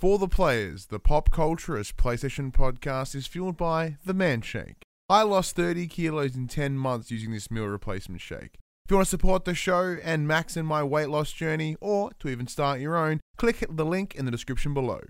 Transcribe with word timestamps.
For 0.00 0.16
the 0.16 0.28
players, 0.28 0.86
the 0.86 0.98
pop 0.98 1.28
culturist 1.28 1.96
PlayStation 1.96 2.50
podcast 2.50 3.14
is 3.14 3.26
fueled 3.26 3.58
by 3.58 3.98
the 4.02 4.14
Man 4.14 4.40
Shake. 4.40 4.80
I 5.10 5.24
lost 5.24 5.54
30 5.56 5.88
kilos 5.88 6.34
in 6.34 6.48
10 6.48 6.78
months 6.78 7.10
using 7.10 7.32
this 7.32 7.50
meal 7.50 7.66
replacement 7.66 8.22
shake. 8.22 8.54
If 8.86 8.90
you 8.90 8.96
want 8.96 9.08
to 9.08 9.10
support 9.10 9.44
the 9.44 9.54
show 9.54 9.98
and 10.02 10.26
max 10.26 10.56
in 10.56 10.64
my 10.64 10.82
weight 10.82 11.10
loss 11.10 11.32
journey, 11.32 11.76
or 11.82 12.12
to 12.18 12.30
even 12.30 12.46
start 12.46 12.80
your 12.80 12.96
own, 12.96 13.20
click 13.36 13.62
the 13.68 13.84
link 13.84 14.14
in 14.14 14.24
the 14.24 14.30
description 14.30 14.72
below. 14.72 15.00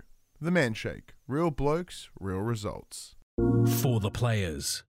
The 0.41 0.51
Man 0.51 0.73
Shake. 0.73 1.13
Real 1.25 1.51
blokes, 1.51 2.09
real 2.19 2.39
results. 2.39 3.15
For 3.37 4.01
the 4.01 4.11
players. 4.11 4.83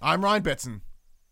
I'm 0.00 0.24
Ryan 0.24 0.42
Betson. 0.44 0.80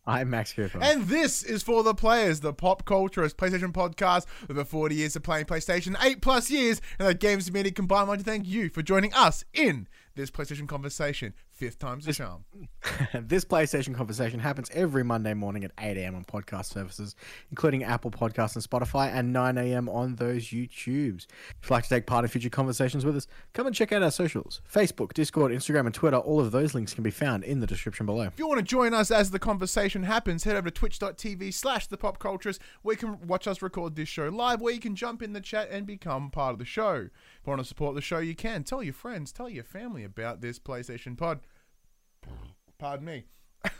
I'm 0.09 0.30
Max 0.30 0.52
Cooper. 0.52 0.80
And 0.83 1.07
this 1.07 1.45
is 1.45 1.62
for 1.62 1.84
the 1.84 1.95
players, 1.95 2.41
the 2.41 2.52
pop 2.52 2.84
culturist 2.84 3.34
PlayStation 3.34 3.73
podcast 3.73 4.27
with 4.43 4.52
over 4.57 4.65
40 4.65 4.95
years 4.95 5.15
of 5.15 5.23
playing 5.23 5.47
PlayStation, 5.47 5.97
8 6.02 6.20
plus 6.20 6.51
years, 6.51 6.80
and 6.98 7.07
the 7.07 7.15
games 7.15 7.47
community 7.47 7.73
combined. 7.73 8.07
I 8.07 8.09
want 8.09 8.21
to 8.21 8.24
thank 8.24 8.47
you 8.47 8.69
for 8.69 8.83
joining 8.83 9.15
us 9.15 9.45
in 9.52 9.87
this 10.16 10.33
PlayStation 10.33 10.66
conversation. 10.66 11.33
Fifth 11.56 11.78
time's 11.78 12.06
a 12.06 12.12
charm. 12.12 12.45
this 13.15 13.42
PlayStation 13.46 13.95
conversation 13.95 14.41
happens 14.41 14.69
every 14.74 15.02
Monday 15.02 15.33
morning 15.33 15.65
at 15.65 15.70
8 15.80 15.96
a.m. 15.96 16.15
on 16.15 16.23
podcast 16.23 16.66
services, 16.66 17.16
including 17.51 17.82
Apple 17.82 18.10
Podcasts 18.10 18.56
and 18.56 18.62
Spotify, 18.62 19.10
and 19.10 19.32
9 19.32 19.56
a.m. 19.56 19.88
on 19.88 20.16
those 20.16 20.48
YouTubes. 20.48 21.27
If 21.27 21.56
you'd 21.62 21.70
like 21.70 21.84
to 21.84 21.88
take 21.88 22.05
part 22.05 22.27
in 22.27 22.29
future 22.29 22.51
conversations 22.51 23.06
with 23.06 23.16
us, 23.16 23.27
come 23.55 23.66
and 23.66 23.74
check 23.74 23.91
out 23.91 24.02
our 24.02 24.10
socials 24.10 24.60
Facebook, 24.70 25.15
Discord, 25.15 25.51
Instagram, 25.51 25.87
and 25.87 25.95
Twitter. 25.95 26.18
All 26.18 26.40
of 26.40 26.52
those 26.52 26.74
links 26.74 26.93
can 26.93 27.02
be 27.02 27.10
found 27.10 27.43
in 27.43 27.60
the 27.60 27.66
description 27.66 28.04
below. 28.04 28.24
If 28.24 28.38
you 28.38 28.46
want 28.46 28.59
to 28.59 28.62
join 28.62 28.93
us 28.93 29.10
as 29.10 29.30
the 29.30 29.38
conversation 29.38 30.02
happens, 30.02 30.45
head 30.45 30.57
over 30.57 30.68
to 30.68 30.74
twitch.tv 30.74 31.54
slash 31.54 31.87
the 31.87 31.96
pop 31.96 32.23
where 32.23 32.93
you 32.93 32.99
can 32.99 33.27
watch 33.27 33.46
us 33.46 33.62
record 33.62 33.96
this 33.96 34.10
show 34.10 34.29
live, 34.29 34.60
where 34.60 34.74
you 34.74 34.80
can 34.80 34.95
jump 34.95 35.23
in 35.23 35.32
the 35.32 35.40
chat 35.40 35.71
and 35.71 35.87
become 35.87 36.30
part 36.30 36.52
of 36.52 36.59
the 36.59 36.66
show. 36.66 36.96
If 36.96 37.46
you 37.46 37.51
want 37.51 37.62
to 37.62 37.65
support 37.65 37.95
the 37.95 38.02
show, 38.02 38.18
you 38.18 38.34
can. 38.34 38.62
Tell 38.62 38.82
your 38.82 38.93
friends, 38.93 39.32
tell 39.32 39.49
your 39.49 39.65
family 39.65 40.04
about 40.04 40.43
this 40.43 40.59
PlayStation 40.59 41.16
pod. 41.16 41.40
Pardon 42.79 43.07
me. 43.07 43.24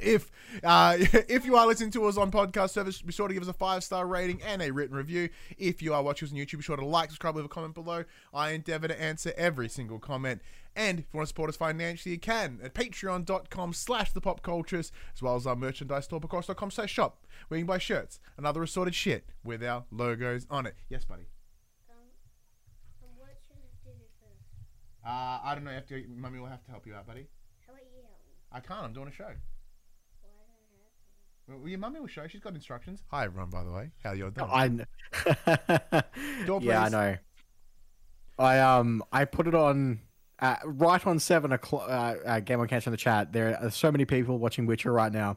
if 0.00 0.30
uh, 0.62 0.96
if 1.00 1.44
you 1.44 1.56
are 1.56 1.66
listening 1.66 1.90
to 1.92 2.04
us 2.06 2.16
on 2.16 2.30
podcast 2.30 2.70
service, 2.70 3.00
be 3.02 3.12
sure 3.12 3.28
to 3.28 3.34
give 3.34 3.42
us 3.42 3.48
a 3.48 3.54
five 3.54 3.82
star 3.82 4.06
rating 4.06 4.42
and 4.42 4.62
a 4.62 4.70
written 4.70 4.96
review. 4.96 5.28
If 5.58 5.82
you 5.82 5.94
are 5.94 6.02
watching 6.02 6.26
us 6.26 6.32
on 6.32 6.38
YouTube, 6.38 6.58
be 6.58 6.62
sure 6.62 6.76
to 6.76 6.84
like, 6.84 7.10
subscribe, 7.10 7.36
leave 7.36 7.44
a 7.44 7.48
comment 7.48 7.74
below. 7.74 8.04
I 8.32 8.50
endeavor 8.50 8.88
to 8.88 9.00
answer 9.00 9.32
every 9.36 9.68
single 9.68 9.98
comment. 9.98 10.42
And 10.76 11.00
if 11.00 11.04
you 11.12 11.18
want 11.18 11.26
to 11.26 11.28
support 11.28 11.50
us 11.50 11.56
financially, 11.56 12.14
you 12.14 12.20
can 12.20 12.58
at 12.62 12.74
patreon.com 12.74 13.72
slash 13.72 14.12
the 14.12 14.20
pop 14.20 14.42
cultures, 14.42 14.90
as 15.14 15.22
well 15.22 15.36
as 15.36 15.46
our 15.46 15.54
merchandise 15.54 16.04
store, 16.04 16.20
com 16.20 16.70
slash 16.70 16.92
shop, 16.92 17.26
where 17.48 17.58
you 17.58 17.64
can 17.64 17.68
buy 17.68 17.78
shirts 17.78 18.18
and 18.36 18.44
other 18.46 18.62
assorted 18.62 18.94
shit 18.94 19.24
with 19.44 19.62
our 19.62 19.84
logos 19.92 20.46
on 20.50 20.66
it. 20.66 20.74
Yes, 20.88 21.04
buddy. 21.04 21.26
Um, 21.88 21.96
um, 23.04 23.10
what 23.16 23.28
should 23.46 23.56
I 23.56 23.70
do 23.84 24.04
first? 24.18 24.42
Uh, 25.06 25.38
I 25.44 25.54
don't 25.54 25.64
know. 25.64 25.70
You 25.70 25.76
have 25.76 25.86
to, 25.86 26.04
mummy 26.16 26.38
will 26.40 26.46
have 26.46 26.64
to 26.64 26.70
help 26.70 26.86
you 26.86 26.94
out, 26.94 27.06
buddy. 27.06 27.26
How 27.66 27.72
about 27.72 27.82
you 27.84 28.00
help 28.02 28.18
me? 28.26 28.32
I 28.52 28.60
can't. 28.60 28.84
I'm 28.84 28.92
doing 28.92 29.08
a 29.08 29.12
show. 29.12 29.24
Why 29.24 29.30
don't 30.22 30.40
I 30.40 31.52
have 31.52 31.56
to? 31.56 31.60
Well, 31.60 31.68
your 31.68 31.78
mummy 31.78 32.00
will 32.00 32.06
show. 32.06 32.26
She's 32.26 32.40
got 32.40 32.54
instructions. 32.54 33.02
Hi, 33.10 33.24
everyone. 33.26 33.50
By 33.50 33.64
the 33.64 33.70
way, 33.72 33.90
how 34.02 34.12
you 34.12 34.30
doing? 34.30 34.50
I 34.50 34.68
kn- 34.68 36.46
Door, 36.46 36.60
yeah, 36.62 36.84
I 36.84 36.88
know. 36.88 37.16
I 38.38 38.58
um 38.60 39.04
I 39.12 39.24
put 39.26 39.46
it 39.46 39.54
on 39.54 40.00
uh, 40.40 40.56
right 40.64 41.06
on 41.06 41.18
seven 41.18 41.52
o'clock. 41.52 41.88
Uh, 41.88 42.14
uh, 42.26 42.40
Game 42.40 42.60
on 42.60 42.68
Catch 42.68 42.86
in 42.86 42.90
the 42.90 42.96
chat. 42.96 43.32
There 43.32 43.56
are 43.62 43.70
so 43.70 43.92
many 43.92 44.04
people 44.04 44.38
watching 44.38 44.66
Witcher 44.66 44.92
right 44.92 45.12
now. 45.12 45.36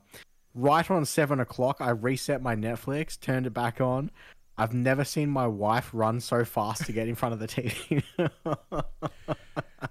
Right 0.55 0.89
on 0.89 1.05
seven 1.05 1.39
o'clock, 1.39 1.77
I 1.79 1.89
reset 1.89 2.41
my 2.41 2.55
Netflix, 2.55 3.19
turned 3.19 3.45
it 3.45 3.53
back 3.53 3.79
on. 3.79 4.09
I've 4.57 4.73
never 4.73 5.03
seen 5.03 5.29
my 5.29 5.47
wife 5.47 5.89
run 5.93 6.19
so 6.19 6.43
fast 6.43 6.85
to 6.85 6.91
get 6.91 7.07
in 7.07 7.15
front 7.15 7.33
of 7.33 7.39
the 7.39 7.47
TV. 7.47 8.03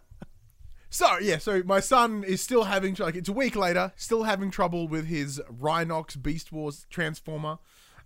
So 0.88 1.18
yeah, 1.18 1.36
so 1.36 1.62
my 1.62 1.80
son 1.80 2.24
is 2.24 2.40
still 2.40 2.64
having 2.64 2.96
like 2.98 3.16
it's 3.16 3.28
a 3.28 3.32
week 3.34 3.54
later, 3.54 3.92
still 3.96 4.22
having 4.22 4.50
trouble 4.50 4.88
with 4.88 5.06
his 5.08 5.42
Rhinox 5.60 6.22
Beast 6.22 6.52
Wars 6.52 6.86
Transformer. 6.88 7.58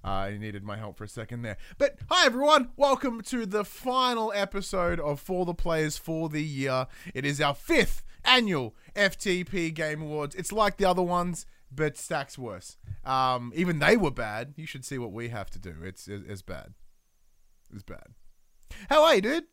Uh, 0.02 0.30
he 0.30 0.38
needed 0.38 0.64
my 0.64 0.76
help 0.76 0.96
for 0.96 1.04
a 1.04 1.08
second 1.08 1.42
there. 1.42 1.56
But 1.78 1.98
hi 2.10 2.26
everyone, 2.26 2.70
welcome 2.76 3.20
to 3.26 3.46
the 3.46 3.64
final 3.64 4.32
episode 4.34 4.98
of 4.98 5.20
For 5.20 5.44
the 5.44 5.54
Players 5.54 5.98
for 5.98 6.28
the 6.28 6.42
year. 6.42 6.88
It 7.14 7.24
is 7.24 7.40
our 7.40 7.54
fifth 7.54 8.02
annual 8.24 8.74
FTP 8.96 9.72
Game 9.72 10.02
Awards. 10.02 10.34
It's 10.34 10.50
like 10.50 10.76
the 10.76 10.86
other 10.86 11.00
ones, 11.00 11.46
but 11.72 11.96
stacks 11.96 12.36
worse. 12.38 12.76
Um, 13.04 13.52
even 13.54 13.78
they 13.78 13.96
were 13.96 14.10
bad. 14.10 14.54
You 14.56 14.66
should 14.66 14.84
see 14.84 14.98
what 14.98 15.12
we 15.12 15.28
have 15.28 15.50
to 15.50 15.58
do. 15.58 15.76
It's 15.82 16.08
it's 16.08 16.42
bad. 16.42 16.74
It's 17.72 17.82
bad. 17.82 18.08
How 18.88 19.04
are 19.04 19.14
you, 19.14 19.20
dude? 19.20 19.44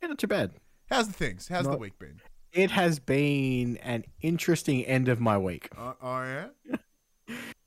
Yeah, 0.00 0.08
not 0.08 0.18
too 0.18 0.26
bad. 0.26 0.52
How's 0.90 1.06
the 1.06 1.12
things? 1.14 1.48
How's 1.48 1.64
the 1.66 1.76
week 1.76 1.98
been? 1.98 2.20
It 2.52 2.70
has 2.72 2.98
been 2.98 3.78
an 3.78 4.04
interesting 4.20 4.84
end 4.84 5.08
of 5.08 5.20
my 5.20 5.38
week. 5.38 5.68
Uh, 5.76 5.94
oh 6.02 6.22
yeah. 6.22 6.76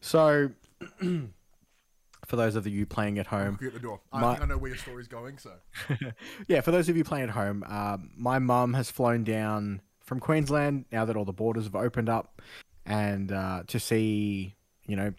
So, 0.02 0.52
for 1.00 2.35
those 2.35 2.56
of 2.56 2.68
you 2.68 2.85
playing 2.85 3.18
at 3.18 3.25
home, 3.25 3.58
at 3.59 3.74
the 3.74 3.80
door. 3.80 4.02
I 4.14 4.22
My- 4.22 4.38
I 4.38 4.46
know 4.46 4.58
where 4.58 4.69
your 4.69 4.78
story's 4.78 5.08
going. 5.08 5.40
So 5.40 5.53
yeah, 6.47 6.62
for 6.62 6.69
those 6.69 6.90
of 6.90 6.97
you 6.97 7.03
playing 7.03 7.24
at 7.24 7.30
home, 7.31 7.64
um, 7.68 8.12
my 8.16 8.38
mum 8.38 8.74
has 8.75 8.91
flown 8.91 9.24
down 9.24 9.81
from 10.03 10.19
Queensland 10.19 10.85
now 10.91 11.06
that 11.06 11.16
all 11.16 11.25
the 11.25 11.34
borders 11.34 11.64
have 11.64 11.75
opened 11.75 12.09
up, 12.09 12.41
and 12.85 13.31
uh, 13.31 13.63
to 13.68 13.79
see, 13.79 14.56
you 14.88 14.96
know, 14.96 15.13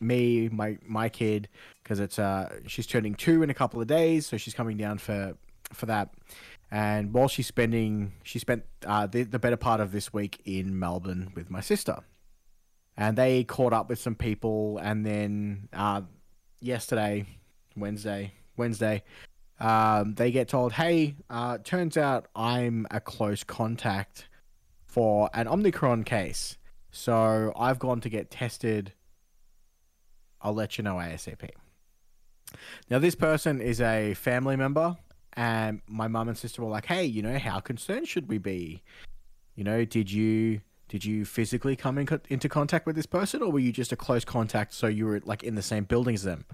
me, 0.00 0.48
my 0.48 0.78
my 0.86 1.08
kid, 1.08 1.48
because 1.82 2.00
it's 2.00 2.18
uh 2.18 2.48
she's 2.66 2.86
turning 2.86 3.14
two 3.14 3.42
in 3.42 3.50
a 3.50 3.54
couple 3.54 3.80
of 3.80 3.86
days, 3.86 4.26
so 4.26 4.36
she's 4.36 4.54
coming 4.54 4.76
down 4.76 4.98
for 4.98 5.34
for 5.72 5.86
that. 5.86 6.14
And 6.70 7.12
while 7.12 7.28
she's 7.28 7.48
spending, 7.48 8.12
she 8.22 8.38
spent 8.38 8.62
uh, 8.86 9.06
the, 9.06 9.24
the 9.24 9.40
better 9.40 9.56
part 9.56 9.80
of 9.80 9.90
this 9.90 10.12
week 10.12 10.40
in 10.44 10.78
Melbourne 10.78 11.32
with 11.34 11.50
my 11.50 11.60
sister, 11.60 11.98
and 12.96 13.18
they 13.18 13.44
caught 13.44 13.72
up 13.72 13.88
with 13.88 13.98
some 13.98 14.14
people, 14.14 14.78
and 14.78 15.04
then 15.04 15.68
uh, 15.72 16.02
yesterday, 16.60 17.26
Wednesday, 17.76 18.34
Wednesday, 18.56 19.02
um, 19.58 20.14
they 20.14 20.30
get 20.30 20.48
told, 20.48 20.72
"Hey, 20.72 21.16
uh, 21.28 21.58
turns 21.58 21.96
out 21.96 22.26
I'm 22.36 22.86
a 22.90 23.00
close 23.00 23.42
contact 23.42 24.28
for 24.86 25.28
an 25.34 25.48
Omicron 25.48 26.04
case, 26.04 26.56
so 26.90 27.52
I've 27.56 27.78
gone 27.78 28.00
to 28.00 28.08
get 28.08 28.30
tested. 28.30 28.92
I'll 30.40 30.54
let 30.54 30.78
you 30.78 30.84
know 30.84 30.96
ASAP." 30.96 31.50
Now, 32.88 32.98
this 32.98 33.14
person 33.14 33.60
is 33.60 33.80
a 33.80 34.14
family 34.14 34.56
member, 34.56 34.96
and 35.34 35.82
my 35.86 36.08
mum 36.08 36.28
and 36.28 36.36
sister 36.36 36.62
were 36.62 36.70
like, 36.70 36.86
"Hey, 36.86 37.04
you 37.04 37.22
know, 37.22 37.38
how 37.38 37.60
concerned 37.60 38.08
should 38.08 38.28
we 38.28 38.38
be? 38.38 38.82
You 39.54 39.64
know, 39.64 39.84
did 39.84 40.10
you?" 40.10 40.60
Did 40.88 41.04
you 41.04 41.24
physically 41.24 41.76
come 41.76 41.98
in 41.98 42.06
co- 42.06 42.18
into 42.28 42.48
contact 42.48 42.84
with 42.84 42.96
this 42.96 43.06
person, 43.06 43.42
or 43.42 43.52
were 43.52 43.60
you 43.60 43.70
just 43.70 43.92
a 43.92 43.96
close 43.96 44.24
contact? 44.24 44.74
So 44.74 44.88
you 44.88 45.06
were 45.06 45.20
like 45.24 45.44
in 45.44 45.54
the 45.54 45.62
same 45.62 45.84
building 45.84 46.16
as 46.16 46.24
them, 46.24 46.46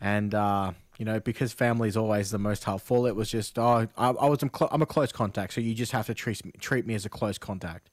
and 0.00 0.36
uh, 0.36 0.70
you 0.98 1.04
know 1.04 1.20
because 1.20 1.52
family 1.52 1.88
is 1.88 1.96
always 1.96 2.30
the 2.30 2.38
most 2.38 2.64
helpful 2.64 3.06
it 3.06 3.16
was 3.16 3.30
just 3.30 3.58
oh 3.58 3.88
i, 3.96 4.08
I 4.08 4.26
was 4.26 4.40
cl- 4.40 4.68
i'm 4.70 4.82
a 4.82 4.86
close 4.86 5.12
contact 5.12 5.54
so 5.54 5.60
you 5.60 5.74
just 5.74 5.92
have 5.92 6.06
to 6.06 6.14
treat 6.14 6.40
treat 6.60 6.86
me 6.86 6.94
as 6.94 7.06
a 7.06 7.08
close 7.08 7.38
contact 7.38 7.90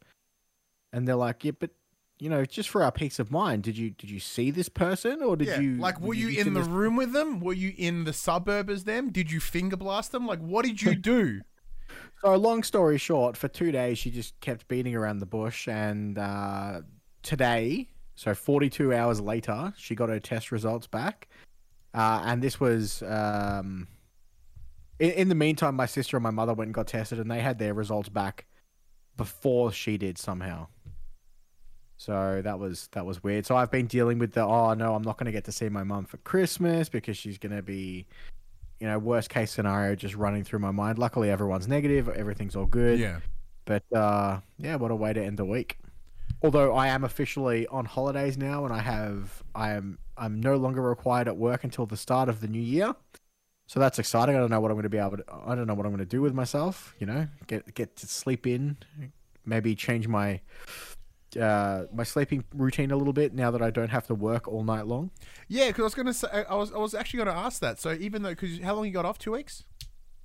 and 0.91 1.07
they're 1.07 1.15
like 1.15 1.43
yeah 1.43 1.51
but 1.57 1.71
you 2.19 2.29
know 2.29 2.45
just 2.45 2.69
for 2.69 2.83
our 2.83 2.91
peace 2.91 3.17
of 3.19 3.31
mind 3.31 3.63
did 3.63 3.77
you 3.77 3.91
did 3.91 4.09
you 4.09 4.19
see 4.19 4.51
this 4.51 4.69
person 4.69 5.23
or 5.23 5.35
did 5.37 5.47
yeah, 5.47 5.59
you 5.59 5.77
like, 5.77 5.99
were 6.01 6.13
did 6.13 6.21
you 6.21 6.41
in 6.41 6.53
the 6.53 6.59
this- 6.59 6.69
room 6.69 6.95
with 6.95 7.13
them? 7.13 7.39
Were 7.39 7.53
you 7.53 7.73
in 7.77 8.03
the 8.03 8.13
suburb 8.13 8.69
as 8.69 8.83
them? 8.83 9.09
Did 9.11 9.31
you 9.31 9.39
finger 9.39 9.77
blast 9.77 10.11
them? 10.11 10.27
Like, 10.27 10.39
what 10.39 10.65
did 10.65 10.81
you 10.81 10.95
do? 11.15 11.41
so 12.21 12.35
long 12.35 12.63
story 12.63 12.97
short 12.97 13.35
for 13.37 13.47
two 13.47 13.71
days 13.71 13.97
she 13.97 14.11
just 14.11 14.39
kept 14.41 14.67
beating 14.67 14.95
around 14.95 15.19
the 15.19 15.25
bush 15.25 15.67
and 15.67 16.17
uh 16.17 16.81
today 17.23 17.89
so 18.15 18.35
42 18.35 18.93
hours 18.93 19.21
later 19.21 19.73
she 19.77 19.95
got 19.95 20.09
her 20.09 20.19
test 20.19 20.51
results 20.51 20.85
back 20.85 21.29
uh 21.93 22.21
and 22.25 22.41
this 22.43 22.59
was 22.59 23.01
um 23.03 23.87
in, 24.99 25.11
in 25.11 25.29
the 25.29 25.35
meantime 25.35 25.75
my 25.75 25.85
sister 25.85 26.17
and 26.17 26.23
my 26.23 26.29
mother 26.29 26.53
went 26.53 26.67
and 26.67 26.75
got 26.75 26.87
tested 26.87 27.19
and 27.19 27.31
they 27.31 27.39
had 27.39 27.57
their 27.57 27.73
results 27.73 28.09
back 28.09 28.45
before 29.17 29.71
she 29.71 29.97
did 29.97 30.17
somehow 30.17 30.67
so 31.99 32.41
that 32.41 32.57
was 32.57 32.87
that 32.93 33.05
was 33.05 33.21
weird 33.21 33.45
so 33.45 33.57
i've 33.57 33.69
been 33.69 33.85
dealing 33.85 34.17
with 34.19 34.31
the 34.31 34.41
oh 34.41 34.73
no 34.73 34.95
i'm 34.95 35.01
not 35.01 35.17
going 35.17 35.25
to 35.25 35.33
get 35.33 35.43
to 35.43 35.51
see 35.51 35.67
my 35.67 35.83
mum 35.83 36.05
for 36.05 36.15
christmas 36.17 36.87
because 36.87 37.17
she's 37.17 37.37
going 37.37 37.53
to 37.53 37.61
be 37.61 38.07
you 38.79 38.87
know 38.87 38.97
worst 38.97 39.29
case 39.29 39.51
scenario 39.51 39.95
just 39.95 40.15
running 40.15 40.41
through 40.43 40.59
my 40.59 40.71
mind 40.71 40.97
luckily 40.97 41.29
everyone's 41.29 41.67
negative 41.67 42.07
everything's 42.07 42.55
all 42.55 42.65
good 42.65 42.97
yeah. 42.97 43.19
but 43.65 43.83
uh, 43.93 44.39
yeah, 44.57 44.75
what 44.75 44.91
a 44.91 44.95
way 44.95 45.13
to 45.13 45.23
end 45.23 45.37
the 45.37 45.45
week. 45.45 45.77
Although 46.41 46.73
I 46.73 46.87
am 46.87 47.03
officially 47.03 47.67
on 47.67 47.83
holidays 47.85 48.37
now, 48.37 48.63
and 48.63 48.73
I 48.73 48.79
have 48.79 49.43
I 49.53 49.71
am 49.71 49.99
I'm 50.17 50.39
no 50.39 50.55
longer 50.55 50.81
required 50.81 51.27
at 51.27 51.35
work 51.35 51.65
until 51.65 51.85
the 51.85 51.97
start 51.97 52.29
of 52.29 52.39
the 52.39 52.47
new 52.47 52.61
year. 52.61 52.95
so 53.67 53.79
that's 53.79 53.99
exciting. 53.99 54.35
I 54.35 54.39
don't 54.39 54.49
know 54.49 54.61
what 54.61 54.71
I'm 54.71 54.75
going 54.75 54.83
to 54.83 54.89
be 54.89 54.97
able 54.97 55.17
to. 55.17 55.23
I 55.45 55.53
don't 55.53 55.67
know 55.67 55.73
what 55.73 55.85
I'm 55.85 55.91
going 55.91 55.99
to 55.99 56.05
do 56.05 56.21
with 56.21 56.33
myself. 56.33 56.95
You 56.99 57.07
know, 57.07 57.27
get 57.47 57.73
get 57.73 57.97
to 57.97 58.07
sleep 58.07 58.47
in, 58.47 58.77
maybe 59.45 59.75
change 59.75 60.07
my 60.07 60.39
uh 61.37 61.83
my 61.93 62.03
sleeping 62.03 62.43
routine 62.53 62.91
a 62.91 62.95
little 62.95 63.13
bit 63.13 63.33
now 63.33 63.51
that 63.51 63.61
I 63.61 63.69
don't 63.69 63.89
have 63.89 64.07
to 64.07 64.15
work 64.15 64.47
all 64.47 64.63
night 64.63 64.87
long. 64.87 65.11
Yeah, 65.47 65.67
because 65.67 65.81
I 65.81 65.83
was 65.83 65.95
gonna 65.95 66.13
say 66.13 66.27
I 66.49 66.55
was 66.55 66.71
I 66.71 66.77
was 66.77 66.93
actually 66.93 67.19
gonna 67.19 67.37
ask 67.37 67.61
that. 67.61 67.79
So 67.79 67.93
even 67.93 68.21
though 68.23 68.29
because 68.29 68.59
how 68.59 68.75
long 68.75 68.85
you 68.85 68.91
got 68.91 69.05
off? 69.05 69.17
Two 69.17 69.31
weeks. 69.33 69.63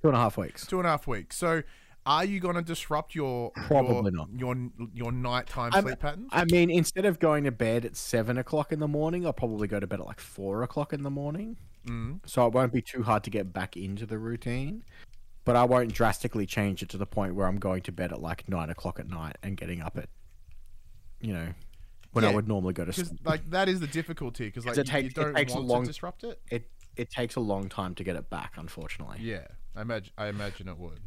Two 0.02 0.08
and 0.08 0.16
a 0.16 0.20
half 0.20 0.36
weeks. 0.36 0.66
Two 0.66 0.78
and 0.78 0.86
a 0.86 0.90
half 0.90 1.06
weeks. 1.06 1.36
So 1.36 1.62
are 2.06 2.24
you 2.24 2.38
gonna 2.40 2.60
disrupt 2.62 3.14
your 3.14 3.50
Probably 3.52 4.12
your, 4.12 4.26
not. 4.26 4.28
your 4.36 4.70
your 4.92 5.12
nighttime 5.12 5.70
I'm- 5.72 5.84
sleep 5.84 5.98
patterns? 6.00 6.28
I 6.32 6.44
mean, 6.44 6.70
instead 6.70 7.06
of 7.06 7.18
going 7.18 7.44
to 7.44 7.52
bed 7.52 7.84
at 7.84 7.96
seven 7.96 8.36
o'clock 8.38 8.72
in 8.72 8.78
the 8.78 8.88
morning, 8.88 9.24
I'll 9.24 9.32
probably 9.32 9.68
go 9.68 9.80
to 9.80 9.86
bed 9.86 10.00
at 10.00 10.06
like 10.06 10.20
four 10.20 10.62
o'clock 10.62 10.92
in 10.92 11.02
the 11.02 11.10
morning. 11.10 11.56
Mm. 11.86 12.20
So 12.26 12.46
it 12.46 12.52
won't 12.52 12.72
be 12.72 12.82
too 12.82 13.02
hard 13.02 13.24
to 13.24 13.30
get 13.30 13.52
back 13.52 13.76
into 13.76 14.04
the 14.06 14.18
routine. 14.18 14.84
But 15.46 15.56
I 15.56 15.64
won't 15.64 15.92
drastically 15.92 16.46
change 16.46 16.82
it 16.82 16.88
to 16.90 16.96
the 16.96 17.04
point 17.06 17.34
where 17.34 17.46
I'm 17.46 17.58
going 17.58 17.82
to 17.82 17.92
bed 17.92 18.12
at 18.12 18.20
like 18.22 18.48
nine 18.48 18.70
o'clock 18.70 18.98
at 18.98 19.08
night 19.08 19.36
and 19.42 19.58
getting 19.58 19.82
up 19.82 19.98
at, 19.98 20.08
you 21.24 21.32
know, 21.32 21.48
when 22.12 22.24
I 22.24 22.32
would 22.32 22.46
normally 22.46 22.74
go 22.74 22.84
to 22.84 22.90
Because 22.92 23.08
sleep. 23.08 23.20
like 23.24 23.50
that 23.50 23.68
is 23.68 23.80
the 23.80 23.86
difficulty. 23.86 24.46
Because 24.46 24.66
like 24.66 24.78
it 24.78 24.92
you, 24.92 24.98
you 25.00 25.06
it 25.06 25.14
don't 25.14 25.34
takes 25.34 25.52
a 25.52 25.56
want 25.56 25.66
long- 25.68 25.82
to 25.82 25.88
disrupt 25.88 26.24
it. 26.24 26.40
It 26.50 26.70
it 26.96 27.10
takes 27.10 27.34
a 27.36 27.40
long 27.40 27.68
time 27.68 27.94
to 27.96 28.04
get 28.04 28.14
it 28.16 28.30
back, 28.30 28.52
unfortunately. 28.56 29.18
Yeah, 29.20 29.46
I 29.74 29.82
imagine. 29.82 30.12
I 30.16 30.28
imagine 30.28 30.68
it 30.68 30.78
would. 30.78 31.00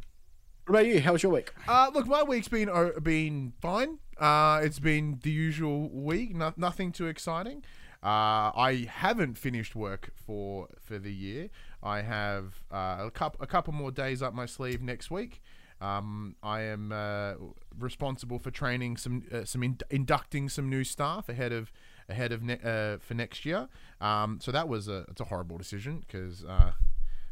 What 0.66 0.80
about 0.80 0.86
you? 0.86 1.00
How 1.00 1.12
was 1.12 1.22
your 1.22 1.32
week? 1.32 1.52
Uh, 1.66 1.90
look, 1.94 2.06
my 2.06 2.22
week's 2.22 2.48
been 2.48 2.68
uh, 2.68 2.90
been 3.02 3.54
fine. 3.60 3.98
Uh, 4.18 4.60
it's 4.62 4.78
been 4.80 5.18
the 5.22 5.30
usual 5.30 5.88
week. 5.88 6.34
No, 6.36 6.52
nothing 6.56 6.92
too 6.92 7.06
exciting. 7.06 7.64
Uh, 8.02 8.52
I 8.54 8.86
haven't 8.90 9.38
finished 9.38 9.74
work 9.74 10.10
for 10.14 10.68
for 10.80 10.98
the 10.98 11.12
year. 11.12 11.48
I 11.82 12.02
have 12.02 12.62
uh, 12.70 12.96
a 13.06 13.10
couple 13.10 13.42
a 13.42 13.46
couple 13.46 13.72
more 13.72 13.90
days 13.90 14.20
up 14.20 14.34
my 14.34 14.44
sleeve 14.46 14.82
next 14.82 15.10
week. 15.10 15.40
Um, 15.80 16.34
I 16.42 16.62
am 16.62 16.92
uh, 16.92 17.34
responsible 17.78 18.38
for 18.38 18.50
training 18.50 18.96
some 18.96 19.22
uh, 19.32 19.44
some 19.44 19.62
in- 19.62 19.78
inducting 19.90 20.48
some 20.48 20.68
new 20.68 20.84
staff 20.84 21.28
ahead 21.28 21.52
of 21.52 21.70
ahead 22.08 22.32
of 22.32 22.42
ne- 22.42 22.58
uh, 22.64 22.98
for 22.98 23.14
next 23.14 23.44
year. 23.44 23.68
Um, 24.00 24.38
so 24.42 24.50
that 24.52 24.68
was 24.68 24.88
a 24.88 25.04
it's 25.08 25.20
a 25.20 25.24
horrible 25.24 25.58
decision 25.58 26.00
because 26.06 26.44
uh, 26.44 26.72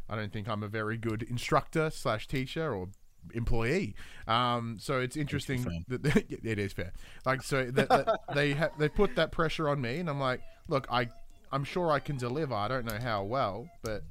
I 0.09 0.15
don't 0.15 0.31
think 0.31 0.47
I'm 0.47 0.63
a 0.63 0.67
very 0.67 0.97
good 0.97 1.23
instructor 1.23 1.89
slash 1.89 2.27
teacher 2.27 2.73
or 2.73 2.89
employee. 3.33 3.95
Um, 4.27 4.77
so 4.79 4.99
it's 4.99 5.17
interesting 5.17 5.83
that 5.89 6.05
it 6.43 6.59
is 6.59 6.73
fair. 6.73 6.93
Like 7.25 7.41
so 7.41 7.65
that, 7.65 7.89
that 7.89 8.19
they 8.33 8.53
ha- 8.53 8.69
they 8.79 8.89
put 8.89 9.15
that 9.15 9.31
pressure 9.31 9.67
on 9.69 9.81
me, 9.81 9.97
and 9.97 10.09
I'm 10.09 10.19
like, 10.19 10.41
look, 10.67 10.87
I 10.89 11.09
I'm 11.51 11.63
sure 11.63 11.91
I 11.91 11.99
can 11.99 12.17
deliver. 12.17 12.53
I 12.53 12.67
don't 12.67 12.85
know 12.85 12.99
how 13.01 13.23
well, 13.23 13.67
but 13.81 14.03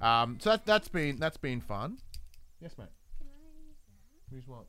um, 0.00 0.38
so 0.40 0.50
that 0.50 0.66
that's 0.66 0.88
been 0.88 1.18
that's 1.18 1.36
been 1.36 1.60
fun. 1.60 1.98
Yes, 2.60 2.76
mate. 2.78 2.88
Can 3.18 3.26
I 3.28 3.58
use 3.68 3.76
that? 3.86 4.23
Who's 4.34 4.48
what? 4.48 4.64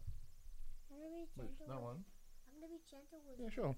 I'm 0.92 0.98
gonna 1.02 1.16
be 1.16 1.22
Which? 1.42 1.48
gentle. 1.50 1.68
That 1.68 1.76
with- 1.76 1.84
one. 1.84 2.04
I'm 2.54 2.62
gonna 2.62 2.74
be 2.74 2.80
gentle 2.90 3.20
with 3.28 3.40
Yeah, 3.40 3.50
sure. 3.50 3.76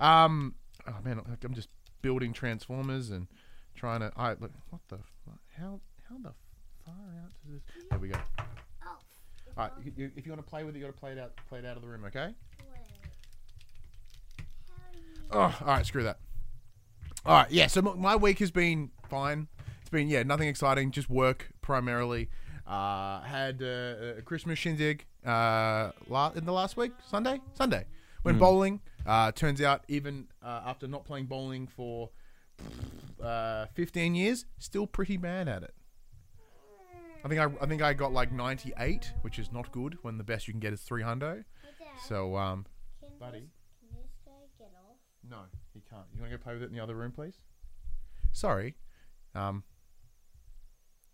Um, 0.00 0.54
oh 0.88 0.96
man, 1.04 1.20
like, 1.28 1.44
I'm 1.44 1.52
just 1.54 1.68
building 2.00 2.32
transformers 2.32 3.10
and 3.10 3.26
trying 3.74 4.00
to. 4.00 4.10
I 4.16 4.30
look. 4.30 4.52
What 4.70 4.80
the? 4.88 4.96
fu- 5.24 5.38
How 5.58 5.80
how 6.08 6.16
the 6.22 6.32
far 6.84 6.94
out 7.22 7.30
does 7.44 7.52
this? 7.52 7.84
There 7.90 7.98
we 7.98 8.08
go. 8.08 8.18
Oh. 8.38 8.44
All 8.86 8.98
right, 9.56 9.72
you, 9.84 9.92
you, 9.96 10.10
if 10.16 10.24
you 10.24 10.32
want 10.32 10.42
to 10.44 10.48
play 10.48 10.64
with 10.64 10.74
it, 10.74 10.78
you 10.78 10.84
got 10.86 10.92
to 10.94 10.98
play 10.98 11.12
it 11.12 11.18
out, 11.18 11.32
play 11.48 11.58
it 11.58 11.66
out 11.66 11.76
of 11.76 11.82
the 11.82 11.88
room, 11.88 12.04
okay? 12.06 12.28
Wait. 12.60 12.78
How 14.68 14.92
do 14.92 14.98
you? 14.98 15.04
Oh, 15.30 15.40
all 15.60 15.66
right, 15.66 15.84
screw 15.84 16.04
that. 16.04 16.18
All 17.26 17.34
right, 17.36 17.50
yeah. 17.50 17.66
So 17.66 17.82
my 17.82 18.16
week 18.16 18.38
has 18.38 18.50
been 18.50 18.90
fine. 19.10 19.48
It's 19.82 19.90
been 19.90 20.08
yeah, 20.08 20.22
nothing 20.22 20.48
exciting, 20.48 20.90
just 20.90 21.10
work 21.10 21.50
primarily. 21.60 22.30
Uh, 22.66 23.20
had 23.22 23.62
uh, 23.62 24.18
a 24.18 24.22
Christmas 24.22 24.58
shindig 24.58 25.06
uh, 25.26 25.90
la- 26.08 26.30
in 26.34 26.44
the 26.44 26.52
last 26.52 26.76
week, 26.76 26.92
Sunday, 27.06 27.40
Sunday. 27.54 27.84
Went 28.22 28.38
bowling. 28.38 28.80
Uh, 29.06 29.32
turns 29.32 29.60
out, 29.62 29.82
even 29.88 30.26
uh, 30.42 30.60
after 30.66 30.86
not 30.86 31.04
playing 31.04 31.26
bowling 31.26 31.66
for 31.66 32.10
uh, 33.22 33.66
15 33.74 34.14
years, 34.14 34.44
still 34.58 34.86
pretty 34.86 35.16
bad 35.16 35.48
at 35.48 35.62
it. 35.62 35.74
I 37.24 37.28
think 37.28 37.40
I, 37.40 37.44
I 37.60 37.66
think 37.66 37.82
I 37.82 37.92
got 37.92 38.12
like 38.12 38.32
98, 38.32 39.12
which 39.22 39.38
is 39.38 39.52
not 39.52 39.72
good 39.72 39.98
when 40.02 40.16
the 40.18 40.24
best 40.24 40.46
you 40.48 40.52
can 40.54 40.60
get 40.60 40.72
is 40.72 40.80
300. 40.82 41.44
Hey, 41.62 41.86
So 42.08 42.36
um, 42.36 42.66
can 43.00 43.10
buddy. 43.18 43.40
This, 43.40 43.48
can 43.80 43.88
this 44.00 44.10
guy 44.24 44.32
get 44.58 44.70
off? 44.86 44.96
no, 45.28 45.38
he 45.74 45.80
can't. 45.90 46.04
You 46.14 46.20
want 46.20 46.32
to 46.32 46.38
go 46.38 46.42
play 46.42 46.54
with 46.54 46.62
it 46.62 46.66
in 46.70 46.72
the 46.74 46.80
other 46.82 46.94
room, 46.94 47.12
please? 47.12 47.34
Sorry. 48.32 48.74
Um, 49.34 49.64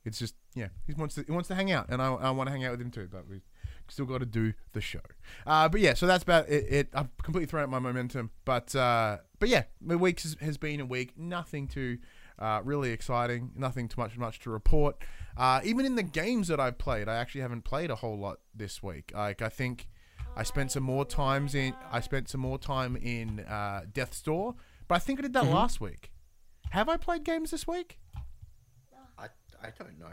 it's 0.06 0.18
just 0.18 0.34
yeah, 0.54 0.68
he 0.86 0.94
wants 0.94 1.16
to 1.16 1.24
he 1.26 1.32
wants 1.32 1.48
to 1.48 1.54
hang 1.54 1.72
out, 1.72 1.86
and 1.88 2.00
I, 2.00 2.06
I 2.14 2.30
want 2.30 2.46
to 2.46 2.52
hang 2.52 2.64
out 2.64 2.70
with 2.70 2.80
him 2.80 2.90
too, 2.90 3.08
but 3.10 3.28
we 3.28 3.40
still 3.88 4.06
got 4.06 4.18
to 4.18 4.26
do 4.26 4.52
the 4.72 4.80
show. 4.80 5.00
Uh, 5.46 5.68
but 5.68 5.80
yeah, 5.80 5.94
so 5.94 6.06
that's 6.06 6.22
about 6.22 6.48
it. 6.48 6.64
it 6.68 6.88
I've 6.94 7.14
completely 7.22 7.46
thrown 7.46 7.64
out 7.64 7.70
my 7.70 7.78
momentum, 7.78 8.30
but 8.44 8.74
uh, 8.74 9.18
but 9.38 9.48
yeah, 9.48 9.64
my 9.80 9.96
week 9.96 10.20
has, 10.20 10.36
has 10.40 10.56
been 10.56 10.80
a 10.80 10.86
week. 10.86 11.18
Nothing 11.18 11.68
too 11.68 11.98
uh, 12.38 12.60
really 12.64 12.90
exciting. 12.90 13.50
Nothing 13.56 13.88
too 13.88 14.00
much 14.00 14.16
much 14.16 14.38
to 14.40 14.50
report. 14.50 14.96
Uh, 15.36 15.60
even 15.64 15.84
in 15.84 15.96
the 15.96 16.02
games 16.02 16.48
that 16.48 16.60
I've 16.60 16.78
played, 16.78 17.08
I 17.08 17.16
actually 17.16 17.42
haven't 17.42 17.62
played 17.62 17.90
a 17.90 17.96
whole 17.96 18.18
lot 18.18 18.38
this 18.54 18.82
week. 18.82 19.12
Like 19.14 19.42
I 19.42 19.48
think. 19.48 19.88
I 20.38 20.42
spent 20.42 20.70
some 20.70 20.82
more 20.82 21.06
times 21.06 21.54
in. 21.54 21.72
I 21.90 22.00
spent 22.00 22.28
some 22.28 22.42
more 22.42 22.58
time 22.58 22.94
in 22.94 23.40
uh, 23.40 23.84
Death's 23.90 24.20
Door, 24.20 24.56
but 24.86 24.96
I 24.96 24.98
think 24.98 25.18
I 25.18 25.22
did 25.22 25.32
that 25.32 25.46
last 25.46 25.80
week. 25.80 26.10
Have 26.72 26.90
I 26.90 26.98
played 26.98 27.24
games 27.24 27.52
this 27.52 27.66
week? 27.66 27.98
I, 29.66 29.82
don't 29.84 29.98
know. 29.98 30.10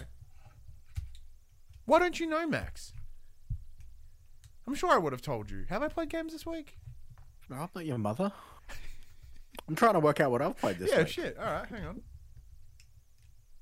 Why 1.86 2.00
don't 2.00 2.20
you 2.20 2.28
know, 2.28 2.48
Max? 2.48 2.94
I'm 4.68 4.76
sure 4.76 4.90
I 4.92 4.98
would 4.98 5.12
have 5.12 5.22
told 5.22 5.52
you. 5.52 5.66
Have 5.70 5.84
I 5.84 5.88
played 5.90 6.10
games 6.10 6.32
this 6.34 6.46
week? 6.46 6.78
No, 7.50 7.58
I'm 7.58 7.70
not 7.76 7.86
your 7.86 7.98
mother. 7.98 8.32
I'm 9.68 9.76
trying 9.76 9.94
to 9.94 10.00
work 10.00 10.20
out 10.20 10.32
what 10.32 10.42
I've 10.42 10.58
played 10.58 10.78
this 10.80 10.90
week. 10.90 10.92
yeah, 10.92 10.98
week. 11.00 11.08
shit. 11.10 11.38
All 11.38 11.46
right, 11.46 11.66
hang 11.68 11.86
on. 11.86 12.02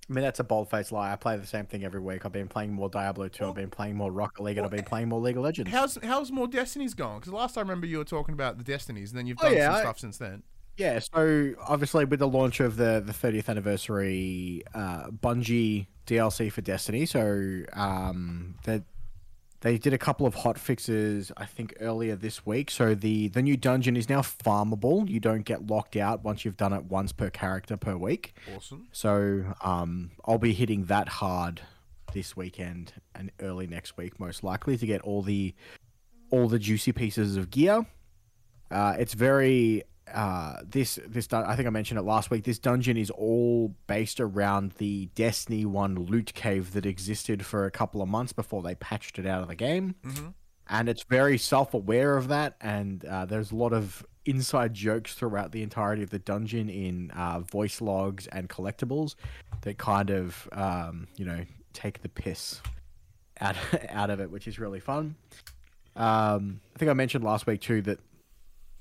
I 0.09 0.13
mean, 0.13 0.23
that's 0.23 0.39
a 0.39 0.43
bold 0.43 0.69
faced 0.69 0.91
lie. 0.91 1.11
I 1.11 1.15
play 1.15 1.37
the 1.37 1.47
same 1.47 1.65
thing 1.65 1.83
every 1.85 2.01
week. 2.01 2.25
I've 2.25 2.31
been 2.33 2.49
playing 2.49 2.73
more 2.73 2.89
Diablo 2.89 3.29
2, 3.29 3.45
I've 3.45 3.55
been 3.55 3.69
playing 3.69 3.95
more 3.95 4.11
Rocket 4.11 4.43
League, 4.43 4.57
and 4.57 4.65
I've 4.65 4.71
been 4.71 4.83
playing 4.83 5.07
more 5.09 5.21
League 5.21 5.37
of 5.37 5.43
Legends. 5.43 5.71
How's 5.71 5.97
how's 6.03 6.31
more 6.31 6.47
Destinies 6.47 6.93
going? 6.93 7.19
Because 7.19 7.31
last 7.31 7.55
time 7.55 7.61
I 7.61 7.69
remember 7.69 7.87
you 7.87 7.97
were 7.97 8.03
talking 8.03 8.33
about 8.33 8.57
the 8.57 8.63
Destinies, 8.63 9.11
and 9.11 9.17
then 9.19 9.25
you've 9.25 9.37
Oh, 9.41 9.45
done 9.47 9.53
yeah, 9.55 9.67
some 9.67 9.75
I- 9.75 9.79
stuff 9.81 9.99
since 9.99 10.17
then. 10.17 10.43
Yeah, 10.81 10.97
so 10.97 11.53
obviously 11.67 12.05
with 12.05 12.17
the 12.17 12.27
launch 12.27 12.59
of 12.59 12.75
the 12.75 13.03
the 13.05 13.13
30th 13.13 13.49
anniversary 13.49 14.63
uh, 14.73 15.11
Bungie 15.11 15.85
DLC 16.07 16.51
for 16.51 16.61
Destiny, 16.61 17.05
so 17.05 17.61
um, 17.73 18.55
that 18.63 18.81
they 19.59 19.77
did 19.77 19.93
a 19.93 19.99
couple 19.99 20.25
of 20.25 20.33
hot 20.33 20.57
fixes 20.57 21.31
I 21.37 21.45
think 21.45 21.75
earlier 21.79 22.15
this 22.15 22.47
week. 22.47 22.71
So 22.71 22.95
the 22.95 23.27
the 23.27 23.43
new 23.43 23.57
dungeon 23.57 23.95
is 23.95 24.09
now 24.09 24.21
farmable. 24.21 25.07
You 25.07 25.19
don't 25.19 25.45
get 25.45 25.67
locked 25.67 25.97
out 25.97 26.23
once 26.23 26.45
you've 26.45 26.57
done 26.57 26.73
it 26.73 26.85
once 26.85 27.11
per 27.11 27.29
character 27.29 27.77
per 27.77 27.95
week. 27.95 28.33
Awesome. 28.55 28.87
So 28.91 29.53
um, 29.61 30.09
I'll 30.25 30.39
be 30.39 30.53
hitting 30.53 30.85
that 30.85 31.07
hard 31.07 31.61
this 32.11 32.35
weekend 32.35 32.93
and 33.13 33.31
early 33.39 33.67
next 33.67 33.97
week, 33.97 34.19
most 34.19 34.43
likely, 34.43 34.77
to 34.77 34.85
get 34.87 35.01
all 35.01 35.21
the 35.21 35.53
all 36.31 36.47
the 36.47 36.57
juicy 36.57 36.91
pieces 36.91 37.37
of 37.37 37.51
gear. 37.51 37.85
Uh, 38.71 38.95
it's 38.97 39.13
very 39.13 39.83
uh, 40.13 40.57
this 40.69 40.99
this 41.07 41.27
dun- 41.27 41.45
I 41.45 41.55
think 41.55 41.67
I 41.67 41.71
mentioned 41.71 41.99
it 41.99 42.03
last 42.03 42.29
week. 42.31 42.43
This 42.43 42.59
dungeon 42.59 42.97
is 42.97 43.09
all 43.09 43.75
based 43.87 44.19
around 44.19 44.73
the 44.73 45.07
Destiny 45.15 45.65
One 45.65 45.95
loot 45.95 46.33
cave 46.33 46.73
that 46.73 46.85
existed 46.85 47.45
for 47.45 47.65
a 47.65 47.71
couple 47.71 48.01
of 48.01 48.07
months 48.09 48.33
before 48.33 48.61
they 48.61 48.75
patched 48.75 49.17
it 49.19 49.25
out 49.25 49.41
of 49.41 49.47
the 49.47 49.55
game 49.55 49.95
Mhm. 50.03 50.33
and 50.67 50.87
it's 50.89 51.03
very 51.03 51.37
self-aware 51.37 52.17
of 52.17 52.27
that 52.29 52.55
and 52.61 53.03
uh, 53.05 53.25
there's 53.25 53.51
a 53.51 53.55
lot 53.55 53.73
of 53.73 54.05
inside 54.25 54.73
jokes 54.73 55.15
throughout 55.15 55.51
the 55.51 55.63
entirety 55.63 56.03
of 56.03 56.11
the 56.11 56.19
dungeon 56.19 56.69
in 56.69 57.09
uh, 57.11 57.39
voice 57.39 57.81
logs 57.81 58.27
and 58.27 58.49
collectibles 58.49 59.15
that 59.61 59.77
kind 59.79 60.11
of 60.11 60.47
um, 60.51 61.07
you 61.17 61.25
know 61.25 61.43
take 61.73 62.01
the 62.03 62.09
piss 62.09 62.61
out 63.39 63.55
out 63.89 64.09
of 64.11 64.19
it 64.19 64.29
which 64.29 64.47
is 64.47 64.59
really 64.59 64.79
fun 64.79 65.15
um, 65.95 66.59
i 66.75 66.79
think 66.79 66.89
i 66.89 66.93
mentioned 66.93 67.23
last 67.23 67.47
week 67.47 67.61
too 67.61 67.81
that 67.81 67.99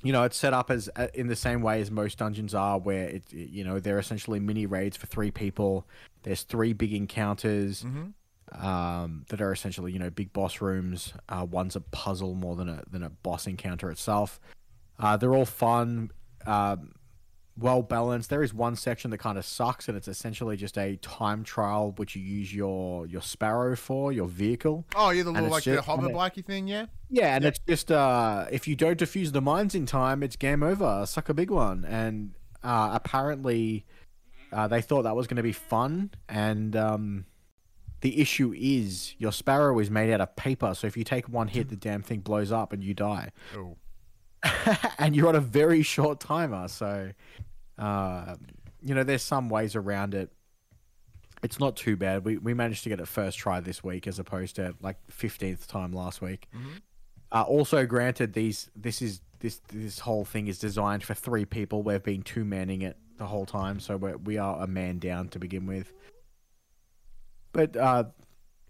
you 0.03 0.13
know 0.13 0.23
it's 0.25 0.37
set 0.37 0.53
up 0.55 0.71
as 0.71 0.89
uh, 0.97 1.09
in 1.15 1.27
the 1.27 1.37
same 1.37 1.61
way 1.63 1.81
as 1.81 1.91
most 1.91 2.19
dungeons 2.19 2.55
are 2.55 2.79
where 2.79 3.09
it 3.09 3.33
you 3.33 3.65
know 3.65 3.79
they're 3.81 3.99
essentially 3.99 4.41
mini 4.41 4.67
raids 4.67 4.97
for 4.97 5.07
three 5.07 5.31
people 5.31 5.87
there's 6.23 6.43
three 6.43 6.73
big 6.73 6.93
encounters 6.93 7.83
Mm-hmm. 7.83 8.67
um, 8.67 9.25
that 9.29 9.41
are 9.41 9.53
essentially 9.53 9.93
you 9.93 9.99
know 9.99 10.11
big 10.11 10.33
boss 10.33 10.61
rooms. 10.61 11.13
Uh, 11.29 11.47
one's 11.49 11.77
a 11.77 11.81
puzzle 11.81 12.35
more 12.35 12.57
than 12.57 12.69
a 12.69 12.83
than 12.91 13.03
a 13.03 13.11
boss 13.11 13.47
encounter 13.47 13.91
itself. 13.91 14.41
Uh, 14.99 15.17
they're 15.17 15.35
all 15.35 15.47
fun, 15.47 16.11
um, 16.47 16.93
well 17.61 17.83
balanced. 17.83 18.31
There 18.31 18.43
is 18.43 18.53
one 18.53 18.75
section 18.77 19.11
that 19.13 19.19
kind 19.19 19.39
of 19.39 19.45
sucks, 19.45 19.89
and 19.89 19.97
it's 19.97 20.09
essentially 20.09 20.57
just 20.57 20.77
a 20.79 20.97
time 20.97 21.45
trial 21.45 21.93
which 21.97 22.17
you 22.17 22.23
use 22.23 22.53
your 22.55 23.07
your 23.07 23.23
sparrow 23.23 23.77
for 23.77 24.13
your 24.13 24.27
vehicle. 24.27 24.87
Oh, 24.97 25.11
yeah, 25.11 25.23
the 25.23 25.31
little 25.31 25.49
like 25.51 25.65
the 25.65 25.75
just- 25.77 25.87
hover 25.87 26.09
and 26.09 26.47
thing, 26.47 26.67
yeah. 26.67 26.87
Yeah, 27.09 27.37
and 27.37 27.45
it's 27.45 27.59
just 27.69 27.91
uh, 27.93 28.47
if 28.51 28.67
you 28.67 28.77
don't 28.77 28.99
defuse 28.99 29.33
the 29.33 29.41
mines 29.41 29.75
in 29.75 29.87
time, 29.87 30.23
it's 30.23 30.37
game 30.37 30.63
over. 30.63 31.05
Suck 31.07 31.29
a 31.29 31.35
big 31.35 31.51
one. 31.51 31.85
And 31.85 32.33
uh, 32.63 32.91
apparently, 32.93 33.85
Uh, 34.53 34.67
they 34.67 34.83
thought 34.83 35.03
that 35.03 35.15
was 35.15 35.27
going 35.29 35.37
to 35.37 35.43
be 35.45 35.53
fun, 35.53 36.11
and 36.29 36.75
um, 36.75 37.25
the 38.01 38.21
issue 38.21 38.53
is 38.57 39.15
your 39.19 39.31
sparrow 39.33 39.79
is 39.79 39.91
made 39.91 40.13
out 40.13 40.21
of 40.21 40.35
paper. 40.35 40.75
So 40.75 40.87
if 40.89 40.97
you 40.97 41.05
take 41.05 41.29
one 41.29 41.49
hit, 41.49 41.69
the 41.69 41.77
damn 41.77 42.03
thing 42.03 42.21
blows 42.21 42.51
up 42.51 42.73
and 42.73 42.83
you 42.83 42.93
die. 42.95 43.31
Oh, 43.57 43.77
and 44.99 45.15
you're 45.15 45.29
on 45.29 45.37
a 45.37 45.41
very 45.41 45.83
short 45.83 46.19
timer. 46.19 46.67
So, 46.69 47.11
uh, 47.81 48.37
you 48.83 48.95
know, 48.95 49.03
there's 49.03 49.23
some 49.23 49.49
ways 49.49 49.75
around 49.75 50.15
it. 50.15 50.31
It's 51.43 51.59
not 51.59 51.75
too 51.77 51.97
bad. 51.97 52.25
We 52.25 52.37
we 52.37 52.53
managed 52.55 52.83
to 52.85 52.91
get 52.91 53.01
it 53.01 53.09
first 53.09 53.39
try 53.39 53.61
this 53.61 53.83
week 53.83 54.07
as 54.07 54.19
opposed 54.19 54.57
to 54.57 54.75
like 54.83 54.99
fifteenth 55.11 55.67
time 55.67 55.93
last 55.93 56.21
week. 56.21 56.49
Uh, 57.33 57.43
also, 57.43 57.87
granted, 57.87 58.35
these 58.35 58.71
this 58.77 59.01
is 59.01 59.23
this 59.41 59.61
this 59.69 60.01
whole 60.01 60.25
thing 60.25 60.49
is 60.49 60.59
designed 60.59 61.03
for 61.03 61.15
three 61.15 61.47
people. 61.47 61.83
We've 61.83 62.03
been 62.03 62.23
two 62.23 62.45
manning 62.45 62.83
it 62.83 62.99
the 63.17 63.27
whole 63.27 63.47
time, 63.47 63.81
so 63.81 63.97
we're, 63.97 64.17
we 64.19 64.37
are 64.39 64.63
a 64.63 64.67
man 64.67 64.99
down 64.99 65.29
to 65.29 65.39
begin 65.39 65.67
with. 65.67 65.93
But 67.53 67.77
uh, 67.77 68.05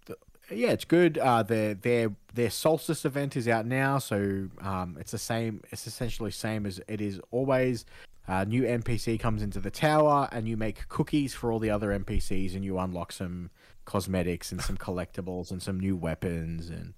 th- 0.05 0.19
yeah, 0.49 0.71
it's 0.71 0.85
good. 0.85 1.17
Uh, 1.17 1.43
their 1.43 1.73
their 1.73 2.15
their 2.33 2.49
solstice 2.49 3.03
event 3.03 3.35
is 3.35 3.47
out 3.47 3.65
now, 3.65 3.97
so 3.99 4.49
um, 4.61 4.97
it's 4.99 5.11
the 5.11 5.17
same. 5.17 5.61
It's 5.71 5.87
essentially 5.87 6.31
same 6.31 6.65
as 6.65 6.79
it 6.87 7.01
is 7.01 7.19
always. 7.31 7.85
Uh, 8.27 8.43
new 8.43 8.63
NPC 8.63 9.19
comes 9.19 9.41
into 9.41 9.59
the 9.59 9.71
tower, 9.71 10.29
and 10.31 10.47
you 10.47 10.55
make 10.55 10.87
cookies 10.87 11.33
for 11.33 11.51
all 11.51 11.59
the 11.59 11.69
other 11.69 11.89
NPCs, 11.89 12.55
and 12.55 12.63
you 12.63 12.77
unlock 12.77 13.11
some 13.11 13.49
cosmetics 13.85 14.51
and 14.51 14.61
some 14.61 14.77
collectibles 14.77 15.51
and 15.51 15.61
some 15.61 15.79
new 15.79 15.95
weapons 15.95 16.69
and 16.69 16.93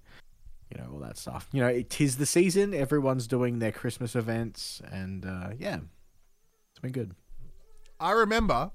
you 0.70 0.80
know 0.80 0.90
all 0.92 0.98
that 1.00 1.16
stuff. 1.16 1.48
You 1.52 1.60
know, 1.62 1.68
it 1.68 2.00
is 2.00 2.16
the 2.16 2.26
season. 2.26 2.74
Everyone's 2.74 3.26
doing 3.26 3.58
their 3.58 3.72
Christmas 3.72 4.14
events, 4.14 4.82
and 4.90 5.24
uh, 5.24 5.50
yeah, 5.58 5.78
it's 6.70 6.80
been 6.80 6.92
good. 6.92 7.14
I 7.98 8.12
remember. 8.12 8.70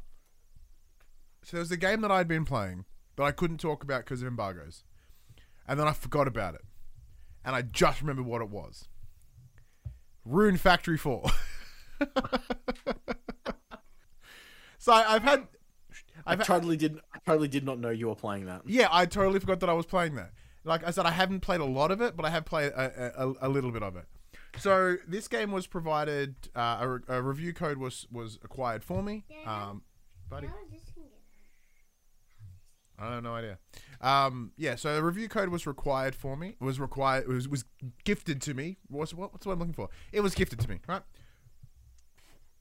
So 1.43 1.57
there 1.57 1.61
was 1.61 1.71
a 1.71 1.77
game 1.77 2.01
that 2.01 2.11
I'd 2.11 2.27
been 2.27 2.45
playing 2.45 2.85
that 3.15 3.23
I 3.23 3.31
couldn't 3.31 3.59
talk 3.59 3.83
about 3.83 4.05
because 4.05 4.21
of 4.21 4.27
embargoes, 4.27 4.83
and 5.67 5.79
then 5.79 5.87
I 5.87 5.93
forgot 5.93 6.27
about 6.27 6.55
it, 6.55 6.61
and 7.45 7.55
I 7.55 7.61
just 7.61 8.01
remember 8.01 8.23
what 8.23 8.41
it 8.41 8.49
was. 8.49 8.87
Rune 10.25 10.57
Factory 10.57 10.97
Four. 10.97 11.23
so 14.77 14.93
I, 14.93 15.15
I've 15.15 15.23
had. 15.23 15.47
I 16.25 16.33
I've 16.33 16.39
had, 16.39 16.47
totally 16.47 16.77
did. 16.77 16.99
I 17.13 17.19
totally 17.25 17.47
did 17.47 17.65
not 17.65 17.79
know 17.79 17.89
you 17.89 18.07
were 18.07 18.15
playing 18.15 18.45
that. 18.45 18.61
Yeah, 18.65 18.87
I 18.91 19.05
totally 19.05 19.39
forgot 19.39 19.59
that 19.61 19.69
I 19.69 19.73
was 19.73 19.85
playing 19.85 20.15
that. 20.15 20.31
Like 20.63 20.85
I 20.85 20.91
said, 20.91 21.05
I 21.05 21.11
haven't 21.11 21.39
played 21.39 21.61
a 21.61 21.65
lot 21.65 21.91
of 21.91 22.01
it, 22.01 22.15
but 22.15 22.25
I 22.25 22.29
have 22.29 22.45
played 22.45 22.71
a, 22.73 23.13
a, 23.23 23.33
a 23.47 23.49
little 23.49 23.71
bit 23.71 23.81
of 23.81 23.95
it. 23.95 24.05
So 24.57 24.97
this 25.07 25.27
game 25.27 25.51
was 25.51 25.67
provided. 25.67 26.35
Uh, 26.55 26.77
a, 26.81 26.87
re- 26.87 26.99
a 27.07 27.21
review 27.21 27.53
code 27.53 27.77
was 27.77 28.07
was 28.11 28.37
acquired 28.43 28.83
for 28.83 29.01
me. 29.01 29.25
Um, 29.45 29.83
buddy, 30.29 30.47
How 30.47 30.55
is 30.65 30.71
this 30.71 30.89
I 33.01 33.13
have 33.13 33.23
no 33.23 33.33
idea. 33.33 33.57
Um, 34.01 34.51
yeah, 34.57 34.75
so 34.75 34.97
a 34.97 35.01
review 35.01 35.29
code 35.29 35.49
was 35.49 35.65
required 35.65 36.15
for 36.15 36.35
me. 36.35 36.55
Was 36.59 36.79
required. 36.79 37.27
Was 37.27 37.47
was 37.47 37.65
gifted 38.03 38.41
to 38.43 38.53
me. 38.53 38.77
What's 38.87 39.13
what, 39.13 39.31
what's 39.31 39.45
what 39.45 39.53
I'm 39.53 39.59
looking 39.59 39.73
for? 39.73 39.89
It 40.11 40.21
was 40.21 40.35
gifted 40.35 40.59
to 40.59 40.69
me, 40.69 40.79
right? 40.87 41.01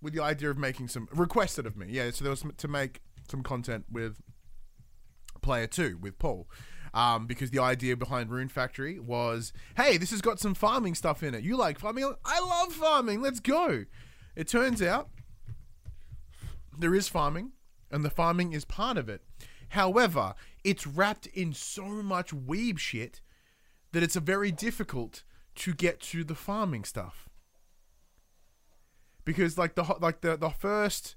With 0.01 0.15
the 0.15 0.23
idea 0.23 0.51
of 0.51 0.59
making 0.59 0.89
some 0.89 1.09
requested 1.13 1.67
of 1.67 1.77
me. 1.77 1.87
Yeah, 1.91 2.11
so 2.11 2.25
there 2.25 2.31
was 2.31 2.41
some, 2.41 2.53
to 2.57 2.69
make 2.69 3.01
some 3.29 3.43
content 3.43 3.87
with 3.91 4.21
player 5.43 5.67
two 5.67 5.99
with 6.01 6.19
Paul. 6.19 6.49
Um, 6.95 7.27
because 7.27 7.51
the 7.51 7.59
idea 7.59 7.97
behind 7.97 8.31
Rune 8.31 8.49
Factory 8.49 8.99
was, 8.99 9.53
hey, 9.77 9.99
this 9.99 10.11
has 10.11 10.23
got 10.23 10.41
some 10.41 10.55
farming 10.55 10.95
stuff 10.95 11.23
in 11.23 11.35
it. 11.35 11.45
You 11.45 11.57
like 11.57 11.79
farming? 11.79 12.15
I 12.25 12.41
love 12.41 12.73
farming. 12.73 13.21
Let's 13.21 13.41
go. 13.41 13.85
It 14.35 14.49
turns 14.49 14.81
out 14.81 15.11
there 16.79 16.95
is 16.95 17.09
farming, 17.09 17.53
and 17.91 18.05
the 18.05 18.11
farming 18.11 18.53
is 18.53 18.65
part 18.65 18.97
of 18.97 19.09
it. 19.09 19.23
However, 19.71 20.35
it's 20.65 20.87
wrapped 20.87 21.27
in 21.27 21.53
so 21.53 21.85
much 21.85 22.31
weeb 22.31 22.79
shit 22.79 23.21
that 23.93 24.03
it's 24.03 24.17
a 24.17 24.21
very 24.21 24.51
difficult 24.51 25.25
to 25.57 25.75
get 25.75 26.01
to 26.01 26.25
the 26.25 26.35
farming 26.35 26.85
stuff. 26.85 27.28
Because 29.29 29.59
like 29.59 29.75
the 29.75 29.85
like 30.01 30.23
the 30.23 30.39
the 30.39 30.49
first 30.49 31.15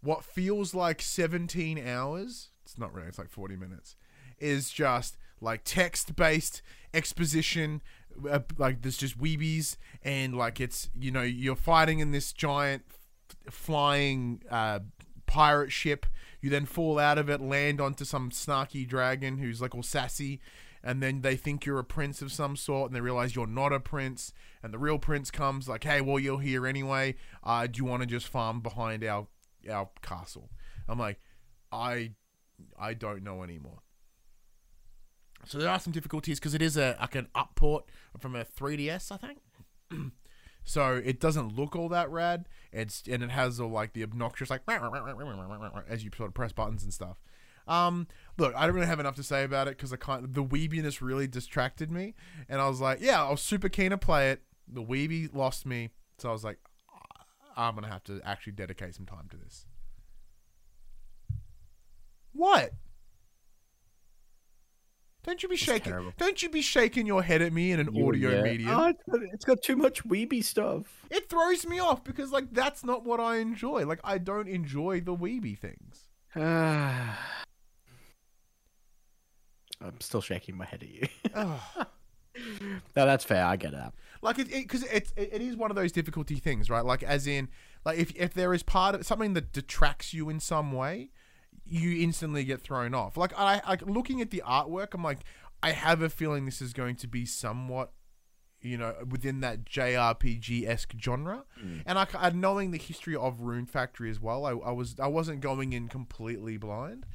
what 0.00 0.22
feels 0.22 0.74
like 0.74 1.02
17 1.02 1.84
hours, 1.84 2.50
it's 2.62 2.78
not 2.78 2.94
really, 2.94 3.08
it's 3.08 3.18
like 3.18 3.28
40 3.28 3.56
minutes, 3.56 3.96
is 4.38 4.70
just 4.70 5.16
like 5.40 5.62
text 5.64 6.14
based 6.14 6.62
exposition 6.94 7.82
uh, 8.30 8.38
like 8.58 8.82
there's 8.82 8.96
just 8.96 9.18
weebies 9.18 9.76
and 10.04 10.36
like 10.36 10.60
it's 10.60 10.88
you 10.96 11.10
know 11.10 11.22
you're 11.22 11.56
fighting 11.56 11.98
in 11.98 12.12
this 12.12 12.32
giant 12.32 12.84
f- 12.88 13.52
flying 13.52 14.40
uh, 14.48 14.78
pirate 15.26 15.72
ship. 15.72 16.06
You 16.40 16.50
then 16.50 16.64
fall 16.64 17.00
out 17.00 17.18
of 17.18 17.28
it 17.28 17.40
land 17.40 17.80
onto 17.80 18.04
some 18.04 18.30
snarky 18.30 18.86
dragon 18.86 19.38
who's 19.38 19.60
like 19.60 19.74
all 19.74 19.82
sassy 19.82 20.40
and 20.82 21.02
then 21.02 21.22
they 21.22 21.36
think 21.36 21.64
you're 21.64 21.78
a 21.78 21.84
prince 21.84 22.22
of 22.22 22.32
some 22.32 22.56
sort 22.56 22.90
and 22.90 22.96
they 22.96 23.00
realize 23.00 23.34
you're 23.34 23.46
not 23.46 23.72
a 23.72 23.80
prince 23.80 24.32
and 24.62 24.72
the 24.72 24.78
real 24.78 24.98
prince 24.98 25.30
comes 25.30 25.68
like 25.68 25.84
hey 25.84 26.00
well 26.00 26.18
you're 26.18 26.40
here 26.40 26.66
anyway. 26.66 27.14
Uh, 27.42 27.66
do 27.66 27.78
you 27.78 27.84
want 27.84 28.02
to 28.02 28.06
just 28.06 28.28
farm 28.28 28.60
behind 28.60 29.04
our 29.04 29.26
our 29.70 29.90
castle? 30.02 30.50
I'm 30.88 30.98
like 30.98 31.20
i 31.70 32.12
i 32.78 32.94
don't 32.94 33.22
know 33.22 33.42
anymore. 33.42 33.80
So 35.44 35.58
there 35.58 35.68
are 35.68 35.78
some 35.80 35.92
difficulties 35.92 36.38
because 36.38 36.54
it 36.54 36.62
is 36.62 36.76
a 36.76 36.96
like 37.00 37.14
an 37.14 37.28
upport 37.34 37.82
from 38.18 38.36
a 38.36 38.44
3ds 38.44 39.12
i 39.12 39.16
think. 39.16 39.38
So 40.68 41.00
it 41.02 41.18
doesn't 41.18 41.56
look 41.56 41.74
all 41.74 41.88
that 41.88 42.10
rad. 42.10 42.46
It's 42.72 43.02
and 43.10 43.22
it 43.22 43.30
has 43.30 43.58
all 43.58 43.70
like 43.70 43.94
the 43.94 44.02
obnoxious 44.02 44.50
like 44.50 44.66
as 45.88 46.04
you 46.04 46.10
sort 46.14 46.28
of 46.28 46.34
press 46.34 46.52
buttons 46.52 46.82
and 46.82 46.92
stuff 46.92 47.16
um 47.68 48.06
look 48.38 48.54
i 48.56 48.66
don't 48.66 48.74
really 48.74 48.86
have 48.86 48.98
enough 49.00 49.14
to 49.14 49.22
say 49.22 49.44
about 49.44 49.68
it 49.68 49.76
because 49.76 49.92
i 49.92 49.96
can't 49.96 50.32
the 50.34 50.42
weebiness 50.42 51.00
really 51.00 51.26
distracted 51.26 51.90
me 51.90 52.14
and 52.48 52.60
i 52.60 52.66
was 52.68 52.80
like 52.80 52.98
yeah 53.00 53.22
i 53.22 53.30
was 53.30 53.40
super 53.40 53.68
keen 53.68 53.90
to 53.90 53.98
play 53.98 54.30
it 54.30 54.42
the 54.66 54.82
weeby 54.82 55.32
lost 55.34 55.64
me 55.66 55.90
so 56.18 56.28
i 56.28 56.32
was 56.32 56.42
like 56.44 56.58
i'm 57.56 57.74
gonna 57.74 57.86
have 57.88 58.02
to 58.04 58.20
actually 58.24 58.52
dedicate 58.52 58.94
some 58.94 59.06
time 59.06 59.26
to 59.30 59.36
this 59.36 59.66
what 62.32 62.72
don't 65.24 65.42
you 65.42 65.48
be 65.48 65.56
shaking 65.56 65.92
terrible. 65.92 66.12
don't 66.16 66.42
you 66.42 66.48
be 66.48 66.62
shaking 66.62 67.06
your 67.06 67.22
head 67.22 67.42
at 67.42 67.52
me 67.52 67.72
in 67.72 67.80
an 67.80 67.88
audio 67.88 68.36
Yeah. 68.36 68.42
medium 68.42 68.70
Oh, 68.70 68.86
it's 68.88 69.02
got- 69.10 69.22
it's 69.34 69.44
got 69.44 69.62
too 69.62 69.76
much 69.76 70.04
weeby 70.04 70.42
stuff. 70.42 71.04
it 71.10 71.28
throws 71.28 71.66
me 71.66 71.78
off 71.80 72.02
because 72.04 72.30
like 72.32 72.52
that's 72.52 72.82
not 72.84 73.04
what 73.04 73.20
I 73.20 73.36
enjoy. 73.38 73.84
Like 73.84 74.00
I 74.04 74.16
don't 74.18 74.48
enjoy 74.48 75.00
the 75.00 75.14
weeby 75.14 75.58
things. 75.58 76.08
I'm 79.80 80.00
still 80.00 80.20
shaking 80.20 80.56
my 80.56 80.64
head 80.64 80.82
at 80.82 80.88
you. 80.88 81.08
Ugh. 81.34 81.60
no, 82.96 83.06
that's 83.06 83.24
fair. 83.24 83.44
I 83.44 83.56
get 83.56 83.72
that. 83.72 83.94
like 84.22 84.38
it 84.38 84.48
because 84.48 84.82
it, 84.84 85.12
it, 85.16 85.30
it 85.32 85.42
is 85.42 85.56
one 85.56 85.70
of 85.70 85.76
those 85.76 85.92
difficulty 85.92 86.36
things, 86.36 86.70
right? 86.70 86.84
Like 86.84 87.02
as 87.02 87.26
in 87.26 87.48
like 87.84 87.98
if 87.98 88.14
if 88.16 88.34
there 88.34 88.54
is 88.54 88.62
part 88.62 88.94
of 88.94 89.06
something 89.06 89.34
that 89.34 89.52
detracts 89.52 90.14
you 90.14 90.28
in 90.28 90.40
some 90.40 90.72
way, 90.72 91.10
you 91.64 92.02
instantly 92.02 92.44
get 92.44 92.60
thrown 92.60 92.94
off. 92.94 93.16
Like 93.16 93.32
I 93.36 93.60
like 93.68 93.82
looking 93.82 94.20
at 94.20 94.30
the 94.30 94.42
artwork, 94.46 94.94
I'm 94.94 95.02
like 95.02 95.20
I 95.62 95.72
have 95.72 96.02
a 96.02 96.08
feeling 96.08 96.44
this 96.44 96.62
is 96.62 96.72
going 96.72 96.96
to 96.96 97.08
be 97.08 97.26
somewhat 97.26 97.92
you 98.60 98.76
know, 98.76 98.94
within 99.08 99.40
that 99.40 99.64
JRPG 99.64 100.68
esque 100.68 100.94
genre, 101.00 101.44
mm. 101.62 101.82
and 101.86 101.98
I, 101.98 102.06
I 102.14 102.30
knowing 102.30 102.72
the 102.72 102.78
history 102.78 103.14
of 103.14 103.42
Rune 103.42 103.66
Factory 103.66 104.10
as 104.10 104.20
well, 104.20 104.44
I, 104.44 104.50
I 104.50 104.72
was 104.72 104.96
I 104.98 105.06
wasn't 105.06 105.40
going 105.40 105.72
in 105.72 105.88
completely 105.88 106.56
blind, 106.56 107.06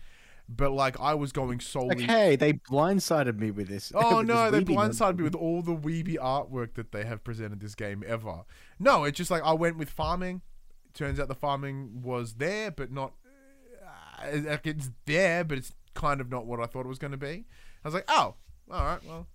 but 0.56 0.72
like 0.72 1.00
I 1.00 1.14
was 1.14 1.32
going 1.32 1.60
solely 1.60 1.96
Like, 1.96 2.10
hey, 2.10 2.36
they 2.36 2.54
blindsided 2.54 3.40
me 3.40 3.52
with 3.52 3.68
this. 3.68 3.92
Oh 3.96 4.18
with 4.18 4.28
no, 4.28 4.52
this 4.52 4.64
they 4.64 4.74
blindsided 4.74 5.18
me 5.18 5.24
with 5.24 5.36
all 5.36 5.62
the 5.62 5.76
weeby 5.76 6.16
artwork 6.18 6.74
that 6.76 6.92
they 6.92 7.06
have 7.06 7.24
presented 7.24 7.60
this 7.60 7.76
game 7.76 8.04
ever. 8.06 8.44
No, 8.80 9.04
it's 9.04 9.18
just 9.18 9.32
like 9.32 9.44
I 9.44 9.54
went 9.54 9.78
with 9.78 9.90
farming. 9.90 10.42
Turns 10.94 11.20
out 11.20 11.28
the 11.28 11.36
farming 11.36 12.02
was 12.04 12.36
there, 12.36 12.72
but 12.72 12.92
not. 12.92 13.14
Uh, 14.22 14.40
like 14.46 14.66
it's 14.68 14.92
there, 15.06 15.44
but 15.44 15.58
it's 15.58 15.74
kind 15.94 16.22
of 16.22 16.30
not 16.30 16.46
what 16.46 16.60
I 16.60 16.66
thought 16.66 16.86
it 16.86 16.90
was 16.90 17.00
going 17.00 17.12
to 17.12 17.18
be. 17.18 17.46
I 17.84 17.88
was 17.88 17.94
like, 17.94 18.06
oh, 18.08 18.36
all 18.72 18.84
right, 18.84 19.00
well, 19.06 19.28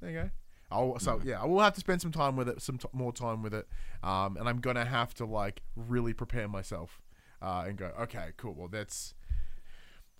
there 0.00 0.10
you 0.10 0.16
go. 0.16 0.30
I'll, 0.70 0.98
so 0.98 1.20
yeah, 1.24 1.40
I 1.40 1.46
will 1.46 1.60
have 1.60 1.74
to 1.74 1.80
spend 1.80 2.02
some 2.02 2.12
time 2.12 2.36
with 2.36 2.48
it, 2.48 2.60
some 2.60 2.76
t- 2.78 2.88
more 2.92 3.12
time 3.12 3.42
with 3.42 3.54
it, 3.54 3.66
um, 4.02 4.36
and 4.36 4.48
I'm 4.48 4.60
gonna 4.60 4.84
have 4.84 5.14
to 5.14 5.24
like 5.24 5.62
really 5.74 6.12
prepare 6.12 6.46
myself 6.46 7.00
uh, 7.40 7.64
and 7.66 7.76
go, 7.78 7.90
okay, 8.02 8.28
cool. 8.36 8.54
Well, 8.54 8.68
that's 8.68 9.14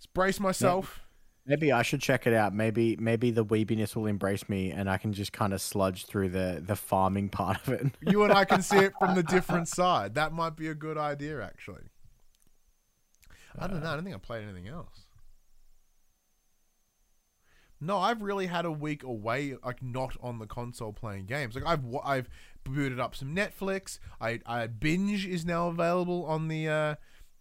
brace 0.07 0.39
myself. 0.39 1.01
Maybe 1.45 1.71
I 1.71 1.81
should 1.81 2.01
check 2.01 2.27
it 2.27 2.33
out. 2.33 2.53
Maybe 2.53 2.95
maybe 2.97 3.31
the 3.31 3.43
weebiness 3.43 3.95
will 3.95 4.05
embrace 4.05 4.47
me, 4.47 4.71
and 4.71 4.89
I 4.89 4.97
can 4.97 5.13
just 5.13 5.33
kind 5.33 5.53
of 5.53 5.61
sludge 5.61 6.05
through 6.05 6.29
the 6.29 6.61
the 6.65 6.75
farming 6.75 7.29
part 7.29 7.57
of 7.67 7.73
it. 7.73 7.87
you 8.01 8.23
and 8.23 8.33
I 8.33 8.45
can 8.45 8.61
see 8.61 8.77
it 8.77 8.93
from 8.99 9.15
the 9.15 9.23
different 9.23 9.67
side. 9.67 10.15
That 10.15 10.33
might 10.33 10.55
be 10.55 10.67
a 10.67 10.75
good 10.75 10.97
idea, 10.97 11.41
actually. 11.41 11.83
Other 13.57 13.75
than 13.75 13.83
that, 13.83 13.89
I 13.89 13.95
don't 13.95 14.03
think 14.03 14.15
I 14.15 14.19
played 14.19 14.43
anything 14.43 14.67
else. 14.67 15.05
No, 17.81 17.97
I've 17.97 18.21
really 18.21 18.47
had 18.47 18.65
a 18.65 18.71
week 18.71 19.03
away, 19.03 19.55
like 19.63 19.81
not 19.81 20.17
on 20.21 20.39
the 20.39 20.45
console 20.45 20.91
playing 20.91 21.25
games. 21.27 21.55
Like 21.55 21.65
I've 21.65 21.83
I've 22.03 22.29
booted 22.63 22.99
up 22.99 23.15
some 23.15 23.33
Netflix. 23.33 23.99
I, 24.19 24.41
I 24.45 24.67
binge 24.67 25.25
is 25.25 25.45
now 25.45 25.69
available 25.69 26.25
on 26.25 26.49
the 26.49 26.67
uh, 26.67 26.95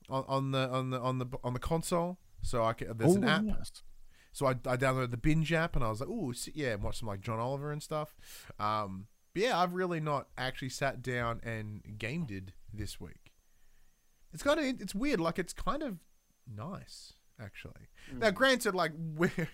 on, 0.08 0.24
on 0.28 0.50
the 0.52 0.68
on 0.70 0.90
the 0.90 1.00
on 1.00 1.18
the 1.18 1.26
on 1.42 1.54
the 1.54 1.58
console. 1.58 2.18
So 2.42 2.64
I 2.64 2.72
can, 2.72 2.96
there's 2.96 3.14
an 3.14 3.24
app. 3.24 3.42
nice. 3.42 3.72
So 4.32 4.46
I, 4.46 4.50
I 4.50 4.76
downloaded 4.76 5.10
the 5.10 5.16
binge 5.16 5.52
app 5.52 5.74
and 5.74 5.84
I 5.84 5.88
was 5.88 6.00
like, 6.00 6.08
oh 6.10 6.32
yeah, 6.54 6.74
and 6.74 6.82
watch 6.82 7.00
some 7.00 7.08
like 7.08 7.20
John 7.20 7.38
Oliver 7.40 7.72
and 7.72 7.82
stuff. 7.82 8.14
Um, 8.58 9.06
but 9.34 9.42
yeah, 9.42 9.58
I've 9.58 9.74
really 9.74 10.00
not 10.00 10.28
actually 10.36 10.68
sat 10.68 11.02
down 11.02 11.40
and 11.42 11.82
gamed 11.98 12.30
it 12.30 12.52
this 12.72 13.00
week. 13.00 13.32
It's 14.32 14.42
kind 14.42 14.60
of 14.60 14.66
it's 14.80 14.94
weird. 14.94 15.20
Like 15.20 15.38
it's 15.38 15.52
kind 15.52 15.82
of 15.82 15.98
nice 16.46 17.14
actually. 17.40 17.88
Now, 18.12 18.30
granted, 18.30 18.74
like 18.74 18.92
we're. 19.16 19.48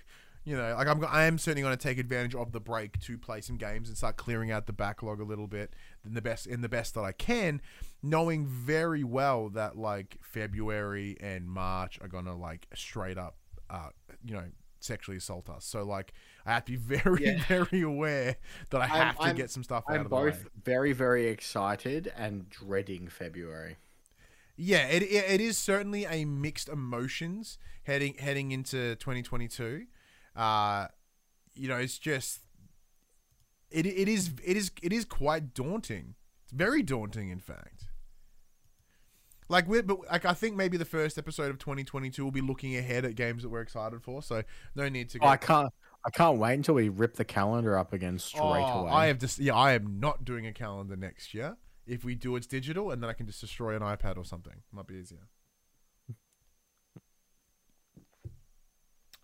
You 0.44 0.56
know, 0.58 0.74
like 0.76 0.86
I'm, 0.86 1.02
I 1.06 1.24
am 1.24 1.38
certainly 1.38 1.62
going 1.62 1.74
to 1.76 1.82
take 1.82 1.96
advantage 1.96 2.34
of 2.34 2.52
the 2.52 2.60
break 2.60 3.00
to 3.00 3.16
play 3.16 3.40
some 3.40 3.56
games 3.56 3.88
and 3.88 3.96
start 3.96 4.16
clearing 4.18 4.50
out 4.50 4.66
the 4.66 4.74
backlog 4.74 5.18
a 5.20 5.24
little 5.24 5.46
bit 5.46 5.72
in 6.04 6.12
the 6.12 6.20
best 6.20 6.46
in 6.46 6.60
the 6.60 6.68
best 6.68 6.94
that 6.94 7.00
I 7.02 7.12
can, 7.12 7.62
knowing 8.02 8.46
very 8.46 9.04
well 9.04 9.48
that 9.50 9.78
like 9.78 10.18
February 10.20 11.16
and 11.20 11.48
March 11.48 11.98
are 12.02 12.08
gonna 12.08 12.36
like 12.36 12.66
straight 12.74 13.16
up, 13.16 13.36
uh, 13.70 13.88
you 14.22 14.34
know, 14.34 14.44
sexually 14.80 15.16
assault 15.16 15.48
us. 15.48 15.64
So 15.64 15.82
like 15.82 16.12
I 16.44 16.52
have 16.52 16.66
to 16.66 16.72
be 16.72 16.76
very 16.98 17.24
Yeah. 17.24 17.42
very 17.48 17.80
aware 17.80 18.36
that 18.68 18.82
I 18.82 18.84
I'm- 18.84 18.90
have 19.06 19.16
to 19.16 19.22
I'm- 19.22 19.36
get 19.36 19.50
some 19.50 19.64
stuff 19.64 19.84
out 19.88 19.94
I'm 19.94 20.02
of 20.02 20.10
the 20.10 20.14
way. 20.16 20.30
both 20.30 20.46
very, 20.62 20.92
very 20.92 21.26
excited 21.28 22.12
and 22.18 22.50
dreading 22.50 23.08
February. 23.08 23.78
Yeah, 24.56 24.86
it, 24.88 25.02
it 25.02 25.24
it 25.30 25.40
is 25.40 25.56
certainly 25.56 26.04
a 26.04 26.26
mixed 26.26 26.68
emotions 26.68 27.56
heading 27.84 28.14
heading 28.18 28.52
into 28.52 28.94
2022. 28.96 29.86
Uh, 30.34 30.88
you 31.54 31.68
know, 31.68 31.76
it's 31.76 31.98
just 31.98 32.40
it 33.70 33.86
it 33.86 34.08
is 34.08 34.30
it 34.44 34.56
is 34.56 34.70
it 34.82 34.92
is 34.92 35.04
quite 35.04 35.54
daunting. 35.54 36.14
It's 36.44 36.52
very 36.52 36.82
daunting, 36.82 37.30
in 37.30 37.40
fact. 37.40 37.84
Like 39.48 39.68
we, 39.68 39.82
but 39.82 39.98
like 40.10 40.24
I 40.24 40.32
think 40.32 40.56
maybe 40.56 40.76
the 40.76 40.84
first 40.84 41.18
episode 41.18 41.50
of 41.50 41.58
2022 41.58 42.24
will 42.24 42.30
be 42.30 42.40
looking 42.40 42.76
ahead 42.76 43.04
at 43.04 43.14
games 43.14 43.42
that 43.42 43.50
we're 43.50 43.60
excited 43.60 44.02
for. 44.02 44.22
So 44.22 44.42
no 44.74 44.88
need 44.88 45.10
to. 45.10 45.18
Oh, 45.20 45.28
I 45.28 45.36
can't. 45.36 45.72
I 46.06 46.10
can't 46.10 46.38
wait 46.38 46.54
until 46.54 46.74
we 46.74 46.90
rip 46.90 47.14
the 47.16 47.24
calendar 47.24 47.78
up 47.78 47.92
again 47.94 48.18
straight 48.18 48.42
Oh, 48.42 48.80
away. 48.80 48.90
I 48.90 49.06
have 49.06 49.18
just 49.18 49.38
yeah, 49.38 49.54
I 49.54 49.72
am 49.72 50.00
not 50.00 50.24
doing 50.24 50.46
a 50.46 50.52
calendar 50.52 50.96
next 50.96 51.32
year. 51.34 51.56
If 51.86 52.04
we 52.04 52.14
do, 52.14 52.36
it's 52.36 52.46
digital, 52.46 52.90
and 52.90 53.02
then 53.02 53.10
I 53.10 53.12
can 53.12 53.26
just 53.26 53.40
destroy 53.40 53.76
an 53.76 53.82
iPad 53.82 54.16
or 54.16 54.24
something. 54.24 54.62
Might 54.72 54.86
be 54.86 54.94
easier. 54.94 55.28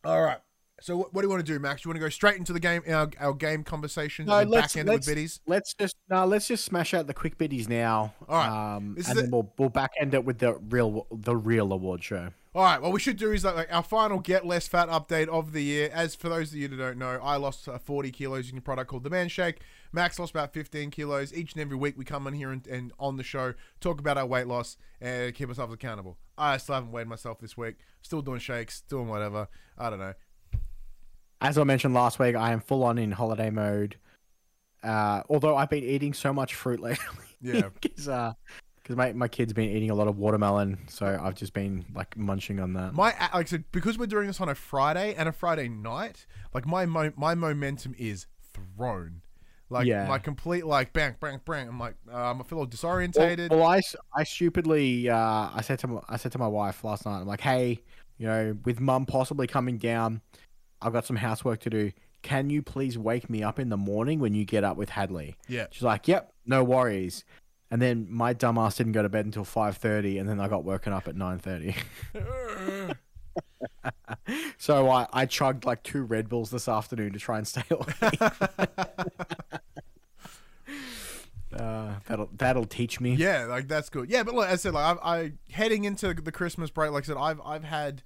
All 0.04 0.22
right. 0.22 0.38
So 0.80 0.96
what, 0.96 1.12
what 1.14 1.22
do 1.22 1.26
you 1.26 1.30
want 1.30 1.44
to 1.44 1.52
do, 1.52 1.58
Max? 1.58 1.84
You 1.84 1.88
want 1.90 1.96
to 1.96 2.00
go 2.00 2.08
straight 2.08 2.36
into 2.36 2.52
the 2.52 2.60
game, 2.60 2.82
our, 2.88 3.10
our 3.18 3.34
game 3.34 3.64
conversation, 3.64 4.26
No, 4.26 4.38
and 4.38 4.50
let's- 4.50 4.72
back 4.74 4.80
end 4.80 4.88
with 4.88 4.96
let's- 4.96 5.06
biddies? 5.06 5.40
Let's 5.46 5.74
just 5.74 5.96
no. 6.08 6.24
Let's 6.26 6.48
just 6.48 6.64
smash 6.64 6.94
out 6.94 7.06
the 7.06 7.14
quick 7.14 7.38
biddies 7.38 7.68
now. 7.68 8.14
All 8.28 8.36
right. 8.38 8.76
Um, 8.76 8.94
and 8.96 8.98
is 8.98 9.06
then 9.06 9.30
we'll 9.30 9.52
we'll 9.58 9.68
back 9.68 9.92
end 10.00 10.14
it 10.14 10.24
with 10.24 10.38
the 10.38 10.54
real 10.54 11.06
the 11.10 11.36
real 11.36 11.72
award 11.72 12.02
show. 12.02 12.30
All 12.52 12.64
right. 12.64 12.82
What 12.82 12.90
we 12.90 12.98
should 12.98 13.16
do 13.16 13.30
is 13.30 13.44
like, 13.44 13.54
like 13.54 13.72
our 13.72 13.82
final 13.84 14.18
get 14.18 14.44
less 14.44 14.66
fat 14.66 14.88
update 14.88 15.28
of 15.28 15.52
the 15.52 15.62
year. 15.62 15.88
As 15.92 16.16
for 16.16 16.28
those 16.28 16.50
of 16.50 16.56
you 16.56 16.66
that 16.66 16.76
don't 16.76 16.98
know, 16.98 17.20
I 17.22 17.36
lost 17.36 17.68
uh, 17.68 17.78
40 17.78 18.10
kilos 18.10 18.46
using 18.46 18.58
a 18.58 18.60
product 18.60 18.90
called 18.90 19.04
the 19.04 19.10
Man 19.10 19.28
Shake. 19.28 19.60
Max 19.92 20.18
lost 20.18 20.32
about 20.32 20.52
15 20.52 20.90
kilos. 20.90 21.32
Each 21.32 21.52
and 21.52 21.62
every 21.62 21.76
week 21.76 21.96
we 21.96 22.04
come 22.04 22.26
in 22.26 22.34
here 22.34 22.50
and, 22.50 22.66
and 22.66 22.92
on 22.98 23.16
the 23.18 23.22
show 23.22 23.54
talk 23.80 24.00
about 24.00 24.18
our 24.18 24.26
weight 24.26 24.48
loss 24.48 24.76
and 25.00 25.32
keep 25.32 25.48
ourselves 25.48 25.72
accountable. 25.72 26.18
I 26.36 26.56
still 26.56 26.74
haven't 26.74 26.90
weighed 26.90 27.06
myself 27.06 27.38
this 27.38 27.56
week. 27.56 27.76
Still 28.02 28.20
doing 28.20 28.40
shakes. 28.40 28.80
Doing 28.88 29.06
whatever. 29.06 29.46
I 29.78 29.88
don't 29.88 30.00
know. 30.00 30.14
As 31.40 31.56
I 31.58 31.64
mentioned 31.64 31.94
last 31.94 32.18
week, 32.18 32.36
I 32.36 32.52
am 32.52 32.60
full 32.60 32.84
on 32.84 32.98
in 32.98 33.12
holiday 33.12 33.50
mode. 33.50 33.96
Uh, 34.82 35.22
although 35.28 35.56
I've 35.56 35.70
been 35.70 35.84
eating 35.84 36.12
so 36.12 36.32
much 36.32 36.54
fruit 36.54 36.80
lately. 36.80 37.04
Yeah. 37.40 37.68
because 37.80 38.08
uh, 38.08 38.32
because 38.82 38.96
my 38.96 39.12
my 39.12 39.28
kid's 39.28 39.52
been 39.52 39.68
eating 39.70 39.90
a 39.90 39.94
lot 39.94 40.08
of 40.08 40.18
watermelon, 40.18 40.78
so 40.88 41.18
I've 41.22 41.34
just 41.34 41.52
been 41.52 41.84
like 41.94 42.16
munching 42.16 42.60
on 42.60 42.72
that. 42.74 42.92
My 42.94 43.06
like 43.18 43.32
I 43.32 43.44
said, 43.44 43.64
because 43.72 43.98
we're 43.98 44.06
doing 44.06 44.26
this 44.26 44.40
on 44.40 44.48
a 44.48 44.54
Friday 44.54 45.14
and 45.14 45.28
a 45.28 45.32
Friday 45.32 45.68
night, 45.68 46.26
like 46.54 46.66
my 46.66 46.86
mo- 46.86 47.12
my 47.16 47.34
momentum 47.34 47.94
is 47.98 48.26
thrown. 48.52 49.22
Like 49.72 49.86
Yeah. 49.86 50.06
my 50.08 50.18
complete 50.18 50.66
like 50.66 50.92
bang 50.92 51.14
bang 51.20 51.40
bang. 51.46 51.68
I'm 51.68 51.78
like 51.78 51.94
um, 52.10 52.40
I 52.40 52.44
feel 52.44 52.58
all 52.58 52.64
Well, 52.64 52.66
disorientated. 52.68 53.50
well, 53.50 53.80
I 54.14 54.24
stupidly 54.24 55.08
uh, 55.08 55.50
I 55.54 55.60
said 55.62 55.78
to 55.80 55.86
my, 55.86 56.00
I 56.08 56.16
said 56.16 56.32
to 56.32 56.38
my 56.38 56.48
wife 56.48 56.82
last 56.84 57.06
night. 57.06 57.20
I'm 57.20 57.26
like, 57.26 57.40
hey, 57.42 57.80
you 58.18 58.26
know, 58.26 58.56
with 58.64 58.80
mum 58.80 59.06
possibly 59.06 59.46
coming 59.46 59.78
down, 59.78 60.20
I've 60.82 60.92
got 60.92 61.06
some 61.06 61.16
housework 61.16 61.60
to 61.60 61.70
do. 61.70 61.92
Can 62.22 62.50
you 62.50 62.62
please 62.62 62.98
wake 62.98 63.30
me 63.30 63.42
up 63.42 63.58
in 63.58 63.70
the 63.70 63.76
morning 63.76 64.18
when 64.18 64.34
you 64.34 64.44
get 64.44 64.62
up 64.64 64.76
with 64.76 64.90
Hadley? 64.90 65.36
yeah. 65.48 65.66
She's 65.70 65.82
like, 65.82 66.06
yep, 66.06 66.32
no 66.44 66.62
worries. 66.62 67.24
And 67.70 67.80
then 67.80 68.08
my 68.10 68.34
dumbass 68.34 68.76
didn't 68.76 68.92
go 68.92 69.02
to 69.02 69.08
bed 69.08 69.24
until 69.26 69.44
five 69.44 69.76
thirty, 69.76 70.18
and 70.18 70.28
then 70.28 70.40
I 70.40 70.48
got 70.48 70.64
woken 70.64 70.92
up 70.92 71.06
at 71.06 71.14
nine 71.14 71.38
thirty. 71.38 71.76
so 74.58 74.90
I, 74.90 75.06
I 75.12 75.26
chugged 75.26 75.64
like 75.64 75.84
two 75.84 76.02
Red 76.02 76.28
Bulls 76.28 76.50
this 76.50 76.68
afternoon 76.68 77.12
to 77.12 77.20
try 77.20 77.38
and 77.38 77.46
stay 77.46 77.62
awake. 77.70 77.94
uh, 81.56 81.94
that'll 82.08 82.28
that'll 82.36 82.64
teach 82.66 83.00
me. 83.00 83.14
Yeah, 83.14 83.44
like 83.44 83.68
that's 83.68 83.88
good. 83.88 84.10
Yeah, 84.10 84.24
but 84.24 84.34
like 84.34 84.50
I 84.50 84.56
said, 84.56 84.74
like 84.74 84.98
I, 85.00 85.16
I 85.16 85.32
heading 85.50 85.84
into 85.84 86.12
the 86.12 86.32
Christmas 86.32 86.70
break, 86.70 86.90
like 86.90 87.04
I 87.04 87.06
said, 87.06 87.16
I've 87.18 87.40
I've 87.44 87.64
had 87.64 88.02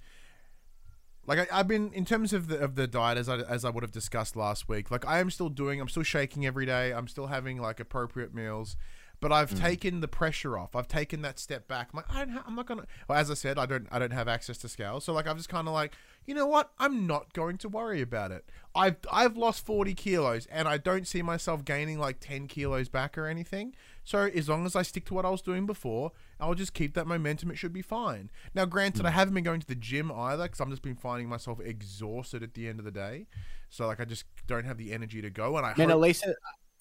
like 1.27 1.39
I, 1.39 1.59
I've 1.59 1.67
been 1.67 1.91
in 1.93 2.05
terms 2.05 2.33
of 2.33 2.47
the 2.47 2.59
of 2.59 2.75
the 2.75 2.87
diet 2.87 3.17
as 3.17 3.29
I 3.29 3.37
as 3.37 3.65
I 3.65 3.69
would 3.69 3.83
have 3.83 3.91
discussed 3.91 4.35
last 4.35 4.67
week. 4.69 4.91
Like 4.91 5.05
I 5.05 5.19
am 5.19 5.29
still 5.29 5.49
doing, 5.49 5.81
I'm 5.81 5.89
still 5.89 6.03
shaking 6.03 6.45
every 6.45 6.65
day. 6.65 6.91
I'm 6.91 7.07
still 7.07 7.27
having 7.27 7.59
like 7.59 7.79
appropriate 7.79 8.33
meals, 8.33 8.77
but 9.21 9.31
I've 9.31 9.51
Mm. 9.51 9.59
taken 9.61 10.01
the 10.01 10.07
pressure 10.07 10.57
off. 10.57 10.75
I've 10.75 10.87
taken 10.87 11.21
that 11.23 11.39
step 11.39 11.67
back. 11.67 11.89
I'm 11.93 11.97
like 11.97 12.13
I 12.13 12.25
don't 12.25 12.33
ha- 12.35 12.43
I'm 12.47 12.55
not 12.55 12.65
gonna. 12.65 12.85
Well, 13.07 13.17
as 13.17 13.29
I 13.31 13.33
said, 13.35 13.57
I 13.57 13.65
don't 13.65 13.87
I 13.91 13.99
don't 13.99 14.13
have 14.13 14.27
access 14.27 14.57
to 14.59 14.69
scales, 14.69 15.03
so 15.03 15.13
like 15.13 15.27
I'm 15.27 15.37
just 15.37 15.49
kind 15.49 15.67
of 15.67 15.73
like 15.73 15.93
you 16.25 16.33
know 16.33 16.47
what? 16.47 16.71
I'm 16.79 17.05
not 17.05 17.33
going 17.33 17.57
to 17.59 17.69
worry 17.69 18.01
about 18.01 18.31
it. 18.31 18.49
I've 18.73 18.95
I've 19.11 19.37
lost 19.37 19.63
40 19.65 19.93
kilos 19.93 20.47
and 20.47 20.67
I 20.67 20.77
don't 20.77 21.07
see 21.07 21.21
myself 21.21 21.63
gaining 21.63 21.99
like 21.99 22.19
10 22.19 22.47
kilos 22.47 22.89
back 22.89 23.15
or 23.17 23.27
anything. 23.27 23.75
So 24.03 24.19
as 24.19 24.49
long 24.49 24.65
as 24.65 24.75
I 24.75 24.81
stick 24.81 25.05
to 25.05 25.13
what 25.13 25.25
I 25.25 25.29
was 25.29 25.41
doing 25.43 25.65
before, 25.67 26.11
I'll 26.39 26.55
just 26.55 26.73
keep 26.73 26.93
that 26.95 27.05
momentum. 27.07 27.51
It 27.51 27.57
should 27.57 27.73
be 27.73 27.81
fine. 27.83 28.29
Now, 28.55 28.65
granted, 28.65 29.05
I 29.05 29.11
haven't 29.11 29.33
been 29.35 29.43
going 29.43 29.59
to 29.61 29.67
the 29.67 29.75
gym 29.75 30.11
either 30.11 30.43
because 30.43 30.59
I'm 30.61 30.69
just 30.71 30.81
been 30.81 30.95
finding 30.95 31.29
myself 31.29 31.59
exhausted 31.59 32.41
at 32.43 32.53
the 32.55 32.67
end 32.67 32.79
of 32.79 32.85
the 32.85 32.91
day. 32.91 33.27
So 33.69 33.85
like 33.87 33.99
I 33.99 34.05
just 34.05 34.25
don't 34.47 34.65
have 34.65 34.77
the 34.77 34.93
energy 34.93 35.21
to 35.21 35.29
go. 35.29 35.57
And 35.57 35.65
I 35.65 35.73
Man, 35.77 35.89
hope- 35.89 35.97
at 35.97 35.99
least 35.99 36.25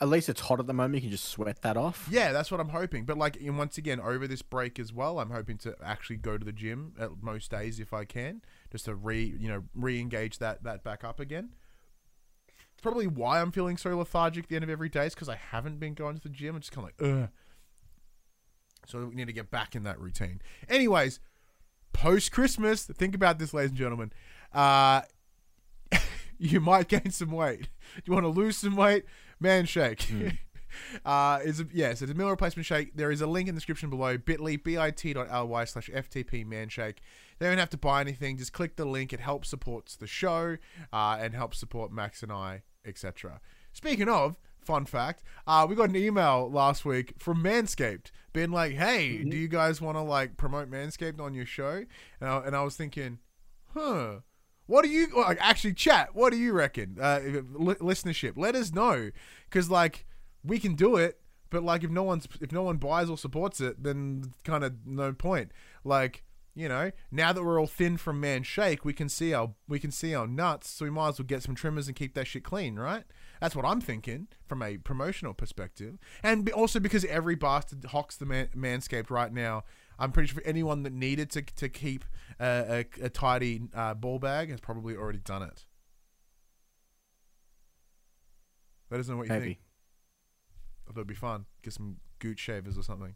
at 0.01 0.09
least 0.09 0.29
it's 0.29 0.41
hot 0.41 0.61
at 0.61 0.67
the 0.67 0.73
moment. 0.73 0.97
You 0.97 1.01
can 1.03 1.11
just 1.11 1.27
sweat 1.27 1.63
that 1.63 1.77
off. 1.77 2.09
yeah, 2.11 2.33
that's 2.33 2.51
what 2.51 2.61
I'm 2.61 2.71
hoping. 2.71 3.05
But 3.05 3.17
like, 3.17 3.37
and 3.37 3.57
once 3.57 3.79
again, 3.79 4.01
over 4.01 4.27
this 4.27 4.43
break 4.43 4.79
as 4.79 4.93
well, 4.93 5.21
I'm 5.21 5.31
hoping 5.31 5.57
to 5.59 5.77
actually 5.83 6.17
go 6.17 6.37
to 6.37 6.45
the 6.45 6.53
gym 6.53 6.95
at 6.99 7.23
most 7.23 7.51
days 7.51 7.79
if 7.79 7.93
I 7.93 8.05
can, 8.05 8.43
just 8.73 8.87
to 8.87 8.95
re, 8.95 9.35
you 9.39 9.49
know, 9.49 9.65
re-engage 9.75 10.39
that 10.39 10.65
that 10.65 10.83
back 10.83 11.05
up 11.05 11.21
again. 11.21 11.51
It's 12.73 12.83
probably 12.83 13.07
why 13.07 13.41
I'm 13.41 13.53
feeling 13.53 13.77
so 13.77 13.97
lethargic 13.97 14.45
at 14.45 14.51
the 14.51 14.57
end 14.57 14.65
of 14.65 14.71
every 14.71 14.89
day 14.89 15.07
is 15.07 15.15
because 15.15 15.29
I 15.29 15.37
haven't 15.37 15.79
been 15.79 15.95
going 15.95 16.17
to 16.17 16.23
the 16.23 16.29
gym. 16.29 16.57
I'm 16.57 16.61
just 16.61 16.73
kind 16.73 16.89
of 16.89 17.07
like, 17.07 17.23
ugh. 17.23 17.29
So 18.87 19.07
we 19.07 19.15
need 19.15 19.29
to 19.29 19.33
get 19.33 19.51
back 19.51 19.75
in 19.75 19.85
that 19.85 19.99
routine. 19.99 20.43
Anyways, 20.69 21.21
post 21.93 22.33
Christmas, 22.33 22.85
think 22.85 23.15
about 23.15 23.39
this, 23.39 23.55
ladies 23.55 23.71
and 23.71 23.79
gentlemen. 23.79 24.13
Uh, 24.53 25.03
you 26.39 26.61
might 26.61 26.89
gain 26.89 27.11
some 27.11 27.31
weight. 27.31 27.69
You 28.05 28.13
want 28.13 28.25
to 28.25 28.29
lose 28.29 28.57
some 28.57 28.77
weight? 28.77 29.05
Man 29.41 29.67
shake. 29.67 30.11
uh, 31.05 31.41
is 31.45 31.61
a, 31.61 31.67
yes, 31.73 32.03
it's 32.03 32.11
a 32.11 32.15
meal 32.15 32.31
replacement 32.31 32.67
shake. 32.67 32.97
There 32.97 33.11
is 33.11 33.21
a 33.21 33.27
link 33.27 33.49
in 33.49 33.55
the 33.55 33.61
description 33.61 33.91
below. 33.91 34.19
Bit.ly, 34.19 34.57
bit.ly 34.57 35.65
slash 35.65 35.91
FTP 35.91 36.47
man 36.47 36.69
shake. 36.69 37.01
They 37.39 37.47
don't 37.49 37.59
have 37.59 37.71
to 37.71 37.77
buy 37.77 38.01
anything. 38.01 38.37
Just 38.37 38.53
click 38.53 38.77
the 38.77 38.85
link. 38.85 39.13
It 39.13 39.21
helps 39.21 39.49
supports 39.49 39.97
the 39.97 40.07
show 40.07 40.57
uh, 40.93 41.19
and 41.21 41.35
helps 41.35 41.59
support 41.59 41.93
Max 41.93 42.23
and 42.23 42.33
I, 42.33 42.63
etc. 42.85 43.41
Speaking 43.73 44.09
of, 44.09 44.39
fun 44.61 44.87
fact, 44.87 45.23
uh, 45.47 45.67
we 45.69 45.75
got 45.75 45.91
an 45.91 45.97
email 45.97 46.51
last 46.51 46.85
week 46.85 47.15
from 47.19 47.43
Manscaped 47.43 48.11
being 48.33 48.51
like, 48.51 48.73
hey, 48.73 49.23
do 49.23 49.37
you 49.37 49.49
guys 49.49 49.81
want 49.81 49.97
to 49.97 50.03
like 50.03 50.37
promote 50.37 50.71
Manscaped 50.71 51.21
on 51.21 51.35
your 51.35 51.47
show? 51.47 51.85
And 52.21 52.31
I, 52.31 52.39
and 52.39 52.57
I 52.57 52.63
was 52.63 52.77
thinking, 52.77 53.19
huh. 53.75 54.21
What 54.67 54.83
do 54.85 54.91
you 54.91 55.09
like? 55.17 55.39
Actually, 55.41 55.75
chat. 55.75 56.15
What 56.15 56.33
do 56.33 56.39
you 56.39 56.53
reckon? 56.53 56.97
Uh, 57.01 57.21
li- 57.53 57.75
listenership. 57.75 58.33
Let 58.37 58.55
us 58.55 58.73
know, 58.73 59.11
because 59.49 59.71
like 59.71 60.07
we 60.43 60.59
can 60.59 60.75
do 60.75 60.97
it, 60.97 61.21
but 61.51 61.63
like 61.63 61.85
if 61.85 61.91
no 61.91 62.03
one's 62.03 62.27
if 62.41 62.53
no 62.53 62.63
one 62.63 62.79
buys 62.79 63.11
or 63.11 63.19
supports 63.19 63.61
it, 63.61 63.83
then 63.83 64.33
kind 64.43 64.65
of 64.65 64.75
no 64.87 65.13
point. 65.13 65.53
Like 65.85 66.25
you 66.55 66.69
know, 66.69 66.93
now 67.11 67.33
that 67.33 67.43
we're 67.43 67.61
all 67.61 67.67
thin 67.67 67.97
from 67.97 68.21
man 68.21 68.45
shake, 68.45 68.85
we 68.85 68.93
can 68.93 69.09
see 69.09 69.35
our 69.35 69.51
we 69.69 69.79
can 69.79 69.91
see 69.91 70.15
our 70.15 70.27
nuts, 70.27 70.71
so 70.71 70.85
we 70.85 70.91
might 70.91 71.09
as 71.09 71.19
well 71.19 71.27
get 71.27 71.43
some 71.43 71.55
trimmers 71.55 71.89
and 71.89 71.97
keep 71.97 72.15
that 72.15 72.27
shit 72.27 72.45
clean, 72.45 72.77
right? 72.77 73.05
That's 73.41 73.57
what 73.57 73.65
I'm 73.65 73.81
thinking 73.81 74.29
from 74.47 74.63
a 74.63 74.79
promotional 74.79 75.35
perspective, 75.35 75.99
and 76.23 76.49
also 76.51 76.79
because 76.81 77.05
every 77.07 77.35
bastard 77.35 77.85
hawks 77.87 78.17
the 78.17 78.25
man- 78.25 78.49
manscaped 78.57 79.11
right 79.11 79.33
now. 79.33 79.65
I'm 79.99 80.11
pretty 80.11 80.33
sure 80.33 80.43
anyone 80.45 80.83
that 80.85 80.93
needed 80.93 81.31
to 81.33 81.43
to 81.43 81.69
keep 81.69 82.05
a, 82.41 82.85
a, 83.01 83.05
a 83.07 83.09
tidy 83.09 83.63
uh, 83.75 83.95
ball 83.95 84.19
bag 84.19 84.51
has 84.51 84.61
probably 84.61 84.97
already 84.97 85.19
done 85.19 85.43
it. 85.43 85.65
Let 88.91 89.01
us 89.01 89.09
know 89.09 89.17
what 89.17 89.27
you 89.27 89.33
Maybe 89.33 89.45
think. 89.47 89.59
I 90.87 90.93
thought 90.93 91.01
it'd 91.01 91.07
be 91.09 91.15
fun. 91.15 91.47
Get 91.63 91.73
some 91.73 91.97
gooch 92.19 92.39
shavers 92.39 92.77
or 92.79 92.83
something. 92.83 93.15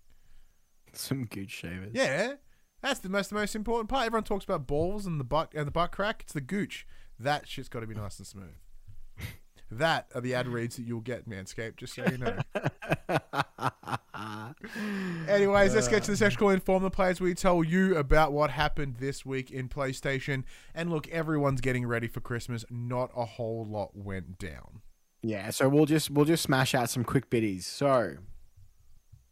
some 0.92 1.24
gooch 1.26 1.50
shavers. 1.50 1.90
Yeah, 1.92 2.34
That's 2.82 3.00
the 3.00 3.08
most 3.08 3.28
the 3.30 3.36
most 3.36 3.54
important 3.54 3.88
part. 3.88 4.06
Everyone 4.06 4.24
talks 4.24 4.44
about 4.44 4.66
balls 4.66 5.06
and 5.06 5.20
the 5.20 5.24
butt 5.24 5.52
and 5.54 5.66
the 5.66 5.70
butt 5.70 5.92
crack. 5.92 6.22
It's 6.24 6.32
the 6.32 6.40
gooch. 6.40 6.86
That 7.18 7.46
shit's 7.48 7.68
got 7.68 7.80
to 7.80 7.86
be 7.86 7.94
nice 7.94 8.18
and 8.18 8.26
smooth. 8.26 8.54
That 9.70 10.06
are 10.14 10.20
the 10.20 10.34
ad 10.34 10.48
reads 10.48 10.76
that 10.76 10.82
you'll 10.82 11.00
get, 11.00 11.28
Manscaped. 11.28 11.76
Just 11.76 11.94
so 11.94 12.04
you 12.10 12.18
know. 12.18 12.36
Anyways, 15.28 15.74
let's 15.74 15.88
get 15.88 16.02
to 16.04 16.10
the 16.10 16.14
uh, 16.14 16.16
section 16.16 16.38
called 16.38 16.54
Inform 16.54 16.82
the 16.82 16.90
Players. 16.90 17.20
We 17.20 17.34
tell 17.34 17.62
you 17.62 17.96
about 17.96 18.32
what 18.32 18.50
happened 18.50 18.96
this 18.98 19.26
week 19.26 19.50
in 19.50 19.68
PlayStation. 19.68 20.44
And 20.74 20.90
look, 20.90 21.08
everyone's 21.08 21.60
getting 21.60 21.86
ready 21.86 22.08
for 22.08 22.20
Christmas. 22.20 22.64
Not 22.70 23.10
a 23.16 23.24
whole 23.24 23.66
lot 23.66 23.94
went 23.94 24.38
down. 24.38 24.80
Yeah, 25.22 25.50
so 25.50 25.68
we'll 25.68 25.86
just 25.86 26.10
we'll 26.10 26.24
just 26.24 26.42
smash 26.42 26.74
out 26.74 26.90
some 26.90 27.04
quick 27.04 27.28
biddies. 27.28 27.66
So 27.66 28.16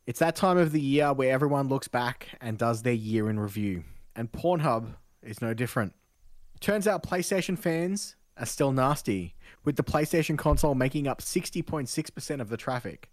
it's 0.06 0.18
that 0.18 0.36
time 0.36 0.58
of 0.58 0.72
the 0.72 0.80
year 0.80 1.12
where 1.12 1.32
everyone 1.32 1.68
looks 1.68 1.88
back 1.88 2.28
and 2.40 2.58
does 2.58 2.82
their 2.82 2.92
year 2.92 3.30
in 3.30 3.38
review. 3.38 3.84
And 4.14 4.30
Pornhub 4.30 4.96
is 5.22 5.40
no 5.40 5.54
different. 5.54 5.94
Turns 6.60 6.88
out 6.88 7.02
PlayStation 7.02 7.58
fans 7.58 8.15
are 8.38 8.46
still 8.46 8.72
nasty, 8.72 9.34
with 9.64 9.76
the 9.76 9.84
PlayStation 9.84 10.36
console 10.38 10.74
making 10.74 11.06
up 11.08 11.20
60.6% 11.20 12.40
of 12.40 12.48
the 12.48 12.56
traffic. 12.56 13.10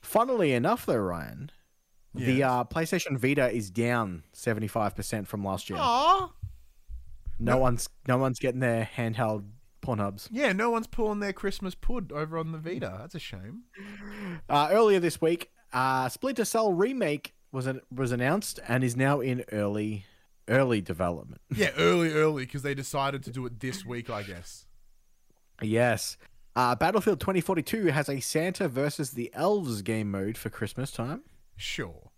Funnily 0.00 0.52
enough, 0.52 0.86
though, 0.86 0.96
Ryan, 0.96 1.50
the 2.14 2.42
uh, 2.42 2.64
PlayStation 2.64 3.18
Vita 3.18 3.50
is 3.50 3.70
down 3.70 4.22
75% 4.34 5.26
from 5.26 5.44
last 5.44 5.68
year. 5.68 5.78
Aww. 5.78 6.30
No 7.38 7.58
one's 7.58 7.90
no 8.08 8.16
one's 8.16 8.38
getting 8.38 8.60
their 8.60 8.88
handheld 8.96 9.44
Pornhubs. 9.82 10.28
Yeah, 10.30 10.52
no 10.52 10.70
one's 10.70 10.86
pulling 10.86 11.20
their 11.20 11.34
Christmas 11.34 11.74
pud 11.74 12.10
over 12.12 12.38
on 12.38 12.52
the 12.52 12.58
Vita. 12.58 12.96
That's 12.98 13.14
a 13.14 13.18
shame. 13.18 13.64
Uh, 14.48 14.68
earlier 14.70 15.00
this 15.00 15.20
week, 15.20 15.50
uh, 15.72 16.08
Splinter 16.08 16.46
Cell 16.46 16.72
remake 16.72 17.34
was 17.52 17.66
an, 17.66 17.80
was 17.94 18.10
announced 18.10 18.58
and 18.66 18.82
is 18.82 18.96
now 18.96 19.20
in 19.20 19.44
early 19.52 20.06
early 20.48 20.80
development. 20.80 21.40
Yeah, 21.56 21.70
early, 21.78 22.12
early, 22.12 22.44
because 22.44 22.62
they 22.62 22.74
decided 22.74 23.22
to 23.24 23.30
do 23.30 23.44
it 23.46 23.60
this 23.60 23.84
week, 23.84 24.10
I 24.10 24.22
guess. 24.22 24.66
yes. 25.62 26.16
Uh, 26.54 26.74
Battlefield 26.74 27.20
2042 27.20 27.86
has 27.86 28.08
a 28.08 28.20
Santa 28.20 28.66
versus 28.68 29.10
the 29.10 29.30
Elves 29.34 29.82
game 29.82 30.10
mode 30.10 30.38
for 30.38 30.48
Christmas 30.48 30.90
time. 30.90 31.22
Sure. 31.56 32.10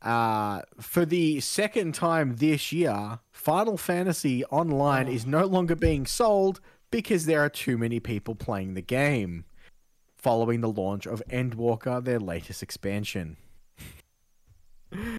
Uh, 0.00 0.62
for 0.80 1.04
the 1.04 1.40
second 1.40 1.92
time 1.94 2.36
this 2.36 2.70
year, 2.70 3.18
Final 3.32 3.76
Fantasy 3.76 4.44
Online 4.44 5.08
is 5.08 5.26
no 5.26 5.44
longer 5.44 5.74
being 5.74 6.06
sold 6.06 6.60
because 6.92 7.26
there 7.26 7.40
are 7.40 7.48
too 7.48 7.76
many 7.76 7.98
people 7.98 8.36
playing 8.36 8.74
the 8.74 8.80
game, 8.82 9.44
following 10.16 10.60
the 10.60 10.70
launch 10.70 11.04
of 11.06 11.20
Endwalker, 11.28 12.02
their 12.04 12.20
latest 12.20 12.62
expansion. 12.62 13.36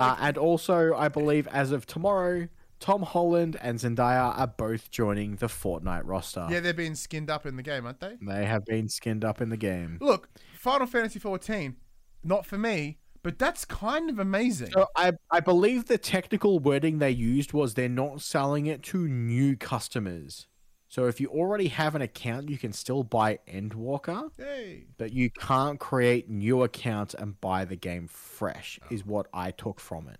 uh, 0.00 0.16
and 0.20 0.38
also, 0.38 0.94
I 0.94 1.08
believe 1.08 1.46
as 1.48 1.72
of 1.72 1.86
tomorrow, 1.86 2.48
Tom 2.80 3.02
Holland 3.02 3.58
and 3.60 3.78
Zendaya 3.78 4.36
are 4.38 4.46
both 4.46 4.90
joining 4.90 5.36
the 5.36 5.46
Fortnite 5.46 6.02
roster. 6.04 6.48
Yeah, 6.50 6.60
they're 6.60 6.72
being 6.72 6.94
skinned 6.94 7.30
up 7.30 7.44
in 7.44 7.56
the 7.56 7.62
game, 7.62 7.84
aren't 7.84 8.00
they? 8.00 8.16
They 8.20 8.46
have 8.46 8.64
been 8.64 8.88
skinned 8.88 9.24
up 9.24 9.40
in 9.40 9.50
the 9.50 9.56
game. 9.58 9.98
Look, 10.00 10.30
Final 10.54 10.86
Fantasy 10.86 11.18
14, 11.18 11.76
not 12.24 12.46
for 12.46 12.56
me, 12.56 12.98
but 13.22 13.38
that's 13.38 13.66
kind 13.66 14.08
of 14.08 14.18
amazing. 14.18 14.70
So 14.72 14.86
I, 14.96 15.12
I 15.30 15.40
believe 15.40 15.86
the 15.86 15.98
technical 15.98 16.58
wording 16.58 16.98
they 16.98 17.10
used 17.10 17.52
was 17.52 17.74
they're 17.74 17.88
not 17.88 18.22
selling 18.22 18.66
it 18.66 18.82
to 18.84 19.06
new 19.06 19.56
customers. 19.56 20.46
So 20.90 21.06
if 21.06 21.20
you 21.20 21.28
already 21.28 21.68
have 21.68 21.94
an 21.94 22.02
account, 22.02 22.48
you 22.50 22.58
can 22.58 22.72
still 22.72 23.04
buy 23.04 23.38
Endwalker, 23.46 24.28
Hey. 24.36 24.86
but 24.98 25.12
you 25.12 25.30
can't 25.30 25.78
create 25.78 26.28
new 26.28 26.64
accounts 26.64 27.14
and 27.14 27.40
buy 27.40 27.64
the 27.64 27.76
game 27.76 28.08
fresh, 28.08 28.80
is 28.90 29.06
what 29.06 29.28
I 29.32 29.52
took 29.52 29.78
from 29.78 30.08
it. 30.08 30.18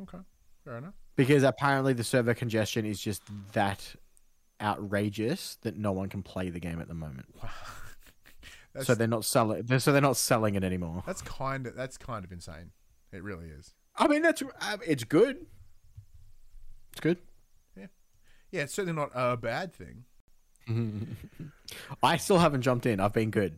Okay. 0.00 0.18
Fair 0.64 0.76
enough. 0.78 0.94
Because 1.16 1.42
apparently 1.42 1.94
the 1.94 2.04
server 2.04 2.32
congestion 2.32 2.86
is 2.86 3.00
just 3.00 3.22
that 3.54 3.96
outrageous 4.60 5.56
that 5.62 5.76
no 5.76 5.90
one 5.90 6.08
can 6.08 6.22
play 6.22 6.48
the 6.48 6.60
game 6.60 6.80
at 6.80 6.86
the 6.86 6.94
moment. 6.94 7.26
That's, 8.72 8.86
So 8.86 8.94
they're 8.94 9.08
not 9.08 9.24
selling. 9.24 9.66
So 9.80 9.90
they're 9.92 10.00
not 10.00 10.16
selling 10.16 10.54
it 10.54 10.62
anymore. 10.64 11.02
that's 11.06 11.22
kind 11.22 11.66
of 11.66 11.74
that's 11.76 11.96
kind 11.96 12.24
of 12.24 12.30
insane. 12.32 12.70
It 13.12 13.22
really 13.22 13.46
is. 13.48 13.72
I 13.96 14.08
mean, 14.08 14.22
that's 14.22 14.42
uh, 14.42 14.76
it's 14.84 15.04
good. 15.04 15.46
It's 16.92 17.00
good. 17.00 17.18
Yeah, 18.54 18.62
it's 18.62 18.74
certainly 18.74 18.94
not 18.96 19.10
a 19.14 19.36
bad 19.36 19.72
thing. 19.74 20.04
I 22.04 22.16
still 22.18 22.38
haven't 22.38 22.62
jumped 22.62 22.86
in. 22.86 23.00
I've 23.00 23.12
been 23.12 23.32
good. 23.32 23.56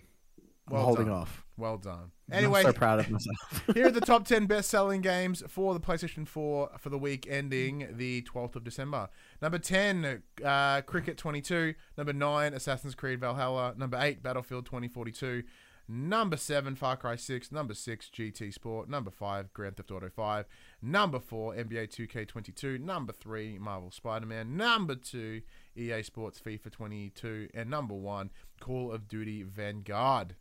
I'm 0.68 0.74
Well 0.74 0.84
holding 0.84 1.06
done. 1.08 1.16
off. 1.16 1.44
Well 1.58 1.76
done. 1.76 2.12
I'm 2.30 2.38
Anyway, 2.38 2.62
so 2.62 2.72
proud 2.72 3.00
of 3.00 3.10
myself. 3.10 3.64
here 3.74 3.88
are 3.88 3.90
the 3.90 4.00
top 4.00 4.26
10 4.26 4.46
best 4.48 4.70
selling 4.70 5.02
games 5.02 5.42
for 5.48 5.74
the 5.74 5.80
PlayStation 5.80 6.26
4 6.26 6.70
for 6.78 6.88
the 6.88 6.96
week 6.98 7.26
ending 7.30 7.88
the 7.92 8.22
12th 8.22 8.56
of 8.56 8.64
December. 8.64 9.10
Number 9.42 9.58
10, 9.58 10.22
uh, 10.42 10.80
Cricket 10.82 11.18
22. 11.18 11.74
Number 11.98 12.14
9, 12.14 12.54
Assassin's 12.54 12.94
Creed 12.94 13.20
Valhalla. 13.20 13.74
Number 13.76 13.98
8, 14.00 14.22
Battlefield 14.22 14.64
2042. 14.64 15.42
Number 15.88 16.36
7, 16.36 16.74
Far 16.74 16.96
Cry 16.96 17.16
6. 17.16 17.52
Number 17.52 17.74
6, 17.74 18.10
GT 18.12 18.52
Sport. 18.52 18.88
Number 18.88 19.10
5, 19.10 19.52
Grand 19.52 19.76
Theft 19.76 19.90
Auto 19.92 20.08
5. 20.08 20.46
Number 20.86 21.18
4, 21.18 21.54
NBA 21.56 21.88
2K22. 21.88 22.78
Number 22.80 23.12
3, 23.12 23.58
Marvel 23.58 23.90
Spider 23.90 24.24
Man. 24.26 24.56
Number 24.56 24.94
2, 24.94 25.42
EA 25.76 26.02
Sports 26.04 26.40
FIFA 26.40 26.70
22. 26.70 27.48
And 27.54 27.68
number 27.68 27.94
1, 27.94 28.30
Call 28.60 28.92
of 28.92 29.08
Duty 29.08 29.42
Vanguard. 29.42 30.36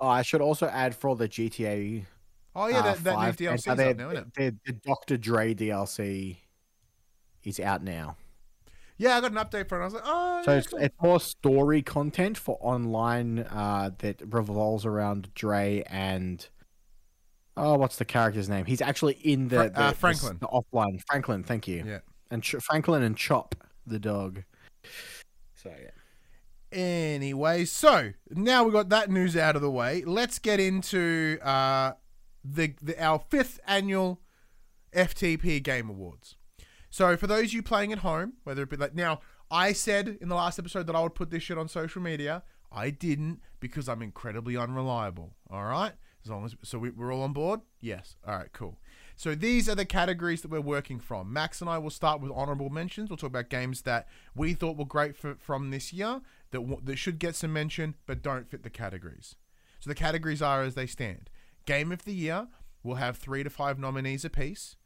oh, 0.00 0.08
I 0.08 0.22
should 0.22 0.40
also 0.40 0.66
add 0.68 0.94
for 0.94 1.14
the 1.14 1.28
GTA. 1.28 2.06
Oh, 2.54 2.68
yeah, 2.68 2.78
uh, 2.78 2.82
that, 2.94 3.04
that 3.04 3.10
new 3.18 3.26
5, 3.26 3.36
DLC's 3.36 3.76
their- 3.76 3.94
now, 3.94 4.10
isn't 4.10 4.32
it? 4.38 4.54
The 4.64 4.72
Dr. 4.72 5.18
Dre 5.18 5.52
DLC 5.54 6.38
is 7.44 7.60
out 7.60 7.82
now. 7.82 8.16
Yeah, 8.96 9.18
I 9.18 9.20
got 9.20 9.32
an 9.32 9.36
update 9.36 9.68
for 9.68 9.78
it. 9.78 9.82
I 9.82 9.84
was 9.84 9.92
like, 9.92 10.02
oh, 10.06 10.42
So 10.42 10.52
yeah, 10.52 10.58
it's, 10.58 10.66
cool. 10.68 10.78
it's 10.80 10.96
more 11.02 11.20
story 11.20 11.82
content 11.82 12.38
for 12.38 12.56
online 12.62 13.40
uh, 13.40 13.90
that 13.98 14.22
revolves 14.32 14.86
around 14.86 15.34
Dre 15.34 15.82
and 15.90 16.48
oh, 17.56 17.76
what's 17.76 17.96
the 17.96 18.04
character's 18.04 18.48
name? 18.48 18.64
He's 18.66 18.80
actually 18.82 19.14
in 19.22 19.48
the, 19.48 19.56
Fra- 19.56 19.70
the, 19.70 19.80
uh, 19.80 19.90
the- 19.90 19.96
Franklin. 19.96 20.38
the 20.40 20.48
offline. 20.48 21.00
Franklin, 21.06 21.42
thank 21.42 21.66
you. 21.68 21.84
yeah. 21.86 21.98
And 22.30 22.42
Ch- 22.42 22.56
Franklin 22.60 23.02
and 23.02 23.16
Chop 23.16 23.54
the 23.86 23.98
dog. 23.98 24.42
So 25.54 25.70
yeah. 25.70 25.90
Anyway, 26.72 27.64
so 27.64 28.12
now 28.30 28.64
we 28.64 28.72
got 28.72 28.88
that 28.90 29.10
news 29.10 29.36
out 29.36 29.56
of 29.56 29.62
the 29.62 29.70
way. 29.70 30.02
Let's 30.04 30.38
get 30.38 30.58
into 30.60 31.38
uh, 31.42 31.92
the, 32.44 32.74
the 32.82 33.00
our 33.02 33.20
fifth 33.30 33.60
annual 33.66 34.20
FTP 34.94 35.62
Game 35.62 35.88
Awards. 35.88 36.36
So 36.90 37.16
for 37.16 37.26
those 37.26 37.46
of 37.46 37.52
you 37.52 37.62
playing 37.62 37.92
at 37.92 37.98
home, 37.98 38.34
whether 38.44 38.62
it 38.62 38.70
be 38.70 38.76
like 38.76 38.94
now, 38.94 39.20
I 39.50 39.72
said 39.72 40.18
in 40.20 40.28
the 40.28 40.34
last 40.34 40.58
episode 40.58 40.86
that 40.88 40.96
I 40.96 41.00
would 41.00 41.14
put 41.14 41.30
this 41.30 41.42
shit 41.44 41.56
on 41.58 41.68
social 41.68 42.02
media. 42.02 42.42
I 42.72 42.90
didn't 42.90 43.40
because 43.60 43.88
I'm 43.88 44.02
incredibly 44.02 44.56
unreliable. 44.56 45.34
All 45.48 45.64
right, 45.64 45.92
as 46.26 46.30
long 46.30 46.44
as 46.44 46.54
so 46.62 46.78
we, 46.78 46.90
we're 46.90 47.12
all 47.12 47.22
on 47.22 47.32
board. 47.32 47.60
Yes. 47.80 48.16
All 48.26 48.36
right. 48.36 48.52
Cool. 48.52 48.78
So 49.16 49.34
these 49.34 49.68
are 49.68 49.74
the 49.74 49.84
categories 49.84 50.42
that 50.42 50.50
we're 50.50 50.60
working 50.60 50.98
from. 50.98 51.32
Max 51.32 51.60
and 51.60 51.70
I 51.70 51.78
will 51.78 51.90
start 51.90 52.20
with 52.20 52.30
honorable 52.34 52.68
mentions. 52.68 53.08
We'll 53.08 53.16
talk 53.16 53.30
about 53.30 53.48
games 53.48 53.82
that 53.82 54.08
we 54.34 54.52
thought 54.52 54.76
were 54.76 54.84
great 54.84 55.16
for, 55.16 55.36
from 55.36 55.70
this 55.70 55.92
year 55.92 56.20
that 56.50 56.84
that 56.84 56.96
should 56.96 57.18
get 57.18 57.34
some 57.34 57.52
mention 57.52 57.94
but 58.06 58.22
don't 58.22 58.48
fit 58.48 58.62
the 58.62 58.70
categories. 58.70 59.36
So 59.80 59.88
the 59.88 59.94
categories 59.94 60.42
are 60.42 60.62
as 60.62 60.74
they 60.74 60.86
stand. 60.86 61.30
Game 61.64 61.92
of 61.92 62.04
the 62.04 62.14
year 62.14 62.48
will 62.82 62.96
have 62.96 63.16
three 63.16 63.42
to 63.42 63.50
five 63.50 63.78
nominees 63.78 64.24
apiece. 64.24 64.76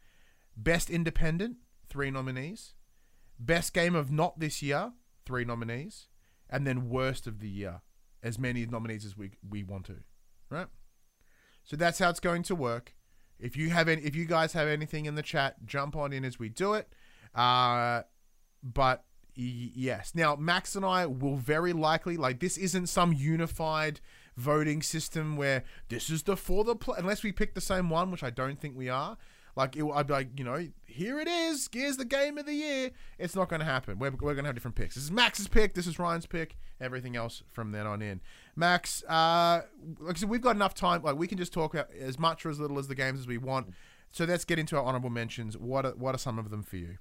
Best 0.57 0.91
independent, 0.91 1.57
three 1.89 2.11
nominees. 2.11 2.75
Best 3.39 3.73
game 3.73 3.95
of 3.95 4.13
not 4.13 4.39
this 4.39 4.63
year, 4.63 4.93
three 5.25 5.45
nominees, 5.45 6.09
and 6.51 6.67
then 6.67 6.91
worst 6.91 7.27
of 7.27 7.41
the 7.41 7.49
year, 7.49 7.81
as 8.23 8.39
many 8.39 8.67
nominees 8.67 9.05
as 9.05 9.17
we 9.17 9.31
we 9.49 9.63
want 9.63 9.87
to, 9.87 9.97
right? 10.51 10.67
So 11.65 11.77
that's 11.77 11.99
how 11.99 12.11
it's 12.11 12.21
going 12.21 12.43
to 12.45 12.55
work. 12.55 12.95
If 13.39 13.57
you 13.57 13.71
have 13.71 13.89
any, 13.89 14.03
if 14.03 14.15
you 14.15 14.25
guys 14.27 14.53
have 14.53 14.69
anything 14.69 15.07
in 15.07 15.15
the 15.15 15.23
chat, 15.23 15.65
jump 15.65 15.97
on 15.97 16.13
in 16.13 16.25
as 16.25 16.39
we 16.39 16.49
do 16.49 16.75
it. 16.75 16.93
Uh, 17.35 18.03
but 18.63 19.05
y- 19.37 19.71
yes, 19.75 20.13
now 20.15 20.37
Max 20.37 20.77
and 20.77 20.85
I 20.85 21.07
will 21.07 21.37
very 21.37 21.73
likely 21.73 22.17
like 22.17 22.41
this 22.41 22.59
isn't 22.59 22.89
some 22.89 23.13
unified 23.13 24.01
voting 24.37 24.83
system 24.83 25.37
where 25.37 25.65
this 25.89 26.11
is 26.11 26.23
the 26.25 26.37
for 26.37 26.65
the 26.65 26.75
pl- 26.77 26.95
unless 26.95 27.23
we 27.23 27.33
pick 27.33 27.55
the 27.55 27.61
same 27.61 27.89
one, 27.89 28.11
which 28.11 28.23
I 28.23 28.31
don't 28.31 28.61
think 28.61 28.77
we 28.77 28.89
are. 28.89 29.17
Like 29.61 29.77
it, 29.77 29.85
I'd 29.85 30.07
be 30.07 30.13
like, 30.15 30.39
you 30.39 30.45
know, 30.45 30.67
here 30.87 31.21
it 31.21 31.29
is. 31.29 31.69
Here's 31.71 31.99
the 31.99 32.07
game 32.07 32.39
of 32.39 32.47
the 32.47 32.55
year. 32.55 32.93
It's 33.19 33.37
not 33.37 33.51
going 33.51 33.61
to 33.61 33.67
happen. 33.67 33.99
We're, 33.99 34.11
we're 34.11 34.33
going 34.33 34.39
to 34.39 34.45
have 34.45 34.55
different 34.55 34.75
picks. 34.75 34.95
This 34.95 35.05
is 35.05 35.11
Max's 35.11 35.49
pick. 35.49 35.75
This 35.75 35.87
is 35.87 35.99
Ryan's 35.99 36.25
pick. 36.25 36.57
Everything 36.81 37.15
else 37.15 37.43
from 37.47 37.71
then 37.71 37.87
on 37.87 38.01
in. 38.01 38.23
Max, 38.57 39.05
uh, 39.05 39.61
like 39.99 40.17
I 40.17 40.19
said, 40.19 40.31
we've 40.31 40.41
got 40.41 40.57
enough 40.57 40.73
time. 40.73 41.03
Like 41.03 41.17
we 41.17 41.27
can 41.27 41.37
just 41.37 41.53
talk 41.53 41.75
about 41.75 41.93
as 41.93 42.19
much 42.19 42.47
or 42.47 42.51
as 42.51 42.59
little 42.59 42.79
as 42.79 42.89
the 42.89 42.95
games 42.95 43.21
as 43.21 43.27
we 43.27 43.37
want. 43.37 43.75
So 44.13 44.25
let's 44.25 44.47
get 44.47 44.59
into 44.59 44.79
our 44.79 44.83
honorable 44.83 45.11
mentions. 45.11 45.59
What 45.59 45.85
are, 45.85 45.93
what 45.93 46.15
are 46.15 46.19
some 46.19 46.39
of 46.39 46.49
them 46.49 46.63
for 46.63 46.77
you? 46.77 46.97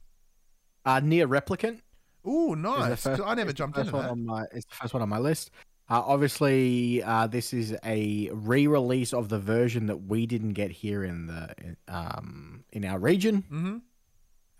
Uh, 0.85 0.99
NieR 0.99 1.27
Replicant 1.27 1.79
Ooh, 2.27 2.57
nice. 2.57 3.03
first- 3.03 3.21
I 3.23 3.35
never 3.35 3.53
jumped 3.53 3.77
into 3.77 3.91
that. 3.93 4.09
On 4.09 4.25
my, 4.25 4.43
it's 4.51 4.65
the 4.65 4.75
first 4.75 4.93
one 4.93 5.01
on 5.01 5.07
my 5.07 5.19
list. 5.19 5.51
Uh, 5.89 6.03
obviously, 6.05 7.01
uh, 7.01 7.25
this 7.25 7.51
is 7.51 7.75
a 7.83 8.29
re-release 8.31 9.11
of 9.11 9.29
the 9.29 9.39
version 9.39 9.87
that 9.87 9.97
we 10.05 10.27
didn't 10.27 10.53
get 10.53 10.69
here 10.69 11.03
in 11.03 11.25
the 11.25 11.53
in, 11.57 11.77
um, 11.87 12.63
in 12.71 12.85
our 12.85 12.99
region. 12.99 13.43
Mm-hmm. 13.51 13.77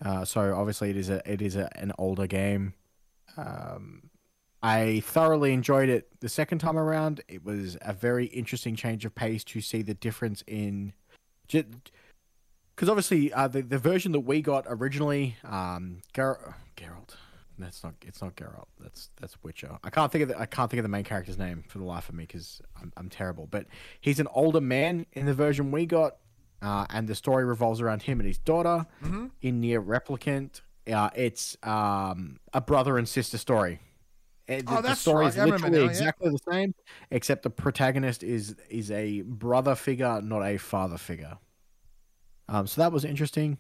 Uh, 0.03 0.25
so 0.25 0.55
obviously, 0.55 0.89
it 0.89 0.97
is 0.97 1.09
a 1.09 1.21
it 1.31 1.41
is 1.41 1.55
a, 1.55 1.69
an 1.77 1.91
older 1.99 2.25
game. 2.25 2.73
Um, 3.37 4.09
I 4.63 5.01
thoroughly 5.05 5.53
enjoyed 5.53 5.87
it 5.87 6.07
the 6.19 6.29
second 6.29 6.59
time 6.59 6.77
around. 6.77 7.21
It 7.27 7.45
was 7.45 7.77
a 7.81 7.93
very 7.93 8.25
interesting 8.25 8.75
change 8.75 9.05
of 9.05 9.13
pace 9.13 9.43
to 9.45 9.61
see 9.61 9.83
the 9.83 9.93
difference 9.93 10.43
in, 10.47 10.93
because 11.47 12.89
obviously 12.89 13.31
uh, 13.31 13.47
the 13.47 13.61
the 13.61 13.77
version 13.77 14.13
that 14.13 14.21
we 14.21 14.41
got 14.41 14.65
originally, 14.67 15.35
um, 15.43 16.01
Ger- 16.11 16.55
Geralt. 16.75 17.15
That's 17.60 17.84
not. 17.84 17.93
It's 18.06 18.22
not 18.22 18.36
Geralt. 18.36 18.67
That's 18.80 19.10
that's 19.19 19.36
Witcher. 19.43 19.78
I 19.84 19.89
can't 19.89 20.12
think 20.12 20.24
of 20.24 20.30
the, 20.30 20.39
I 20.39 20.45
can't 20.45 20.72
think 20.72 20.80
of 20.80 20.84
the 20.84 20.89
main 20.89 21.04
character's 21.04 21.38
name 21.38 21.63
for 21.67 21.78
the 21.78 21.84
life 21.84 22.08
of 22.10 22.15
me 22.15 22.24
because 22.24 22.62
I'm 22.82 22.91
I'm 22.98 23.10
terrible. 23.10 23.48
But 23.52 23.65
he's 24.00 24.19
an 24.19 24.28
older 24.34 24.62
man 24.62 25.06
in 25.13 25.26
the 25.26 25.34
version 25.34 25.69
we 25.72 25.86
got, 25.86 26.15
uh, 26.62 26.86
and 26.89 27.08
the 27.08 27.15
story 27.15 27.43
revolves 27.45 27.82
around 27.82 28.04
him 28.04 28.19
and 28.19 28.28
his 28.28 28.38
daughter. 28.38 28.86
Mm-hmm. 29.04 29.28
In 29.41 29.62
NieR 29.62 29.86
Replicant, 29.86 30.62
uh, 30.91 31.10
it's 31.15 31.58
um, 31.63 32.39
a 32.54 32.62
brother 32.62 32.98
and 32.98 33.08
sister 33.08 33.38
story. 33.38 33.80
And 34.48 34.63
Oh, 34.67 34.78
the, 34.78 34.82
the 34.82 34.88
that's 34.89 35.02
story 35.02 35.26
right. 35.26 35.30
is 35.30 35.36
Yeah, 35.36 35.41
I 35.41 35.45
remember 35.45 35.67
literally 35.67 35.86
now, 35.88 35.91
yeah. 35.91 35.98
exactly 36.00 36.32
the 36.32 36.52
same, 36.52 36.74
except 37.12 37.43
the 37.43 37.50
protagonist 37.52 38.24
is 38.24 38.56
is 38.69 38.89
a 38.89 39.22
brother 39.22 39.76
figure, 39.76 40.22
not 40.22 40.41
a 40.43 40.58
father 40.58 40.98
figure. 40.98 41.38
Um, 42.48 42.65
so 42.65 42.82
that 42.82 42.91
was 42.91 43.06
interesting. 43.06 43.60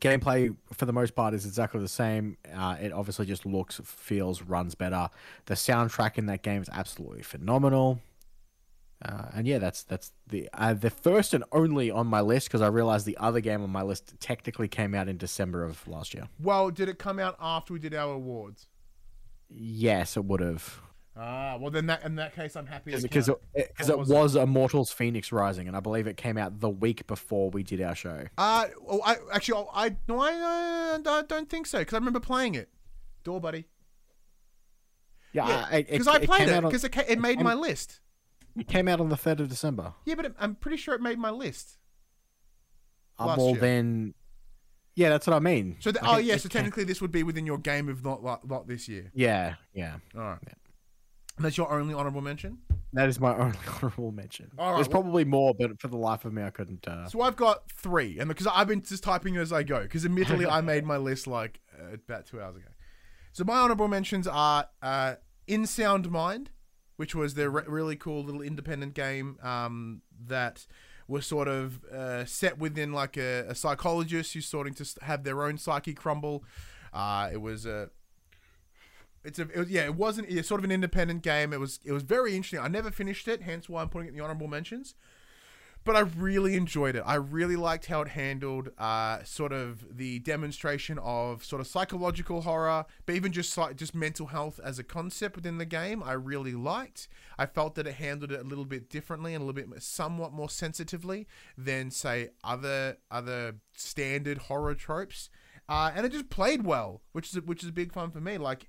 Gameplay, 0.00 0.56
for 0.72 0.86
the 0.86 0.92
most 0.92 1.14
part, 1.14 1.34
is 1.34 1.46
exactly 1.46 1.80
the 1.80 1.88
same. 1.88 2.36
Uh, 2.52 2.76
it 2.80 2.92
obviously 2.92 3.26
just 3.26 3.46
looks, 3.46 3.80
feels, 3.84 4.42
runs 4.42 4.74
better. 4.74 5.08
The 5.46 5.54
soundtrack 5.54 6.18
in 6.18 6.26
that 6.26 6.42
game 6.42 6.62
is 6.62 6.68
absolutely 6.72 7.22
phenomenal. 7.22 8.00
Uh, 9.04 9.26
and 9.34 9.46
yeah, 9.46 9.58
that's 9.58 9.82
that's 9.82 10.12
the 10.28 10.48
uh, 10.54 10.74
the 10.74 10.90
first 10.90 11.34
and 11.34 11.42
only 11.50 11.90
on 11.90 12.06
my 12.06 12.20
list 12.20 12.46
because 12.46 12.60
I 12.60 12.68
realized 12.68 13.04
the 13.04 13.16
other 13.18 13.40
game 13.40 13.62
on 13.62 13.70
my 13.70 13.82
list 13.82 14.14
technically 14.20 14.68
came 14.68 14.94
out 14.94 15.08
in 15.08 15.16
December 15.16 15.64
of 15.64 15.86
last 15.88 16.14
year. 16.14 16.28
Well, 16.40 16.70
did 16.70 16.88
it 16.88 16.98
come 16.98 17.18
out 17.18 17.36
after 17.40 17.72
we 17.72 17.80
did 17.80 17.94
our 17.94 18.12
awards? 18.12 18.68
Yes, 19.48 20.16
it 20.16 20.24
would 20.24 20.40
have 20.40 20.80
Ah, 21.14 21.58
well 21.60 21.70
then 21.70 21.86
that 21.86 22.04
in 22.04 22.14
that 22.16 22.34
case, 22.34 22.56
I'm 22.56 22.64
happy 22.66 22.92
to 22.92 23.02
because 23.02 23.26
count 23.26 23.38
it, 23.54 23.68
because 23.68 23.90
it 23.90 23.98
was 23.98 24.08
was, 24.08 24.34
it? 24.34 24.40
Immortals 24.40 24.94
Fenyx 24.94 25.30
Rising, 25.30 25.68
and 25.68 25.76
I 25.76 25.80
believe 25.80 26.06
it 26.06 26.16
came 26.16 26.38
out 26.38 26.60
the 26.60 26.70
week 26.70 27.06
before 27.06 27.50
we 27.50 27.62
did 27.62 27.82
our 27.82 27.94
show. 27.94 28.24
Uh, 28.38 28.66
oh, 28.88 29.00
I 29.04 29.16
actually, 29.32 29.58
oh, 29.58 29.70
I 29.74 29.94
no, 30.08 30.18
I, 30.20 30.32
uh, 31.04 31.10
I 31.10 31.22
don't 31.28 31.50
think 31.50 31.66
so 31.66 31.80
because 31.80 31.92
I 31.94 31.98
remember 31.98 32.20
playing 32.20 32.54
it. 32.54 32.70
Door, 33.24 33.40
buddy. 33.42 33.66
Yeah, 35.34 35.48
Yeah, 35.48 35.66
I- 35.70 35.82
because 35.82 36.08
I 36.08 36.24
played 36.24 36.48
it 36.48 36.62
because 36.62 36.84
it, 36.84 36.92
ca- 36.92 37.04
it 37.06 37.18
made 37.20 37.36
came- 37.36 37.44
my 37.44 37.54
list. 37.54 38.00
It 38.56 38.68
came 38.68 38.86
out 38.88 39.00
on 39.00 39.08
the 39.08 39.16
third 39.16 39.40
of 39.40 39.48
December. 39.48 39.94
Yeah, 40.04 40.14
but 40.14 40.24
it, 40.26 40.34
I'm 40.38 40.54
pretty 40.54 40.76
sure 40.76 40.94
it 40.94 41.00
made 41.00 41.18
my 41.18 41.30
list. 41.30 41.78
Uh, 43.18 43.26
Last 43.26 43.38
well, 43.38 43.50
year. 43.50 43.60
then, 43.60 44.14
yeah, 44.94 45.08
that's 45.10 45.26
what 45.26 45.34
I 45.36 45.38
mean. 45.40 45.76
So, 45.80 45.90
the, 45.92 46.00
Like, 46.02 46.14
oh 46.14 46.18
it- 46.18 46.24
yeah, 46.26 46.34
it 46.34 46.40
so 46.42 46.48
came- 46.48 46.62
technically 46.62 46.84
this 46.84 47.00
would 47.00 47.12
be 47.12 47.22
within 47.22 47.46
your 47.46 47.58
game 47.58 47.88
of 47.88 48.04
not 48.04 48.22
lot, 48.22 48.46
lot 48.48 48.66
this 48.66 48.88
year. 48.88 49.10
yeah, 49.14 49.54
yeah, 49.74 49.96
All 50.14 50.20
right. 50.22 50.38
Yeah. 50.46 50.52
That's 51.42 51.56
your 51.56 51.72
only 51.72 51.94
honorable 51.94 52.20
mention. 52.20 52.58
that 52.92 53.08
is 53.08 53.20
my 53.20 53.36
only 53.38 53.58
honorable 53.76 54.12
mention. 54.12 54.50
Right, 54.56 54.74
There's 54.74 54.88
well- 54.88 55.02
probably 55.02 55.24
more, 55.24 55.54
but 55.54 55.80
for 55.80 55.88
the 55.88 55.96
life 55.96 56.24
of 56.24 56.32
me, 56.32 56.42
I 56.42 56.50
couldn't. 56.50 56.86
Uh... 56.86 57.08
So 57.08 57.20
I've 57.20 57.36
got 57.36 57.70
three, 57.70 58.18
and 58.18 58.28
because 58.28 58.46
I've 58.46 58.68
been 58.68 58.82
just 58.82 59.02
typing 59.02 59.36
as 59.36 59.52
I 59.52 59.62
go, 59.62 59.82
because 59.82 60.04
admittedly 60.04 60.46
I 60.46 60.60
made 60.60 60.84
my 60.84 60.96
list 60.96 61.26
like 61.26 61.60
uh, 61.78 61.94
about 61.94 62.26
two 62.26 62.40
hours 62.40 62.56
ago. 62.56 62.66
So 63.32 63.44
my 63.44 63.58
honorable 63.58 63.88
mentions 63.88 64.26
are 64.26 64.66
uh, 64.82 65.14
In 65.46 65.66
Sound 65.66 66.10
Mind, 66.10 66.50
which 66.96 67.14
was 67.14 67.34
the 67.34 67.48
re- 67.48 67.64
really 67.66 67.96
cool 67.96 68.22
little 68.22 68.42
independent 68.42 68.94
game 68.94 69.38
um, 69.42 70.02
that 70.26 70.66
was 71.08 71.26
sort 71.26 71.48
of 71.48 71.82
uh, 71.86 72.24
set 72.26 72.58
within 72.58 72.92
like 72.92 73.16
a, 73.16 73.46
a 73.48 73.54
psychologist 73.54 74.34
who's 74.34 74.46
starting 74.46 74.74
to 74.74 74.86
have 75.02 75.24
their 75.24 75.42
own 75.42 75.56
psyche 75.58 75.94
crumble. 75.94 76.44
Uh, 76.92 77.30
it 77.32 77.40
was 77.40 77.64
a 77.66 77.88
it's 79.24 79.38
a 79.38 79.42
it 79.42 79.56
was, 79.56 79.70
yeah 79.70 79.84
it 79.84 79.94
wasn't 79.94 80.28
it's 80.28 80.48
sort 80.48 80.60
of 80.60 80.64
an 80.64 80.72
independent 80.72 81.22
game 81.22 81.52
it 81.52 81.60
was 81.60 81.80
it 81.84 81.92
was 81.92 82.02
very 82.02 82.34
interesting 82.34 82.58
i 82.58 82.68
never 82.68 82.90
finished 82.90 83.28
it 83.28 83.42
hence 83.42 83.68
why 83.68 83.82
i'm 83.82 83.88
putting 83.88 84.08
it 84.08 84.10
in 84.10 84.16
the 84.16 84.22
honorable 84.22 84.48
mentions 84.48 84.94
but 85.84 85.96
I 85.96 86.00
really 86.00 86.54
enjoyed 86.54 86.94
it. 86.94 87.02
I 87.04 87.16
really 87.16 87.56
liked 87.56 87.86
how 87.86 88.02
it 88.02 88.08
handled 88.08 88.70
uh, 88.78 89.22
sort 89.24 89.52
of 89.52 89.96
the 89.96 90.20
demonstration 90.20 90.98
of 91.02 91.44
sort 91.44 91.60
of 91.60 91.66
psychological 91.66 92.42
horror, 92.42 92.84
but 93.04 93.14
even 93.14 93.32
just 93.32 93.58
just 93.76 93.94
mental 93.94 94.26
health 94.26 94.60
as 94.62 94.78
a 94.78 94.84
concept 94.84 95.36
within 95.36 95.58
the 95.58 95.64
game. 95.64 96.02
I 96.02 96.12
really 96.12 96.52
liked. 96.52 97.08
I 97.38 97.46
felt 97.46 97.74
that 97.74 97.86
it 97.86 97.94
handled 97.94 98.32
it 98.32 98.40
a 98.40 98.44
little 98.44 98.64
bit 98.64 98.90
differently 98.90 99.34
and 99.34 99.42
a 99.42 99.44
little 99.44 99.60
bit 99.60 99.82
somewhat 99.82 100.32
more 100.32 100.50
sensitively 100.50 101.26
than 101.58 101.90
say 101.90 102.30
other 102.44 102.98
other 103.10 103.56
standard 103.76 104.38
horror 104.38 104.74
tropes, 104.74 105.30
uh, 105.68 105.90
and 105.94 106.06
it 106.06 106.12
just 106.12 106.30
played 106.30 106.64
well, 106.64 107.02
which 107.12 107.34
is 107.34 107.42
which 107.42 107.62
is 107.62 107.68
a 107.68 107.72
big 107.72 107.92
fun 107.92 108.10
for 108.12 108.20
me. 108.20 108.38
Like 108.38 108.68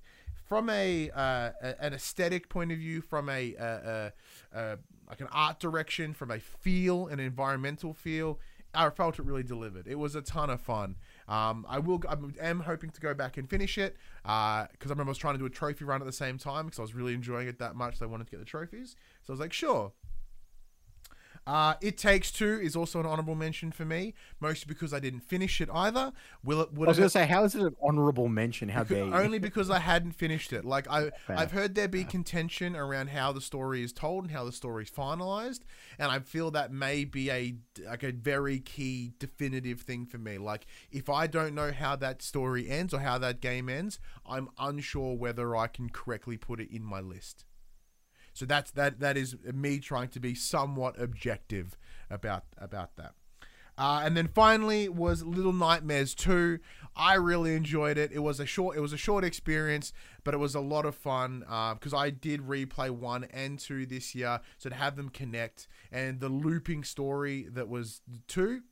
from 0.54 0.70
a, 0.70 1.10
uh, 1.10 1.50
a 1.60 1.84
an 1.84 1.94
aesthetic 1.94 2.48
point 2.48 2.70
of 2.70 2.78
view, 2.78 3.00
from 3.00 3.28
a, 3.28 3.56
uh 3.56 3.64
uh 3.64 4.10
uh 4.54 4.76
like 5.08 5.20
an 5.20 5.26
art 5.32 5.58
direction, 5.58 6.14
from 6.14 6.30
a 6.30 6.38
feel, 6.38 7.08
an 7.08 7.18
environmental 7.18 7.92
feel, 7.92 8.38
I 8.72 8.88
felt 8.90 9.18
it 9.18 9.24
really 9.24 9.42
delivered. 9.42 9.88
It 9.88 9.98
was 9.98 10.14
a 10.14 10.22
ton 10.22 10.50
of 10.50 10.60
fun. 10.60 10.94
Um, 11.26 11.66
I 11.68 11.80
will. 11.80 12.00
I 12.08 12.16
am 12.46 12.60
hoping 12.60 12.90
to 12.90 13.00
go 13.00 13.14
back 13.14 13.36
and 13.36 13.50
finish 13.50 13.78
it 13.78 13.96
because 14.22 14.68
I 14.84 14.90
remember 14.90 15.10
I 15.10 15.10
was 15.10 15.18
trying 15.18 15.34
to 15.34 15.38
do 15.38 15.46
a 15.46 15.50
trophy 15.50 15.84
run 15.84 16.00
at 16.00 16.06
the 16.06 16.12
same 16.12 16.38
time 16.38 16.66
because 16.66 16.78
I 16.78 16.82
was 16.82 16.94
really 16.94 17.14
enjoying 17.14 17.48
it 17.48 17.58
that 17.58 17.74
much. 17.74 17.98
So 17.98 18.06
I 18.06 18.08
wanted 18.08 18.26
to 18.26 18.30
get 18.30 18.38
the 18.38 18.46
trophies. 18.46 18.94
So 19.24 19.32
I 19.32 19.34
was 19.34 19.40
like, 19.40 19.52
sure. 19.52 19.90
Uh, 21.46 21.74
it 21.82 21.98
Takes 21.98 22.32
Two 22.32 22.58
is 22.62 22.74
also 22.74 23.00
an 23.00 23.06
honorable 23.06 23.34
mention 23.34 23.70
for 23.70 23.84
me, 23.84 24.14
mostly 24.40 24.66
because 24.66 24.94
I 24.94 25.00
didn't 25.00 25.20
finish 25.20 25.60
it 25.60 25.68
either. 25.72 26.12
Will 26.42 26.62
it? 26.62 26.72
Would 26.72 26.88
I 26.88 26.90
was 26.90 26.98
gonna 26.98 27.10
say, 27.10 27.26
how 27.26 27.44
is 27.44 27.54
it 27.54 27.62
an 27.62 27.76
honorable 27.82 28.28
mention? 28.28 28.70
How 28.70 28.84
dare 28.84 29.04
you? 29.04 29.14
only 29.14 29.38
because 29.40 29.68
I 29.68 29.78
hadn't 29.78 30.12
finished 30.12 30.52
it. 30.52 30.64
Like 30.64 30.90
I, 30.90 31.10
Fair. 31.26 31.38
I've 31.38 31.52
heard 31.52 31.74
there 31.74 31.88
be 31.88 32.04
contention 32.04 32.74
around 32.74 33.10
how 33.10 33.32
the 33.32 33.42
story 33.42 33.82
is 33.82 33.92
told 33.92 34.24
and 34.24 34.32
how 34.32 34.44
the 34.44 34.52
story 34.52 34.84
is 34.84 34.90
finalized, 34.90 35.60
and 35.98 36.10
I 36.10 36.20
feel 36.20 36.50
that 36.52 36.72
may 36.72 37.04
be 37.04 37.30
a 37.30 37.54
like 37.86 38.02
a 38.02 38.12
very 38.12 38.58
key 38.60 39.12
definitive 39.18 39.82
thing 39.82 40.06
for 40.06 40.18
me. 40.18 40.38
Like 40.38 40.66
if 40.90 41.10
I 41.10 41.26
don't 41.26 41.54
know 41.54 41.72
how 41.72 41.94
that 41.96 42.22
story 42.22 42.70
ends 42.70 42.94
or 42.94 43.00
how 43.00 43.18
that 43.18 43.40
game 43.40 43.68
ends, 43.68 43.98
I'm 44.26 44.48
unsure 44.58 45.14
whether 45.14 45.54
I 45.54 45.66
can 45.66 45.90
correctly 45.90 46.38
put 46.38 46.58
it 46.60 46.74
in 46.74 46.82
my 46.82 47.00
list. 47.00 47.44
So 48.34 48.44
that's 48.44 48.70
that. 48.72 49.00
That 49.00 49.16
is 49.16 49.36
me 49.54 49.78
trying 49.78 50.08
to 50.08 50.20
be 50.20 50.34
somewhat 50.34 51.00
objective 51.00 51.78
about 52.10 52.44
about 52.58 52.96
that. 52.96 53.14
Uh, 53.76 54.02
and 54.04 54.16
then 54.16 54.28
finally 54.28 54.88
was 54.88 55.24
Little 55.24 55.52
Nightmares 55.52 56.14
2. 56.14 56.60
I 56.94 57.14
really 57.14 57.56
enjoyed 57.56 57.98
it. 57.98 58.12
It 58.12 58.20
was 58.20 58.38
a 58.38 58.46
short 58.46 58.76
it 58.76 58.80
was 58.80 58.92
a 58.92 58.96
short 58.98 59.24
experience, 59.24 59.92
but 60.22 60.34
it 60.34 60.38
was 60.38 60.54
a 60.54 60.60
lot 60.60 60.84
of 60.86 60.94
fun 60.94 61.40
because 61.40 61.94
I 61.94 62.10
did 62.10 62.42
replay 62.42 62.90
1 62.90 63.24
and 63.24 63.58
2 63.58 63.86
this 63.86 64.14
year, 64.14 64.40
so 64.58 64.68
to 64.68 64.76
have 64.76 64.96
them 64.96 65.08
connect 65.08 65.66
and 65.90 66.20
the 66.20 66.28
looping 66.28 66.84
story 66.84 67.48
that 67.50 67.68
was 67.68 68.02
2 68.28 68.62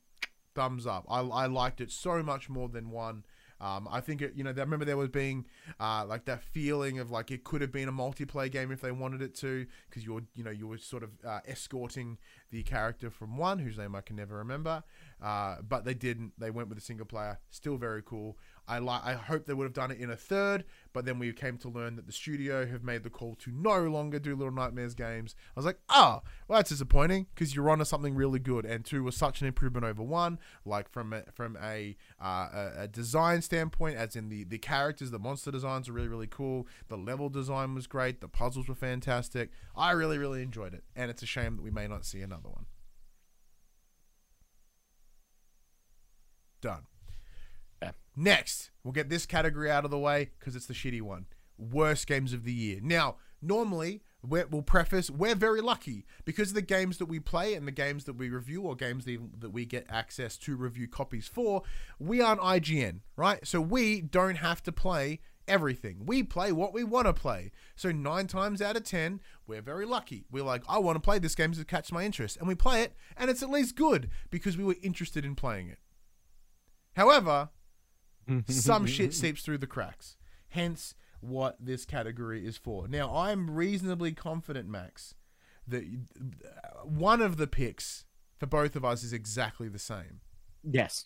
thumbs 0.55 0.87
up. 0.87 1.05
I, 1.09 1.19
I 1.19 1.45
liked 1.47 1.81
it 1.81 1.91
so 1.91 2.23
much 2.23 2.49
more 2.49 2.69
than 2.69 2.89
1. 2.89 3.25
Um, 3.63 3.87
I 3.89 4.01
think 4.01 4.21
it, 4.21 4.33
you 4.35 4.43
know, 4.43 4.49
I 4.49 4.59
remember 4.59 4.83
there 4.83 4.97
was 4.97 5.07
being 5.07 5.45
uh, 5.79 6.05
like 6.05 6.25
that 6.25 6.43
feeling 6.43 6.99
of 6.99 7.11
like 7.11 7.31
it 7.31 7.45
could 7.45 7.61
have 7.61 7.71
been 7.71 7.87
a 7.87 7.93
multiplayer 7.93 8.51
game 8.51 8.71
if 8.71 8.81
they 8.81 8.91
wanted 8.91 9.21
it 9.21 9.33
to, 9.35 9.65
because 9.89 10.05
you're, 10.05 10.23
you 10.35 10.43
know, 10.43 10.51
you 10.51 10.67
were 10.67 10.77
sort 10.77 11.01
of 11.01 11.11
uh, 11.25 11.39
escorting 11.47 12.17
the 12.51 12.61
character 12.63 13.09
from 13.09 13.37
one 13.37 13.59
whose 13.59 13.77
name 13.77 13.95
I 13.95 14.01
can 14.01 14.17
never 14.17 14.35
remember, 14.35 14.83
uh, 15.21 15.57
but 15.67 15.85
they 15.85 15.93
didn't. 15.93 16.33
They 16.37 16.49
went 16.49 16.67
with 16.67 16.77
a 16.77 16.81
single 16.81 17.05
player. 17.05 17.39
Still 17.51 17.77
very 17.77 18.01
cool. 18.03 18.37
I 18.67 18.79
like. 18.79 19.03
I 19.03 19.13
hope 19.13 19.45
they 19.45 19.53
would 19.53 19.65
have 19.65 19.73
done 19.73 19.91
it 19.91 19.99
in 19.99 20.09
a 20.09 20.15
third, 20.15 20.63
but 20.93 21.05
then 21.05 21.19
we 21.19 21.31
came 21.33 21.57
to 21.59 21.69
learn 21.69 21.95
that 21.97 22.05
the 22.05 22.13
studio 22.13 22.65
have 22.65 22.83
made 22.83 23.03
the 23.03 23.09
call 23.09 23.35
to 23.35 23.51
no 23.51 23.83
longer 23.83 24.19
do 24.19 24.35
Little 24.35 24.53
Nightmares 24.53 24.93
games. 24.93 25.35
I 25.49 25.59
was 25.59 25.65
like, 25.65 25.79
ah, 25.89 26.21
well, 26.47 26.59
that's 26.59 26.69
disappointing 26.69 27.27
because 27.33 27.55
you're 27.55 27.69
onto 27.69 27.83
something 27.83 28.15
really 28.15 28.39
good, 28.39 28.65
and 28.65 28.85
two 28.85 29.03
was 29.03 29.17
such 29.17 29.41
an 29.41 29.47
improvement 29.47 29.85
over 29.85 30.01
one. 30.01 30.39
Like 30.65 30.89
from 30.89 31.11
a, 31.11 31.23
from 31.33 31.57
a, 31.61 31.97
uh, 32.21 32.69
a 32.77 32.87
design 32.87 33.41
standpoint, 33.41 33.97
as 33.97 34.15
in 34.15 34.29
the 34.29 34.45
the 34.45 34.59
characters, 34.59 35.11
the 35.11 35.19
monster 35.19 35.51
designs 35.51 35.89
are 35.89 35.93
really 35.93 36.07
really 36.07 36.27
cool. 36.27 36.67
The 36.87 36.97
level 36.97 37.29
design 37.29 37.75
was 37.75 37.85
great. 37.85 38.21
The 38.21 38.29
puzzles 38.29 38.69
were 38.69 38.75
fantastic. 38.75 39.49
I 39.75 39.91
really 39.91 40.17
really 40.17 40.41
enjoyed 40.41 40.73
it, 40.73 40.83
and 40.95 41.11
it's 41.11 41.23
a 41.23 41.27
shame 41.27 41.57
that 41.57 41.63
we 41.63 41.71
may 41.71 41.87
not 41.87 42.05
see 42.05 42.21
another 42.21 42.49
one. 42.49 42.65
Done. 46.61 46.83
Yeah. 47.83 47.91
Next, 48.15 48.71
we'll 48.83 48.91
get 48.91 49.09
this 49.09 49.25
category 49.25 49.71
out 49.71 49.85
of 49.85 49.91
the 49.91 49.99
way 49.99 50.31
because 50.39 50.55
it's 50.55 50.67
the 50.67 50.73
shitty 50.73 51.01
one. 51.01 51.25
Worst 51.57 52.07
games 52.07 52.33
of 52.33 52.43
the 52.43 52.53
year. 52.53 52.79
Now, 52.81 53.17
normally, 53.41 54.01
we're, 54.25 54.47
we'll 54.47 54.61
preface, 54.61 55.09
we're 55.09 55.35
very 55.35 55.61
lucky 55.61 56.05
because 56.25 56.49
of 56.49 56.55
the 56.55 56.61
games 56.61 56.97
that 56.97 57.07
we 57.07 57.19
play 57.19 57.53
and 57.53 57.67
the 57.67 57.71
games 57.71 58.05
that 58.05 58.13
we 58.13 58.29
review 58.29 58.61
or 58.61 58.75
games 58.75 59.05
that 59.05 59.51
we 59.51 59.65
get 59.65 59.85
access 59.89 60.37
to 60.39 60.55
review 60.55 60.87
copies 60.87 61.27
for, 61.27 61.63
we 61.99 62.21
aren't 62.21 62.41
IGN, 62.41 63.01
right? 63.15 63.45
So 63.45 63.59
we 63.59 64.01
don't 64.01 64.35
have 64.35 64.63
to 64.63 64.71
play 64.71 65.19
everything. 65.47 66.05
We 66.05 66.23
play 66.23 66.51
what 66.51 66.73
we 66.73 66.83
want 66.83 67.07
to 67.07 67.13
play. 67.13 67.51
So 67.75 67.91
nine 67.91 68.27
times 68.27 68.61
out 68.61 68.77
of 68.77 68.83
ten, 68.83 69.19
we're 69.45 69.61
very 69.61 69.85
lucky. 69.85 70.25
We're 70.31 70.43
like, 70.43 70.63
I 70.69 70.79
want 70.79 70.95
to 70.95 71.01
play 71.01 71.19
this 71.19 71.35
game 71.35 71.51
to 71.51 71.65
catch 71.65 71.91
my 71.91 72.03
interest, 72.03 72.37
and 72.37 72.47
we 72.47 72.55
play 72.55 72.81
it, 72.81 72.93
and 73.17 73.29
it's 73.29 73.43
at 73.43 73.49
least 73.49 73.75
good 73.75 74.09
because 74.29 74.57
we 74.57 74.63
were 74.63 74.77
interested 74.81 75.25
in 75.25 75.35
playing 75.35 75.67
it. 75.67 75.79
However, 76.95 77.49
some 78.47 78.85
shit 78.85 79.13
seeps 79.13 79.41
through 79.43 79.57
the 79.59 79.67
cracks. 79.67 80.15
Hence, 80.49 80.95
what 81.19 81.57
this 81.59 81.85
category 81.85 82.45
is 82.45 82.57
for. 82.57 82.87
Now, 82.87 83.15
I'm 83.15 83.49
reasonably 83.49 84.11
confident, 84.11 84.67
Max, 84.67 85.15
that 85.67 85.83
one 86.83 87.21
of 87.21 87.37
the 87.37 87.47
picks 87.47 88.05
for 88.39 88.45
both 88.45 88.75
of 88.75 88.83
us 88.85 89.03
is 89.03 89.13
exactly 89.13 89.67
the 89.69 89.79
same, 89.79 90.19
Yes. 90.63 91.05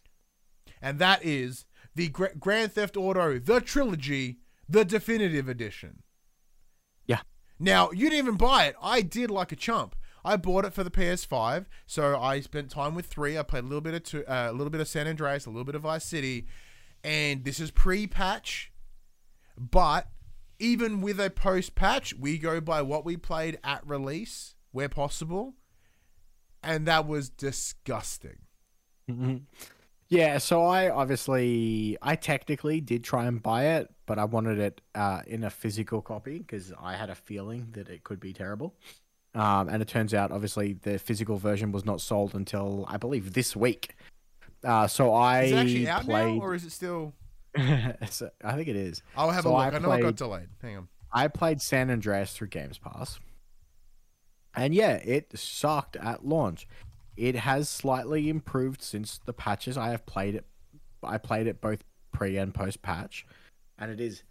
and 0.81 0.97
that 0.99 1.23
is 1.23 1.65
the 1.95 2.09
Gra- 2.09 2.35
Grand 2.35 2.73
Theft 2.73 2.97
Auto: 2.97 3.37
The 3.39 3.61
Trilogy, 3.61 4.39
the 4.67 4.83
definitive 4.83 5.47
edition. 5.47 6.01
Yeah. 7.05 7.21
Now, 7.59 7.91
you 7.91 8.09
didn't 8.09 8.17
even 8.25 8.37
buy 8.37 8.65
it. 8.65 8.75
I 8.81 9.01
did 9.01 9.29
like 9.31 9.51
a 9.51 9.55
chump. 9.55 9.95
I 10.25 10.35
bought 10.35 10.65
it 10.65 10.73
for 10.73 10.83
the 10.83 10.91
PS5, 10.91 11.65
so 11.85 12.19
I 12.19 12.41
spent 12.41 12.69
time 12.69 12.95
with 12.95 13.05
three. 13.05 13.37
I 13.37 13.43
played 13.43 13.63
a 13.63 13.67
little 13.67 13.81
bit 13.81 13.93
of 13.93 14.03
two, 14.03 14.25
uh, 14.25 14.47
a 14.49 14.53
little 14.53 14.69
bit 14.71 14.81
of 14.81 14.87
San 14.87 15.07
Andreas, 15.07 15.45
a 15.45 15.49
little 15.49 15.63
bit 15.63 15.75
of 15.75 15.83
Vice 15.83 16.03
City, 16.03 16.47
and 17.03 17.43
this 17.43 17.59
is 17.59 17.71
pre-patch. 17.71 18.71
But 19.57 20.07
even 20.59 21.01
with 21.01 21.19
a 21.19 21.29
post-patch, 21.29 22.13
we 22.15 22.37
go 22.37 22.61
by 22.61 22.81
what 22.81 23.05
we 23.05 23.17
played 23.17 23.59
at 23.63 23.87
release, 23.87 24.55
where 24.71 24.89
possible, 24.89 25.55
and 26.63 26.85
that 26.87 27.07
was 27.07 27.29
disgusting. 27.29 28.37
Yeah, 30.09 30.37
so 30.37 30.63
I 30.63 30.89
obviously, 30.89 31.97
I 32.01 32.15
technically 32.15 32.79
did 32.79 33.03
try 33.03 33.25
and 33.25 33.43
buy 33.43 33.65
it, 33.65 33.93
but 34.05 34.17
I 34.17 34.25
wanted 34.25 34.57
it 34.57 34.81
uh, 34.95 35.21
in 35.27 35.43
a 35.43 35.49
physical 35.49 36.01
copy 36.01 36.39
because 36.39 36.71
I 36.81 36.95
had 36.95 37.09
a 37.09 37.15
feeling 37.15 37.67
that 37.71 37.89
it 37.89 38.03
could 38.03 38.19
be 38.19 38.31
terrible. 38.31 38.75
Um, 39.35 39.67
and 39.69 39.81
it 39.81 39.87
turns 39.87 40.13
out, 40.13 40.31
obviously, 40.31 40.73
the 40.73 40.97
physical 40.97 41.37
version 41.37 41.71
was 41.71 41.85
not 41.85 41.99
sold 41.99 42.33
until 42.35 42.85
I 42.87 42.97
believe 42.97 43.33
this 43.33 43.55
week. 43.55 43.95
Uh, 44.67 44.85
so 44.85 45.13
I 45.13 45.43
Is 45.43 45.51
it 45.51 45.55
actually 45.55 45.87
out 45.87 46.03
played. 46.03 46.35
now, 46.35 46.41
or 46.43 46.53
is 46.53 46.65
it 46.65 46.71
still? 46.71 47.13
So- 48.09 48.29
I 48.43 48.53
think 48.55 48.67
it 48.67 48.75
is. 48.75 49.01
I'll 49.15 49.31
have 49.31 49.43
So 49.43 49.51
a 49.51 49.55
I 49.55 49.65
look. 49.65 49.75
I, 49.75 49.79
know 49.79 49.91
it 49.93 50.01
got 50.01 50.15
delayed. 50.17 50.49
Hang 50.61 50.77
on. 50.77 50.87
I 51.11 51.29
played 51.29 51.61
San 51.61 51.89
Andreas 51.89 52.33
through 52.33 52.49
Games 52.49 52.77
Pass. 52.77 53.19
And 54.53 54.73
yeah, 54.75 54.95
it 54.95 55.37
sucked 55.37 55.95
at 55.95 56.25
launch. 56.25 56.67
It 57.15 57.35
has 57.35 57.69
slightly 57.69 58.29
improved 58.29 58.81
since 58.81 59.19
the 59.25 59.33
patches. 59.33 59.77
I 59.77 59.89
have 59.89 60.05
played 60.05 60.35
it 60.35 60.45
I 61.03 61.17
played 61.17 61.47
it 61.47 61.61
both 61.61 61.83
pre 62.11 62.37
and 62.37 62.53
post 62.53 62.81
patch, 62.81 63.25
and 63.79 63.89
it 63.89 64.01
is 64.01 64.23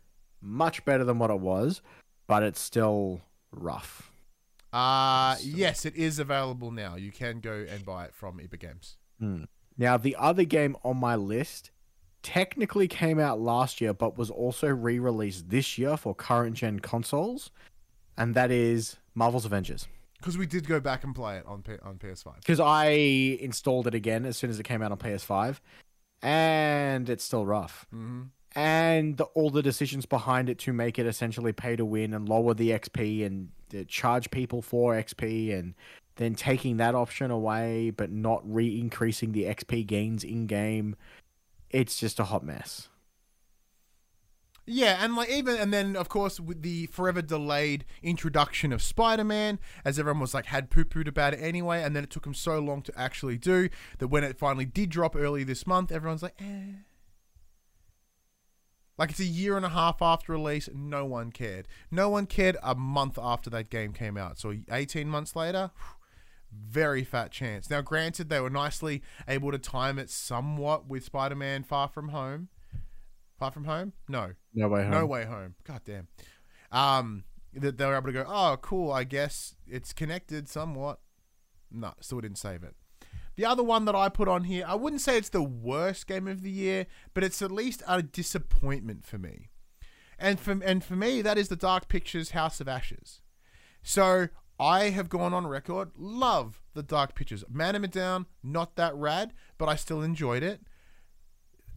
much 0.42 0.84
better 0.84 1.02
than 1.04 1.18
what 1.18 1.30
it 1.30 1.40
was, 1.40 1.80
but 2.26 2.42
it's 2.42 2.60
still 2.60 3.22
rough. 3.52 4.12
Uh 4.72 5.36
yes, 5.42 5.86
it 5.86 5.96
is 5.96 6.18
available 6.18 6.70
now. 6.70 6.96
You 6.96 7.10
can 7.10 7.40
go 7.40 7.64
and 7.68 7.84
buy 7.86 8.04
it 8.04 8.14
from 8.14 8.38
Epic 8.42 8.60
Games. 8.60 8.96
Now, 9.78 9.96
the 9.96 10.16
other 10.16 10.44
game 10.44 10.76
on 10.84 10.96
my 10.96 11.16
list 11.16 11.70
technically 12.22 12.88
came 12.88 13.18
out 13.18 13.40
last 13.40 13.80
year, 13.80 13.92
but 13.92 14.18
was 14.18 14.30
also 14.30 14.68
re 14.68 14.98
released 14.98 15.50
this 15.50 15.78
year 15.78 15.96
for 15.96 16.14
current 16.14 16.56
gen 16.56 16.80
consoles, 16.80 17.50
and 18.16 18.34
that 18.34 18.50
is 18.50 18.96
Marvel's 19.14 19.44
Avengers. 19.44 19.86
Because 20.18 20.38
we 20.38 20.46
did 20.46 20.66
go 20.66 20.80
back 20.80 21.04
and 21.04 21.14
play 21.14 21.36
it 21.36 21.46
on 21.46 21.62
P- 21.62 21.76
on 21.82 21.98
PS5. 21.98 22.36
because 22.36 22.58
I 22.58 22.86
installed 22.88 23.86
it 23.86 23.94
again 23.94 24.24
as 24.24 24.36
soon 24.36 24.50
as 24.50 24.58
it 24.58 24.62
came 24.64 24.82
out 24.82 24.90
on 24.90 24.98
PS5, 24.98 25.60
and 26.22 27.08
it's 27.08 27.22
still 27.22 27.44
rough. 27.46 27.86
hmm 27.90 28.22
And 28.54 29.18
the, 29.18 29.24
all 29.24 29.50
the 29.50 29.62
decisions 29.62 30.06
behind 30.06 30.48
it 30.48 30.58
to 30.60 30.72
make 30.72 30.98
it 30.98 31.06
essentially 31.06 31.52
pay 31.52 31.76
to 31.76 31.84
win 31.84 32.14
and 32.14 32.28
lower 32.28 32.54
the 32.54 32.70
XP 32.70 33.24
and 33.26 33.50
uh, 33.74 33.84
charge 33.86 34.30
people 34.30 34.62
for 34.62 34.94
XP, 34.94 35.56
and 35.56 35.74
then 36.16 36.34
taking 36.34 36.76
that 36.78 36.94
option 36.94 37.30
away 37.30 37.90
but 37.90 38.10
not 38.10 38.42
re 38.44 38.78
increasing 38.78 39.32
the 39.32 39.44
XP 39.44 39.86
gains 39.86 40.24
in 40.24 40.46
game, 40.46 40.96
it's 41.70 41.98
just 41.98 42.18
a 42.18 42.24
hot 42.24 42.44
mess. 42.44 42.88
Yeah, 44.68 44.98
and 45.00 45.14
like 45.14 45.30
even 45.30 45.56
and 45.56 45.72
then 45.72 45.94
of 45.94 46.08
course 46.08 46.40
with 46.40 46.62
the 46.62 46.86
forever 46.86 47.22
delayed 47.22 47.84
introduction 48.02 48.72
of 48.72 48.82
Spider-Man, 48.82 49.60
as 49.84 49.96
everyone 49.98 50.20
was 50.20 50.34
like 50.34 50.46
had 50.46 50.70
poo-pooed 50.70 51.06
about 51.06 51.34
it 51.34 51.40
anyway, 51.40 51.82
and 51.82 51.94
then 51.94 52.02
it 52.02 52.10
took 52.10 52.26
him 52.26 52.34
so 52.34 52.58
long 52.58 52.82
to 52.82 52.98
actually 52.98 53.38
do 53.38 53.68
that 53.98 54.08
when 54.08 54.24
it 54.24 54.38
finally 54.38 54.64
did 54.64 54.90
drop 54.90 55.14
early 55.14 55.44
this 55.44 55.68
month, 55.68 55.92
everyone's 55.92 56.22
like, 56.22 56.34
eh. 56.40 56.80
Like 58.98 59.10
it's 59.10 59.20
a 59.20 59.24
year 59.24 59.56
and 59.56 59.66
a 59.66 59.68
half 59.68 60.00
after 60.00 60.32
release, 60.32 60.68
no 60.74 61.04
one 61.04 61.30
cared. 61.30 61.68
No 61.90 62.08
one 62.08 62.26
cared 62.26 62.56
a 62.62 62.74
month 62.74 63.18
after 63.22 63.50
that 63.50 63.70
game 63.70 63.92
came 63.92 64.16
out. 64.16 64.38
So 64.38 64.54
18 64.72 65.06
months 65.06 65.36
later, 65.36 65.70
very 66.68 67.04
fat 67.04 67.30
chance. 67.30 67.68
Now, 67.70 67.80
granted, 67.80 68.28
they 68.28 68.40
were 68.40 68.50
nicely 68.50 69.02
able 69.28 69.50
to 69.52 69.58
time 69.58 69.98
it 69.98 70.10
somewhat 70.10 70.86
with 70.88 71.04
Spider-Man 71.04 71.64
Far 71.64 71.88
From 71.88 72.08
Home. 72.10 72.48
Far 73.38 73.50
From 73.50 73.64
Home? 73.64 73.92
No, 74.08 74.32
No 74.54 74.68
way 74.68 74.82
home. 74.82 74.90
no 74.90 75.06
way 75.06 75.24
home. 75.24 75.54
God 75.64 75.82
damn. 75.84 76.08
Um, 76.72 77.24
that 77.54 77.78
they 77.78 77.86
were 77.86 77.96
able 77.96 78.06
to 78.06 78.12
go. 78.12 78.24
Oh, 78.26 78.56
cool. 78.60 78.90
I 78.92 79.04
guess 79.04 79.54
it's 79.66 79.92
connected 79.92 80.48
somewhat. 80.48 81.00
No, 81.70 81.92
still 82.00 82.20
didn't 82.20 82.38
save 82.38 82.62
it. 82.62 82.74
The 83.36 83.44
other 83.44 83.62
one 83.62 83.84
that 83.84 83.94
I 83.94 84.08
put 84.08 84.28
on 84.28 84.44
here, 84.44 84.64
I 84.66 84.74
wouldn't 84.76 85.02
say 85.02 85.18
it's 85.18 85.28
the 85.28 85.42
worst 85.42 86.06
game 86.06 86.26
of 86.26 86.42
the 86.42 86.50
year, 86.50 86.86
but 87.12 87.22
it's 87.22 87.42
at 87.42 87.50
least 87.50 87.82
a 87.86 88.02
disappointment 88.02 89.04
for 89.04 89.18
me. 89.18 89.50
And 90.18 90.40
for 90.40 90.52
and 90.64 90.82
for 90.82 90.96
me, 90.96 91.20
that 91.20 91.36
is 91.36 91.48
the 91.48 91.56
Dark 91.56 91.88
Pictures 91.88 92.30
House 92.30 92.60
of 92.62 92.68
Ashes. 92.68 93.20
So 93.82 94.28
I 94.58 94.90
have 94.90 95.08
gone 95.08 95.34
on 95.34 95.46
record, 95.46 95.90
love 95.96 96.62
the 96.74 96.82
Dark 96.82 97.14
Pictures. 97.14 97.44
Man 97.50 97.74
of 97.74 97.82
Medan, 97.82 98.26
not 98.42 98.76
that 98.76 98.94
rad, 98.94 99.32
but 99.58 99.68
I 99.68 99.76
still 99.76 100.02
enjoyed 100.02 100.42
it. 100.42 100.60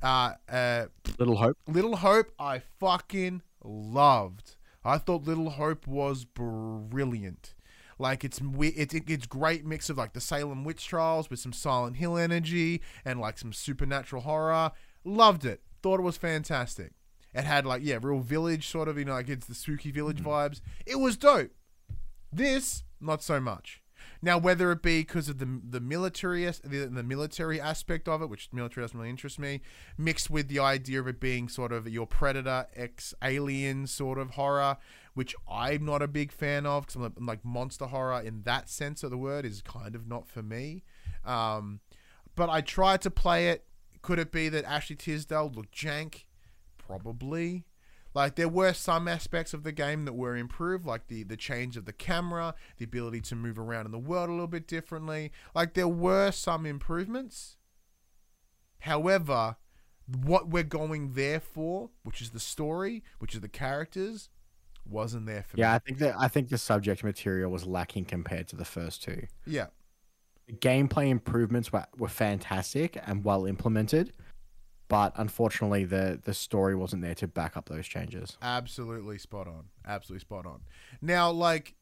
Uh, 0.02 0.34
uh, 0.50 0.86
Little 1.18 1.36
Hope. 1.38 1.58
Little 1.68 1.98
Hope, 1.98 2.32
I 2.40 2.60
fucking 2.80 3.42
loved. 3.64 4.56
I 4.86 4.98
thought 4.98 5.24
Little 5.26 5.52
Hope 5.52 5.88
was 5.88 6.24
brilliant. 6.24 7.54
Like 7.98 8.24
it's 8.24 8.42
we- 8.42 8.70
it's 8.70 8.94
it's 8.94 9.26
great 9.28 9.66
mix 9.66 9.90
of 9.90 9.98
like 9.98 10.14
the 10.14 10.22
Salem 10.22 10.64
witch 10.64 10.88
trials 10.88 11.30
with 11.30 11.40
some 11.40 11.52
Silent 11.52 11.98
Hill 11.98 12.18
energy 12.18 12.82
and 13.04 13.20
like 13.20 13.38
some 13.38 13.52
supernatural 13.52 14.22
horror. 14.22 14.72
Loved 15.04 15.44
it. 15.44 15.62
Thought 15.84 16.00
it 16.00 16.04
was 16.04 16.16
fantastic. 16.16 16.94
It 17.34 17.44
had 17.44 17.66
like 17.66 17.82
yeah, 17.84 18.00
real 18.02 18.20
village 18.22 18.68
sort 18.70 18.88
of 18.88 18.98
you 18.98 19.04
know 19.04 19.12
like 19.14 19.28
it's 19.28 19.48
the 19.48 19.54
spooky 19.54 19.92
village 19.92 20.24
vibes. 20.24 20.62
It 20.86 20.96
was 21.00 21.18
dope. 21.18 21.52
This 22.32 22.84
not 23.02 23.24
so 23.24 23.40
much. 23.40 23.82
Now, 24.22 24.38
whether 24.38 24.72
it 24.72 24.82
be 24.82 25.02
because 25.02 25.30
of 25.30 25.40
the 25.40 25.62
the 25.68 25.80
military 25.80 26.46
the, 26.46 26.90
the 26.92 27.04
military 27.04 27.60
aspect 27.60 28.08
of 28.08 28.22
it, 28.22 28.30
which 28.30 28.50
military 28.52 28.84
doesn't 28.84 28.98
really 28.98 29.10
interest 29.10 29.40
me, 29.40 29.62
mixed 29.98 30.30
with 30.30 30.48
the 30.48 30.60
idea 30.60 31.00
of 31.00 31.08
it 31.08 31.20
being 31.20 31.48
sort 31.48 31.72
of 31.72 31.88
your 31.88 32.08
predator 32.08 32.68
ex 32.76 33.14
alien 33.24 33.88
sort 33.88 34.18
of 34.18 34.32
horror, 34.32 34.78
which 35.14 35.36
I'm 35.50 35.86
not 35.86 36.02
a 36.02 36.08
big 36.08 36.32
fan 36.32 36.66
of 36.66 36.86
because 36.86 37.02
I'm, 37.02 37.26
like 37.26 37.44
monster 37.46 37.86
horror 37.86 38.22
in 38.22 38.44
that 38.44 38.70
sense 38.70 39.04
of 39.04 39.12
the 39.12 39.18
word 39.18 39.46
is 39.46 39.62
kind 39.62 39.96
of 39.96 40.08
not 40.08 40.28
for 40.28 40.44
me. 40.44 40.84
Um, 41.26 41.80
but 42.36 42.50
I 42.50 42.62
tried 42.62 43.02
to 43.02 43.12
play 43.12 43.50
it. 43.50 43.66
Could 44.02 44.20
it 44.20 44.32
be 44.32 44.50
that 44.50 44.66
Ashley 44.66 44.96
Tisdale 44.96 45.52
looked 45.54 45.76
jank? 45.76 46.24
Probably. 46.78 47.66
Like 48.20 48.36
there 48.36 48.50
were 48.50 48.74
some 48.74 49.08
aspects 49.08 49.54
of 49.54 49.64
the 49.64 49.72
game 49.72 50.04
that 50.04 50.12
were 50.12 50.36
improved, 50.36 50.86
like 50.86 51.08
the 51.08 51.24
the 51.24 51.38
change 51.38 51.78
of 51.78 51.86
the 51.86 51.94
camera, 51.94 52.54
the 52.78 52.84
ability 52.84 53.22
to 53.22 53.36
move 53.36 53.58
around 53.58 53.86
in 53.86 53.94
the 53.94 53.98
world 53.98 54.28
a 54.28 54.34
little 54.34 54.46
bit 54.46 54.68
differently. 54.68 55.32
Like 55.56 55.74
there 55.74 55.88
were 55.88 56.32
some 56.32 56.66
improvements. 56.66 57.56
However, 58.80 59.56
what 60.06 60.50
we're 60.50 60.64
going 60.64 61.14
there 61.14 61.40
for, 61.40 61.92
which 62.04 62.22
is 62.22 62.32
the 62.32 62.42
story, 62.42 63.04
which 63.20 63.36
is 63.36 63.40
the 63.40 63.48
characters, 63.48 64.28
wasn't 64.86 65.26
there 65.26 65.44
for 65.44 65.56
Yeah, 65.56 65.70
me. 65.70 65.76
I 65.76 65.80
think 65.80 65.98
that 66.00 66.16
I 66.20 66.28
think 66.28 66.50
the 66.50 66.58
subject 66.58 67.06
material 67.06 67.50
was 67.50 67.66
lacking 67.66 68.04
compared 68.04 68.50
to 68.50 68.58
the 68.58 68.66
first 68.66 69.02
two. 69.02 69.28
Yeah. 69.46 69.68
The 70.48 70.56
gameplay 70.56 71.08
improvements 71.08 71.72
were, 71.72 71.86
were 71.98 72.10
fantastic 72.10 72.98
and 73.06 73.24
well 73.24 73.46
implemented, 73.46 74.12
but 74.90 75.14
unfortunately 75.16 75.86
the 75.86 76.20
the 76.22 76.34
story 76.34 76.76
wasn't 76.76 77.02
there 77.02 77.16
to 77.16 77.28
back 77.28 77.56
up 77.56 77.70
those 77.70 77.88
changes. 77.88 78.38
Absolutely 78.42 79.18
spot 79.18 79.48
on. 79.48 79.66
Absolutely 79.88 80.20
spot 80.20 80.46
on. 80.46 80.62
Now, 81.02 81.32
like, 81.32 81.76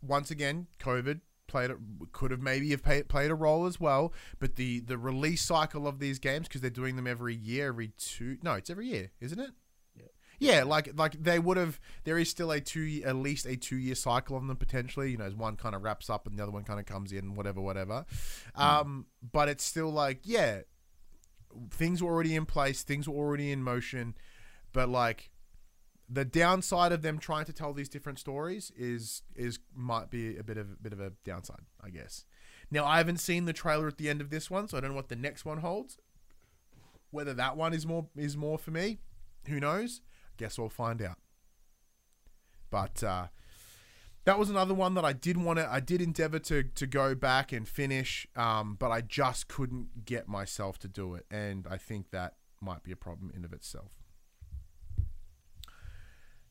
once 0.00 0.30
again, 0.30 0.68
COVID 0.78 1.20
played 1.48 1.70
a, 1.70 1.76
could 2.12 2.30
have 2.30 2.42
maybe 2.42 2.70
have 2.70 2.82
played, 2.82 3.08
played 3.08 3.30
a 3.30 3.34
role 3.34 3.66
as 3.66 3.80
well. 3.80 4.12
But 4.38 4.56
the 4.56 4.80
the 4.80 4.98
release 4.98 5.42
cycle 5.42 5.88
of 5.88 5.98
these 5.98 6.18
games 6.18 6.46
because 6.46 6.60
they're 6.60 6.70
doing 6.70 6.96
them 6.96 7.06
every 7.06 7.34
year, 7.34 7.68
every 7.68 7.92
two. 7.98 8.36
No, 8.42 8.52
it's 8.54 8.70
every 8.70 8.86
year, 8.86 9.10
isn't 9.20 9.40
it? 9.40 9.50
Yeah, 9.96 10.06
Yeah, 10.38 10.62
like 10.64 10.90
like 10.98 11.22
they 11.22 11.38
would 11.38 11.56
have. 11.56 11.80
There 12.04 12.18
is 12.18 12.28
still 12.28 12.50
a 12.50 12.60
two, 12.60 13.00
at 13.06 13.16
least 13.16 13.46
a 13.46 13.56
two 13.56 13.76
year 13.76 13.94
cycle 13.94 14.36
on 14.36 14.48
them 14.48 14.58
potentially. 14.58 15.12
You 15.12 15.16
know, 15.16 15.24
as 15.24 15.34
one 15.34 15.56
kind 15.56 15.74
of 15.74 15.82
wraps 15.82 16.10
up 16.10 16.26
and 16.26 16.38
the 16.38 16.42
other 16.42 16.52
one 16.52 16.64
kind 16.64 16.78
of 16.78 16.84
comes 16.84 17.10
in, 17.10 17.34
whatever, 17.36 17.62
whatever. 17.62 18.04
Um, 18.54 19.06
but 19.32 19.48
it's 19.48 19.64
still 19.64 19.90
like, 19.90 20.20
yeah, 20.24 20.60
things 21.70 22.02
were 22.02 22.12
already 22.12 22.34
in 22.34 22.46
place, 22.46 22.82
things 22.82 23.08
were 23.08 23.14
already 23.14 23.50
in 23.52 23.62
motion. 23.62 24.14
but 24.72 24.88
like 24.88 25.30
the 26.08 26.24
downside 26.24 26.92
of 26.92 27.02
them 27.02 27.18
trying 27.18 27.44
to 27.44 27.52
tell 27.52 27.72
these 27.72 27.88
different 27.88 28.18
stories 28.18 28.70
is 28.76 29.22
is 29.34 29.58
might 29.74 30.10
be 30.10 30.36
a 30.36 30.44
bit 30.44 30.56
of 30.56 30.70
a 30.72 30.76
bit 30.82 30.92
of 30.92 31.00
a 31.00 31.12
downside, 31.24 31.64
I 31.82 31.90
guess. 31.90 32.24
Now 32.70 32.84
I 32.84 32.98
haven't 32.98 33.18
seen 33.18 33.44
the 33.44 33.52
trailer 33.52 33.88
at 33.88 33.98
the 33.98 34.08
end 34.08 34.20
of 34.20 34.30
this 34.30 34.50
one, 34.50 34.68
so 34.68 34.76
I 34.76 34.80
don't 34.80 34.90
know 34.90 34.96
what 34.96 35.08
the 35.08 35.16
next 35.16 35.44
one 35.44 35.58
holds. 35.58 35.98
Whether 37.10 37.34
that 37.34 37.56
one 37.56 37.72
is 37.74 37.86
more 37.86 38.06
is 38.16 38.36
more 38.36 38.58
for 38.58 38.70
me, 38.70 38.98
who 39.48 39.58
knows? 39.58 40.00
Guess 40.36 40.58
we'll 40.58 40.68
find 40.68 41.00
out. 41.02 41.18
But 42.70 43.02
uh, 43.02 43.26
that 44.26 44.38
was 44.40 44.50
another 44.50 44.74
one 44.74 44.94
that 44.94 45.04
I 45.04 45.12
did 45.12 45.36
want 45.36 45.58
to. 45.60 45.68
I 45.70 45.80
did 45.80 46.02
endeavor 46.02 46.38
to 46.40 46.64
to 46.64 46.86
go 46.86 47.14
back 47.14 47.52
and 47.52 47.66
finish, 47.66 48.26
um, 48.36 48.76
but 48.78 48.90
I 48.90 49.00
just 49.00 49.48
couldn't 49.48 50.04
get 50.04 50.28
myself 50.28 50.78
to 50.80 50.88
do 50.88 51.14
it, 51.14 51.24
and 51.30 51.66
I 51.70 51.78
think 51.78 52.10
that 52.10 52.34
might 52.60 52.82
be 52.82 52.92
a 52.92 52.96
problem 52.96 53.32
in 53.34 53.44
of 53.44 53.52
itself. 53.52 53.92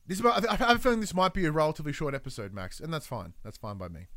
This, 0.07 0.21
might- 0.21 0.47
I 0.47 0.55
have 0.55 0.77
a 0.77 0.79
feeling 0.79 0.99
this 1.01 1.13
might 1.13 1.33
be 1.33 1.45
a 1.45 1.51
relatively 1.51 1.91
short 1.91 2.13
episode, 2.13 2.53
Max, 2.53 2.79
and 2.79 2.93
that's 2.93 3.07
fine. 3.07 3.33
That's 3.43 3.57
fine 3.57 3.77
by 3.77 3.89
me. 3.89 4.07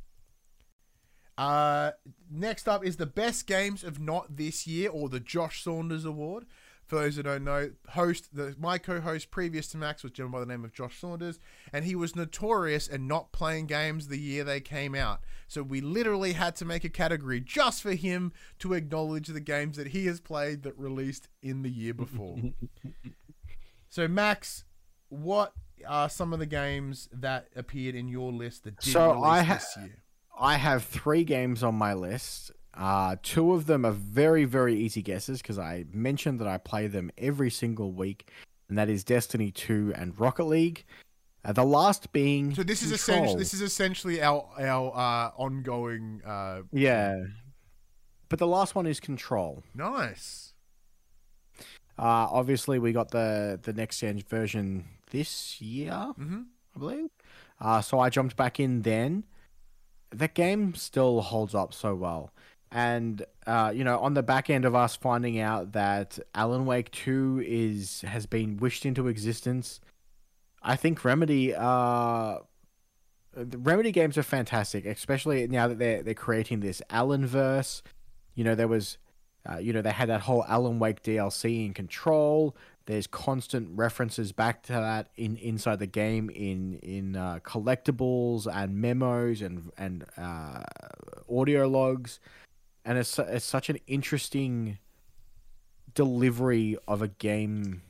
Uh, 1.36 1.92
next 2.30 2.68
up 2.68 2.84
is 2.84 2.96
the 2.96 3.06
best 3.06 3.46
games 3.46 3.82
of 3.84 3.98
not 3.98 4.36
this 4.36 4.66
year, 4.66 4.90
or 4.90 5.08
the 5.08 5.20
Josh 5.20 5.62
Saunders 5.64 6.04
Award. 6.04 6.46
For 6.88 6.96
those 6.96 7.16
who 7.16 7.22
don't 7.22 7.44
know, 7.44 7.70
host 7.90 8.34
the 8.34 8.56
my 8.58 8.78
co-host 8.78 9.30
previous 9.30 9.68
to 9.68 9.76
Max 9.76 10.02
was 10.02 10.10
a 10.10 10.14
gentleman 10.14 10.40
by 10.40 10.44
the 10.46 10.50
name 10.50 10.64
of 10.64 10.72
Josh 10.72 10.98
Saunders, 10.98 11.38
and 11.70 11.84
he 11.84 11.94
was 11.94 12.16
notorious 12.16 12.88
and 12.88 13.06
not 13.06 13.30
playing 13.30 13.66
games 13.66 14.08
the 14.08 14.18
year 14.18 14.42
they 14.42 14.60
came 14.60 14.94
out. 14.94 15.20
So 15.48 15.62
we 15.62 15.82
literally 15.82 16.32
had 16.32 16.56
to 16.56 16.64
make 16.64 16.84
a 16.84 16.88
category 16.88 17.40
just 17.40 17.82
for 17.82 17.92
him 17.92 18.32
to 18.60 18.72
acknowledge 18.72 19.28
the 19.28 19.40
games 19.40 19.76
that 19.76 19.88
he 19.88 20.06
has 20.06 20.18
played 20.18 20.62
that 20.62 20.78
released 20.78 21.28
in 21.42 21.60
the 21.60 21.70
year 21.70 21.92
before. 21.92 22.38
so 23.90 24.08
Max, 24.08 24.64
what 25.10 25.52
are 25.86 26.08
some 26.08 26.32
of 26.32 26.38
the 26.38 26.46
games 26.46 27.08
that 27.12 27.48
appeared 27.54 27.94
in 27.94 28.08
your 28.08 28.32
list 28.32 28.64
that 28.64 28.80
did 28.80 28.92
So 28.92 29.10
release 29.10 29.24
I 29.24 29.42
ha- 29.42 29.54
this 29.54 29.76
year? 29.76 30.02
I 30.40 30.56
have 30.56 30.84
three 30.84 31.24
games 31.24 31.62
on 31.62 31.74
my 31.74 31.94
list. 31.94 32.52
Uh, 32.78 33.16
two 33.24 33.52
of 33.54 33.66
them 33.66 33.84
are 33.84 33.90
very, 33.92 34.44
very 34.44 34.74
easy 34.76 35.02
guesses 35.02 35.42
because 35.42 35.58
I 35.58 35.84
mentioned 35.92 36.38
that 36.40 36.46
I 36.46 36.58
play 36.58 36.86
them 36.86 37.10
every 37.18 37.50
single 37.50 37.90
week, 37.92 38.30
and 38.68 38.78
that 38.78 38.88
is 38.88 39.02
Destiny 39.02 39.50
2 39.50 39.94
and 39.96 40.18
Rocket 40.18 40.44
League. 40.44 40.84
Uh, 41.44 41.52
the 41.52 41.64
last 41.64 42.12
being 42.12 42.54
So 42.54 42.62
this 42.62 42.82
is 42.82 42.90
Control. 42.90 43.16
essentially 43.24 43.38
this 43.40 43.54
is 43.54 43.62
essentially 43.62 44.22
our 44.22 44.48
our 44.60 44.92
uh, 44.94 45.30
ongoing. 45.36 46.20
Uh, 46.24 46.62
yeah, 46.72 47.16
but 48.28 48.38
the 48.38 48.46
last 48.46 48.74
one 48.76 48.86
is 48.86 49.00
Control. 49.00 49.62
nice. 49.74 50.52
Uh, 51.98 52.28
obviously, 52.30 52.78
we 52.78 52.92
got 52.92 53.10
the 53.10 53.58
the 53.60 53.72
next 53.72 53.98
gen 53.98 54.22
version 54.28 54.84
this 55.10 55.60
year, 55.60 55.92
hmm 56.16 56.42
I 56.76 56.78
believe. 56.78 57.08
Uh, 57.60 57.80
so 57.80 57.98
I 57.98 58.08
jumped 58.08 58.36
back 58.36 58.60
in 58.60 58.82
then. 58.82 59.24
That 60.10 60.34
game 60.34 60.74
still 60.74 61.20
holds 61.22 61.54
up 61.56 61.74
so 61.74 61.94
well. 61.96 62.30
And 62.70 63.24
uh, 63.46 63.72
you 63.74 63.84
know, 63.84 63.98
on 63.98 64.14
the 64.14 64.22
back 64.22 64.50
end 64.50 64.64
of 64.64 64.74
us 64.74 64.96
finding 64.96 65.38
out 65.38 65.72
that 65.72 66.18
Alan 66.34 66.66
Wake 66.66 66.90
2 66.90 67.42
is 67.46 68.02
has 68.02 68.26
been 68.26 68.58
wished 68.58 68.84
into 68.84 69.08
existence, 69.08 69.80
I 70.62 70.76
think 70.76 71.04
Remedy 71.04 71.54
uh 71.54 72.38
the 73.34 73.58
Remedy 73.58 73.92
games 73.92 74.18
are 74.18 74.22
fantastic, 74.22 74.84
especially 74.84 75.46
now 75.48 75.68
that 75.68 75.78
they're 75.78 76.02
they're 76.02 76.14
creating 76.14 76.60
this 76.60 76.82
Alan 76.90 77.26
verse. 77.26 77.82
You 78.34 78.44
know, 78.44 78.54
there 78.54 78.68
was 78.68 78.98
uh, 79.48 79.58
you 79.58 79.72
know, 79.72 79.80
they 79.82 79.92
had 79.92 80.08
that 80.08 80.22
whole 80.22 80.44
Alan 80.46 80.78
Wake 80.78 81.02
DLC 81.02 81.64
in 81.64 81.72
Control. 81.72 82.54
There's 82.86 83.06
constant 83.06 83.70
references 83.76 84.32
back 84.32 84.62
to 84.64 84.72
that 84.72 85.08
in 85.16 85.36
inside 85.36 85.78
the 85.78 85.86
game 85.86 86.30
in 86.30 86.74
in 86.82 87.16
uh, 87.16 87.38
collectibles 87.42 88.46
and 88.46 88.76
memos 88.76 89.42
and 89.42 89.70
and 89.76 90.04
uh, 90.16 90.62
audio 91.30 91.68
logs, 91.68 92.18
and 92.84 92.98
it's 92.98 93.18
it's 93.18 93.44
such 93.44 93.68
an 93.70 93.78
interesting 93.86 94.78
delivery 95.94 96.76
of 96.86 97.02
a 97.02 97.08
game. 97.08 97.82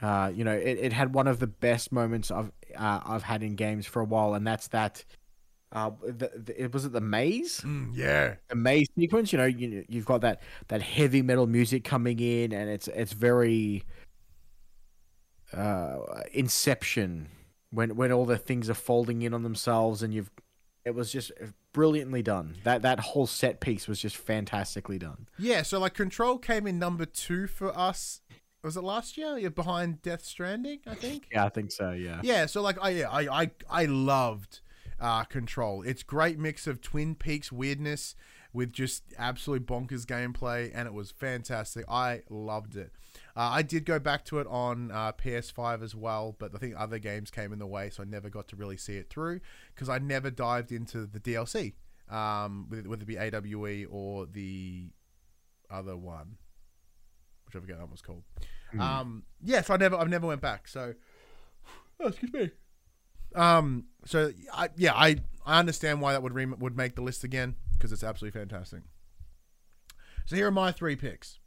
Uh, 0.00 0.32
you 0.34 0.44
know, 0.44 0.52
it, 0.52 0.78
it 0.78 0.92
had 0.92 1.14
one 1.14 1.28
of 1.28 1.38
the 1.38 1.46
best 1.46 1.92
moments 1.92 2.30
I've 2.30 2.52
uh, 2.76 3.00
I've 3.04 3.22
had 3.24 3.42
in 3.42 3.56
games 3.56 3.86
for 3.86 4.00
a 4.00 4.04
while, 4.04 4.34
and 4.34 4.46
that's 4.46 4.68
that. 4.68 5.04
Uh, 5.72 5.90
the, 6.02 6.30
the, 6.36 6.62
it 6.64 6.72
was 6.72 6.84
it 6.84 6.92
the 6.92 7.00
maze 7.00 7.64
Mm, 7.64 7.90
yeah. 7.94 8.34
the 8.48 8.56
maze 8.56 8.88
sequence. 8.98 9.32
You 9.32 9.38
know, 9.38 9.46
you 9.46 9.84
you've 9.88 10.04
got 10.06 10.20
that 10.22 10.42
that 10.68 10.82
heavy 10.82 11.22
metal 11.22 11.46
music 11.46 11.84
coming 11.84 12.18
in, 12.20 12.52
and 12.52 12.68
it's 12.68 12.88
it's 12.88 13.12
very 13.12 13.84
uh, 15.52 15.98
Inception 16.32 17.28
when 17.70 17.96
when 17.96 18.12
all 18.12 18.24
the 18.26 18.38
things 18.38 18.68
are 18.70 18.74
folding 18.74 19.22
in 19.22 19.34
on 19.34 19.42
themselves, 19.42 20.02
and 20.02 20.12
you've 20.14 20.30
it 20.84 20.94
was 20.94 21.12
just 21.12 21.32
brilliantly 21.72 22.22
done. 22.22 22.56
That 22.64 22.82
that 22.82 23.00
whole 23.00 23.26
set 23.26 23.60
piece 23.60 23.86
was 23.88 24.00
just 24.00 24.16
fantastically 24.16 24.98
done. 24.98 25.28
Yeah. 25.38 25.62
So 25.62 25.78
like, 25.78 25.94
Control 25.94 26.38
came 26.38 26.66
in 26.66 26.78
number 26.78 27.04
two 27.04 27.46
for 27.46 27.76
us. 27.76 28.20
Was 28.62 28.76
it 28.76 28.82
last 28.84 29.16
year? 29.16 29.38
You're 29.38 29.50
behind 29.50 30.02
Death 30.02 30.24
Stranding, 30.24 30.80
I 30.86 30.94
think. 30.94 31.28
Yeah, 31.32 31.44
I 31.44 31.48
think 31.48 31.72
so. 31.72 31.90
Yeah. 31.92 32.20
Yeah, 32.22 32.46
so 32.46 32.62
like 32.62 32.78
I 32.80 32.90
yeah, 32.90 33.10
I 33.10 33.42
I 33.42 33.50
I 33.68 33.84
loved 33.86 34.60
uh 35.00 35.24
Control. 35.24 35.82
It's 35.82 36.02
great 36.02 36.38
mix 36.38 36.66
of 36.66 36.80
Twin 36.80 37.14
Peaks 37.14 37.50
weirdness 37.50 38.14
with 38.52 38.72
just 38.72 39.02
absolute 39.18 39.66
bonkers 39.66 40.04
gameplay 40.04 40.70
and 40.74 40.86
it 40.86 40.94
was 40.94 41.10
fantastic. 41.10 41.84
I 41.88 42.22
loved 42.28 42.76
it. 42.76 42.92
Uh, 43.34 43.48
I 43.52 43.62
did 43.62 43.84
go 43.84 43.98
back 43.98 44.24
to 44.26 44.38
it 44.40 44.46
on 44.48 44.90
uh, 44.90 45.12
PS5 45.12 45.82
as 45.82 45.94
well, 45.94 46.36
but 46.38 46.52
I 46.54 46.58
think 46.58 46.74
other 46.76 46.98
games 46.98 47.30
came 47.30 47.52
in 47.52 47.58
the 47.58 47.66
way, 47.66 47.88
so 47.90 48.02
I 48.02 48.06
never 48.06 48.28
got 48.28 48.48
to 48.48 48.56
really 48.56 48.76
see 48.76 48.96
it 48.96 49.08
through 49.08 49.40
because 49.74 49.88
I 49.88 49.98
never 49.98 50.30
dived 50.30 50.70
into 50.70 51.06
the 51.06 51.18
DLC, 51.18 51.72
um, 52.10 52.66
whether 52.68 53.02
it 53.02 53.06
be 53.06 53.16
AWE 53.16 53.86
or 53.90 54.26
the 54.26 54.90
other 55.70 55.96
one, 55.96 56.36
which 57.46 57.56
I 57.56 57.60
forget 57.60 57.76
what 57.76 57.86
that 57.86 57.90
was 57.90 58.02
called. 58.02 58.24
Um, 58.78 59.22
yeah, 59.42 59.62
so 59.62 59.74
I 59.74 59.76
never, 59.78 59.96
I've 59.96 60.08
never 60.08 60.26
went 60.26 60.40
back. 60.40 60.68
So, 60.68 60.94
oh, 62.00 62.08
excuse 62.08 62.32
me. 62.32 62.50
Um, 63.34 63.86
so 64.04 64.30
I, 64.52 64.68
yeah, 64.76 64.92
I, 64.94 65.16
I 65.46 65.58
understand 65.58 66.00
why 66.00 66.12
that 66.12 66.22
would 66.22 66.34
re- 66.34 66.44
would 66.44 66.76
make 66.76 66.96
the 66.96 67.02
list 67.02 67.24
again 67.24 67.54
because 67.72 67.92
it's 67.92 68.04
absolutely 68.04 68.38
fantastic. 68.38 68.82
So 70.26 70.36
here 70.36 70.48
are 70.48 70.52
my 70.52 70.70
three 70.70 70.96
picks. 70.96 71.38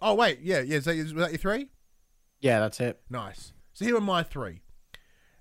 Oh 0.00 0.14
wait, 0.14 0.40
yeah, 0.42 0.60
yeah. 0.60 0.76
Is 0.78 0.84
that, 0.84 0.96
is, 0.96 1.12
was 1.14 1.24
that 1.24 1.30
your 1.32 1.38
three? 1.38 1.68
Yeah, 2.40 2.60
that's 2.60 2.80
it. 2.80 3.00
Nice. 3.10 3.52
So 3.72 3.84
here 3.84 3.96
are 3.96 4.00
my 4.00 4.22
three. 4.22 4.62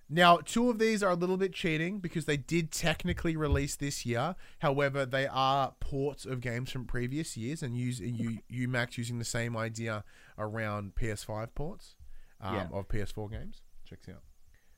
Now, 0.10 0.38
two 0.38 0.70
of 0.70 0.80
these 0.80 1.04
are 1.04 1.12
a 1.12 1.16
little 1.16 1.36
bit 1.36 1.54
cheating 1.54 2.00
because 2.00 2.26
they 2.26 2.38
did 2.38 2.72
technically 2.72 3.36
release 3.36 3.76
this 3.76 4.06
year. 4.06 4.36
However, 4.60 5.06
they 5.06 5.28
are 5.28 5.74
ports 5.82 6.26
of 6.26 6.40
games 6.40 6.72
from 6.72 6.86
previous 6.86 7.36
years, 7.36 7.62
and 7.62 7.76
use 7.78 8.00
you 8.00 8.40
UMax 8.52 8.98
using 8.98 9.20
the 9.20 9.26
same 9.26 9.58
idea 9.58 10.06
around 10.38 10.96
PS5 10.96 11.54
ports 11.56 11.96
um, 12.40 12.56
Yeah. 12.56 12.68
of 12.72 12.88
PS4 12.88 13.30
games. 13.32 13.62
Checks 13.84 14.08
out. 14.08 14.24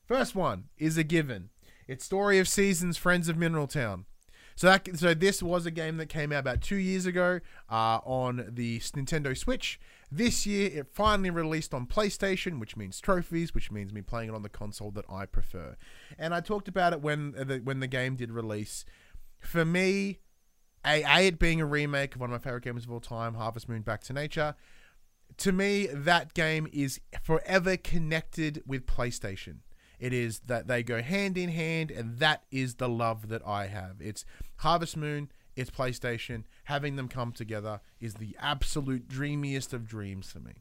First 0.04 0.34
one 0.34 0.64
is 0.78 0.98
a 0.98 1.04
given. 1.04 1.50
It's 1.86 2.04
Story 2.04 2.40
of 2.40 2.48
Seasons, 2.48 2.96
Friends 2.96 3.28
of 3.28 3.36
Mineral 3.36 3.68
Town. 3.68 4.06
So 4.56 4.66
that 4.66 4.96
so 4.96 5.14
this 5.14 5.42
was 5.42 5.66
a 5.66 5.70
game 5.70 5.96
that 5.98 6.06
came 6.06 6.32
out 6.32 6.40
about 6.40 6.60
two 6.60 6.76
years 6.76 7.06
ago 7.06 7.40
uh, 7.70 8.00
on 8.04 8.46
the 8.48 8.78
Nintendo 8.80 9.36
Switch. 9.36 9.80
This 10.12 10.46
year 10.46 10.70
it 10.72 10.88
finally 10.92 11.30
released 11.30 11.72
on 11.72 11.86
PlayStation, 11.86 12.58
which 12.58 12.76
means 12.76 13.00
trophies, 13.00 13.54
which 13.54 13.70
means 13.70 13.92
me 13.92 14.02
playing 14.02 14.30
it 14.30 14.34
on 14.34 14.42
the 14.42 14.48
console 14.48 14.90
that 14.92 15.04
I 15.08 15.26
prefer. 15.26 15.76
And 16.18 16.34
I 16.34 16.40
talked 16.40 16.68
about 16.68 16.92
it 16.92 17.00
when 17.00 17.34
uh, 17.38 17.44
the, 17.44 17.58
when 17.58 17.80
the 17.80 17.86
game 17.86 18.16
did 18.16 18.30
release. 18.30 18.84
For 19.38 19.64
me, 19.64 20.18
a, 20.84 21.02
a 21.02 21.26
it 21.28 21.38
being 21.38 21.60
a 21.60 21.66
remake 21.66 22.14
of 22.14 22.20
one 22.20 22.32
of 22.32 22.40
my 22.40 22.42
favorite 22.42 22.64
games 22.64 22.84
of 22.84 22.90
all 22.90 23.00
time, 23.00 23.34
Harvest 23.34 23.68
Moon: 23.68 23.82
Back 23.82 24.02
to 24.04 24.12
Nature. 24.12 24.54
To 25.38 25.52
me, 25.52 25.86
that 25.86 26.34
game 26.34 26.66
is 26.72 27.00
forever 27.22 27.76
connected 27.76 28.62
with 28.66 28.84
PlayStation. 28.84 29.58
It 30.00 30.12
is 30.12 30.40
that 30.46 30.66
they 30.66 30.82
go 30.82 31.02
hand 31.02 31.36
in 31.38 31.50
hand, 31.50 31.90
and 31.90 32.18
that 32.18 32.42
is 32.50 32.76
the 32.76 32.88
love 32.88 33.28
that 33.28 33.46
I 33.46 33.66
have. 33.66 33.96
It's 34.00 34.24
Harvest 34.56 34.96
Moon, 34.96 35.30
it's 35.54 35.70
PlayStation. 35.70 36.44
Having 36.64 36.96
them 36.96 37.06
come 37.06 37.32
together 37.32 37.80
is 38.00 38.14
the 38.14 38.34
absolute 38.40 39.06
dreamiest 39.06 39.72
of 39.74 39.86
dreams 39.86 40.32
for 40.32 40.40
me. 40.40 40.52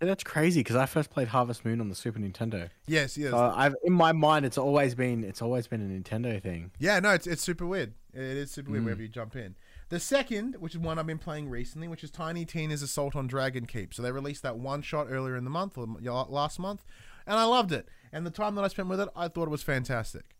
And 0.00 0.10
that's 0.10 0.24
crazy 0.24 0.60
because 0.60 0.76
I 0.76 0.86
first 0.86 1.10
played 1.10 1.28
Harvest 1.28 1.64
Moon 1.64 1.80
on 1.80 1.88
the 1.88 1.94
Super 1.94 2.18
Nintendo. 2.18 2.68
Yes, 2.86 3.16
yes. 3.16 3.30
So 3.30 3.38
I've 3.38 3.74
in 3.84 3.92
my 3.92 4.12
mind, 4.12 4.44
it's 4.44 4.58
always 4.58 4.94
been 4.94 5.24
it's 5.24 5.40
always 5.40 5.66
been 5.66 5.80
a 5.80 5.84
Nintendo 5.84 6.42
thing. 6.42 6.72
Yeah, 6.78 7.00
no, 7.00 7.10
it's, 7.10 7.26
it's 7.26 7.42
super 7.42 7.64
weird. 7.64 7.94
It 8.12 8.20
is 8.20 8.50
super 8.50 8.70
weird 8.70 8.82
Mm. 8.82 8.86
wherever 8.86 9.02
you 9.02 9.08
jump 9.08 9.34
in. 9.34 9.54
The 9.88 9.98
second, 10.00 10.56
which 10.58 10.74
is 10.74 10.78
one 10.80 10.98
I've 10.98 11.06
been 11.06 11.18
playing 11.18 11.48
recently, 11.48 11.88
which 11.88 12.04
is 12.04 12.10
Tiny 12.10 12.44
Tina's 12.44 12.82
Assault 12.82 13.16
on 13.16 13.26
Dragon 13.28 13.66
Keep. 13.66 13.94
So 13.94 14.02
they 14.02 14.12
released 14.12 14.42
that 14.42 14.58
one 14.58 14.82
shot 14.82 15.06
earlier 15.10 15.36
in 15.36 15.44
the 15.44 15.50
month, 15.50 15.78
or 15.78 15.86
last 15.86 16.58
month, 16.58 16.84
and 17.26 17.38
I 17.38 17.44
loved 17.44 17.72
it. 17.72 17.88
And 18.12 18.24
the 18.24 18.30
time 18.30 18.54
that 18.54 18.64
I 18.64 18.68
spent 18.68 18.88
with 18.88 19.00
it, 19.00 19.08
I 19.16 19.28
thought 19.28 19.48
it 19.48 19.50
was 19.50 19.62
fantastic. 19.62 20.36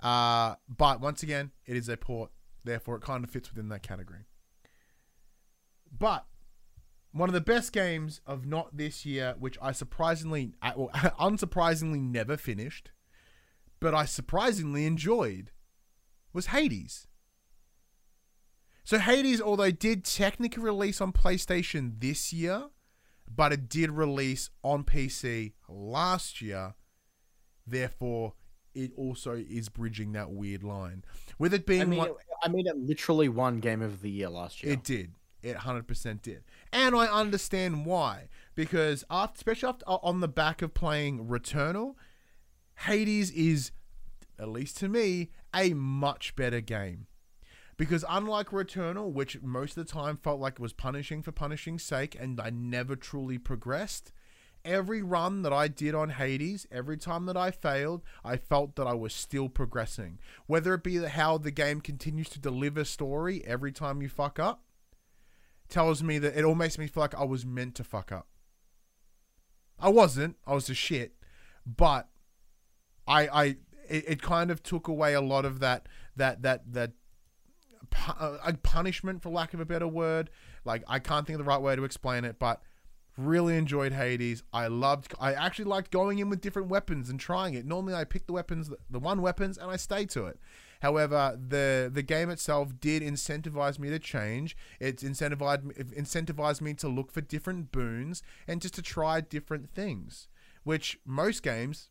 Uh, 0.00 0.56
but 0.68 1.00
once 1.00 1.22
again, 1.22 1.52
it 1.64 1.76
is 1.76 1.88
a 1.88 1.96
port, 1.96 2.30
therefore 2.64 2.96
it 2.96 3.02
kind 3.02 3.24
of 3.24 3.30
fits 3.30 3.50
within 3.50 3.68
that 3.68 3.82
category. 3.82 4.26
But 5.96 6.26
one 7.12 7.28
of 7.28 7.34
the 7.34 7.40
best 7.40 7.72
games 7.72 8.20
of 8.26 8.46
not 8.46 8.76
this 8.76 9.06
year, 9.06 9.36
which 9.38 9.56
I 9.62 9.72
surprisingly, 9.72 10.54
well, 10.76 10.90
unsurprisingly, 11.20 12.00
never 12.00 12.36
finished, 12.36 12.90
but 13.80 13.94
I 13.94 14.04
surprisingly 14.04 14.86
enjoyed, 14.86 15.50
was 16.32 16.46
Hades. 16.46 17.06
So 18.84 18.98
Hades, 18.98 19.40
although 19.40 19.70
did 19.70 20.04
technically 20.04 20.62
release 20.62 21.00
on 21.00 21.12
PlayStation 21.12 22.00
this 22.00 22.32
year, 22.32 22.70
but 23.34 23.52
it 23.52 23.68
did 23.68 23.90
release 23.90 24.50
on 24.62 24.84
PC 24.84 25.52
last 25.68 26.40
year, 26.40 26.74
therefore 27.66 28.34
it 28.74 28.92
also 28.96 29.32
is 29.32 29.68
bridging 29.68 30.12
that 30.12 30.30
weird 30.30 30.62
line. 30.62 31.04
With 31.38 31.52
it 31.54 31.66
being 31.66 31.82
I 31.82 31.84
mean, 31.84 31.98
one- 31.98 32.08
it, 32.10 32.16
I 32.42 32.48
mean, 32.48 32.66
it 32.66 32.76
literally 32.76 33.28
won 33.28 33.60
Game 33.60 33.82
of 33.82 34.00
the 34.02 34.10
Year 34.10 34.28
last 34.28 34.62
year. 34.62 34.72
it 34.72 34.82
did. 34.82 35.12
It 35.42 35.56
hundred 35.56 35.88
percent 35.88 36.22
did, 36.22 36.44
and 36.72 36.94
I 36.94 37.06
understand 37.06 37.84
why. 37.84 38.28
Because 38.54 39.04
after, 39.10 39.34
especially 39.36 39.70
after 39.70 39.84
on 39.86 40.20
the 40.20 40.28
back 40.28 40.62
of 40.62 40.72
playing 40.72 41.26
Returnal, 41.26 41.96
Hades 42.86 43.32
is, 43.32 43.72
at 44.38 44.48
least 44.48 44.76
to 44.78 44.88
me, 44.88 45.30
a 45.52 45.74
much 45.74 46.36
better 46.36 46.60
game. 46.60 47.06
Because 47.82 48.04
unlike 48.08 48.50
Returnal, 48.50 49.10
which 49.10 49.42
most 49.42 49.76
of 49.76 49.84
the 49.84 49.92
time 49.92 50.16
felt 50.16 50.38
like 50.38 50.52
it 50.52 50.58
was 50.60 50.72
punishing 50.72 51.20
for 51.20 51.32
punishing's 51.32 51.82
sake, 51.82 52.16
and 52.16 52.40
I 52.40 52.48
never 52.48 52.94
truly 52.94 53.38
progressed, 53.38 54.12
every 54.64 55.02
run 55.02 55.42
that 55.42 55.52
I 55.52 55.66
did 55.66 55.92
on 55.92 56.10
Hades, 56.10 56.64
every 56.70 56.96
time 56.96 57.26
that 57.26 57.36
I 57.36 57.50
failed, 57.50 58.02
I 58.24 58.36
felt 58.36 58.76
that 58.76 58.86
I 58.86 58.92
was 58.94 59.12
still 59.12 59.48
progressing. 59.48 60.20
Whether 60.46 60.74
it 60.74 60.84
be 60.84 60.98
how 60.98 61.38
the 61.38 61.50
game 61.50 61.80
continues 61.80 62.28
to 62.28 62.38
deliver 62.38 62.84
story 62.84 63.42
every 63.44 63.72
time 63.72 64.00
you 64.00 64.08
fuck 64.08 64.38
up, 64.38 64.62
tells 65.68 66.04
me 66.04 66.18
that 66.18 66.38
it 66.38 66.44
all 66.44 66.54
makes 66.54 66.78
me 66.78 66.86
feel 66.86 67.00
like 67.00 67.16
I 67.16 67.24
was 67.24 67.44
meant 67.44 67.74
to 67.74 67.82
fuck 67.82 68.12
up. 68.12 68.28
I 69.80 69.88
wasn't. 69.88 70.36
I 70.46 70.54
was 70.54 70.70
a 70.70 70.74
shit, 70.74 71.16
but 71.66 72.08
I 73.08 73.26
I 73.26 73.44
it, 73.88 74.04
it 74.06 74.22
kind 74.22 74.52
of 74.52 74.62
took 74.62 74.86
away 74.86 75.14
a 75.14 75.20
lot 75.20 75.44
of 75.44 75.58
that 75.58 75.88
that 76.14 76.42
that 76.42 76.72
that 76.72 76.92
uh, 78.08 78.38
uh, 78.42 78.52
punishment 78.62 79.22
for 79.22 79.30
lack 79.30 79.54
of 79.54 79.60
a 79.60 79.64
better 79.64 79.88
word. 79.88 80.30
Like 80.64 80.84
I 80.88 80.98
can't 80.98 81.26
think 81.26 81.38
of 81.38 81.44
the 81.44 81.48
right 81.48 81.60
way 81.60 81.76
to 81.76 81.84
explain 81.84 82.24
it, 82.24 82.38
but 82.38 82.62
really 83.16 83.56
enjoyed 83.56 83.92
Hades. 83.92 84.42
I 84.52 84.68
loved. 84.68 85.14
I 85.20 85.34
actually 85.34 85.66
liked 85.66 85.90
going 85.90 86.18
in 86.18 86.30
with 86.30 86.40
different 86.40 86.68
weapons 86.68 87.10
and 87.10 87.18
trying 87.18 87.54
it. 87.54 87.66
Normally, 87.66 87.94
I 87.94 88.04
pick 88.04 88.26
the 88.26 88.32
weapons, 88.32 88.70
the 88.90 88.98
one 88.98 89.22
weapons, 89.22 89.58
and 89.58 89.70
I 89.70 89.76
stay 89.76 90.04
to 90.06 90.26
it. 90.26 90.38
However, 90.80 91.38
the 91.40 91.90
the 91.92 92.02
game 92.02 92.30
itself 92.30 92.72
did 92.80 93.02
incentivize 93.02 93.78
me 93.78 93.90
to 93.90 93.98
change. 93.98 94.56
It 94.80 94.98
incentivized 94.98 95.72
incentivized 95.94 96.60
me 96.60 96.74
to 96.74 96.88
look 96.88 97.12
for 97.12 97.20
different 97.20 97.70
boons 97.72 98.22
and 98.48 98.60
just 98.60 98.74
to 98.74 98.82
try 98.82 99.20
different 99.20 99.70
things. 99.70 100.28
Which 100.64 100.98
most 101.04 101.42
games, 101.42 101.90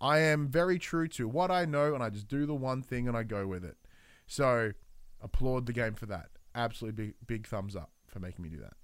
I 0.00 0.18
am 0.18 0.48
very 0.48 0.78
true 0.78 1.08
to 1.08 1.28
what 1.28 1.50
I 1.50 1.64
know, 1.64 1.94
and 1.94 2.02
I 2.02 2.10
just 2.10 2.28
do 2.28 2.46
the 2.46 2.54
one 2.54 2.82
thing 2.82 3.08
and 3.08 3.16
I 3.16 3.22
go 3.22 3.46
with 3.46 3.64
it. 3.64 3.76
So, 4.26 4.72
applaud 5.22 5.66
the 5.66 5.72
game 5.72 5.94
for 5.94 6.06
that. 6.06 6.28
Absolutely 6.54 7.04
big 7.06 7.14
big 7.26 7.46
thumbs 7.46 7.76
up 7.76 7.90
for 8.06 8.20
making 8.20 8.42
me 8.42 8.48
do 8.48 8.58
that. 8.58 8.74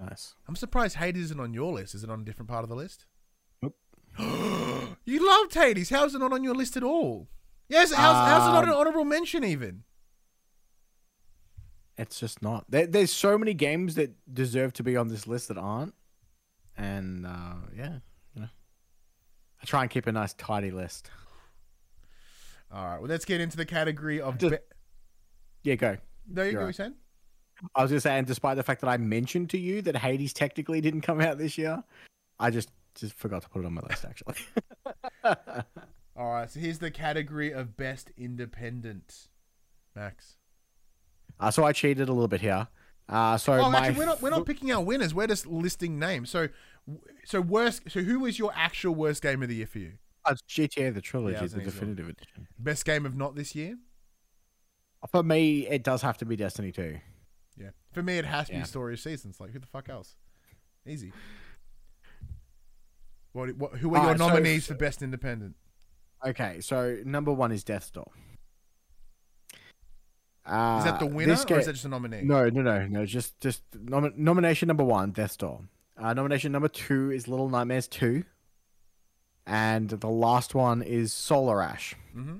nice. 0.00 0.34
I'm 0.46 0.56
surprised 0.56 0.96
Hades 0.96 1.24
isn't 1.26 1.40
on 1.40 1.54
your 1.54 1.72
list. 1.72 1.94
Is 1.94 2.04
it 2.04 2.10
on 2.10 2.20
a 2.20 2.24
different 2.24 2.48
part 2.48 2.62
of 2.62 2.68
the 2.68 2.76
list? 2.76 3.06
Nope. 3.62 3.76
you 5.04 5.26
loved 5.26 5.54
Hades. 5.54 5.90
How 5.90 6.04
is 6.04 6.14
it 6.14 6.18
not 6.18 6.32
on 6.32 6.44
your 6.44 6.54
list 6.54 6.76
at 6.76 6.82
all? 6.82 7.28
Yes, 7.68 7.92
how's, 7.92 8.16
how's 8.16 8.48
it 8.48 8.52
not 8.52 8.64
an 8.64 8.70
Um, 8.70 8.76
honorable 8.76 9.04
mention 9.04 9.44
even? 9.44 9.84
It's 11.96 12.20
just 12.20 12.42
not. 12.42 12.64
There, 12.68 12.86
there's 12.86 13.12
so 13.12 13.36
many 13.36 13.54
games 13.54 13.96
that 13.96 14.12
deserve 14.32 14.72
to 14.74 14.82
be 14.82 14.96
on 14.96 15.08
this 15.08 15.26
list 15.26 15.48
that 15.48 15.58
aren't, 15.58 15.94
and 16.76 17.26
uh, 17.26 17.54
yeah, 17.76 17.98
you 18.34 18.42
know, 18.42 18.48
I 19.60 19.66
try 19.66 19.82
and 19.82 19.90
keep 19.90 20.06
a 20.06 20.12
nice 20.12 20.32
tidy 20.34 20.70
list. 20.70 21.10
All 22.72 22.84
right, 22.84 22.98
well, 23.00 23.08
let's 23.08 23.24
get 23.24 23.40
into 23.40 23.56
the 23.56 23.64
category 23.66 24.20
of. 24.20 24.38
Just- 24.38 24.54
Yeah, 25.64 25.74
go. 25.76 25.96
no, 26.28 26.42
you 26.42 26.50
you're 26.52 26.60
go, 26.60 26.66
right. 26.66 26.74
saying? 26.74 26.94
I 27.74 27.82
was 27.82 27.90
gonna 27.90 28.00
say, 28.00 28.16
and 28.16 28.26
despite 28.26 28.56
the 28.56 28.62
fact 28.62 28.80
that 28.82 28.88
I 28.88 28.96
mentioned 28.98 29.50
to 29.50 29.58
you 29.58 29.82
that 29.82 29.96
Hades 29.96 30.32
technically 30.32 30.80
didn't 30.80 31.00
come 31.00 31.20
out 31.20 31.38
this 31.38 31.58
year, 31.58 31.82
I 32.38 32.50
just 32.50 32.70
just 32.94 33.14
forgot 33.14 33.42
to 33.42 33.48
put 33.48 33.62
it 33.62 33.66
on 33.66 33.74
my 33.74 33.80
list 33.88 34.04
actually. 34.04 34.34
All 36.16 36.32
right, 36.32 36.50
so 36.50 36.58
here's 36.60 36.78
the 36.78 36.90
category 36.90 37.52
of 37.52 37.76
best 37.76 38.10
independent. 38.16 39.28
Max. 39.94 40.36
uh, 41.40 41.50
so 41.50 41.64
I 41.64 41.72
cheated 41.72 42.08
a 42.08 42.12
little 42.12 42.28
bit 42.28 42.40
here. 42.40 42.68
Uh, 43.08 43.36
so 43.38 43.54
Oh, 43.54 43.70
my 43.70 43.78
actually, 43.86 43.98
we're 43.98 44.06
not 44.06 44.22
we're 44.22 44.30
not 44.30 44.46
picking 44.46 44.70
our 44.72 44.82
winners. 44.82 45.14
We're 45.14 45.26
just 45.26 45.46
listing 45.46 45.98
names. 45.98 46.28
So, 46.30 46.48
so 47.24 47.40
worst. 47.40 47.82
So, 47.88 48.00
who 48.02 48.20
was 48.20 48.38
your 48.38 48.52
actual 48.54 48.94
worst 48.94 49.22
game 49.22 49.42
of 49.42 49.48
the 49.48 49.56
year 49.56 49.66
for 49.66 49.78
you? 49.78 49.92
Uh, 50.24 50.34
GTA 50.48 50.92
the 50.94 51.00
trilogy, 51.00 51.38
Yeah, 51.40 51.46
the 51.46 51.60
definitive 51.62 52.08
edition. 52.08 52.48
Best 52.58 52.84
game 52.84 53.06
of 53.06 53.16
not 53.16 53.34
this 53.34 53.54
year? 53.54 53.76
For 55.10 55.22
me, 55.22 55.66
it 55.66 55.82
does 55.84 56.02
have 56.02 56.18
to 56.18 56.24
be 56.24 56.36
Destiny 56.36 56.72
2. 56.72 56.98
Yeah, 57.56 57.70
for 57.92 58.02
me, 58.02 58.18
it 58.18 58.24
has 58.24 58.48
to 58.48 58.54
be 58.54 58.64
Story 58.64 58.94
of 58.94 59.00
Seasons. 59.00 59.38
Like, 59.40 59.50
who 59.50 59.58
the 59.58 59.66
fuck 59.66 59.88
else? 59.88 60.16
Easy. 60.86 61.12
What? 63.32 63.54
what 63.56 63.72
who 63.78 63.90
are 63.90 63.98
your 63.98 64.00
Alright, 64.00 64.18
so- 64.18 64.28
nominees 64.28 64.66
for 64.66 64.74
best 64.74 65.02
independent? 65.02 65.54
Okay, 66.26 66.60
so 66.60 66.98
number 67.04 67.32
one 67.32 67.52
is 67.52 67.62
Death 67.62 67.92
Door. 67.92 68.10
Uh, 70.44 70.76
Is 70.78 70.84
that 70.84 70.98
the 70.98 71.06
winner 71.06 71.34
this 71.34 71.44
or 71.44 71.58
is 71.58 71.66
that 71.66 71.74
just 71.74 71.84
a 71.84 71.88
nominee? 71.88 72.22
No, 72.22 72.48
no, 72.48 72.62
no, 72.62 72.86
no. 72.86 73.04
Just, 73.04 73.38
just 73.38 73.62
nom- 73.78 74.14
nomination 74.16 74.66
number 74.66 74.82
one, 74.82 75.10
Death 75.12 75.36
Door. 75.38 75.60
Uh, 75.96 76.14
nomination 76.14 76.50
number 76.52 76.68
two 76.68 77.10
is 77.10 77.28
Little 77.28 77.48
Nightmares 77.50 77.86
Two, 77.86 78.24
and 79.48 79.88
the 79.88 80.08
last 80.08 80.54
one 80.54 80.82
is 80.82 81.12
Solar 81.12 81.62
Ash. 81.62 81.96
Mm-hmm. 82.14 82.36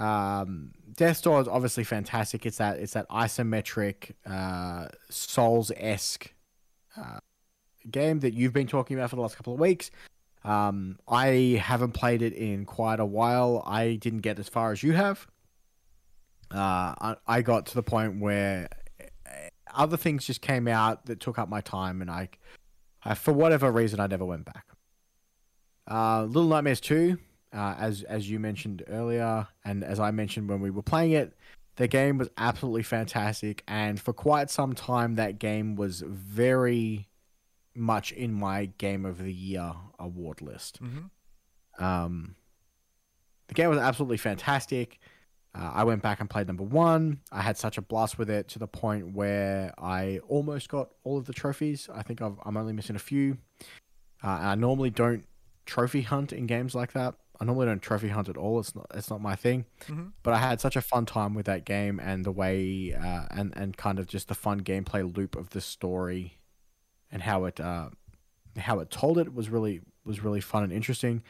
Um, 0.00 0.72
Death's 0.94 1.22
Door 1.22 1.42
is 1.42 1.48
obviously 1.48 1.82
fantastic. 1.82 2.44
It's 2.44 2.58
that, 2.58 2.78
it's 2.78 2.92
that 2.92 3.08
isometric, 3.08 4.12
uh, 4.26 4.88
Souls 5.08 5.72
esque, 5.76 6.32
uh, 6.96 7.20
game 7.90 8.20
that 8.20 8.34
you've 8.34 8.52
been 8.52 8.66
talking 8.66 8.98
about 8.98 9.10
for 9.10 9.16
the 9.16 9.22
last 9.22 9.36
couple 9.36 9.54
of 9.54 9.60
weeks. 9.60 9.90
Um, 10.44 10.98
I 11.08 11.58
haven't 11.62 11.92
played 11.92 12.20
it 12.20 12.34
in 12.34 12.66
quite 12.66 13.00
a 13.00 13.06
while. 13.06 13.62
I 13.64 13.94
didn't 13.94 14.20
get 14.20 14.38
as 14.38 14.48
far 14.48 14.72
as 14.72 14.82
you 14.82 14.92
have. 14.92 15.26
Uh, 16.52 16.94
I, 17.00 17.16
I 17.26 17.42
got 17.42 17.64
to 17.66 17.74
the 17.74 17.82
point 17.82 18.20
where 18.20 18.68
uh, 19.00 19.06
other 19.74 19.96
things 19.96 20.26
just 20.26 20.42
came 20.42 20.68
out 20.68 21.06
that 21.06 21.20
took 21.20 21.38
up 21.38 21.48
my 21.48 21.62
time, 21.62 22.02
and 22.02 22.10
I, 22.10 22.28
I 23.02 23.14
for 23.14 23.32
whatever 23.32 23.72
reason, 23.72 24.00
I 24.00 24.06
never 24.06 24.26
went 24.26 24.44
back. 24.44 24.66
Uh, 25.90 26.24
Little 26.24 26.48
Nightmares 26.48 26.80
Two, 26.80 27.18
uh, 27.52 27.74
as 27.78 28.02
as 28.04 28.28
you 28.28 28.38
mentioned 28.38 28.84
earlier, 28.88 29.46
and 29.64 29.84
as 29.84 30.00
I 30.00 30.10
mentioned 30.10 30.48
when 30.48 30.60
we 30.60 30.70
were 30.70 30.82
playing 30.82 31.12
it, 31.12 31.34
the 31.76 31.88
game 31.88 32.18
was 32.18 32.28
absolutely 32.38 32.82
fantastic, 32.82 33.62
and 33.68 34.00
for 34.00 34.12
quite 34.12 34.50
some 34.50 34.74
time, 34.74 35.16
that 35.16 35.38
game 35.38 35.76
was 35.76 36.02
very 36.06 37.08
much 37.74 38.12
in 38.12 38.32
my 38.32 38.66
Game 38.78 39.04
of 39.04 39.18
the 39.18 39.32
Year 39.32 39.72
award 39.98 40.40
list. 40.40 40.82
Mm-hmm. 40.82 41.84
Um, 41.84 42.36
the 43.48 43.54
game 43.54 43.68
was 43.68 43.78
absolutely 43.78 44.16
fantastic. 44.16 44.98
Uh, 45.54 45.70
I 45.74 45.84
went 45.84 46.02
back 46.02 46.20
and 46.20 46.28
played 46.28 46.46
number 46.46 46.64
one. 46.64 47.20
I 47.30 47.42
had 47.42 47.56
such 47.56 47.78
a 47.78 47.82
blast 47.82 48.18
with 48.18 48.28
it 48.28 48.48
to 48.48 48.58
the 48.58 48.66
point 48.66 49.12
where 49.12 49.72
I 49.78 50.20
almost 50.28 50.68
got 50.68 50.90
all 51.04 51.18
of 51.18 51.26
the 51.26 51.32
trophies. 51.32 51.88
I 51.92 52.02
think 52.02 52.22
I've, 52.22 52.38
I'm 52.44 52.56
only 52.56 52.72
missing 52.72 52.96
a 52.96 53.00
few. 53.00 53.38
Uh, 54.22 54.38
and 54.38 54.46
I 54.48 54.54
normally 54.54 54.90
don't 54.90 55.24
trophy 55.66 56.02
hunt 56.02 56.32
in 56.32 56.46
games 56.46 56.74
like 56.74 56.92
that. 56.92 57.14
I 57.40 57.44
normally 57.44 57.66
don't 57.66 57.82
trophy 57.82 58.08
hunt 58.08 58.28
at 58.28 58.36
all. 58.36 58.60
It's 58.60 58.74
not. 58.76 58.86
It's 58.94 59.10
not 59.10 59.20
my 59.20 59.34
thing. 59.34 59.64
Mhm. 59.86 60.12
But 60.22 60.34
I 60.34 60.38
had 60.38 60.60
such 60.60 60.76
a 60.76 60.80
fun 60.80 61.04
time 61.04 61.34
with 61.34 61.46
that 61.46 61.64
game 61.64 61.98
and 62.00 62.24
the 62.24 62.30
way 62.32 62.94
uh, 62.94 63.26
and 63.30 63.52
and 63.56 63.76
kind 63.76 63.98
of 63.98 64.06
just 64.06 64.28
the 64.28 64.34
fun 64.34 64.60
gameplay 64.60 65.02
loop 65.16 65.34
of 65.36 65.50
the 65.50 65.60
story, 65.60 66.38
and 67.10 67.22
how 67.22 67.44
it 67.46 67.58
uh, 67.60 67.90
how 68.56 68.78
it 68.78 68.90
told 68.90 69.18
it 69.18 69.34
was 69.34 69.48
really 69.50 69.80
was 70.04 70.20
really 70.22 70.40
fun 70.40 70.62
and 70.62 70.72
interesting. 70.72 71.22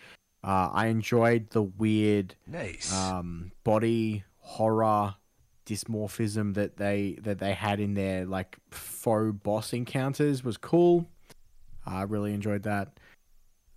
Uh, 0.42 0.68
I 0.72 0.86
enjoyed 0.88 1.50
the 1.50 1.62
weird 1.62 2.34
Nice. 2.46 2.92
um, 2.92 3.52
body 3.64 4.24
horror 4.40 5.14
dysmorphism 5.64 6.52
that 6.52 6.76
they 6.76 7.16
that 7.22 7.38
they 7.38 7.54
had 7.54 7.80
in 7.80 7.94
their 7.94 8.26
like 8.26 8.58
faux 8.70 9.34
boss 9.42 9.72
encounters 9.72 10.44
was 10.44 10.58
cool. 10.58 11.08
I 11.86 12.02
really 12.02 12.34
enjoyed 12.34 12.62
that. 12.64 12.98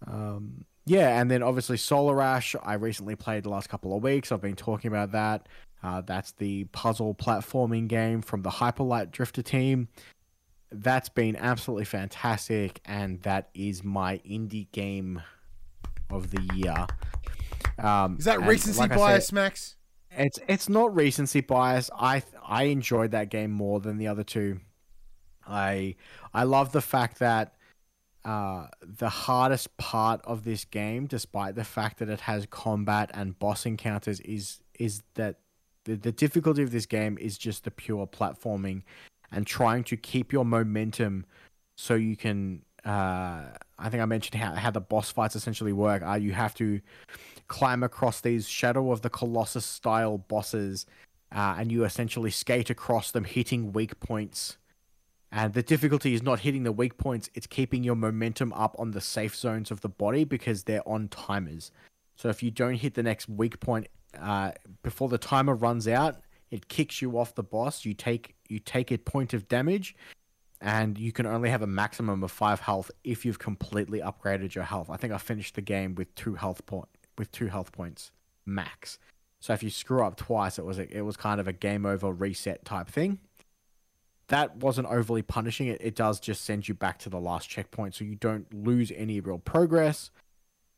Um, 0.05 0.65
yeah, 0.85 1.19
and 1.19 1.29
then 1.29 1.43
obviously 1.43 1.77
Solar 1.77 2.21
Ash. 2.21 2.55
I 2.63 2.75
recently 2.75 3.15
played 3.15 3.43
the 3.43 3.49
last 3.49 3.69
couple 3.69 3.95
of 3.95 4.03
weeks. 4.03 4.31
I've 4.31 4.41
been 4.41 4.55
talking 4.55 4.89
about 4.89 5.11
that. 5.11 5.47
Uh, 5.83 6.01
that's 6.01 6.31
the 6.33 6.63
puzzle 6.65 7.13
platforming 7.13 7.87
game 7.87 8.21
from 8.21 8.41
the 8.41 8.49
Hyperlight 8.49 9.11
Drifter 9.11 9.41
team. 9.41 9.89
That's 10.71 11.09
been 11.09 11.35
absolutely 11.35 11.85
fantastic, 11.85 12.81
and 12.85 13.21
that 13.23 13.49
is 13.53 13.83
my 13.83 14.17
indie 14.19 14.71
game 14.71 15.21
of 16.09 16.31
the 16.31 16.41
year. 16.55 16.87
Um, 17.79 18.17
Is 18.17 18.25
that 18.25 18.41
recency 18.41 18.79
like 18.79 18.95
bias, 18.95 19.27
said- 19.27 19.35
Max? 19.35 19.75
It's 20.11 20.39
it's 20.47 20.67
not 20.69 20.95
recency 20.95 21.41
bias. 21.41 21.91
I 21.95 22.23
I 22.43 22.63
enjoyed 22.63 23.11
that 23.11 23.29
game 23.29 23.51
more 23.51 23.79
than 23.79 23.97
the 23.97 24.07
other 24.07 24.23
two. 24.23 24.61
I 25.45 25.95
I 26.33 26.43
love 26.43 26.71
the 26.71 26.81
fact 26.81 27.19
that 27.19 27.53
uh, 28.25 28.67
the 28.81 29.09
hardest 29.09 29.77
part 29.77 30.21
of 30.25 30.43
this 30.43 30.65
game, 30.65 31.05
despite 31.05 31.55
the 31.55 31.63
fact 31.63 31.99
that 31.99 32.09
it 32.09 32.21
has 32.21 32.45
combat 32.49 33.09
and 33.13 33.37
boss 33.39 33.65
encounters, 33.65 34.19
is 34.21 34.61
is 34.79 35.03
that 35.15 35.39
the, 35.85 35.95
the 35.95 36.11
difficulty 36.11 36.61
of 36.61 36.71
this 36.71 36.85
game 36.85 37.17
is 37.19 37.37
just 37.37 37.63
the 37.63 37.71
pure 37.71 38.05
platforming 38.05 38.83
and 39.31 39.47
trying 39.47 39.83
to 39.85 39.97
keep 39.97 40.31
your 40.31 40.45
momentum 40.45 41.25
so 41.77 41.95
you 41.95 42.15
can 42.15 42.63
uh, 42.85 43.43
I 43.77 43.89
think 43.89 44.01
I 44.01 44.05
mentioned 44.05 44.41
how, 44.41 44.53
how 44.53 44.71
the 44.71 44.81
boss 44.81 45.11
fights 45.11 45.35
essentially 45.35 45.73
work. 45.73 46.03
Uh, 46.03 46.13
you 46.13 46.31
have 46.31 46.55
to 46.55 46.79
climb 47.47 47.83
across 47.83 48.21
these 48.21 48.47
Shadow 48.47 48.91
of 48.91 49.01
the 49.01 49.09
Colossus 49.09 49.65
style 49.65 50.17
bosses, 50.17 50.85
uh, 51.35 51.55
and 51.57 51.71
you 51.71 51.83
essentially 51.83 52.31
skate 52.31 52.69
across 52.69 53.11
them, 53.11 53.25
hitting 53.25 53.73
weak 53.73 53.99
points. 53.99 54.57
And 55.31 55.53
the 55.53 55.63
difficulty 55.63 56.13
is 56.13 56.23
not 56.23 56.39
hitting 56.39 56.63
the 56.63 56.71
weak 56.71 56.97
points, 56.97 57.29
it's 57.33 57.47
keeping 57.47 57.83
your 57.83 57.95
momentum 57.95 58.53
up 58.53 58.75
on 58.79 58.91
the 58.91 59.01
safe 59.01 59.35
zones 59.35 59.71
of 59.71 59.81
the 59.81 59.89
body 59.89 60.23
because 60.23 60.63
they're 60.63 60.87
on 60.87 61.09
timers. 61.09 61.71
So 62.15 62.29
if 62.29 62.41
you 62.41 62.49
don't 62.49 62.75
hit 62.75 62.93
the 62.93 63.03
next 63.03 63.27
weak 63.27 63.59
point 63.59 63.87
uh, 64.19 64.51
before 64.83 65.09
the 65.09 65.17
timer 65.17 65.53
runs 65.53 65.87
out, 65.87 66.21
it 66.49 66.69
kicks 66.69 67.01
you 67.01 67.17
off 67.17 67.35
the 67.35 67.43
boss. 67.43 67.85
You 67.85 67.93
take 67.93 68.35
you 68.47 68.59
take 68.59 68.91
a 68.91 68.97
point 68.97 69.33
of 69.33 69.49
damage, 69.49 69.95
and 70.61 70.97
you 70.97 71.11
can 71.11 71.25
only 71.25 71.49
have 71.49 71.61
a 71.61 71.67
maximum 71.67 72.23
of 72.23 72.31
five 72.31 72.61
health 72.61 72.89
if 73.03 73.25
you've 73.25 73.39
completely 73.39 73.99
upgraded 73.99 74.55
your 74.55 74.63
health. 74.63 74.89
I 74.89 74.95
think 74.95 75.13
I 75.13 75.17
finished 75.17 75.55
the 75.55 75.61
game 75.61 75.93
with 75.95 76.13
two 76.15 76.35
health 76.35 76.65
point 76.65 76.87
with 77.17 77.31
two 77.31 77.47
health 77.47 77.71
points 77.71 78.11
max. 78.45 78.97
So 79.39 79.53
if 79.53 79.61
you 79.61 79.69
screw 79.69 80.03
up 80.03 80.15
twice, 80.15 80.57
it 80.57 80.65
was 80.65 80.79
a, 80.79 80.97
it 80.97 81.01
was 81.01 81.17
kind 81.17 81.39
of 81.39 81.47
a 81.47 81.53
game 81.53 81.85
over 81.85 82.11
reset 82.11 82.65
type 82.65 82.87
thing. 82.87 83.19
That 84.29 84.57
wasn't 84.57 84.87
overly 84.87 85.21
punishing. 85.21 85.67
It 85.67 85.81
it 85.81 85.95
does 85.95 86.19
just 86.19 86.43
send 86.43 86.67
you 86.67 86.73
back 86.73 86.99
to 86.99 87.09
the 87.09 87.19
last 87.19 87.49
checkpoint, 87.49 87.95
so 87.95 88.03
you 88.03 88.15
don't 88.15 88.51
lose 88.53 88.91
any 88.95 89.19
real 89.19 89.39
progress. 89.39 90.11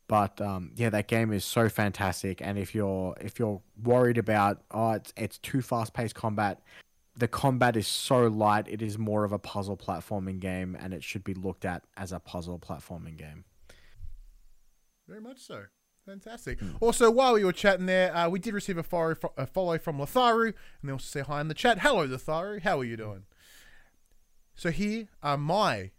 But 0.06 0.40
um, 0.40 0.72
yeah, 0.74 0.90
that 0.90 1.06
game 1.08 1.32
is 1.32 1.44
so 1.44 1.68
fantastic. 1.68 2.40
And 2.42 2.58
if 2.58 2.74
you're 2.74 3.14
if 3.20 3.38
you're 3.38 3.60
worried 3.82 4.18
about 4.18 4.62
oh 4.70 4.92
it's 4.92 5.12
it's 5.16 5.38
too 5.38 5.62
fast 5.62 5.94
paced 5.94 6.14
combat, 6.14 6.62
the 7.16 7.28
combat 7.28 7.76
is 7.76 7.86
so 7.86 8.26
light. 8.26 8.66
It 8.68 8.82
is 8.82 8.98
more 8.98 9.24
of 9.24 9.32
a 9.32 9.38
puzzle 9.38 9.76
platforming 9.76 10.40
game, 10.40 10.76
and 10.80 10.94
it 10.94 11.04
should 11.04 11.22
be 11.22 11.34
looked 11.34 11.64
at 11.64 11.84
as 11.96 12.12
a 12.12 12.18
puzzle 12.18 12.58
platforming 12.58 13.16
game. 13.16 13.44
Very 15.08 15.20
much 15.20 15.38
so. 15.38 15.64
Fantastic. 16.06 16.58
Also, 16.80 17.10
while 17.10 17.34
we 17.34 17.44
were 17.44 17.52
chatting 17.52 17.86
there, 17.86 18.16
uh, 18.16 18.28
we 18.28 18.38
did 18.38 18.54
receive 18.54 18.78
a 18.78 18.82
follow, 18.82 19.14
a 19.36 19.46
follow 19.46 19.78
from 19.78 19.98
Lotharu, 19.98 20.46
and 20.46 20.54
they 20.82 20.92
also 20.92 21.04
say 21.04 21.20
hi 21.20 21.40
in 21.40 21.48
the 21.48 21.54
chat. 21.54 21.80
Hello, 21.80 22.06
Lotharu. 22.06 22.62
How 22.62 22.80
are 22.80 22.84
you 22.84 22.96
doing? 22.96 23.24
So 24.54 24.70
here 24.70 25.08
are 25.22 25.36
my 25.36 25.90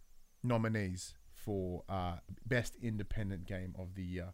nominees 0.44 1.16
for 1.34 1.84
uh, 1.90 2.18
best 2.46 2.76
independent 2.82 3.46
game 3.46 3.74
of 3.78 3.96
the 3.96 4.04
year. 4.04 4.34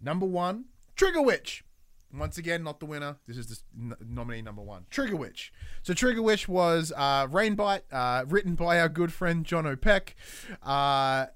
Number 0.00 0.26
one, 0.26 0.66
Trigger 0.96 1.22
Witch. 1.22 1.64
Once 2.12 2.38
again, 2.38 2.64
not 2.64 2.80
the 2.80 2.86
winner. 2.86 3.16
This 3.26 3.36
is 3.36 3.62
the 3.76 3.96
nominee 4.04 4.40
number 4.40 4.62
one, 4.62 4.86
Trigger 4.90 5.16
Witch. 5.16 5.52
So 5.82 5.92
Trigger 5.92 6.22
Witch 6.22 6.48
was 6.48 6.90
uh, 6.96 7.26
Rainbite, 7.26 7.82
uh, 7.92 8.24
written 8.26 8.54
by 8.54 8.80
our 8.80 8.88
good 8.88 9.12
friend 9.12 9.44
John 9.44 9.66
O'Peck. 9.66 10.16
Uh, 10.62 11.26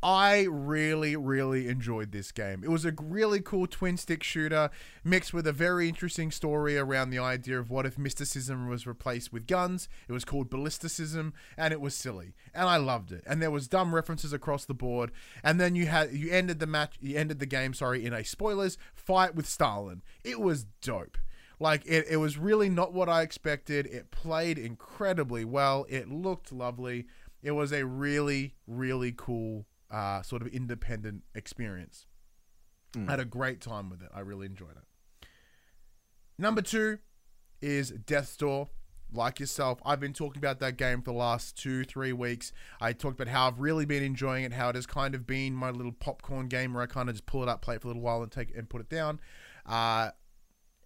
I 0.00 0.46
really, 0.48 1.16
really 1.16 1.66
enjoyed 1.66 2.12
this 2.12 2.30
game. 2.30 2.62
It 2.62 2.70
was 2.70 2.84
a 2.84 2.94
really 3.00 3.40
cool 3.40 3.66
twin 3.66 3.96
stick 3.96 4.22
shooter 4.22 4.70
mixed 5.02 5.34
with 5.34 5.44
a 5.44 5.52
very 5.52 5.88
interesting 5.88 6.30
story 6.30 6.78
around 6.78 7.10
the 7.10 7.18
idea 7.18 7.58
of 7.58 7.68
what 7.68 7.84
if 7.84 7.98
mysticism 7.98 8.68
was 8.68 8.86
replaced 8.86 9.32
with 9.32 9.48
guns. 9.48 9.88
It 10.08 10.12
was 10.12 10.24
called 10.24 10.50
ballisticism 10.50 11.34
and 11.56 11.72
it 11.72 11.80
was 11.80 11.96
silly. 11.96 12.34
And 12.54 12.68
I 12.68 12.76
loved 12.76 13.10
it. 13.10 13.24
And 13.26 13.42
there 13.42 13.50
was 13.50 13.66
dumb 13.66 13.92
references 13.92 14.32
across 14.32 14.64
the 14.64 14.74
board. 14.74 15.10
And 15.42 15.60
then 15.60 15.74
you 15.74 15.86
had 15.86 16.12
you 16.12 16.30
ended 16.30 16.60
the 16.60 16.66
match 16.68 16.94
you 17.00 17.18
ended 17.18 17.40
the 17.40 17.46
game, 17.46 17.74
sorry, 17.74 18.06
in 18.06 18.12
a 18.12 18.24
spoilers 18.24 18.78
fight 18.94 19.34
with 19.34 19.48
Stalin. 19.48 20.02
It 20.22 20.38
was 20.38 20.64
dope. 20.80 21.18
Like 21.58 21.82
it, 21.86 22.06
it 22.08 22.18
was 22.18 22.38
really 22.38 22.68
not 22.68 22.92
what 22.92 23.08
I 23.08 23.22
expected. 23.22 23.86
It 23.86 24.12
played 24.12 24.58
incredibly 24.58 25.44
well. 25.44 25.86
It 25.88 26.08
looked 26.08 26.52
lovely. 26.52 27.06
It 27.42 27.50
was 27.52 27.72
a 27.72 27.84
really, 27.84 28.54
really 28.68 29.12
cool 29.16 29.66
uh, 29.90 30.22
sort 30.22 30.42
of 30.42 30.48
independent 30.48 31.22
experience. 31.34 32.06
I 32.96 33.10
had 33.10 33.20
a 33.20 33.24
great 33.24 33.60
time 33.60 33.90
with 33.90 34.02
it. 34.02 34.08
I 34.14 34.20
really 34.20 34.46
enjoyed 34.46 34.76
it. 34.76 35.28
Number 36.38 36.62
two 36.62 36.98
is 37.60 37.90
Death 37.90 38.36
Door. 38.38 38.68
Like 39.10 39.40
yourself, 39.40 39.80
I've 39.86 40.00
been 40.00 40.12
talking 40.12 40.38
about 40.38 40.60
that 40.60 40.76
game 40.76 40.98
for 41.00 41.12
the 41.12 41.16
last 41.16 41.56
two, 41.56 41.84
three 41.84 42.12
weeks. 42.12 42.52
I 42.78 42.92
talked 42.92 43.18
about 43.18 43.32
how 43.32 43.48
I've 43.48 43.58
really 43.58 43.86
been 43.86 44.02
enjoying 44.02 44.44
it, 44.44 44.52
how 44.52 44.68
it 44.68 44.74
has 44.74 44.84
kind 44.84 45.14
of 45.14 45.26
been 45.26 45.54
my 45.54 45.70
little 45.70 45.92
popcorn 45.92 46.46
game 46.48 46.74
where 46.74 46.82
I 46.82 46.86
kind 46.86 47.08
of 47.08 47.14
just 47.14 47.24
pull 47.24 47.42
it 47.42 47.48
up, 47.48 47.62
play 47.62 47.76
it 47.76 47.80
for 47.80 47.86
a 47.86 47.90
little 47.90 48.02
while, 48.02 48.22
and 48.22 48.30
take 48.30 48.50
it 48.50 48.56
and 48.56 48.68
put 48.68 48.82
it 48.82 48.90
down. 48.90 49.18
Uh, 49.64 50.10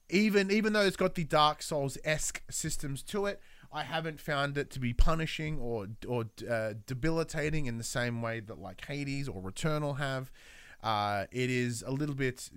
even 0.09 0.53
even 0.53 0.73
though 0.73 0.83
it's 0.83 0.97
got 0.97 1.17
the 1.17 1.25
Dark 1.25 1.63
Souls 1.63 1.99
esque 2.05 2.43
systems 2.49 3.03
to 3.05 3.27
it, 3.27 3.41
I 3.73 3.85
haven't 3.85 4.21
found 4.21 4.59
it 4.59 4.71
to 4.71 4.81
be 4.81 4.93
punishing 4.93 5.59
or 5.59 5.89
or 6.07 6.27
uh, 6.49 6.75
debilitating 6.87 7.67
in 7.67 7.79
the 7.79 7.85
same 7.85 8.21
way 8.21 8.41
that 8.41 8.59
like 8.59 8.85
Hades 8.85 9.29
or 9.29 9.41
Returnal 9.43 9.99
have. 9.99 10.31
Uh, 10.83 11.27
it 11.31 11.49
is 11.49 11.83
a 11.87 11.91
little 11.91 12.15
bit 12.15 12.51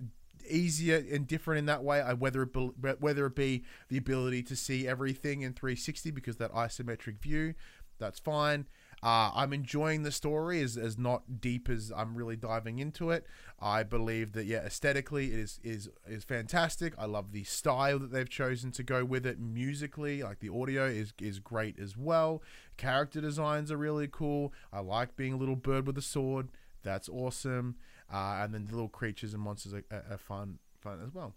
easier 0.48 1.04
and 1.10 1.26
different 1.26 1.60
in 1.60 1.66
that 1.66 1.82
way. 1.82 2.00
I, 2.00 2.12
whether 2.12 2.42
it 2.42 2.52
be, 2.52 2.70
whether 3.00 3.26
it 3.26 3.34
be 3.34 3.64
the 3.88 3.96
ability 3.96 4.42
to 4.44 4.56
see 4.56 4.86
everything 4.86 5.42
in 5.42 5.52
360 5.52 6.10
because 6.10 6.36
that 6.36 6.52
isometric 6.52 7.20
view, 7.20 7.54
that's 7.98 8.18
fine. 8.18 8.66
Uh, 9.06 9.30
I'm 9.36 9.52
enjoying 9.52 10.02
the 10.02 10.10
story 10.10 10.60
as, 10.62 10.76
as 10.76 10.98
not 10.98 11.40
deep 11.40 11.68
as 11.68 11.92
I'm 11.96 12.16
really 12.16 12.34
diving 12.34 12.80
into 12.80 13.12
it. 13.12 13.24
I 13.60 13.84
believe 13.84 14.32
that 14.32 14.46
yeah, 14.46 14.64
aesthetically 14.64 15.32
it 15.32 15.38
is 15.38 15.60
is 15.62 15.88
is 16.08 16.24
fantastic. 16.24 16.92
I 16.98 17.04
love 17.04 17.30
the 17.30 17.44
style 17.44 18.00
that 18.00 18.10
they've 18.10 18.28
chosen 18.28 18.72
to 18.72 18.82
go 18.82 19.04
with 19.04 19.24
it 19.24 19.38
musically. 19.38 20.24
Like 20.24 20.40
the 20.40 20.52
audio 20.52 20.86
is 20.86 21.12
is 21.20 21.38
great 21.38 21.78
as 21.78 21.96
well. 21.96 22.42
Character 22.78 23.20
designs 23.20 23.70
are 23.70 23.76
really 23.76 24.08
cool. 24.10 24.52
I 24.72 24.80
like 24.80 25.14
being 25.14 25.34
a 25.34 25.36
little 25.36 25.54
bird 25.54 25.86
with 25.86 25.96
a 25.96 26.02
sword. 26.02 26.48
That's 26.82 27.08
awesome. 27.08 27.76
Uh, 28.12 28.40
and 28.40 28.52
then 28.52 28.64
the 28.64 28.72
little 28.72 28.88
creatures 28.88 29.34
and 29.34 29.42
monsters 29.44 29.72
are, 29.72 29.84
are, 29.92 30.04
are 30.10 30.18
fun 30.18 30.58
fun 30.80 30.98
as 31.06 31.14
well. 31.14 31.32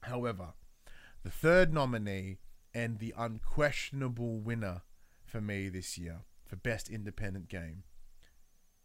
However, 0.00 0.54
the 1.22 1.30
third 1.30 1.74
nominee 1.74 2.38
and 2.72 2.98
the 2.98 3.12
unquestionable 3.14 4.38
winner 4.38 4.80
for 5.34 5.40
me 5.40 5.68
this 5.68 5.98
year 5.98 6.20
for 6.46 6.54
best 6.54 6.88
independent 6.88 7.48
game 7.48 7.82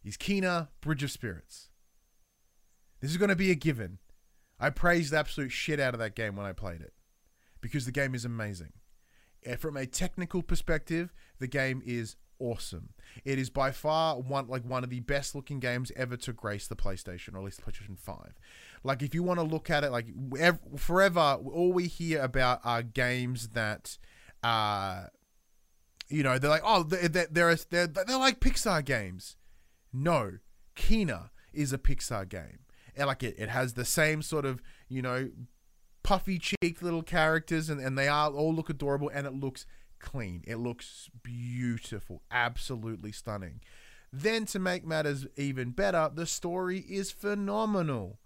is 0.04 0.18
Kena 0.18 0.70
Bridge 0.82 1.04
of 1.04 1.12
Spirits. 1.12 1.70
This 3.02 3.12
is 3.12 3.18
going 3.18 3.30
to 3.30 3.36
be 3.36 3.52
a 3.52 3.56
given. 3.56 4.00
I 4.60 4.72
praised 4.72 5.14
the 5.14 5.20
absolute 5.20 5.52
shit 5.52 5.80
out 5.80 5.94
of 5.94 6.00
that 6.00 6.16
game 6.16 6.36
when 6.36 6.48
I 6.48 6.54
played 6.54 6.82
it 6.82 6.94
because 7.62 7.86
the 7.86 7.92
game 7.92 8.16
is 8.16 8.26
amazing. 8.26 8.74
Eh, 9.46 9.58
From 9.58 9.78
a 9.78 9.86
technical 9.86 10.42
perspective, 10.42 11.14
the 11.38 11.46
game 11.46 11.84
is 11.86 12.16
awesome. 12.40 12.94
It 13.24 13.38
is 13.38 13.52
by 13.52 13.70
far 13.70 14.20
one 14.20 14.48
like 14.48 14.64
one 14.64 14.84
of 14.84 14.90
the 14.90 15.02
best 15.02 15.36
looking 15.36 15.60
games 15.60 15.92
ever 15.96 16.18
to 16.18 16.34
grace 16.34 16.68
the 16.68 16.76
PlayStation, 16.76 17.36
or 17.36 17.38
at 17.38 17.44
least 17.44 17.64
the 17.64 17.72
PlayStation 17.72 18.00
Five. 18.00 18.40
Like 18.84 19.04
if 19.04 19.14
you 19.14 19.22
want 19.22 19.40
to 19.40 19.46
look 19.46 19.70
at 19.70 19.84
it, 19.84 19.92
like 19.92 20.08
ev- 20.40 20.60
forever, 20.78 21.38
all 21.54 21.72
we 21.72 21.86
hear 21.86 22.24
about 22.24 22.62
are 22.64 22.82
games 22.82 23.50
that, 23.50 24.00
uh, 24.42 25.04
you 26.10 26.24
know, 26.24 26.38
they're 26.40 26.50
like, 26.50 26.64
oh, 26.66 26.84
they're 26.84 27.08
they're 27.08 27.56
they're, 27.56 27.88
they're, 27.88 28.18
like 28.18 28.40
Pixar 28.40 28.84
games. 28.84 29.38
No, 29.94 30.34
Kena 30.76 31.30
is 31.54 31.72
a 31.72 31.78
Pixar 31.78 32.28
game. 32.28 32.60
And 32.96 33.08
like 33.08 33.24
it, 33.24 33.36
it 33.38 33.50
has 33.50 33.74
the 33.74 33.86
same 33.86 34.22
sort 34.22 34.46
of, 34.46 34.62
you 34.88 35.02
know, 35.02 35.30
puffy 36.04 36.40
cheeked 36.40 36.82
little 36.82 37.04
characters 37.04 37.70
and, 37.70 37.80
and 37.80 37.98
they 37.98 38.08
are 38.08 38.32
all 38.32 38.54
look 38.54 38.70
adorable 38.70 39.10
and 39.14 39.28
it 39.28 39.34
looks 39.34 39.66
clean. 40.00 40.44
It 40.48 40.58
looks 40.58 41.10
beautiful, 41.24 42.24
absolutely 42.32 43.12
stunning. 43.12 43.62
Then 44.12 44.46
to 44.48 44.60
make 44.60 44.86
matters 44.86 45.28
even 45.38 45.70
better, 45.72 46.10
the 46.12 46.26
story 46.26 46.80
is 46.80 47.12
phenomenal. 47.12 48.20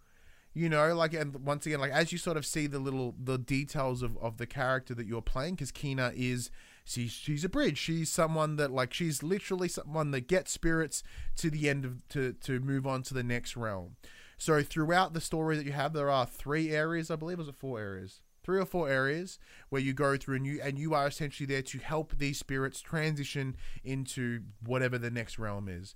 You 0.53 0.69
know, 0.69 0.95
like 0.95 1.13
and 1.13 1.35
once 1.45 1.65
again, 1.65 1.79
like 1.79 1.91
as 1.91 2.11
you 2.11 2.17
sort 2.17 2.37
of 2.37 2.45
see 2.45 2.67
the 2.67 2.79
little 2.79 3.15
the 3.21 3.37
details 3.37 4.01
of, 4.03 4.17
of 4.19 4.37
the 4.37 4.45
character 4.45 4.93
that 4.93 5.07
you're 5.07 5.21
playing, 5.21 5.55
because 5.55 5.71
Kena 5.71 6.13
is 6.15 6.51
she's 6.83 7.11
she's 7.11 7.43
a 7.43 7.49
bridge. 7.49 7.77
She's 7.77 8.09
someone 8.09 8.55
that 8.57 8.71
like 8.71 8.93
she's 8.93 9.23
literally 9.23 9.67
someone 9.67 10.11
that 10.11 10.27
gets 10.27 10.51
spirits 10.51 11.03
to 11.37 11.49
the 11.49 11.69
end 11.69 11.85
of 11.85 12.07
to 12.09 12.33
to 12.33 12.59
move 12.59 12.85
on 12.85 13.03
to 13.03 13.13
the 13.13 13.23
next 13.23 13.55
realm. 13.55 13.95
So 14.37 14.61
throughout 14.61 15.13
the 15.13 15.21
story 15.21 15.55
that 15.57 15.65
you 15.65 15.71
have, 15.71 15.93
there 15.93 16.09
are 16.09 16.25
three 16.25 16.71
areas, 16.71 17.09
I 17.09 17.15
believe, 17.15 17.37
was 17.37 17.47
it 17.47 17.55
four 17.55 17.79
areas? 17.79 18.21
Three 18.43 18.59
or 18.59 18.65
four 18.65 18.89
areas 18.89 19.39
where 19.69 19.81
you 19.81 19.93
go 19.93 20.17
through 20.17 20.35
and 20.35 20.45
you 20.45 20.59
and 20.61 20.77
you 20.77 20.93
are 20.93 21.07
essentially 21.07 21.47
there 21.47 21.61
to 21.61 21.77
help 21.79 22.17
these 22.17 22.39
spirits 22.39 22.81
transition 22.81 23.55
into 23.83 24.41
whatever 24.65 24.97
the 24.97 25.11
next 25.11 25.39
realm 25.39 25.69
is. 25.69 25.95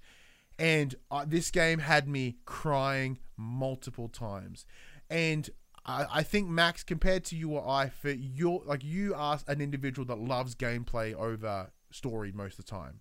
And 0.57 0.95
uh, 1.11 1.25
this 1.27 1.51
game 1.51 1.79
had 1.79 2.07
me 2.07 2.37
crying 2.45 3.19
multiple 3.35 4.07
times. 4.07 4.65
And 5.09 5.49
I, 5.87 6.05
I 6.15 6.23
think 6.23 6.49
Max, 6.49 6.83
compared 6.83 7.23
to 7.25 7.35
you 7.37 7.51
or 7.51 7.67
I, 7.67 7.89
for 7.89 8.09
your 8.11 8.61
like 8.65 8.83
you 8.83 9.13
are 9.15 9.39
an 9.47 9.61
individual 9.61 10.05
that 10.07 10.19
loves 10.19 10.53
gameplay 10.55 11.13
over 11.13 11.71
story 11.91 12.31
most 12.33 12.59
of 12.59 12.65
the 12.65 12.69
time, 12.71 12.99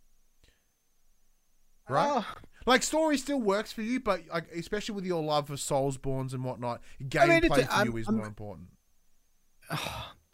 right? 1.89 2.09
Ah, 2.25 2.37
Like 2.65 2.83
story 2.83 3.19
still 3.19 3.41
works 3.41 3.73
for 3.73 3.83
you, 3.83 4.01
but 4.01 4.21
like 4.33 4.51
especially 4.53 4.95
with 4.95 5.05
your 5.05 5.23
love 5.23 5.49
for 5.49 5.55
Soulsbornes 5.55 6.33
and 6.33 6.45
whatnot, 6.45 6.81
gameplay 7.03 7.21
I 7.31 7.41
mean, 7.41 7.49
for 7.67 7.73
I'm- 7.73 7.87
you 7.91 7.97
is 7.97 8.07
I'm- 8.09 8.17
more 8.17 8.27
important. 8.27 8.69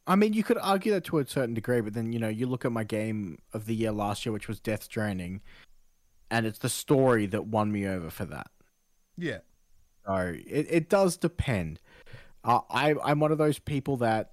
I 0.04 0.16
mean, 0.16 0.32
you 0.32 0.42
could 0.42 0.58
argue 0.58 0.90
that 0.94 1.04
to 1.04 1.18
a 1.18 1.26
certain 1.26 1.54
degree, 1.54 1.80
but 1.80 1.94
then 1.94 2.12
you 2.12 2.18
know, 2.18 2.28
you 2.28 2.46
look 2.46 2.64
at 2.64 2.72
my 2.72 2.82
game 2.82 3.38
of 3.52 3.66
the 3.66 3.74
year 3.74 3.92
last 3.92 4.26
year, 4.26 4.32
which 4.32 4.48
was 4.48 4.58
Death 4.58 4.82
Stranding, 4.82 5.40
and 6.28 6.44
it's 6.44 6.58
the 6.58 6.68
story 6.68 7.26
that 7.26 7.46
won 7.46 7.70
me 7.70 7.86
over 7.86 8.10
for 8.10 8.24
that. 8.24 8.48
Yeah, 9.16 9.38
So 10.04 10.34
it, 10.46 10.66
it 10.68 10.88
does 10.88 11.16
depend. 11.16 11.80
Uh, 12.44 12.60
I 12.70 12.94
I'm 13.04 13.20
one 13.20 13.32
of 13.32 13.38
those 13.38 13.58
people 13.58 13.96
that 13.98 14.32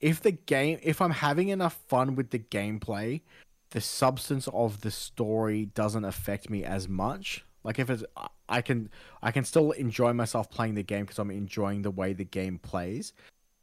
if 0.00 0.22
the 0.22 0.32
game 0.32 0.78
if 0.82 1.00
I'm 1.00 1.10
having 1.10 1.48
enough 1.48 1.74
fun 1.88 2.14
with 2.14 2.30
the 2.30 2.38
gameplay, 2.38 3.22
the 3.70 3.80
substance 3.80 4.48
of 4.48 4.80
the 4.82 4.90
story 4.90 5.66
doesn't 5.66 6.04
affect 6.04 6.50
me 6.50 6.64
as 6.64 6.88
much. 6.88 7.44
Like 7.64 7.78
if 7.78 7.90
it's 7.90 8.04
I 8.48 8.62
can 8.62 8.90
I 9.22 9.30
can 9.32 9.44
still 9.44 9.72
enjoy 9.72 10.12
myself 10.12 10.50
playing 10.50 10.74
the 10.74 10.82
game 10.82 11.04
because 11.04 11.18
I'm 11.18 11.30
enjoying 11.30 11.82
the 11.82 11.90
way 11.90 12.12
the 12.12 12.24
game 12.24 12.58
plays. 12.58 13.12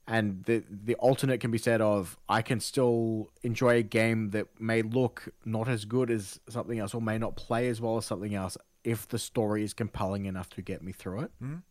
And 0.05 0.43
the 0.43 0.63
the 0.69 0.95
alternate 0.95 1.39
can 1.39 1.51
be 1.51 1.57
said 1.57 1.79
of 1.81 2.17
I 2.27 2.41
can 2.41 2.59
still 2.59 3.31
enjoy 3.43 3.77
a 3.77 3.83
game 3.83 4.31
that 4.31 4.47
may 4.59 4.81
look 4.81 5.29
not 5.45 5.69
as 5.69 5.85
good 5.85 6.11
as 6.11 6.39
something 6.49 6.79
else 6.79 6.93
or 6.93 7.01
may 7.01 7.17
not 7.17 7.37
play 7.37 7.69
as 7.69 7.79
well 7.79 7.97
as 7.97 8.05
something 8.05 8.35
else 8.35 8.57
if 8.83 9.07
the 9.07 9.17
story 9.17 9.63
is 9.63 9.73
compelling 9.73 10.25
enough 10.25 10.49
to 10.49 10.61
get 10.61 10.83
me 10.83 10.91
through 10.91 11.21
it. 11.21 11.31
Mhm. 11.41 11.61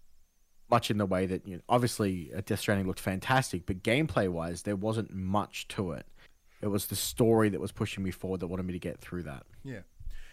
Much 0.73 0.91
in 0.91 0.99
the 0.99 1.07
way 1.07 1.27
that 1.27 1.47
you 1.47 1.57
know, 1.57 1.63
obviously 1.69 2.31
uh, 2.35 2.41
Death 2.45 2.61
Stranding 2.61 2.87
looked 2.87 3.01
fantastic, 3.01 3.67
but 3.67 3.83
gameplay 3.83 4.29
wise 4.29 4.63
there 4.63 4.75
wasn't 4.77 5.15
much 5.15 5.69
to 5.69 5.93
it. 5.93 6.07
It 6.63 6.69
was 6.69 6.87
the 6.87 6.97
story 6.97 7.49
that 7.51 7.61
was 7.61 7.73
pushing 7.73 8.03
me 8.03 8.11
forward 8.11 8.41
that 8.41 8.47
wanted 8.47 8.65
me 8.65 8.73
to 8.73 8.79
get 8.79 8.99
through 8.99 9.25
that. 9.25 9.45
yeah. 9.63 9.81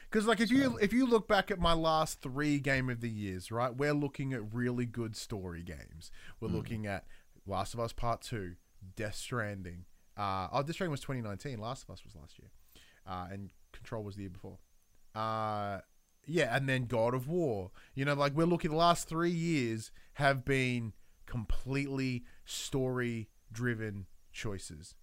Because 0.10 0.26
like 0.26 0.40
if 0.40 0.50
you 0.50 0.78
if 0.82 0.92
you 0.92 1.06
look 1.06 1.28
back 1.28 1.52
at 1.52 1.60
my 1.60 1.74
last 1.74 2.22
three 2.22 2.58
game 2.60 2.90
of 2.90 3.00
the 3.00 3.10
years, 3.10 3.52
right, 3.52 3.76
we're 3.76 3.94
looking 3.94 4.34
at 4.34 4.42
really 4.54 4.86
good 4.88 5.16
story 5.16 5.62
games. 5.62 6.10
We're 6.40 6.48
looking 6.50 6.88
at 6.88 7.06
Last 7.46 7.76
of 7.76 7.80
Us 7.80 7.94
Part 7.94 8.22
Two, 8.22 8.56
Death 8.96 9.16
Stranding. 9.16 9.86
Uh, 10.18 10.48
oh, 10.52 10.64
Death 10.64 10.76
Stranding 10.76 10.92
was 10.92 11.02
2019. 11.02 11.60
Last 11.60 11.84
of 11.84 11.92
Us 11.92 12.04
was 12.04 12.16
last 12.16 12.40
year, 12.40 12.50
uh, 13.06 13.28
and 13.32 13.52
Control 13.72 14.04
was 14.04 14.16
the 14.16 14.22
year 14.24 14.32
before. 14.32 14.58
Uh, 15.14 15.80
yeah, 16.26 16.56
and 16.56 16.68
then 16.68 16.86
God 16.86 17.14
of 17.14 17.28
War. 17.28 17.72
You 17.96 18.06
know, 18.06 18.14
like 18.14 18.34
we're 18.34 18.46
looking. 18.46 18.72
The 18.72 18.78
last 18.78 19.08
three 19.08 19.32
years 19.32 19.92
have 20.14 20.46
been 20.46 20.94
completely 21.26 22.24
story 22.46 23.30
driven 23.52 24.08
choices. 24.32 24.96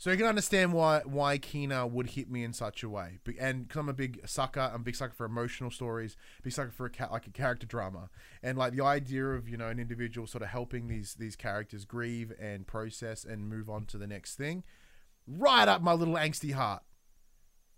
So 0.00 0.12
you 0.12 0.16
can 0.16 0.26
understand 0.26 0.72
why 0.72 1.00
why 1.04 1.38
Kena 1.38 1.90
would 1.90 2.10
hit 2.10 2.30
me 2.30 2.44
in 2.44 2.52
such 2.52 2.84
a 2.84 2.88
way, 2.88 3.18
and 3.40 3.66
because 3.66 3.80
I'm 3.80 3.88
a 3.88 3.92
big 3.92 4.20
sucker, 4.28 4.60
I'm 4.60 4.82
a 4.82 4.84
big 4.84 4.94
sucker 4.94 5.12
for 5.12 5.26
emotional 5.26 5.72
stories, 5.72 6.16
big 6.44 6.52
sucker 6.52 6.70
for 6.70 6.86
a 6.86 6.90
ca- 6.90 7.08
like 7.10 7.26
a 7.26 7.30
character 7.30 7.66
drama, 7.66 8.08
and 8.40 8.56
like 8.56 8.74
the 8.74 8.84
idea 8.84 9.26
of 9.26 9.48
you 9.48 9.56
know 9.56 9.66
an 9.66 9.80
individual 9.80 10.28
sort 10.28 10.42
of 10.42 10.50
helping 10.50 10.86
these 10.86 11.14
these 11.14 11.34
characters 11.34 11.84
grieve 11.84 12.32
and 12.40 12.68
process 12.68 13.24
and 13.24 13.48
move 13.48 13.68
on 13.68 13.86
to 13.86 13.98
the 13.98 14.06
next 14.06 14.36
thing, 14.36 14.62
right 15.26 15.66
up 15.66 15.82
my 15.82 15.94
little 15.94 16.14
angsty 16.14 16.52
heart. 16.52 16.84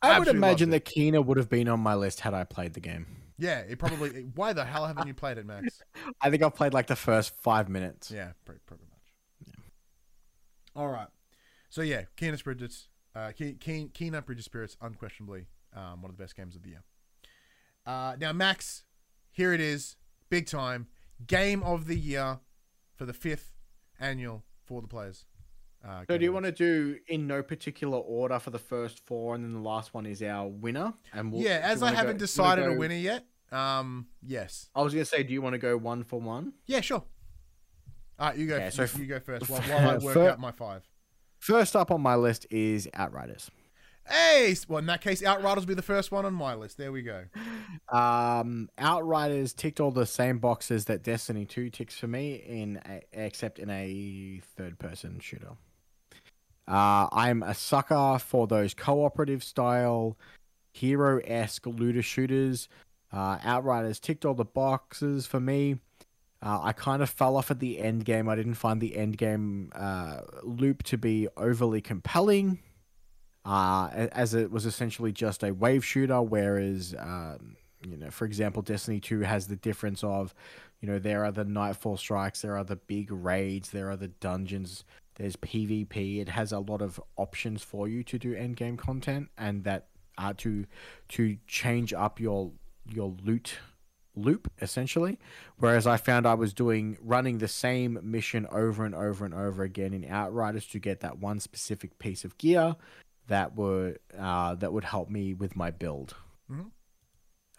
I 0.03 0.19
would 0.19 0.29
imagine 0.29 0.71
that 0.71 0.85
Kena 0.85 1.25
would 1.25 1.37
have 1.37 1.49
been 1.49 1.69
on 1.69 1.81
my 1.81 1.95
list 1.95 2.21
had 2.21 2.35
I 2.35 2.45
played 2.45 2.75
the 2.75 2.81
game. 2.81 3.07
Yeah, 3.39 3.61
it 3.61 3.79
probably. 3.79 4.27
why 4.35 4.53
the 4.53 4.65
hell 4.65 4.87
haven't 4.87 5.07
you 5.07 5.15
played 5.15 5.39
it, 5.39 5.47
Max? 5.47 5.83
I 6.21 6.31
think 6.31 6.43
I've 6.43 6.55
played 6.55 6.75
like 6.75 6.87
the 6.87 6.97
first 6.97 7.35
five 7.37 7.69
minutes. 7.69 8.11
Yeah, 8.11 8.33
pretty, 8.45 8.61
pretty 8.67 8.85
much. 8.85 9.55
All 10.77 10.89
right. 10.89 11.09
So 11.71 11.83
yeah, 11.83 12.03
Keenan 12.17 12.39
Bridges, 12.43 12.89
uh, 13.15 13.33
Keen, 13.33 14.23
Bridges 14.27 14.45
Spirits, 14.45 14.77
unquestionably 14.81 15.47
um, 15.75 16.03
one 16.03 16.11
of 16.11 16.17
the 16.17 16.23
best 16.23 16.37
games 16.37 16.57
of 16.57 16.63
the 16.63 16.71
year. 16.71 16.83
Uh, 17.87 18.17
now, 18.21 18.33
Max, 18.33 18.85
here 19.31 19.53
it 19.53 19.61
is, 19.61 19.97
big 20.29 20.47
time 20.47 20.89
game 21.27 21.63
of 21.63 21.87
the 21.87 21.97
year 21.97 22.41
for 22.95 23.05
the 23.05 23.13
fifth 23.13 23.53
annual 23.99 24.45
for 24.65 24.81
the 24.81 24.89
players. 24.89 25.25
Uh, 25.83 26.05
So 26.09 26.19
do 26.19 26.25
you 26.25 26.33
want 26.33 26.45
to 26.47 26.53
do 26.53 26.99
in 27.09 27.27
no 27.27 27.43
particular 27.43 27.99
order 27.99 28.39
for 28.39 28.51
the 28.51 28.59
first 28.59 29.01
four, 29.07 29.35
and 29.35 29.43
then 29.43 29.55
the 29.55 29.61
last 29.61 29.95
one 29.95 30.05
is 30.07 30.23
our 30.23 30.47
winner? 30.47 30.93
And 31.13 31.33
we'll, 31.33 31.43
Yeah, 31.43 31.61
as 31.63 31.83
I 31.83 31.93
haven't 31.93 32.17
go- 32.17 32.19
decided 32.21 32.63
wanna 32.63 32.75
a 32.75 32.79
winner 32.79 32.95
yet. 32.97 33.25
Um, 33.51 34.07
yes. 34.23 34.69
I 34.75 34.83
was 34.83 34.93
gonna 34.93 35.05
say, 35.07 35.23
do 35.23 35.33
you 35.33 35.41
want 35.43 35.55
to 35.55 35.59
go 35.59 35.77
one 35.77 36.05
for 36.05 36.21
one? 36.21 36.53
Yeah, 36.67 36.81
sure. 36.83 37.03
All 38.19 38.29
right, 38.29 38.37
you 38.37 38.47
go. 38.47 38.57
Okay, 38.57 38.71
so 38.71 38.83
you, 38.83 39.05
you 39.05 39.07
go 39.07 39.21
first 39.21 39.49
while, 39.49 39.61
while 39.71 39.91
I 39.91 39.97
work 39.99 40.17
out 40.17 40.39
my 40.39 40.53
five. 40.53 40.87
First 41.39 41.75
up 41.75 41.91
on 41.91 42.03
my 42.03 42.15
list 42.17 42.47
is 42.51 42.87
Outriders. 42.93 43.51
Hey, 44.07 44.55
well, 44.69 44.79
in 44.79 44.87
that 44.87 45.01
case, 45.01 45.23
Outriders 45.23 45.63
will 45.63 45.69
be 45.69 45.75
the 45.75 45.83
first 45.83 46.11
one 46.13 46.27
on 46.27 46.35
my 46.35 46.55
list. 46.55 46.77
There 46.77 46.93
we 46.93 47.03
go. 47.03 47.25
Um, 47.93 48.69
Outriders 48.79 49.53
ticked 49.53 49.81
all 49.81 49.91
the 49.91 50.07
same 50.07 50.39
boxes 50.39 50.85
that 50.85 51.03
Destiny 51.03 51.45
2 51.47 51.71
ticks 51.71 51.97
for 51.99 52.07
me, 52.07 52.35
in 52.35 52.81
a, 52.87 53.01
except 53.13 53.59
in 53.59 53.69
a 53.71 54.41
third-person 54.57 55.19
shooter. 55.21 55.53
Uh, 56.71 57.09
I'm 57.11 57.43
a 57.43 57.53
sucker 57.53 58.19
for 58.21 58.47
those 58.47 58.75
cooperative 58.75 59.43
style, 59.43 60.17
hero-esque 60.73 61.67
looter 61.67 62.03
shooters. 62.03 62.69
Uh, 63.13 63.39
Outriders 63.43 63.99
ticked 63.99 64.25
all 64.25 64.35
the 64.35 64.45
boxes 64.45 65.27
for 65.27 65.41
me. 65.41 65.81
Uh, 66.41 66.61
I 66.63 66.73
kind 66.73 67.03
of 67.03 67.11
fell 67.11 67.37
off 67.37 67.51
at 67.51 67.59
the 67.59 67.81
end 67.81 68.05
game. 68.05 68.29
I 68.29 68.37
didn't 68.37 68.55
find 68.55 68.81
the 68.81 68.97
end 68.97 69.19
game 69.19 69.73
uh, 69.75 70.21
loop 70.45 70.85
to 70.85 70.97
be 70.97 71.27
overly 71.37 71.81
compelling, 71.81 72.61
uh, 73.45 73.89
as 74.13 74.35
it 74.35 74.53
was 74.53 74.65
essentially 74.65 75.11
just 75.11 75.43
a 75.43 75.53
wave 75.53 75.85
shooter. 75.85 76.23
Whereas, 76.23 76.95
um, 76.97 77.57
you 77.85 77.97
know, 77.97 78.11
for 78.11 78.27
example, 78.27 78.63
Destiny 78.63 79.01
Two 79.01 79.21
has 79.21 79.49
the 79.49 79.57
difference 79.57 80.05
of, 80.05 80.35
you 80.81 80.89
know, 80.89 81.01
there 81.01 81.25
are 81.25 81.33
the 81.33 81.45
Nightfall 81.45 81.97
strikes, 81.97 82.43
there 82.43 82.57
are 82.57 82.65
the 82.65 82.77
big 82.77 83.11
raids, 83.11 83.71
there 83.71 83.91
are 83.91 83.97
the 83.97 84.09
dungeons, 84.09 84.85
there's 85.21 85.37
PvP. 85.37 86.19
It 86.19 86.31
has 86.31 86.51
a 86.51 86.61
lot 86.61 86.81
of 86.81 86.99
options 87.17 87.63
for 87.63 87.87
you 87.87 88.03
to 88.05 88.19
do 88.19 88.35
end 88.35 88.57
game 88.57 88.79
content, 88.79 89.29
and 89.37 89.65
that 89.65 89.89
uh, 90.17 90.33
to 90.39 90.65
to 91.11 91.37
change 91.47 91.93
up 91.93 92.19
your 92.19 92.53
your 92.91 93.15
loot 93.23 93.59
loop 94.17 94.51
essentially. 94.61 95.19
Whereas 95.59 95.87
i 95.87 95.97
found 95.97 96.27
i 96.27 96.35
was 96.35 96.53
doing 96.53 96.97
running 97.01 97.39
the 97.39 97.49
same 97.49 97.99
mission 98.03 98.47
over 98.51 98.85
and 98.85 98.95
over 98.95 99.25
and 99.25 99.33
over 99.33 99.63
again 99.63 99.93
in 99.95 100.05
outriders 100.05 100.67
to 100.69 100.79
get 100.79 101.01
that 101.01 101.19
one 101.19 101.39
specific 101.39 101.99
piece 101.99 102.25
of 102.25 102.37
gear 102.37 102.75
that 103.29 103.55
would 103.55 103.99
uh, 104.19 104.55
that 104.57 104.73
would 104.73 104.85
help 104.85 105.11
me 105.11 105.35
with 105.35 105.55
my 105.55 105.71
build. 105.71 106.17
Mhm. 106.51 106.71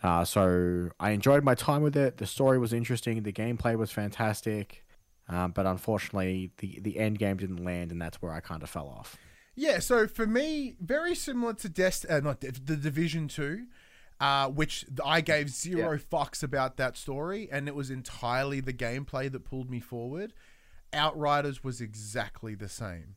uh, 0.03 0.26
so 0.26 0.89
i 0.99 1.12
enjoyed 1.12 1.43
my 1.43 1.55
time 1.55 1.84
with 1.84 1.95
it. 1.95 2.18
The 2.18 2.26
story 2.26 2.57
was 2.57 2.74
interesting. 2.74 3.22
The 3.22 3.32
gameplay 3.32 3.78
was 3.78 3.91
fantastic 3.91 4.84
um, 5.32 5.52
but 5.52 5.66
unfortunately 5.66 6.52
the 6.58 6.80
the 6.82 7.00
end 7.00 7.18
game 7.18 7.38
didn't 7.38 7.64
land 7.64 7.92
and 7.92 8.00
that's 8.02 8.22
where 8.22 8.32
i 8.32 8.40
kind 8.40 8.62
of 8.62 8.70
fell 8.70 8.88
off 8.88 9.18
Yeah, 9.54 9.80
so 9.80 10.08
for 10.08 10.26
me, 10.26 10.76
very 10.80 11.14
similar 11.14 11.54
to 11.56 11.68
Dest, 11.68 12.06
uh, 12.10 12.22
not 12.22 12.40
Div- 12.40 12.66
the 12.66 12.78
Division 12.78 13.28
Two, 13.28 13.66
uh, 14.22 14.48
which 14.48 14.86
I 15.06 15.20
gave 15.20 15.50
zero 15.50 15.98
fucks 16.00 16.42
about 16.42 16.78
that 16.78 16.96
story, 16.96 17.50
and 17.52 17.68
it 17.68 17.76
was 17.76 17.92
entirely 17.92 18.62
the 18.62 18.74
gameplay 18.74 19.30
that 19.30 19.44
pulled 19.44 19.70
me 19.70 19.82
forward. 19.82 20.32
Outriders 20.94 21.64
was 21.66 21.82
exactly 21.82 22.56
the 22.56 22.70
same. 22.70 23.16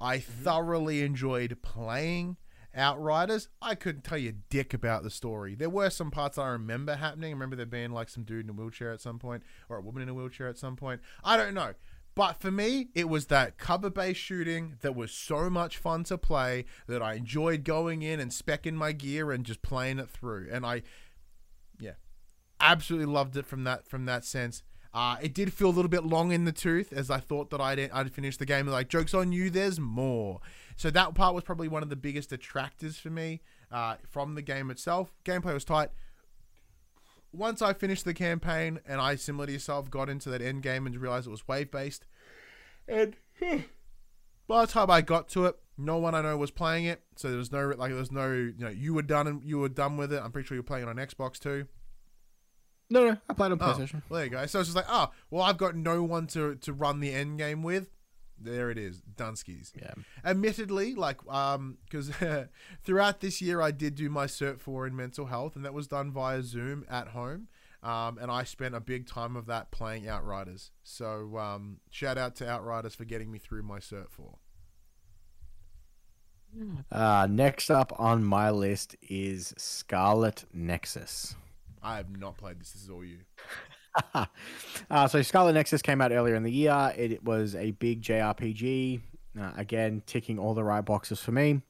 I 0.00 0.18
thoroughly 0.20 1.02
enjoyed 1.02 1.60
playing 1.62 2.38
Outriders. 2.74 3.48
I 3.62 3.74
couldn't 3.74 4.02
tell 4.02 4.18
you 4.18 4.34
dick 4.48 4.74
about 4.74 5.02
the 5.02 5.10
story. 5.10 5.54
There 5.54 5.70
were 5.70 5.90
some 5.90 6.10
parts 6.10 6.38
I 6.38 6.48
remember 6.48 6.96
happening. 6.96 7.30
I 7.30 7.32
remember 7.32 7.56
there 7.56 7.66
being 7.66 7.92
like 7.92 8.08
some 8.08 8.24
dude 8.24 8.44
in 8.44 8.50
a 8.50 8.52
wheelchair 8.52 8.92
at 8.92 9.00
some 9.00 9.18
point, 9.18 9.42
or 9.68 9.76
a 9.76 9.82
woman 9.82 10.02
in 10.02 10.08
a 10.08 10.14
wheelchair 10.14 10.48
at 10.48 10.58
some 10.58 10.76
point. 10.76 11.00
I 11.22 11.36
don't 11.36 11.54
know. 11.54 11.74
But 12.14 12.40
for 12.40 12.50
me, 12.50 12.88
it 12.94 13.08
was 13.08 13.26
that 13.26 13.58
cover 13.58 13.90
based 13.90 14.20
shooting 14.20 14.76
that 14.82 14.94
was 14.94 15.10
so 15.10 15.50
much 15.50 15.78
fun 15.78 16.04
to 16.04 16.16
play 16.16 16.64
that 16.86 17.02
I 17.02 17.14
enjoyed 17.14 17.64
going 17.64 18.02
in 18.02 18.20
and 18.20 18.30
specking 18.30 18.74
my 18.74 18.92
gear 18.92 19.32
and 19.32 19.44
just 19.44 19.62
playing 19.62 19.98
it 19.98 20.08
through. 20.08 20.48
And 20.52 20.64
I, 20.64 20.82
yeah, 21.80 21.94
absolutely 22.60 23.12
loved 23.12 23.36
it 23.36 23.46
from 23.46 23.64
that 23.64 23.88
from 23.88 24.04
that 24.04 24.24
sense. 24.24 24.62
Uh, 24.92 25.16
it 25.20 25.34
did 25.34 25.52
feel 25.52 25.68
a 25.68 25.72
little 25.72 25.88
bit 25.88 26.04
long 26.04 26.30
in 26.30 26.44
the 26.44 26.52
tooth 26.52 26.92
as 26.92 27.10
I 27.10 27.18
thought 27.18 27.50
that 27.50 27.60
I'd 27.60 27.90
I'd 27.90 28.12
finish 28.12 28.36
the 28.36 28.46
game. 28.46 28.68
Like 28.68 28.88
jokes 28.88 29.12
on 29.12 29.32
you, 29.32 29.50
there's 29.50 29.80
more. 29.80 30.40
So 30.76 30.90
that 30.90 31.14
part 31.14 31.34
was 31.34 31.44
probably 31.44 31.68
one 31.68 31.82
of 31.82 31.88
the 31.88 31.96
biggest 31.96 32.30
detractors 32.30 32.96
for 32.96 33.10
me 33.10 33.40
uh, 33.70 33.96
from 34.10 34.34
the 34.34 34.42
game 34.42 34.70
itself. 34.70 35.12
Gameplay 35.24 35.54
was 35.54 35.64
tight. 35.64 35.90
Once 37.32 37.60
I 37.62 37.72
finished 37.72 38.04
the 38.04 38.14
campaign 38.14 38.80
and 38.86 39.00
I, 39.00 39.16
similar 39.16 39.46
to 39.46 39.52
yourself, 39.52 39.90
got 39.90 40.08
into 40.08 40.30
that 40.30 40.40
end 40.42 40.62
game 40.62 40.86
and 40.86 40.96
realized 40.96 41.26
it 41.26 41.30
was 41.30 41.46
wave 41.48 41.70
based, 41.70 42.06
and 42.86 43.16
by 44.46 44.64
the 44.66 44.72
time 44.72 44.90
I 44.90 45.00
got 45.00 45.28
to 45.30 45.46
it, 45.46 45.56
no 45.76 45.96
one 45.98 46.14
I 46.14 46.22
know 46.22 46.36
was 46.36 46.52
playing 46.52 46.84
it. 46.84 47.02
So 47.16 47.28
there 47.28 47.38
was 47.38 47.50
no 47.50 47.68
like 47.76 47.90
there 47.90 47.98
was 47.98 48.12
no 48.12 48.30
you 48.32 48.54
know 48.58 48.68
you 48.68 48.94
were 48.94 49.02
done 49.02 49.26
and 49.26 49.42
you 49.42 49.58
were 49.58 49.68
done 49.68 49.96
with 49.96 50.12
it. 50.12 50.22
I'm 50.22 50.30
pretty 50.30 50.46
sure 50.46 50.54
you're 50.54 50.62
playing 50.62 50.86
it 50.86 50.88
on 50.90 50.96
Xbox 50.96 51.38
too. 51.40 51.66
No, 52.90 53.08
no, 53.08 53.16
I 53.28 53.32
played 53.32 53.50
on 53.50 53.58
Oh, 53.60 53.64
PlayStation. 53.64 54.02
well, 54.08 54.18
there 54.18 54.24
you 54.26 54.30
go. 54.30 54.46
So 54.46 54.60
it's 54.60 54.68
just 54.68 54.76
like, 54.76 54.84
oh, 54.88 55.10
well, 55.30 55.42
I've 55.42 55.56
got 55.58 55.74
no 55.74 56.02
one 56.04 56.26
to, 56.28 56.54
to 56.56 56.72
run 56.72 57.00
the 57.00 57.12
end 57.12 57.38
game 57.38 57.62
with. 57.62 57.90
There 58.38 58.70
it 58.70 58.78
is, 58.78 59.00
Dunskies. 59.16 59.72
Yeah. 59.80 59.94
Admittedly, 60.24 60.94
like, 60.94 61.18
um, 61.28 61.78
because 61.84 62.10
throughout 62.84 63.20
this 63.20 63.40
year 63.40 63.60
I 63.62 63.70
did 63.70 63.94
do 63.94 64.10
my 64.10 64.26
Cert 64.26 64.60
4 64.60 64.88
in 64.88 64.96
mental 64.96 65.26
health, 65.26 65.56
and 65.56 65.64
that 65.64 65.74
was 65.74 65.86
done 65.86 66.10
via 66.10 66.42
Zoom 66.42 66.84
at 66.88 67.08
home. 67.08 67.48
Um, 67.82 68.18
and 68.18 68.30
I 68.30 68.44
spent 68.44 68.74
a 68.74 68.80
big 68.80 69.06
time 69.06 69.36
of 69.36 69.46
that 69.46 69.70
playing 69.70 70.08
Outriders. 70.08 70.70
So, 70.82 71.36
um, 71.36 71.80
shout 71.90 72.16
out 72.16 72.34
to 72.36 72.48
Outriders 72.48 72.94
for 72.94 73.04
getting 73.04 73.30
me 73.30 73.38
through 73.38 73.62
my 73.62 73.78
Cert 73.78 74.10
4. 74.10 74.38
Uh, 76.90 77.26
next 77.30 77.70
up 77.70 77.92
on 77.98 78.24
my 78.24 78.50
list 78.50 78.96
is 79.02 79.54
Scarlet 79.56 80.44
Nexus. 80.52 81.34
I 81.82 81.96
have 81.96 82.16
not 82.16 82.38
played 82.38 82.60
this. 82.60 82.72
This 82.72 82.84
is 82.84 82.90
all 82.90 83.04
you. 83.04 83.18
uh, 84.90 85.08
so 85.08 85.22
Scarlet 85.22 85.52
Nexus 85.54 85.82
came 85.82 86.00
out 86.00 86.12
earlier 86.12 86.34
in 86.34 86.42
the 86.42 86.52
year. 86.52 86.92
It 86.96 87.24
was 87.24 87.54
a 87.54 87.72
big 87.72 88.02
JRPG. 88.02 89.00
Uh, 89.38 89.52
again, 89.56 90.02
ticking 90.06 90.38
all 90.38 90.54
the 90.54 90.64
right 90.64 90.84
boxes 90.84 91.20
for 91.20 91.32
me. 91.32 91.62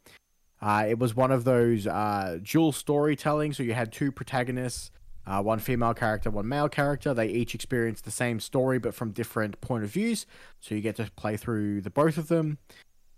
Uh, 0.60 0.86
it 0.88 0.98
was 0.98 1.14
one 1.14 1.30
of 1.30 1.44
those 1.44 1.86
uh, 1.86 2.38
dual 2.42 2.72
storytelling. 2.72 3.52
So 3.52 3.62
you 3.62 3.74
had 3.74 3.92
two 3.92 4.12
protagonists, 4.12 4.90
uh, 5.26 5.42
one 5.42 5.58
female 5.58 5.94
character, 5.94 6.30
one 6.30 6.48
male 6.48 6.68
character. 6.68 7.12
They 7.14 7.28
each 7.28 7.54
experience 7.54 8.00
the 8.00 8.10
same 8.10 8.40
story, 8.40 8.78
but 8.78 8.94
from 8.94 9.12
different 9.12 9.60
point 9.60 9.84
of 9.84 9.90
views. 9.90 10.26
So 10.60 10.74
you 10.74 10.80
get 10.80 10.96
to 10.96 11.10
play 11.16 11.36
through 11.36 11.82
the 11.82 11.90
both 11.90 12.18
of 12.18 12.28
them. 12.28 12.58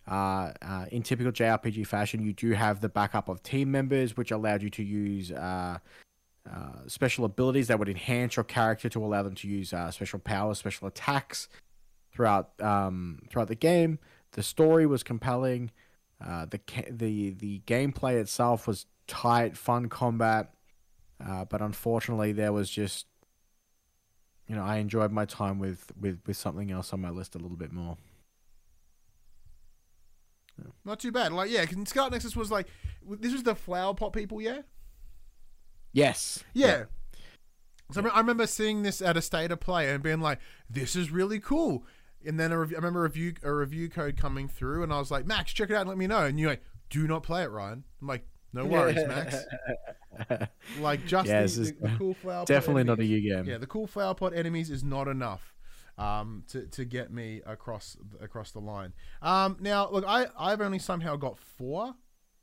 Uh, 0.09 0.53
uh, 0.63 0.87
in 0.93 1.03
typical 1.03 1.33
JRPG 1.33 1.87
fashion, 1.87 2.23
you 2.23 2.33
do 2.33 2.53
have 2.53 2.81
the 2.81 2.89
backup 2.89 3.29
of 3.29 3.43
team 3.43 3.71
members, 3.71 4.17
which 4.17 4.31
allowed 4.31 4.63
you 4.63 4.71
to 4.71 4.83
use 4.83 5.33
uh, 5.33 5.79
uh, 6.51 6.87
special 6.87 7.25
abilities 7.25 7.69
that 7.69 7.79
would 7.79 7.89
enhance 7.89 8.37
your 8.37 8.45
character 8.45 8.89
to 8.89 9.05
allow 9.05 9.23
them 9.23 9.35
to 9.35 9.49
use 9.49 9.73
uh, 9.73 9.91
special 9.91 10.19
powers, 10.19 10.59
special 10.59 10.87
attacks 10.87 11.49
throughout 12.13 12.51
um, 12.63 13.21
throughout 13.31 13.49
the 13.49 13.55
game. 13.55 13.99
The 14.33 14.43
story 14.43 14.87
was 14.87 15.03
compelling. 15.03 15.71
Uh, 16.25 16.47
the 16.47 16.61
the 16.91 17.31
the 17.31 17.61
gameplay 17.67 18.21
itself 18.21 18.67
was 18.67 18.87
tight, 19.07 19.57
fun 19.57 19.89
combat, 19.89 20.55
uh, 21.25 21.45
but 21.45 21.61
unfortunately, 21.61 22.33
there 22.33 22.53
was 22.53 22.71
just 22.71 23.07
you 24.47 24.55
know 24.55 24.63
I 24.63 24.77
enjoyed 24.77 25.13
my 25.13 25.25
time 25.25 25.59
with 25.59 25.93
with 25.99 26.21
with 26.27 26.37
something 26.37 26.71
else 26.71 26.93
on 26.93 27.01
my 27.01 27.11
list 27.11 27.35
a 27.35 27.39
little 27.39 27.57
bit 27.57 27.73
more. 27.73 27.97
Not 30.85 31.01
too 31.01 31.13
bad. 31.13 31.33
Like, 31.33 31.51
yeah, 31.51 31.67
because 31.67 31.89
Scarlet 31.89 32.13
Nexus 32.13 32.35
was 32.35 32.51
like, 32.51 32.67
this 33.07 33.33
was 33.33 33.43
the 33.43 33.55
flower 33.55 33.93
pot 33.93 34.13
people, 34.13 34.41
yeah? 34.41 34.63
Yes. 35.97 36.45
Yeah. 36.53 36.85
So 37.93 38.03
I 38.05 38.09
I 38.09 38.19
remember 38.19 38.47
seeing 38.47 38.83
this 38.83 39.01
at 39.01 39.17
a 39.17 39.23
state 39.23 39.51
of 39.51 39.61
play 39.61 39.91
and 39.93 40.03
being 40.03 40.21
like, 40.21 40.41
"This 40.69 40.95
is 40.95 41.11
really 41.11 41.41
cool." 41.41 41.85
And 42.27 42.39
then 42.39 42.53
a 42.53 42.59
rev- 42.59 42.73
I 42.73 42.77
remember 42.77 43.01
a 43.01 43.03
review 43.05 43.35
a 43.43 43.53
review 43.53 43.89
code 43.89 44.17
coming 44.17 44.49
through, 44.49 44.83
and 44.83 44.93
I 44.93 44.99
was 44.99 45.11
like, 45.11 45.25
"Max, 45.27 45.53
check 45.53 45.71
it 45.71 45.75
out 45.75 45.83
and 45.83 45.89
let 45.89 45.97
me 45.99 46.07
know." 46.07 46.25
And 46.25 46.39
you're 46.39 46.51
like, 46.51 46.63
"Do 46.91 47.07
not 47.07 47.23
play 47.23 47.45
it, 47.45 47.51
Ryan." 47.51 47.85
I'm 48.03 48.07
like, 48.09 48.27
"No 48.53 48.67
worries, 48.75 48.97
Max." 49.07 49.37
Like 50.81 51.07
just 51.07 51.29
Yeah, 51.29 51.39
the, 51.41 51.45
is 51.45 51.57
the, 51.57 51.89
the 51.89 51.95
cool 51.97 52.15
flower. 52.15 52.41
pot 52.41 52.47
Definitely 52.49 52.85
not 52.85 52.99
a 52.99 53.03
enemies- 53.03 53.23
you 53.23 53.35
game. 53.35 53.45
Yeah, 53.47 53.59
the 53.59 53.67
cool 53.67 53.87
flower 53.87 54.15
pot 54.15 54.35
enemies 54.35 54.71
is 54.71 54.83
not 54.83 55.09
enough 55.09 55.55
um, 55.99 56.43
to 56.49 56.67
to 56.67 56.85
get 56.85 57.13
me 57.13 57.41
across 57.47 57.97
across 58.21 58.51
the 58.51 58.61
line. 58.61 58.93
Um, 59.23 59.57
now, 59.61 59.89
look, 59.91 60.05
I 60.07 60.27
I've 60.39 60.61
only 60.61 60.79
somehow 60.79 61.17
got 61.17 61.39
four 61.39 61.95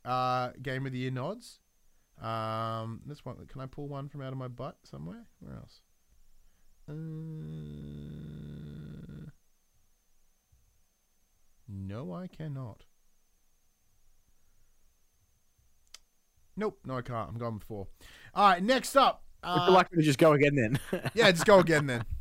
uh, 0.06 0.52
game 0.62 0.86
of 0.86 0.92
the 0.94 1.00
year 1.00 1.12
nods. 1.12 1.60
Um, 2.22 3.02
this 3.06 3.26
one, 3.26 3.36
can 3.48 3.62
I 3.62 3.66
pull 3.66 3.88
one 3.88 4.08
from 4.10 4.22
out 4.22 4.32
of 4.32 4.38
my 4.38 4.48
butt 4.48 4.78
somewhere? 4.84 5.26
Where 5.40 5.56
else? 5.56 5.82
Uh, 6.88 6.94
no, 11.68 12.14
I 12.14 12.28
cannot. 12.28 12.84
Nope, 16.56 16.80
no, 16.86 16.98
I 16.98 17.02
can't. 17.02 17.30
I'm 17.30 17.38
going 17.38 17.58
before. 17.58 17.88
All 18.36 18.50
right, 18.50 18.62
next 18.64 18.96
up. 18.96 19.24
Would 19.44 19.50
Uh, 19.50 19.66
you 19.68 19.74
like 19.74 19.90
to 19.90 20.02
just 20.02 20.20
go 20.20 20.34
again 20.34 20.56
then? 20.56 20.80
yeah, 21.14 21.32
just 21.32 21.46
go 21.46 21.60
again 21.60 21.88
then. 21.88 22.06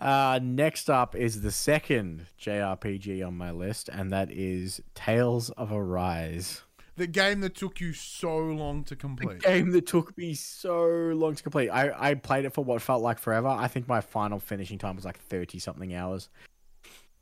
Uh, 0.00 0.40
next 0.42 0.90
up 0.90 1.14
is 1.14 1.42
the 1.42 1.52
second 1.52 2.26
JRPG 2.40 3.24
on 3.24 3.36
my 3.36 3.52
list, 3.52 3.88
and 3.88 4.10
that 4.10 4.28
is 4.32 4.80
Tales 4.96 5.50
of 5.50 5.70
Arise. 5.70 6.62
The 6.96 7.06
game 7.06 7.40
that 7.40 7.54
took 7.54 7.80
you 7.80 7.92
so 7.92 8.38
long 8.38 8.82
to 8.84 8.96
complete. 8.96 9.40
The 9.40 9.48
game 9.48 9.70
that 9.72 9.86
took 9.86 10.16
me 10.16 10.32
so 10.34 10.84
long 10.86 11.34
to 11.34 11.42
complete. 11.42 11.68
I, 11.68 12.10
I 12.10 12.14
played 12.14 12.44
it 12.46 12.54
for 12.54 12.64
what 12.64 12.80
felt 12.80 13.02
like 13.02 13.18
forever. 13.18 13.48
I 13.48 13.68
think 13.68 13.86
my 13.86 14.00
final 14.00 14.38
finishing 14.40 14.78
time 14.78 14.96
was 14.96 15.04
like 15.04 15.18
30 15.18 15.58
something 15.58 15.94
hours. 15.94 16.28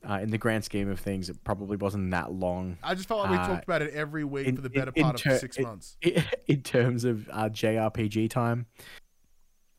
Uh, 0.08 0.20
in 0.22 0.30
the 0.30 0.38
grand 0.38 0.62
scheme 0.64 0.88
of 0.90 1.00
things, 1.00 1.28
it 1.30 1.42
probably 1.44 1.76
wasn't 1.78 2.10
that 2.10 2.30
long. 2.30 2.76
I 2.82 2.94
just 2.94 3.08
felt 3.08 3.22
like 3.22 3.30
we 3.30 3.36
Uh, 3.38 3.46
talked 3.48 3.64
about 3.64 3.80
it 3.82 3.94
every 3.94 4.22
week 4.22 4.46
in- 4.46 4.54
for 4.56 4.62
the 4.62 4.68
better 4.70 4.92
in 4.94 5.02
part 5.02 5.16
ter- 5.16 5.32
of 5.32 5.40
six 5.40 5.56
in- 5.56 5.64
months. 5.64 5.96
in 6.46 6.62
terms 6.62 7.04
of 7.04 7.28
uh, 7.32 7.48
JRPG 7.48 8.28
time. 8.30 8.66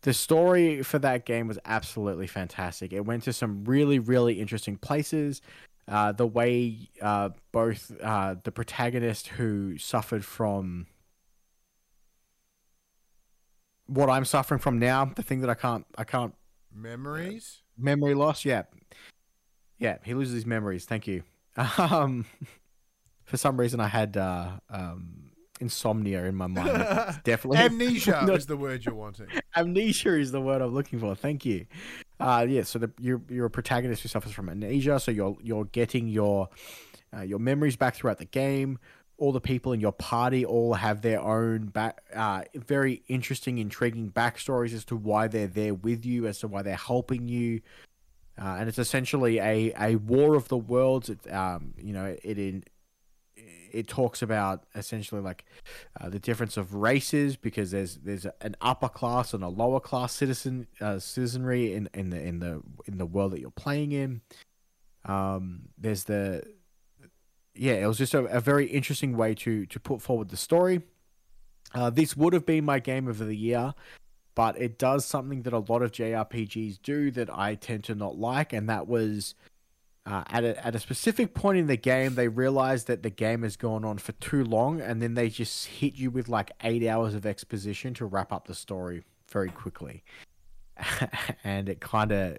The 0.01 0.13
story 0.13 0.83
for 0.83 0.99
that 0.99 1.25
game 1.25 1.47
was 1.47 1.57
absolutely 1.65 2.27
fantastic. 2.27 2.91
It 2.91 3.05
went 3.05 3.23
to 3.23 3.33
some 3.33 3.63
really, 3.65 3.97
really 3.99 4.39
interesting 4.39 4.77
places. 4.77 5.41
Uh, 5.88 6.11
the 6.11 6.25
way 6.25 6.89
uh, 7.01 7.29
both 7.51 7.91
uh, 8.01 8.36
the 8.43 8.51
protagonist 8.51 9.27
who 9.29 9.77
suffered 9.77 10.25
from 10.25 10.88
what 13.88 14.09
I'm 14.09 14.25
suffering 14.25 14.59
from 14.59 14.79
now, 14.79 15.05
the 15.15 15.21
thing 15.23 15.41
that 15.41 15.49
I 15.49 15.53
can't, 15.53 15.86
I 15.97 16.03
can't 16.03 16.33
Memories? 16.73 17.61
memory 17.77 18.13
loss. 18.15 18.43
Yeah, 18.43 18.63
yeah, 19.79 19.97
he 20.03 20.13
loses 20.13 20.33
his 20.33 20.45
memories. 20.45 20.86
Thank 20.86 21.07
you. 21.07 21.23
Um, 21.77 22.25
for 23.23 23.38
some 23.38 23.57
reason, 23.57 23.79
I 23.79 23.88
had 23.88 24.17
uh, 24.17 24.51
um, 24.69 25.31
insomnia 25.61 26.25
in 26.25 26.36
my 26.36 26.47
mind. 26.47 26.69
It's 27.09 27.17
definitely 27.23 27.59
Amnesia 27.59 28.23
not- 28.25 28.38
is 28.38 28.45
the 28.45 28.57
word 28.57 28.83
you're 28.86 28.93
wanting. 28.93 29.27
amnesia 29.55 30.19
is 30.19 30.31
the 30.31 30.41
word 30.41 30.61
I'm 30.61 30.73
looking 30.73 30.99
for. 30.99 31.15
Thank 31.15 31.45
you. 31.45 31.65
Uh, 32.20 32.45
yeah, 32.47 32.63
so 32.63 32.80
the, 32.80 32.91
you're 32.99 33.22
you're 33.30 33.45
a 33.45 33.49
protagonist 33.49 34.03
who 34.03 34.09
suffers 34.09 34.32
from 34.32 34.49
amnesia, 34.49 34.99
so 34.99 35.11
you're 35.11 35.36
you're 35.41 35.66
getting 35.66 36.07
your 36.07 36.49
uh, 37.16 37.22
your 37.22 37.39
memories 37.39 37.76
back 37.76 37.95
throughout 37.95 38.18
the 38.18 38.26
game. 38.26 38.80
All 39.18 39.32
the 39.32 39.41
people 39.41 39.72
in 39.72 39.80
your 39.80 39.93
party 39.93 40.45
all 40.45 40.74
have 40.74 41.01
their 41.01 41.22
own 41.22 41.68
back, 41.68 42.01
uh, 42.13 42.43
very 42.53 43.01
interesting, 43.07 43.59
intriguing 43.59 44.11
backstories 44.11 44.74
as 44.74 44.84
to 44.86 44.97
why 44.97 45.30
they're 45.30 45.47
there 45.47 45.74
with 45.74 46.05
you, 46.05 46.28
as 46.28 46.39
to 46.39 46.49
why 46.49 46.63
they're 46.63 46.76
helping 46.76 47.30
you. 47.30 47.61
Uh, 48.38 48.57
and 48.59 48.68
it's 48.68 48.80
essentially 48.80 49.39
a, 49.39 49.74
a 49.80 49.95
war 49.95 50.36
of 50.36 50.49
the 50.49 50.57
worlds. 50.57 51.09
It, 51.09 51.32
um, 51.34 51.74
you 51.78 51.93
know, 51.93 52.18
it 52.24 52.38
in 52.38 52.66
it 53.76 53.88
talks 53.88 54.21
about 54.21 54.63
essentially 54.73 55.21
like 55.21 55.45
uh, 55.99 56.09
the 56.09 56.19
difference 56.19 56.55
of 56.55 56.73
races 56.73 57.36
because 57.36 57.71
there's 57.71 57.97
there's 57.97 58.26
an 58.41 58.55
upper 58.61 58.88
class 58.88 59.34
and 59.34 59.43
a 59.43 59.49
lower 59.49 59.80
class 59.80 60.13
citizen 60.13 60.67
uh, 60.80 60.97
citizenry 60.97 61.73
in, 61.73 61.89
in 61.93 62.09
the 62.09 62.21
in 62.21 62.39
the 62.39 62.61
in 62.86 62.97
the 62.97 63.05
world 63.05 63.34
that 63.34 63.41
you're 63.41 63.51
playing 63.51 63.91
in. 63.91 64.21
Um, 65.03 65.69
there's 65.78 66.05
the 66.05 66.43
yeah, 67.53 67.73
it 67.73 67.88
was 67.88 67.97
just 67.97 68.13
a, 68.13 68.26
a 68.26 68.39
very 68.39 68.67
interesting 68.67 69.17
way 69.17 69.36
to 69.36 69.65
to 69.65 69.80
put 69.80 70.01
forward 70.01 70.30
the 70.30 70.38
story. 70.38 70.82
Uh, 71.73 71.89
this 71.89 72.15
would 72.15 72.34
have 72.34 72.45
been 72.45 72.63
my 72.63 72.80
game 72.80 73.07
of 73.09 73.17
the 73.17 73.36
year, 73.36 73.73
but 74.36 74.59
it 74.59 74.80
does 74.80 75.05
something 75.05 75.41
that 75.41 75.53
a 75.53 75.59
lot 75.59 75.82
of 75.82 75.91
JRPGs 75.91 76.82
do 76.82 77.11
that 77.11 77.30
I 77.30 77.55
tend 77.55 77.84
to 77.86 77.95
not 77.95 78.17
like, 78.17 78.53
and 78.53 78.69
that 78.69 78.88
was 78.88 79.36
uh, 80.06 80.24
at 80.30 80.43
a 80.43 80.66
at 80.66 80.76
a 80.76 80.80
specific 80.80 81.34
point 81.34 81.58
in 81.58 81.66
the 81.68 81.78
game, 81.78 82.14
they 82.14 82.28
realize 82.28 82.84
that 82.86 83.01
the 83.01 83.10
game 83.10 83.41
has 83.41 83.56
gone 83.58 83.84
on 83.84 83.97
for 83.97 84.12
too 84.14 84.43
long, 84.43 84.80
and 84.80 85.01
then 85.01 85.16
they 85.16 85.30
just 85.30 85.66
hit 85.66 85.95
you 85.95 86.12
with 86.12 86.30
like 86.30 86.51
eight 86.64 86.86
hours 86.86 87.16
of 87.16 87.26
exposition 87.26 87.93
to 87.95 88.06
wrap 88.06 88.32
up 88.32 88.47
the 88.47 88.53
story 88.53 89.03
very 89.32 89.49
quickly, 89.49 90.03
and 91.43 91.68
it 91.68 91.80
kind 91.82 92.12
of 92.12 92.38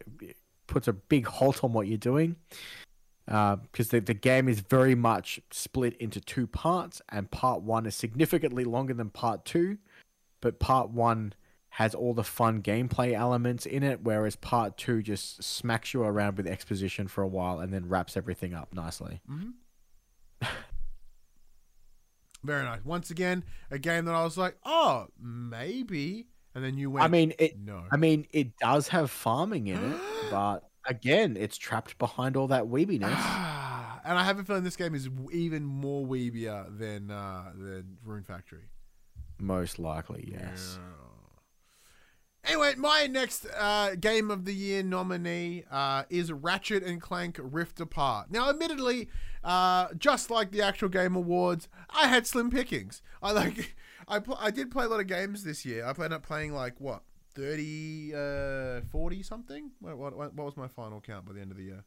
puts 0.69 0.87
a 0.87 0.93
big 0.93 1.27
halt 1.27 1.65
on 1.65 1.73
what 1.73 1.89
you're 1.89 1.99
doing. 1.99 2.37
Because 3.27 3.89
the, 3.89 3.99
the 3.99 4.15
game 4.15 4.49
is 4.49 4.61
very 4.61 4.95
much 4.95 5.41
split 5.51 5.97
into 5.97 6.21
two 6.21 6.47
parts, 6.47 7.03
and 7.09 7.29
part 7.29 7.63
one 7.63 7.85
is 7.85 7.97
significantly 7.97 8.63
longer 8.63 8.95
than 8.95 9.11
part 9.11 9.45
two, 9.45 9.79
but 10.41 10.61
part 10.61 10.91
one 10.91 11.33
has 11.77 11.95
all 11.95 12.15
the 12.15 12.25
fun 12.25 12.63
gameplay 12.63 13.13
elements 13.13 13.67
in 13.67 13.83
it, 13.83 14.01
whereas 14.03 14.35
part 14.35 14.79
two 14.79 15.03
just 15.03 15.45
smacks 15.45 15.93
you 15.93 16.03
around 16.03 16.39
with 16.39 16.47
exposition 16.47 17.07
for 17.07 17.21
a 17.23 17.29
while 17.29 17.61
and 17.61 17.71
then 17.71 17.87
wraps 17.87 18.17
everything 18.17 18.55
up 18.55 18.73
nicely. 18.73 19.21
Very 22.43 22.65
nice. 22.65 22.83
Once 22.83 23.11
again, 23.11 23.45
a 23.71 23.79
game 23.79 24.07
that 24.07 24.15
I 24.15 24.25
was 24.25 24.39
like, 24.39 24.57
oh, 24.65 25.09
maybe. 25.21 26.29
And 26.55 26.65
then 26.65 26.79
you 26.79 26.91
went, 26.91 27.05
I 27.05 27.09
mean, 27.09 27.35
it. 27.39 27.59
no. 27.59 27.85
I 27.93 27.99
mean, 27.99 28.27
it 28.33 28.57
does 28.57 28.89
have 28.89 29.11
farming 29.11 29.67
in 29.67 29.77
it, 29.77 30.01
but 30.31 30.61
again, 30.87 31.37
it's 31.39 31.59
trapped 31.59 31.99
behind 31.99 32.39
all 32.39 32.47
that 32.47 32.65
weebiness. 32.65 33.03
and 34.03 34.19
I 34.19 34.25
have 34.25 34.39
a 34.39 34.45
feeling 34.45 34.65
this 34.65 34.77
game 34.77 34.95
is 34.95 35.11
even 35.31 35.67
more 35.67 36.07
weebier 36.07 36.79
than 36.79 37.11
uh, 37.11 37.53
than 37.55 37.99
Rune 38.03 38.25
Factory. 38.25 38.71
Most 39.39 39.79
likely, 39.79 40.27
yes. 40.33 40.79
Yeah. 40.81 41.07
Anyway, 42.47 42.75
my 42.77 43.09
next 43.09 43.45
uh, 43.59 43.97
game 43.97 44.31
of 44.31 44.45
the 44.45 44.55
year 44.55 44.83
nominee 44.83 45.65
uh, 45.71 46.05
is 46.09 46.31
Ratchet 46.31 46.85
and 46.85 47.01
Clank 47.01 47.41
Rift 47.43 47.81
Apart. 47.81 48.31
Now, 48.31 48.49
admittedly, 48.49 49.09
uh, 49.43 49.89
just 49.99 50.31
like 50.31 50.53
the 50.53 50.63
actual 50.63 50.89
Game 50.89 51.17
Awards, 51.17 51.69
I 51.91 52.07
had 52.07 52.25
slim 52.27 52.51
pickings. 52.51 53.03
I 53.21 53.33
like, 53.33 53.75
I 54.09 54.21
pl- 54.21 54.39
I 54.41 54.53
did 54.53 54.71
play 54.71 54.85
a 54.85 54.89
lot 54.89 55.01
of 55.01 55.09
games 55.09 55.43
this 55.43 55.65
year. 55.65 55.85
I 55.85 55.89
ended 55.89 56.13
up 56.13 56.23
playing 56.25 56.53
like 56.53 56.81
what 56.81 57.03
30, 57.35 58.15
uh, 58.15 58.81
40 58.93 59.23
something. 59.25 59.73
What, 59.81 59.99
what 59.99 60.17
what 60.35 60.45
was 60.47 60.57
my 60.57 60.69
final 60.69 61.01
count 61.01 61.27
by 61.27 61.33
the 61.33 61.41
end 61.41 61.51
of 61.51 61.57
the 61.57 61.65
year? 61.65 61.85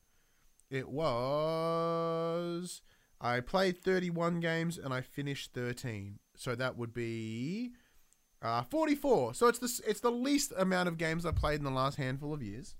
It 0.69 0.89
was 0.89 2.81
I 3.21 3.39
played 3.39 3.81
31 3.83 4.39
games 4.39 4.77
and 4.77 4.93
I 4.93 5.01
finished 5.01 5.51
13. 5.53 6.19
So 6.35 6.55
that 6.55 6.77
would 6.77 6.93
be 6.93 7.71
uh, 8.41 8.63
44. 8.63 9.33
So 9.33 9.47
it's 9.47 9.59
the 9.59 9.81
it's 9.87 9.99
the 9.99 10.11
least 10.11 10.53
amount 10.57 10.87
of 10.87 10.97
games 10.97 11.25
I 11.25 11.31
played 11.31 11.59
in 11.59 11.65
the 11.65 11.71
last 11.71 11.97
handful 11.97 12.33
of 12.33 12.41
years 12.41 12.75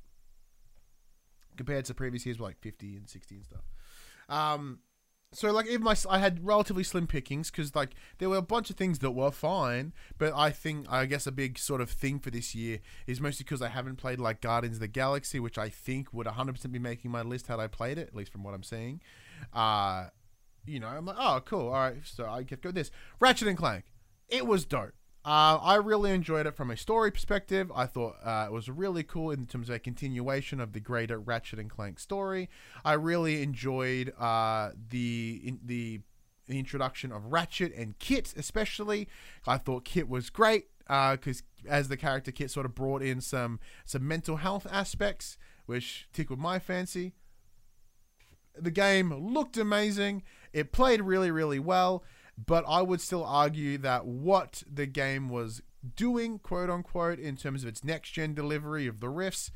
compared 1.58 1.86
to 1.86 1.94
previous 1.94 2.26
years, 2.26 2.40
like 2.40 2.58
50 2.62 2.96
and 2.96 3.10
60 3.10 3.36
and 3.36 3.46
stuff. 3.46 3.64
Um, 4.30 4.80
so 5.32 5.52
like 5.52 5.68
even 5.68 5.84
my 5.84 5.96
I 6.10 6.18
had 6.18 6.46
relatively 6.46 6.84
slim 6.84 7.06
pickings 7.06 7.52
because 7.52 7.76
like 7.76 7.92
there 8.18 8.30
were 8.30 8.38
a 8.38 8.42
bunch 8.42 8.70
of 8.70 8.78
things 8.78 9.00
that 9.00 9.12
were 9.12 9.32
fine, 9.32 9.94
but 10.18 10.34
I 10.34 10.50
think 10.50 10.88
I 10.90 11.06
guess 11.06 11.28
a 11.28 11.32
big 11.32 11.60
sort 11.60 11.82
of 11.82 11.90
thing 11.90 12.20
for 12.20 12.32
this 12.32 12.56
year 12.56 12.80
is 13.06 13.22
mostly 13.22 13.44
because 13.44 13.62
I 13.62 13.68
haven't 13.68 13.98
played 13.98 14.20
like 14.20 14.42
Guardians 14.42 14.78
of 14.78 14.82
the 14.82 14.88
Galaxy, 14.88 15.40
which 15.40 15.58
I 15.58 15.70
think 15.70 16.14
would 16.14 16.26
100% 16.26 16.72
be 16.72 16.80
making 16.80 17.12
my 17.12 17.22
list 17.22 17.48
had 17.48 17.60
I 17.60 17.68
played 17.68 18.00
it, 18.00 18.08
at 18.08 18.16
least 18.16 18.32
from 18.32 18.44
what 18.44 18.56
I'm 18.56 18.64
seeing. 18.64 19.02
Uh, 19.54 20.08
you 20.66 20.80
know, 20.80 20.88
I'm 20.88 21.06
like, 21.06 21.18
oh, 21.20 21.42
cool, 21.46 21.68
all 21.68 21.74
right, 21.74 21.98
so 22.04 22.28
I 22.28 22.42
get 22.42 22.62
go 22.62 22.72
this 22.72 22.90
Ratchet 23.20 23.48
and 23.48 23.58
Clank. 23.58 23.86
It 24.30 24.48
was 24.48 24.66
dope. 24.66 24.94
Uh, 25.26 25.60
I 25.62 25.76
really 25.76 26.12
enjoyed 26.12 26.48
it 26.48 26.56
from 26.56 26.72
a 26.72 26.78
story 26.78 27.12
perspective. 27.12 27.70
I 27.76 27.86
thought 27.86 28.16
uh, 28.24 28.46
it 28.48 28.54
was 28.54 28.70
really 28.70 29.04
cool 29.04 29.32
in 29.32 29.46
terms 29.48 29.70
of 29.70 29.76
a 29.76 29.80
continuation 29.80 30.62
of 30.62 30.72
the 30.72 30.80
greater 30.80 31.20
Ratchet 31.20 31.60
and 31.60 31.70
Clank 31.70 32.00
story. 32.00 32.50
I 32.86 32.94
really 32.94 33.44
enjoyed 33.44 34.14
uh, 34.18 34.72
the 34.90 35.42
in, 35.44 35.60
the 35.66 36.02
introduction 36.48 37.12
of 37.12 37.32
Ratchet 37.32 37.74
and 37.76 38.00
Kit, 38.00 38.34
especially. 38.38 39.10
I 39.46 39.58
thought 39.58 39.84
Kit 39.84 40.08
was 40.08 40.30
great 40.30 40.68
because 40.88 41.44
as 41.68 41.90
the 41.90 41.98
character 41.98 42.32
Kit 42.32 42.50
sort 42.50 42.66
of 42.66 42.74
brought 42.74 43.02
in 43.02 43.20
some 43.20 43.60
some 43.84 44.08
mental 44.08 44.38
health 44.38 44.66
aspects, 44.72 45.38
which 45.66 46.08
tickled 46.14 46.40
my 46.40 46.60
fancy. 46.60 47.14
The 48.58 48.72
game 48.72 49.14
looked 49.14 49.58
amazing. 49.58 50.24
It 50.54 50.72
played 50.72 51.02
really, 51.02 51.30
really 51.30 51.60
well 51.60 52.04
but 52.46 52.64
I 52.68 52.82
would 52.82 53.02
still 53.02 53.24
argue 53.24 53.78
that 53.80 54.06
what 54.06 54.64
the 54.72 54.86
game 54.86 55.30
was 55.30 55.62
doing, 55.96 56.40
quote 56.40 56.70
unquote, 56.70 57.20
in 57.20 57.36
terms 57.36 57.64
of 57.64 57.70
its 57.70 57.84
next 57.84 58.12
gen 58.12 58.34
delivery 58.34 58.88
of 58.88 59.00
the 59.00 59.10
rifts, 59.10 59.52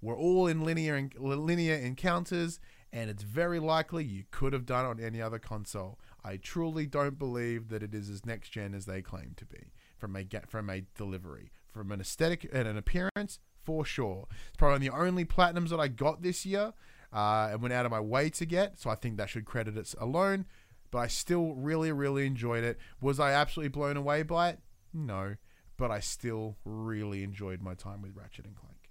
were 0.00 0.16
all 0.16 0.46
in 0.46 0.62
linear 0.62 1.08
linear 1.18 1.74
encounters, 1.74 2.60
and 2.92 3.10
it's 3.10 3.22
very 3.22 3.58
likely 3.58 4.04
you 4.04 4.24
could 4.30 4.52
have 4.52 4.66
done 4.66 4.84
it 4.84 4.88
on 4.88 5.00
any 5.00 5.22
other 5.22 5.38
console. 5.38 5.98
I 6.24 6.36
truly 6.36 6.86
don't 6.86 7.18
believe 7.18 7.68
that 7.68 7.82
it 7.82 7.94
is 7.94 8.10
as 8.10 8.26
next 8.26 8.50
gen 8.50 8.74
as 8.74 8.86
they 8.86 9.00
claim 9.02 9.32
to 9.36 9.44
be 9.46 9.72
from 9.96 10.16
a 10.16 10.26
from 10.46 10.68
a 10.68 10.82
delivery, 10.96 11.50
from 11.72 11.92
an 11.92 12.00
aesthetic 12.00 12.48
and 12.52 12.68
an 12.68 12.76
appearance, 12.76 13.38
for 13.62 13.84
sure. 13.84 14.26
It's 14.48 14.56
probably 14.56 14.88
the 14.88 14.94
only 14.94 15.24
platinums 15.24 15.70
that 15.70 15.80
I 15.80 15.88
got 15.88 16.22
this 16.22 16.44
year, 16.44 16.74
uh, 17.12 17.48
and 17.52 17.62
went 17.62 17.72
out 17.72 17.86
of 17.86 17.92
my 17.92 18.00
way 18.00 18.28
to 18.30 18.44
get. 18.44 18.78
So 18.78 18.90
I 18.90 18.94
think 18.94 19.16
that 19.16 19.30
should 19.30 19.44
credit 19.46 19.76
it 19.76 19.94
alone 19.98 20.46
but 20.90 20.98
I 20.98 21.06
still 21.06 21.54
really, 21.54 21.92
really 21.92 22.26
enjoyed 22.26 22.64
it. 22.64 22.78
Was 23.00 23.20
I 23.20 23.32
absolutely 23.32 23.70
blown 23.70 23.96
away 23.96 24.22
by 24.22 24.50
it? 24.50 24.58
No, 24.92 25.36
but 25.76 25.90
I 25.90 26.00
still 26.00 26.56
really 26.64 27.22
enjoyed 27.22 27.60
my 27.62 27.74
time 27.74 28.02
with 28.02 28.16
Ratchet 28.16 28.46
and 28.46 28.56
Clank. 28.56 28.90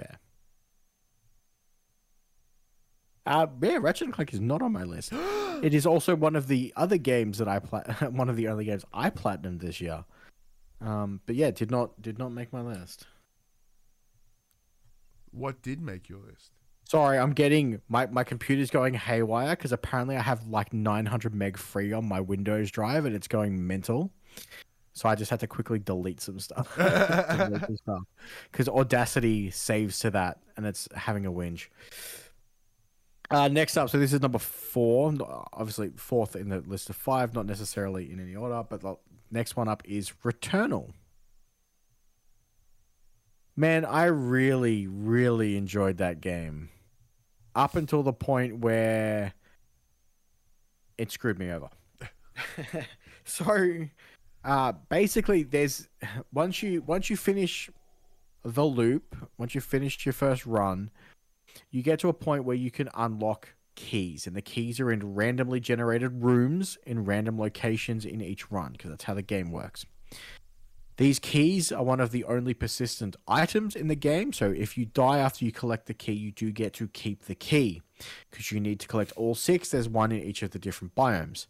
Yeah. 0.00 0.16
Uh, 3.26 3.46
yeah, 3.62 3.78
Ratchet 3.80 4.06
and 4.06 4.14
Clank 4.14 4.32
is 4.32 4.40
not 4.40 4.62
on 4.62 4.72
my 4.72 4.84
list. 4.84 5.12
it 5.62 5.74
is 5.74 5.86
also 5.86 6.14
one 6.14 6.36
of 6.36 6.48
the 6.48 6.72
other 6.76 6.98
games 6.98 7.38
that 7.38 7.48
I 7.48 7.58
pla- 7.58 7.82
one 8.10 8.28
of 8.28 8.36
the 8.36 8.48
only 8.48 8.64
games 8.64 8.84
I 8.92 9.10
platinumed 9.10 9.60
this 9.60 9.80
year. 9.80 10.04
Um, 10.80 11.20
but 11.26 11.34
yeah, 11.34 11.50
did 11.50 11.70
not 11.70 12.00
did 12.02 12.18
not 12.18 12.32
make 12.32 12.52
my 12.52 12.60
list. 12.60 13.06
What 15.30 15.62
did 15.62 15.80
make 15.80 16.08
your 16.08 16.20
list? 16.20 16.52
Sorry, 16.94 17.18
I'm 17.18 17.32
getting 17.32 17.80
my 17.88 18.06
my 18.06 18.22
computer's 18.22 18.70
going 18.70 18.94
haywire 18.94 19.56
because 19.56 19.72
apparently 19.72 20.16
I 20.16 20.22
have 20.22 20.46
like 20.46 20.72
900 20.72 21.34
meg 21.34 21.56
free 21.58 21.92
on 21.92 22.06
my 22.06 22.20
Windows 22.20 22.70
drive 22.70 23.04
and 23.04 23.16
it's 23.16 23.26
going 23.26 23.66
mental. 23.66 24.12
So 24.92 25.08
I 25.08 25.16
just 25.16 25.28
had 25.28 25.40
to 25.40 25.48
quickly 25.48 25.80
delete 25.80 26.20
some 26.20 26.38
stuff 26.38 26.72
because 26.76 28.68
Audacity 28.68 29.50
saves 29.50 29.98
to 29.98 30.12
that 30.12 30.38
and 30.56 30.66
it's 30.66 30.86
having 30.94 31.26
a 31.26 31.32
whinge. 31.32 31.66
Uh, 33.28 33.48
next 33.48 33.76
up, 33.76 33.90
so 33.90 33.98
this 33.98 34.12
is 34.12 34.20
number 34.20 34.38
four, 34.38 35.12
obviously 35.52 35.90
fourth 35.96 36.36
in 36.36 36.48
the 36.48 36.60
list 36.60 36.90
of 36.90 36.94
five, 36.94 37.34
not 37.34 37.44
necessarily 37.44 38.08
in 38.08 38.20
any 38.20 38.36
order, 38.36 38.62
but 38.70 38.82
the 38.82 38.94
next 39.32 39.56
one 39.56 39.66
up 39.66 39.82
is 39.84 40.12
Returnal. 40.22 40.92
Man, 43.56 43.84
I 43.84 44.04
really, 44.04 44.86
really 44.86 45.56
enjoyed 45.56 45.96
that 45.96 46.20
game 46.20 46.68
up 47.54 47.76
until 47.76 48.02
the 48.02 48.12
point 48.12 48.58
where 48.58 49.32
it 50.98 51.10
screwed 51.10 51.38
me 51.38 51.50
over. 51.50 51.68
so 53.24 53.86
uh, 54.44 54.72
basically 54.88 55.42
there's 55.42 55.88
once 56.32 56.62
you 56.62 56.82
once 56.82 57.10
you 57.10 57.16
finish 57.16 57.70
the 58.44 58.64
loop, 58.64 59.16
once 59.38 59.54
you've 59.54 59.64
finished 59.64 60.04
your 60.04 60.12
first 60.12 60.44
run, 60.44 60.90
you 61.70 61.82
get 61.82 61.98
to 62.00 62.08
a 62.08 62.12
point 62.12 62.44
where 62.44 62.56
you 62.56 62.70
can 62.70 62.88
unlock 62.94 63.54
keys 63.74 64.26
and 64.26 64.36
the 64.36 64.42
keys 64.42 64.78
are 64.78 64.92
in 64.92 65.14
randomly 65.14 65.60
generated 65.60 66.22
rooms 66.22 66.78
in 66.86 67.04
random 67.04 67.38
locations 67.38 68.04
in 68.04 68.20
each 68.20 68.50
run 68.50 68.72
because 68.72 68.90
that's 68.90 69.04
how 69.04 69.14
the 69.14 69.22
game 69.22 69.50
works. 69.50 69.86
These 70.96 71.18
keys 71.18 71.72
are 71.72 71.82
one 71.82 72.00
of 72.00 72.12
the 72.12 72.24
only 72.24 72.54
persistent 72.54 73.16
items 73.26 73.74
in 73.74 73.88
the 73.88 73.96
game, 73.96 74.32
so 74.32 74.50
if 74.50 74.78
you 74.78 74.86
die 74.86 75.18
after 75.18 75.44
you 75.44 75.50
collect 75.50 75.86
the 75.86 75.94
key, 75.94 76.12
you 76.12 76.30
do 76.30 76.52
get 76.52 76.72
to 76.74 76.86
keep 76.88 77.24
the 77.24 77.34
key. 77.34 77.82
Because 78.30 78.52
you 78.52 78.60
need 78.60 78.78
to 78.80 78.86
collect 78.86 79.12
all 79.16 79.34
six, 79.34 79.70
there's 79.70 79.88
one 79.88 80.12
in 80.12 80.22
each 80.22 80.42
of 80.42 80.50
the 80.50 80.58
different 80.58 80.94
biomes. 80.94 81.46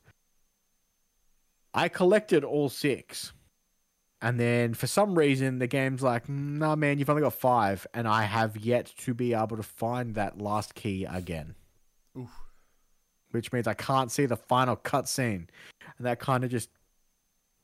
I 1.75 1.89
collected 1.89 2.43
all 2.45 2.69
six. 2.71 3.33
And 4.23 4.41
then 4.41 4.73
for 4.73 4.87
some 4.87 5.19
reason, 5.19 5.59
the 5.59 5.67
game's 5.67 6.03
like, 6.03 6.29
nah, 6.31 6.77
man, 6.77 6.99
you've 6.99 7.11
only 7.11 7.21
got 7.21 7.35
five. 7.35 7.87
And 7.93 8.09
I 8.09 8.23
have 8.23 8.57
yet 8.57 8.91
to 8.99 9.13
be 9.13 9.35
able 9.35 9.59
to 9.59 9.63
find 9.63 10.15
that 10.15 10.41
last 10.41 10.75
key 10.75 11.05
again. 11.05 11.55
Oof. 12.19 12.31
Which 13.33 13.53
means 13.53 13.67
I 13.67 13.75
can't 13.75 14.11
see 14.11 14.25
the 14.25 14.37
final 14.37 14.77
cutscene. 14.77 15.49
And 15.99 16.07
that 16.07 16.21
kind 16.21 16.45
of 16.45 16.51
just 16.51 16.71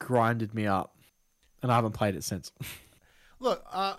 grinded 0.01 0.55
me 0.55 0.67
up 0.67 0.97
and 1.63 1.71
I 1.71 1.75
haven't 1.75 1.93
played 1.93 2.15
it 2.15 2.25
since. 2.25 2.53
Look, 3.41 3.65
uh, 3.73 3.97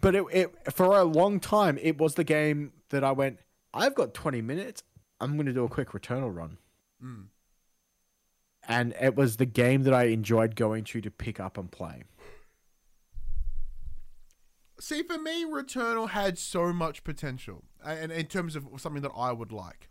but 0.00 0.14
it, 0.14 0.24
it 0.32 0.72
for 0.72 0.96
a 0.96 1.04
long 1.04 1.40
time 1.40 1.78
it 1.80 1.98
was 1.98 2.14
the 2.14 2.24
game 2.24 2.72
that 2.90 3.02
I 3.02 3.12
went. 3.12 3.38
I've 3.72 3.94
got 3.94 4.14
twenty 4.14 4.42
minutes. 4.42 4.82
I'm 5.20 5.34
going 5.34 5.46
to 5.46 5.52
do 5.52 5.64
a 5.64 5.68
quick 5.68 5.90
Returnal 5.90 6.34
run. 6.34 6.58
Mm. 7.02 7.26
And 8.66 8.94
it 9.00 9.14
was 9.14 9.36
the 9.36 9.46
game 9.46 9.82
that 9.84 9.94
I 9.94 10.04
enjoyed 10.04 10.56
going 10.56 10.84
to 10.84 11.00
to 11.00 11.10
pick 11.10 11.38
up 11.38 11.58
and 11.58 11.70
play. 11.70 12.04
See, 14.80 15.02
for 15.02 15.18
me, 15.18 15.44
Returnal 15.44 16.10
had 16.10 16.38
so 16.38 16.72
much 16.72 17.04
potential, 17.04 17.64
and 17.84 18.10
in 18.10 18.26
terms 18.26 18.56
of 18.56 18.68
something 18.78 19.02
that 19.02 19.12
I 19.16 19.32
would 19.32 19.52
like, 19.52 19.88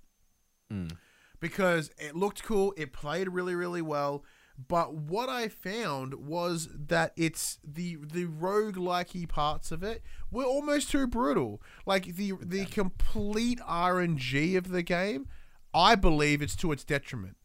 mm. 0.71 0.91
because 1.39 1.89
it 1.97 2.15
looked 2.15 2.43
cool, 2.43 2.73
it 2.77 2.93
played 2.93 3.29
really, 3.29 3.55
really 3.55 3.81
well. 3.81 4.23
But 4.55 4.93
what 4.93 5.29
I 5.29 5.47
found 5.47 6.13
was 6.13 6.69
that 6.71 7.13
it's 7.15 7.59
the 7.63 7.95
the 7.95 8.25
rogue 8.25 8.75
likey 8.75 9.27
parts 9.27 9.71
of 9.71 9.81
it 9.81 10.03
were 10.29 10.43
almost 10.43 10.91
too 10.91 11.07
brutal. 11.07 11.61
Like 11.85 12.15
the 12.15 12.33
the 12.39 12.65
complete 12.65 13.59
RNG 13.59 14.55
of 14.55 14.69
the 14.69 14.83
game, 14.83 15.27
I 15.73 15.95
believe 15.95 16.41
it's 16.41 16.55
to 16.57 16.71
its 16.71 16.83
detriment. 16.83 17.37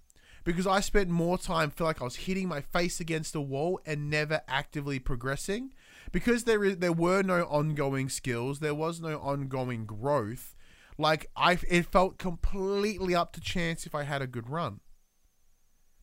Because 0.45 0.67
I 0.67 0.81
spent 0.81 1.09
more 1.11 1.39
time 1.39 1.71
feel 1.71 1.87
like 1.87 2.01
I 2.01 2.05
was 2.05 2.17
hitting 2.17 2.49
my 2.49 2.61
face 2.61 3.01
against 3.01 3.35
a 3.35 3.41
wall 3.41 3.81
and 3.85 4.11
never 4.11 4.43
actively 4.47 4.99
progressing. 4.99 5.73
Because 6.13 6.45
there 6.45 6.63
is 6.63 6.77
there 6.77 6.93
were 6.93 7.23
no 7.23 7.45
ongoing 7.45 8.11
skills, 8.11 8.61
there 8.61 8.75
was 8.75 9.01
no 9.01 9.19
ongoing 9.19 9.87
growth. 9.87 10.55
Like 10.99 11.31
I 11.35 11.59
it 11.71 11.87
felt 11.87 12.19
completely 12.19 13.15
up 13.15 13.33
to 13.33 13.41
chance 13.41 13.87
if 13.87 13.95
I 13.95 14.03
had 14.03 14.21
a 14.21 14.27
good 14.27 14.51
run. 14.51 14.81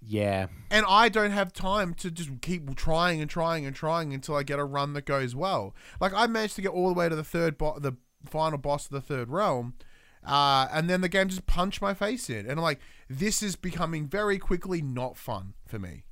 Yeah. 0.01 0.47
And 0.69 0.85
I 0.87 1.09
don't 1.09 1.31
have 1.31 1.51
time 1.53 1.93
to 1.95 2.11
just 2.11 2.29
keep 2.41 2.75
trying 2.75 3.21
and 3.21 3.29
trying 3.29 3.65
and 3.65 3.75
trying 3.75 4.13
until 4.13 4.35
I 4.35 4.43
get 4.43 4.59
a 4.59 4.63
run 4.63 4.93
that 4.93 5.05
goes 5.05 5.35
well. 5.35 5.75
Like 5.99 6.13
I 6.13 6.27
managed 6.27 6.55
to 6.55 6.61
get 6.61 6.69
all 6.69 6.87
the 6.87 6.93
way 6.93 7.09
to 7.09 7.15
the 7.15 7.23
third 7.23 7.57
bo- 7.57 7.79
the 7.79 7.93
final 8.25 8.57
boss 8.57 8.85
of 8.85 8.91
the 8.91 9.01
third 9.01 9.29
realm. 9.29 9.73
Uh, 10.23 10.67
and 10.71 10.89
then 10.89 11.01
the 11.01 11.09
game 11.09 11.27
just 11.27 11.45
punched 11.45 11.81
my 11.81 11.93
face 11.93 12.29
in. 12.29 12.39
And 12.39 12.51
I'm 12.51 12.63
like, 12.63 12.79
this 13.09 13.43
is 13.43 13.55
becoming 13.55 14.07
very 14.07 14.39
quickly 14.39 14.81
not 14.81 15.17
fun 15.17 15.53
for 15.67 15.77
me. 15.77 16.03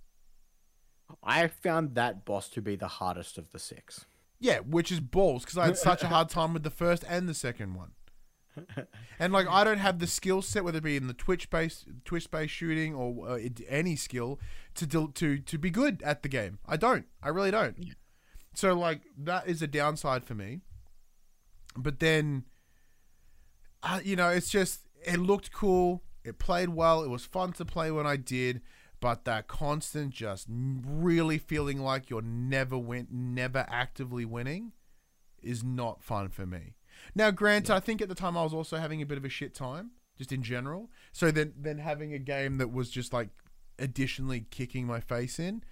I 1.24 1.48
found 1.48 1.96
that 1.96 2.26
boss 2.26 2.50
to 2.50 2.62
be 2.62 2.76
the 2.76 2.88
hardest 2.88 3.38
of 3.38 3.52
the 3.52 3.60
six. 3.60 4.06
Yeah, 4.40 4.60
which 4.60 4.92
is 4.92 5.00
balls 5.00 5.44
because 5.44 5.58
I 5.58 5.66
had 5.68 5.78
such 5.78 6.04
a 6.04 6.08
hard 6.08 6.30
time 6.30 6.54
with 6.54 6.64
the 6.64 6.70
first 6.70 7.04
and 7.08 7.30
the 7.30 7.34
second 7.34 7.76
one. 7.76 7.92
And 9.20 9.32
like 9.32 9.47
I 9.47 9.64
don't 9.64 9.78
have 9.78 9.99
the 9.99 10.08
skill 10.08 10.41
set, 10.41 10.64
whether 10.64 10.80
it 10.80 10.84
be 10.84 10.97
in 10.97 11.08
the 11.08 11.14
twitch 11.14 11.49
based 11.49 11.88
twitch 12.06 12.30
based 12.30 12.54
shooting 12.54 12.93
or 12.93 13.30
uh, 13.30 13.39
any 13.68 13.95
skill 13.95 14.39
to 14.76 14.88
to 15.14 15.38
to 15.38 15.58
be 15.58 15.70
good 15.70 16.01
at 16.04 16.24
the 16.24 16.30
game. 16.30 16.60
I 16.68 16.78
don't. 16.78 17.06
I 17.22 17.30
really 17.30 17.51
don't. 17.51 17.78
So 18.54 18.74
like 18.74 19.01
that 19.18 19.47
is 19.47 19.62
a 19.62 19.68
downside 19.68 20.24
for 20.24 20.36
me. 20.36 20.62
But 21.76 21.99
then, 21.99 22.43
uh, 23.82 23.99
you 24.04 24.16
know, 24.16 24.30
it's 24.30 24.49
just 24.49 24.82
it 25.06 25.20
looked 25.20 25.51
cool. 25.51 26.04
It 26.24 26.39
played 26.39 26.70
well. 26.70 27.04
It 27.04 27.10
was 27.10 27.26
fun 27.26 27.54
to 27.54 27.66
play 27.66 27.91
when 27.91 28.08
I 28.08 28.16
did. 28.16 28.62
But 28.99 29.26
that 29.26 29.47
constant, 29.49 30.14
just 30.14 30.47
really 30.49 31.38
feeling 31.38 31.80
like 31.80 32.10
you're 32.10 32.22
never 32.22 32.78
win, 32.78 33.08
never 33.12 33.66
actively 33.68 34.24
winning, 34.24 34.72
is 35.41 35.62
not 35.62 36.01
fun 36.01 36.30
for 36.30 36.45
me. 36.45 36.76
Now, 37.16 37.32
granted, 37.32 37.74
I 37.74 37.80
think 37.80 38.01
at 38.01 38.10
the 38.10 38.16
time 38.16 38.38
I 38.38 38.43
was 38.43 38.54
also 38.54 38.78
having 38.78 39.01
a 39.01 39.06
bit 39.06 39.18
of 39.18 39.26
a 39.26 39.30
shit 39.30 39.54
time, 39.54 39.91
just 40.18 40.32
in 40.32 40.43
general. 40.43 40.89
So 41.12 41.32
then, 41.32 41.54
then 41.58 41.78
having 41.80 42.14
a 42.14 42.20
game 42.20 42.58
that 42.58 42.72
was 42.72 42.89
just 42.89 43.14
like 43.14 43.30
additionally 43.80 44.45
kicking 44.51 44.86
my 44.86 44.99
face 44.99 45.39
in 45.39 45.64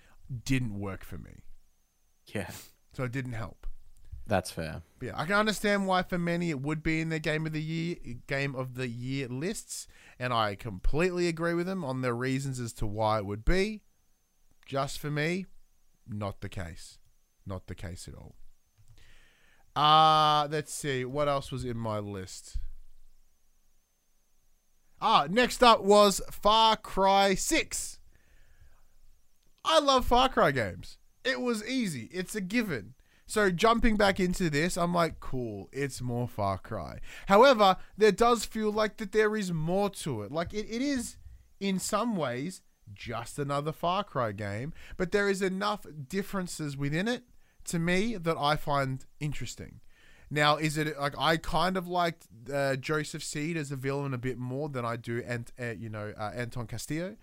didn't 0.45 0.79
work 0.79 1.03
for 1.03 1.17
me. 1.17 1.43
Yeah, 2.27 2.49
So 2.93 3.03
it 3.03 3.11
didn't 3.11 3.33
help. 3.33 3.67
that's 4.27 4.51
fair. 4.51 4.81
But 4.99 5.05
yeah, 5.07 5.13
I 5.19 5.25
can 5.25 5.35
understand 5.35 5.87
why 5.87 6.03
for 6.03 6.17
many 6.17 6.49
it 6.49 6.61
would 6.61 6.81
be 6.83 7.01
in 7.01 7.09
their 7.09 7.19
game 7.19 7.45
of 7.45 7.51
the 7.51 7.61
year 7.61 7.97
game 8.27 8.55
of 8.55 8.75
the 8.75 8.87
year 8.87 9.27
lists, 9.27 9.87
and 10.19 10.31
I 10.31 10.55
completely 10.55 11.27
agree 11.27 11.53
with 11.53 11.65
them 11.65 11.83
on 11.83 12.01
their 12.01 12.13
reasons 12.15 12.59
as 12.59 12.71
to 12.73 12.85
why 12.85 13.17
it 13.17 13.25
would 13.25 13.43
be. 13.43 13.81
Just 14.65 14.99
for 14.99 15.11
me, 15.11 15.47
not 16.07 16.39
the 16.41 16.47
case. 16.49 16.97
Not 17.45 17.67
the 17.67 17.75
case 17.75 18.07
at 18.07 18.13
all. 18.15 18.35
Uh 19.75 20.47
let's 20.51 20.73
see 20.73 21.05
what 21.05 21.27
else 21.27 21.51
was 21.51 21.63
in 21.63 21.77
my 21.77 21.99
list. 21.99 22.57
Ah, 24.99 25.27
next 25.29 25.63
up 25.63 25.81
was 25.81 26.21
Far 26.29 26.75
Cry 26.75 27.33
6. 27.33 27.99
I 29.65 29.79
love 29.79 30.05
Far 30.05 30.29
Cry 30.29 30.51
games. 30.51 30.99
It 31.23 31.41
was 31.41 31.67
easy. 31.67 32.09
It's 32.11 32.35
a 32.35 32.41
given. 32.41 32.93
So 33.25 33.49
jumping 33.49 33.95
back 33.95 34.19
into 34.19 34.49
this, 34.49 34.77
I'm 34.77 34.93
like, 34.93 35.19
cool, 35.19 35.69
it's 35.71 36.01
more 36.01 36.27
Far 36.27 36.57
Cry. 36.57 36.99
However, 37.27 37.77
there 37.97 38.11
does 38.11 38.45
feel 38.45 38.71
like 38.71 38.97
that 38.97 39.13
there 39.13 39.35
is 39.35 39.51
more 39.53 39.89
to 39.89 40.23
it. 40.23 40.31
Like 40.31 40.53
it, 40.53 40.67
it 40.69 40.81
is 40.81 41.17
in 41.59 41.79
some 41.79 42.15
ways 42.15 42.61
just 42.93 43.39
another 43.39 43.71
Far 43.71 44.03
Cry 44.03 44.33
game, 44.33 44.73
but 44.97 45.11
there 45.11 45.29
is 45.29 45.41
enough 45.41 45.85
differences 46.09 46.75
within 46.75 47.07
it 47.07 47.23
to 47.65 47.79
me 47.79 48.17
that 48.17 48.37
I 48.37 48.55
find 48.55 49.05
interesting. 49.19 49.79
Now, 50.29 50.55
is 50.55 50.77
it 50.77 50.97
like 50.97 51.13
I 51.17 51.35
kind 51.37 51.75
of 51.75 51.87
liked 51.87 52.27
uh, 52.51 52.77
Joseph 52.77 53.23
Seed 53.23 53.57
as 53.57 53.71
a 53.71 53.75
villain 53.75 54.13
a 54.13 54.17
bit 54.17 54.37
more 54.37 54.69
than 54.69 54.85
I 54.85 54.95
do, 54.95 55.21
and 55.25 55.51
uh, 55.59 55.71
you 55.71 55.89
know 55.89 56.13
uh, 56.17 56.31
Anton 56.33 56.67
Castillo, 56.67 57.17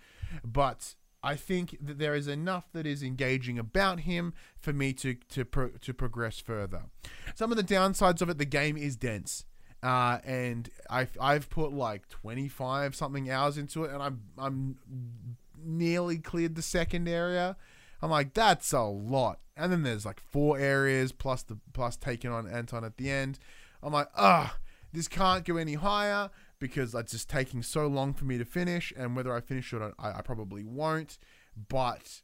but 0.45 0.95
I 1.23 1.35
think 1.35 1.79
that 1.81 1.99
there 1.99 2.15
is 2.15 2.29
enough 2.29 2.71
that 2.75 2.87
is 2.87 3.03
engaging 3.03 3.59
about 3.59 4.01
him 4.01 4.35
for 4.61 4.73
me 4.73 4.93
to 4.95 5.15
to 5.15 5.45
pro- 5.45 5.71
to 5.71 5.95
progress 5.95 6.39
further. 6.39 6.83
Some 7.35 7.51
of 7.51 7.57
the 7.57 7.65
downsides 7.65 8.21
of 8.21 8.29
it, 8.29 8.39
the 8.39 8.45
game 8.45 8.77
is 8.77 8.95
dense. 8.97 9.45
Uh, 9.83 10.19
and 10.25 10.69
I've 10.91 11.17
I've 11.21 11.49
put 11.49 11.73
like 11.73 12.09
twenty 12.09 12.49
five 12.49 12.95
something 12.95 13.31
hours 13.31 13.57
into 13.57 13.85
it, 13.85 13.93
and 13.93 14.03
I'm 14.03 14.21
I'm 14.37 14.77
nearly 15.65 16.19
cleared 16.19 16.57
the 16.57 16.63
second 16.63 17.09
area. 17.09 17.57
I'm 18.01 18.11
like, 18.11 18.35
that's 18.35 18.73
a 18.73 18.83
lot. 18.83 19.41
And 19.57 19.73
then 19.73 19.83
there's 19.83 20.07
like 20.07 20.21
four 20.21 20.59
areas 20.59 21.13
plus 21.13 21.43
the 21.43 21.59
plus 21.73 21.97
taking 21.97 22.31
on 22.31 22.47
Anton 22.49 22.85
at 22.85 22.97
the 22.97 23.11
end. 23.11 23.39
I'm 23.83 23.93
like, 23.93 24.09
ah, 24.17 24.57
this 24.93 25.09
can't 25.09 25.45
go 25.45 25.57
any 25.57 25.75
higher 25.75 26.31
because 26.59 26.95
it's 26.95 27.13
just 27.13 27.29
taking 27.29 27.63
so 27.63 27.87
long 27.87 28.15
for 28.15 28.25
me 28.25 28.39
to 28.39 28.45
finish. 28.45 28.93
And 28.97 29.17
whether 29.17 29.35
I 29.35 29.41
finish 29.41 29.73
it, 29.73 29.83
I, 29.99 30.19
I 30.19 30.23
probably 30.23 30.65
won't. 30.65 31.19
But 31.69 32.23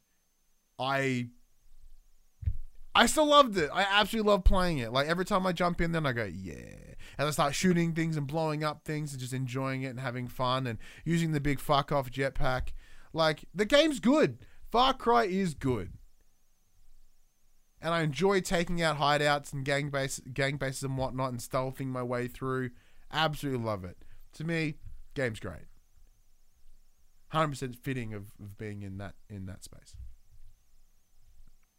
I 0.79 1.27
I 2.93 3.07
still 3.07 3.25
loved 3.27 3.57
it. 3.57 3.69
I 3.73 3.83
absolutely 3.83 4.31
love 4.31 4.45
playing 4.45 4.77
it. 4.77 4.93
Like 4.93 5.07
every 5.07 5.25
time 5.25 5.45
I 5.45 5.51
jump 5.51 5.81
in, 5.81 5.91
then 5.91 6.05
I 6.05 6.13
go, 6.13 6.23
yeah. 6.23 6.93
And 7.17 7.27
I 7.27 7.31
start 7.31 7.53
shooting 7.53 7.93
things 7.93 8.15
and 8.15 8.25
blowing 8.25 8.63
up 8.63 8.85
things 8.85 9.11
and 9.11 9.19
just 9.19 9.33
enjoying 9.33 9.83
it 9.83 9.89
and 9.89 9.99
having 9.99 10.29
fun 10.29 10.65
and 10.65 10.79
using 11.03 11.33
the 11.33 11.41
big 11.41 11.59
fuck 11.59 11.91
off 11.91 12.09
jetpack. 12.09 12.69
Like 13.13 13.45
the 13.53 13.65
game's 13.65 13.99
good. 13.99 14.37
Far 14.75 14.93
Cry 14.93 15.23
is 15.23 15.53
good. 15.53 15.93
And 17.81 17.93
I 17.93 18.01
enjoy 18.01 18.41
taking 18.41 18.81
out 18.81 18.97
hideouts 18.97 19.53
and 19.53 19.63
gang 19.63 19.89
base 19.89 20.19
gang 20.33 20.57
bases 20.57 20.83
and 20.83 20.97
whatnot 20.97 21.29
and 21.31 21.39
stealthing 21.39 21.87
my 21.87 22.03
way 22.03 22.27
through. 22.27 22.71
Absolutely 23.09 23.63
love 23.63 23.85
it. 23.85 23.95
To 24.33 24.43
me, 24.43 24.75
game's 25.13 25.39
great. 25.39 25.67
Hundred 27.29 27.51
percent 27.51 27.77
fitting 27.77 28.13
of, 28.13 28.33
of 28.37 28.57
being 28.57 28.81
in 28.81 28.97
that 28.97 29.13
in 29.29 29.45
that 29.45 29.63
space. 29.63 29.95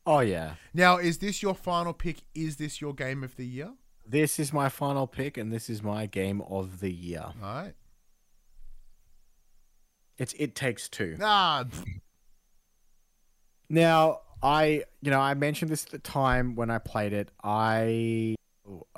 Oh 0.06 0.20
yeah, 0.20 0.54
Now, 0.72 0.96
is 0.96 1.18
this 1.18 1.42
your 1.42 1.54
final 1.54 1.92
pick? 1.92 2.22
Is 2.34 2.56
this 2.56 2.80
your 2.80 2.94
game 2.94 3.22
of 3.22 3.36
the 3.36 3.44
year? 3.44 3.74
this 4.08 4.38
is 4.38 4.54
my 4.54 4.70
final 4.70 5.06
pick, 5.06 5.36
and 5.36 5.52
this 5.52 5.68
is 5.68 5.82
my 5.82 6.06
game 6.06 6.40
of 6.48 6.80
the 6.80 6.90
year. 6.90 7.26
All 7.26 7.34
right. 7.42 7.74
It's 10.16 10.32
It 10.38 10.54
Takes 10.54 10.88
Two. 10.88 11.18
Ah, 11.20 11.66
Now, 13.68 14.20
I, 14.42 14.84
you 15.02 15.10
know, 15.10 15.20
I 15.20 15.34
mentioned 15.34 15.70
this 15.70 15.84
at 15.84 15.90
the 15.90 15.98
time 15.98 16.54
when 16.54 16.70
I 16.70 16.78
played 16.78 17.12
it. 17.12 17.30
I 17.42 18.36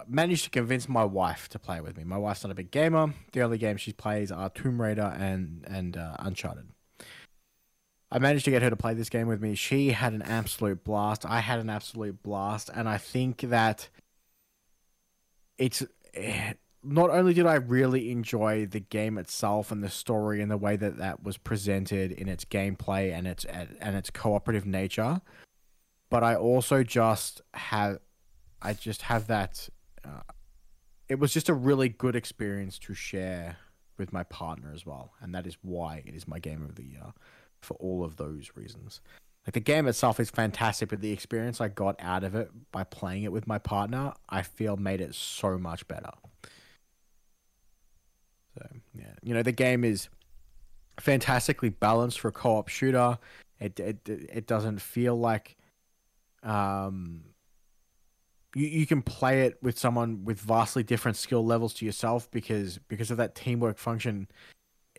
managed 0.07 0.45
to 0.45 0.51
convince 0.51 0.89
my 0.89 1.05
wife 1.05 1.49
to 1.51 1.59
play 1.59 1.81
with 1.81 1.97
me. 1.97 2.05
My 2.05 2.17
wife's 2.17 2.43
not 2.43 2.51
a 2.51 2.55
big 2.55 2.71
gamer. 2.71 3.15
The 3.33 3.43
only 3.43 3.59
games 3.59 3.81
she 3.81 3.93
plays 3.93 4.33
are 4.33 4.51
Tomb 4.51 4.81
Raider 4.81 5.15
and 5.19 5.65
and 5.69 5.97
uh, 5.97 6.17
Uncharted. 6.19 6.69
I 8.11 8.19
managed 8.19 8.47
to 8.47 8.51
get 8.51 8.63
her 8.63 8.71
to 8.71 8.77
play 8.77 8.95
this 8.95 9.11
game 9.11 9.27
with 9.27 9.43
me. 9.43 9.55
She 9.55 9.91
had 9.91 10.15
an 10.15 10.23
absolute 10.23 10.83
blast. 10.83 11.27
I 11.27 11.41
had 11.41 11.59
an 11.59 11.69
absolute 11.69 12.23
blast, 12.23 12.71
and 12.75 12.89
I 12.89 12.97
think 12.97 13.41
that 13.43 13.89
it's 15.59 15.83
eh, 16.15 16.55
not 16.89 17.11
only 17.11 17.35
did 17.35 17.47
I 17.47 17.55
really 17.55 18.11
enjoy 18.11 18.67
the 18.67 18.81
game 18.81 19.19
itself 19.19 19.71
and 19.71 19.83
the 19.83 19.91
story 19.91 20.41
and 20.41 20.51
the 20.51 20.57
way 20.57 20.77
that 20.77 20.99
that 20.99 21.23
was 21.23 21.37
presented 21.37 22.13
in 22.13 22.29
its 22.29 22.45
gameplay 22.45 23.13
and 23.13 23.27
its 23.27 23.45
and 23.45 23.97
its 23.97 24.11
cooperative 24.11 24.67
nature, 24.67 25.21
but 26.11 26.23
I 26.25 26.35
also 26.35 26.83
just 26.83 27.43
have 27.55 27.99
I 28.63 28.73
just 28.73 29.03
have 29.03 29.27
that. 29.27 29.69
Uh, 30.05 30.23
it 31.09 31.19
was 31.19 31.33
just 31.33 31.49
a 31.49 31.55
really 31.55 31.89
good 31.89 32.17
experience 32.17 32.79
to 32.81 32.95
share 32.95 33.57
with 33.99 34.13
my 34.13 34.23
partner 34.23 34.73
as 34.75 34.87
well, 34.87 35.13
and 35.21 35.35
that 35.35 35.47
is 35.47 35.57
why 35.63 36.03
it 36.07 36.15
is 36.15 36.27
my 36.27 36.39
game 36.39 36.63
of 36.63 36.77
the 36.77 36.85
year 36.85 37.13
for 37.61 37.75
all 37.75 38.05
of 38.05 38.17
those 38.17 38.53
reasons. 38.55 39.01
Like 39.47 39.55
the 39.55 39.61
game 39.61 39.87
itself 39.87 40.21
is 40.21 40.31
fantastic, 40.31 40.91
but 40.91 41.01
the 41.01 41.13
experience 41.13 41.61
I 41.61 41.69
got 41.69 41.97
out 42.01 42.25
of 42.25 42.35
it 42.35 42.51
by 42.71 42.85
playing 42.85 43.25
it 43.25 43.33
with 43.33 43.47
my 43.47 43.59
partner, 43.59 44.13
I 44.29 44.43
feel 44.43 44.77
made 44.77 45.01
it 45.01 45.15
so 45.15 45.59
much 45.59 45.89
better. 45.89 46.11
So 48.59 48.67
yeah, 48.95 49.13
you 49.23 49.35
know 49.35 49.43
the 49.43 49.53
game 49.53 49.85
is 49.85 50.09
fantastically 51.01 51.69
balanced 51.69 52.21
for 52.21 52.29
a 52.29 52.33
co-op 52.33 52.69
shooter. 52.69 53.19
It 53.61 53.79
it 53.79 54.09
it 54.09 54.47
doesn't 54.47 54.81
feel 54.81 55.17
like 55.17 55.57
um 56.43 57.23
you, 58.55 58.67
you 58.67 58.87
can 58.87 59.03
play 59.03 59.43
it 59.43 59.59
with 59.63 59.79
someone 59.79 60.25
with 60.25 60.41
vastly 60.41 60.83
different 60.83 61.17
skill 61.17 61.45
levels 61.45 61.75
to 61.75 61.87
yourself 61.87 62.31
because 62.31 62.79
because 62.89 63.11
of 63.11 63.17
that 63.17 63.35
teamwork 63.35 63.79
function 63.79 64.29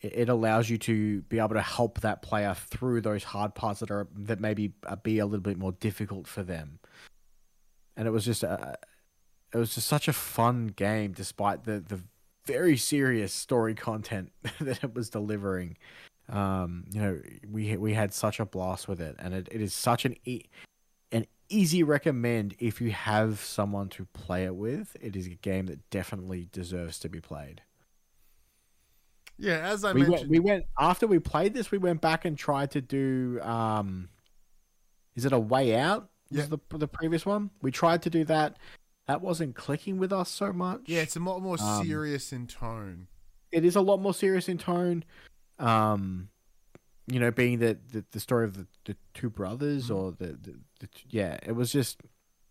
it, 0.02 0.14
it 0.14 0.30
allows 0.30 0.69
you 0.69 0.77
to 0.77 1.22
be 1.23 1.40
able 1.40 1.49
to 1.56 1.61
help 1.61 2.02
that 2.02 2.22
player 2.22 2.53
through 2.53 3.02
those 3.02 3.23
hard 3.23 3.56
parts 3.56 3.80
that 3.80 3.91
are 3.91 4.07
that 4.15 4.40
maybe 4.40 4.73
uh, 4.86 4.95
be 4.98 5.19
a 5.19 5.26
little 5.26 5.40
bit 5.40 5.57
more 5.57 5.72
difficult 5.73 6.27
for 6.27 6.44
them 6.44 6.80
and 7.95 8.07
it 8.07 8.11
was 8.11 8.26
just 8.26 8.44
a 8.44 8.77
it 9.53 9.57
was 9.57 9.73
just 9.73 9.88
such 9.88 10.07
a 10.07 10.14
fun 10.14 10.68
game 10.68 11.14
despite 11.14 11.64
the 11.64 11.80
the 11.80 12.02
very 12.53 12.77
serious 12.77 13.31
story 13.34 13.76
content 13.76 14.31
that 14.59 14.84
it 14.84 14.93
was 14.95 15.09
delivering. 15.09 15.77
Um 16.27 16.85
you 16.91 17.01
know 17.01 17.19
we 17.49 17.76
we 17.77 17.93
had 17.93 18.13
such 18.13 18.39
a 18.39 18.45
blast 18.45 18.88
with 18.88 19.01
it. 19.01 19.15
And 19.19 19.34
it, 19.34 19.47
it 19.51 19.61
is 19.61 19.73
such 19.73 20.05
an 20.05 20.15
e- 20.26 20.45
an 21.11 21.26
easy 21.49 21.81
recommend 21.84 22.55
if 22.59 22.80
you 22.81 22.91
have 22.91 23.39
someone 23.39 23.89
to 23.89 24.05
play 24.13 24.45
it 24.45 24.55
with. 24.55 24.95
It 25.01 25.15
is 25.15 25.26
a 25.27 25.31
game 25.31 25.65
that 25.67 25.89
definitely 25.89 26.47
deserves 26.51 26.99
to 26.99 27.09
be 27.09 27.19
played. 27.19 27.61
Yeah. 29.38 29.59
As 29.59 29.84
I 29.85 29.93
we 29.93 30.01
mentioned, 30.01 30.19
went, 30.19 30.30
we 30.30 30.39
went 30.39 30.65
after 30.77 31.07
we 31.07 31.19
played 31.19 31.53
this 31.53 31.71
we 31.71 31.77
went 31.77 32.01
back 32.01 32.26
and 32.26 32.38
tried 32.38 32.71
to 32.71 32.81
do 32.81 33.39
um 33.41 34.09
is 35.15 35.26
it 35.26 35.34
a 35.34 35.39
way 35.39 35.76
out? 35.76 36.09
Was 36.31 36.41
Yeah. 36.41 36.57
the 36.69 36.77
the 36.77 36.88
previous 36.88 37.26
one? 37.26 37.49
We 37.61 37.71
tried 37.71 38.01
to 38.03 38.09
do 38.09 38.23
that 38.26 38.57
that 39.10 39.22
wasn't 39.22 39.56
clicking 39.56 39.98
with 39.98 40.14
us 40.14 40.30
so 40.30 40.53
much 40.53 40.81
yeah, 40.86 41.02
it's 41.02 41.15
a 41.15 41.19
lot 41.19 41.40
more 41.41 41.57
Um, 41.60 41.84
serious 41.86 42.31
in 42.31 42.45
tone. 42.45 43.07
it 43.52 43.65
is 43.65 43.76
a 43.76 43.81
lot 43.81 43.99
more 43.99 44.14
serious 44.14 44.48
in 44.48 44.57
tone. 44.60 45.03
Um, 45.57 46.30
you 47.07 47.19
know, 47.19 47.31
being 47.31 47.57
that 47.60 47.90
the, 47.90 48.06
the 48.11 48.19
story 48.19 48.45
of 48.45 48.53
the, 48.56 48.68
the 48.86 48.95
two 49.15 49.30
brothers 49.31 49.86
Mm-hmm. 49.86 49.95
or 49.95 50.11
the, 50.11 50.27
the, 50.27 50.53
the 50.80 50.88
yeah, 51.10 51.40
it 51.44 51.53
was 51.53 51.72
just 51.72 52.02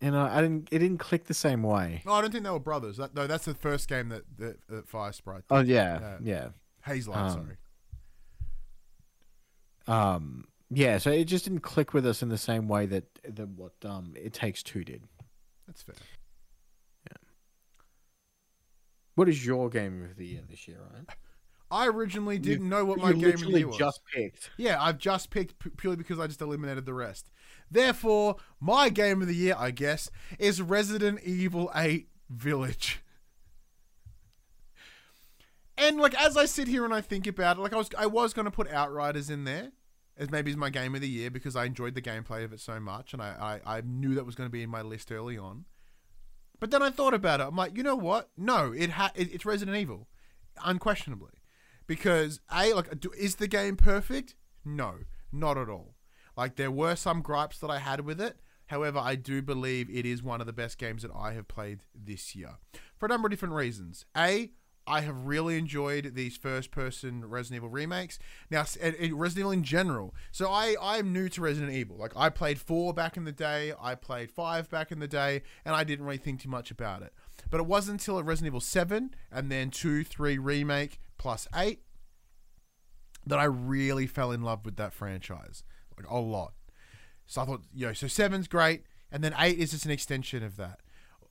you 0.01 0.11
know, 0.11 0.21
I 0.21 0.41
didn't 0.41 0.67
it 0.71 0.79
didn't 0.79 0.97
click 0.99 1.25
the 1.25 1.33
same 1.33 1.63
way. 1.63 2.01
No, 2.05 2.11
I 2.13 2.21
don't 2.21 2.31
think 2.31 2.43
they 2.43 2.49
were 2.49 2.59
brothers. 2.59 2.97
That, 2.97 3.15
no, 3.15 3.25
that's 3.25 3.45
the 3.45 3.53
first 3.55 3.87
game 3.87 4.09
that 4.09 4.23
that, 4.37 4.57
that 4.67 4.89
Firesprite. 4.91 5.43
Oh 5.49 5.61
yeah, 5.61 5.99
Yeah. 5.99 6.17
yeah. 6.21 6.47
Hazelight, 6.85 7.15
um, 7.15 7.29
sorry. 7.31 7.55
Um 9.87 10.45
yeah, 10.71 10.97
so 10.99 11.09
it 11.09 11.23
just 11.25 11.45
didn't 11.45 11.61
click 11.61 11.93
with 11.93 12.05
us 12.05 12.21
in 12.21 12.29
the 12.29 12.37
same 12.37 12.67
way 12.67 12.85
that 12.85 13.05
that 13.23 13.47
what 13.49 13.73
um 13.83 14.13
it 14.15 14.33
takes 14.33 14.61
two 14.61 14.83
did. 14.83 15.03
That's 15.67 15.81
fair. 15.83 15.95
What 19.19 19.27
is 19.27 19.45
your 19.45 19.69
game 19.69 20.01
of 20.09 20.15
the 20.15 20.25
year 20.25 20.43
this 20.49 20.65
year, 20.65 20.77
Ryan? 20.93 21.05
I 21.69 21.87
originally 21.87 22.39
didn't 22.39 22.69
know 22.69 22.85
what 22.85 22.99
my 22.99 23.11
game 23.11 23.33
of 23.33 23.41
the 23.41 23.49
year 23.49 23.67
was. 23.67 23.75
just 23.75 23.99
picked. 24.15 24.49
Yeah, 24.55 24.81
I've 24.81 24.97
just 24.97 25.29
picked 25.29 25.59
p- 25.59 25.71
purely 25.71 25.97
because 25.97 26.19
I 26.19 26.27
just 26.27 26.39
eliminated 26.39 26.85
the 26.85 26.93
rest. 26.93 27.29
Therefore, 27.69 28.37
my 28.61 28.87
game 28.87 29.21
of 29.21 29.27
the 29.27 29.35
year, 29.35 29.55
I 29.59 29.71
guess, 29.71 30.09
is 30.39 30.61
Resident 30.61 31.19
Evil 31.25 31.69
8 31.75 32.07
Village. 32.29 33.01
And 35.77 35.97
like 35.97 36.13
as 36.13 36.37
I 36.37 36.45
sit 36.45 36.69
here 36.69 36.85
and 36.85 36.93
I 36.93 37.01
think 37.01 37.27
about 37.27 37.57
it, 37.57 37.59
like 37.59 37.73
I 37.73 37.77
was 37.77 37.89
I 37.97 38.05
was 38.05 38.33
gonna 38.33 38.51
put 38.51 38.71
Outriders 38.71 39.29
in 39.29 39.43
there 39.43 39.73
as 40.15 40.31
maybe 40.31 40.49
as 40.49 40.55
my 40.55 40.69
game 40.69 40.95
of 40.95 41.01
the 41.01 41.09
year 41.09 41.29
because 41.29 41.57
I 41.57 41.65
enjoyed 41.65 41.93
the 41.93 42.01
gameplay 42.01 42.45
of 42.45 42.53
it 42.53 42.61
so 42.61 42.79
much 42.79 43.11
and 43.11 43.21
I, 43.21 43.59
I, 43.65 43.79
I 43.79 43.81
knew 43.81 44.15
that 44.15 44.25
was 44.25 44.35
gonna 44.35 44.49
be 44.49 44.63
in 44.63 44.69
my 44.69 44.81
list 44.81 45.11
early 45.11 45.37
on. 45.37 45.65
But 46.59 46.71
then 46.71 46.81
I 46.81 46.89
thought 46.89 47.13
about 47.13 47.39
it. 47.39 47.47
I'm 47.47 47.55
like, 47.55 47.77
you 47.77 47.83
know 47.83 47.95
what? 47.95 48.29
No, 48.37 48.71
it 48.71 48.91
ha- 48.91 49.11
it, 49.15 49.33
it's 49.33 49.45
Resident 49.45 49.77
Evil, 49.77 50.07
unquestionably, 50.63 51.33
because 51.87 52.39
a 52.53 52.73
like 52.73 52.87
is 53.17 53.35
the 53.35 53.47
game 53.47 53.75
perfect? 53.75 54.35
No, 54.65 54.95
not 55.31 55.57
at 55.57 55.69
all. 55.69 55.95
Like 56.35 56.55
there 56.55 56.71
were 56.71 56.95
some 56.95 57.21
gripes 57.21 57.59
that 57.59 57.69
I 57.69 57.79
had 57.79 58.01
with 58.01 58.19
it. 58.21 58.37
However, 58.67 58.99
I 58.99 59.15
do 59.15 59.41
believe 59.41 59.89
it 59.89 60.05
is 60.05 60.21
one 60.21 60.41
of 60.41 60.47
the 60.47 60.53
best 60.53 60.77
games 60.77 61.01
that 61.01 61.11
I 61.15 61.33
have 61.33 61.47
played 61.47 61.79
this 61.95 62.35
year 62.35 62.57
for 62.97 63.07
a 63.07 63.09
number 63.09 63.25
of 63.25 63.31
different 63.31 63.55
reasons. 63.55 64.05
A 64.15 64.51
I 64.89 65.01
have 65.01 65.27
really 65.27 65.57
enjoyed 65.57 66.15
these 66.15 66.35
first-person 66.35 67.23
Resident 67.25 67.57
Evil 67.57 67.69
remakes. 67.69 68.17
Now, 68.49 68.65
and- 68.81 68.95
and 68.95 69.19
Resident 69.19 69.41
Evil 69.43 69.51
in 69.51 69.63
general. 69.63 70.15
So 70.31 70.49
I 70.49 70.75
I'm 70.81 71.13
new 71.13 71.29
to 71.29 71.41
Resident 71.41 71.71
Evil. 71.71 71.95
Like 71.97 72.13
I 72.17 72.29
played 72.29 72.59
four 72.59 72.93
back 72.93 73.15
in 73.15 73.23
the 73.23 73.31
day, 73.31 73.73
I 73.79 73.93
played 73.95 74.31
five 74.31 74.69
back 74.69 74.91
in 74.91 74.99
the 74.99 75.07
day, 75.07 75.43
and 75.63 75.75
I 75.75 75.83
didn't 75.83 76.05
really 76.05 76.17
think 76.17 76.41
too 76.41 76.49
much 76.49 76.71
about 76.71 77.03
it. 77.03 77.13
But 77.51 77.59
it 77.59 77.67
wasn't 77.67 78.01
until 78.01 78.21
Resident 78.23 78.47
Evil 78.47 78.59
Seven 78.61 79.13
and 79.31 79.51
then 79.51 79.69
two, 79.69 80.03
three 80.03 80.37
remake 80.37 80.99
plus 81.17 81.47
eight 81.55 81.83
that 83.25 83.37
I 83.37 83.43
really 83.43 84.07
fell 84.07 84.31
in 84.31 84.41
love 84.41 84.65
with 84.65 84.77
that 84.77 84.93
franchise, 84.93 85.63
like 85.95 86.09
a 86.09 86.17
lot. 86.17 86.53
So 87.27 87.41
I 87.41 87.45
thought, 87.45 87.63
you 87.73 87.85
know, 87.85 87.93
so 87.93 88.07
seven's 88.07 88.47
great, 88.47 88.83
and 89.11 89.23
then 89.23 89.35
eight 89.37 89.59
is 89.59 89.71
just 89.71 89.85
an 89.85 89.91
extension 89.91 90.41
of 90.41 90.57
that. 90.57 90.79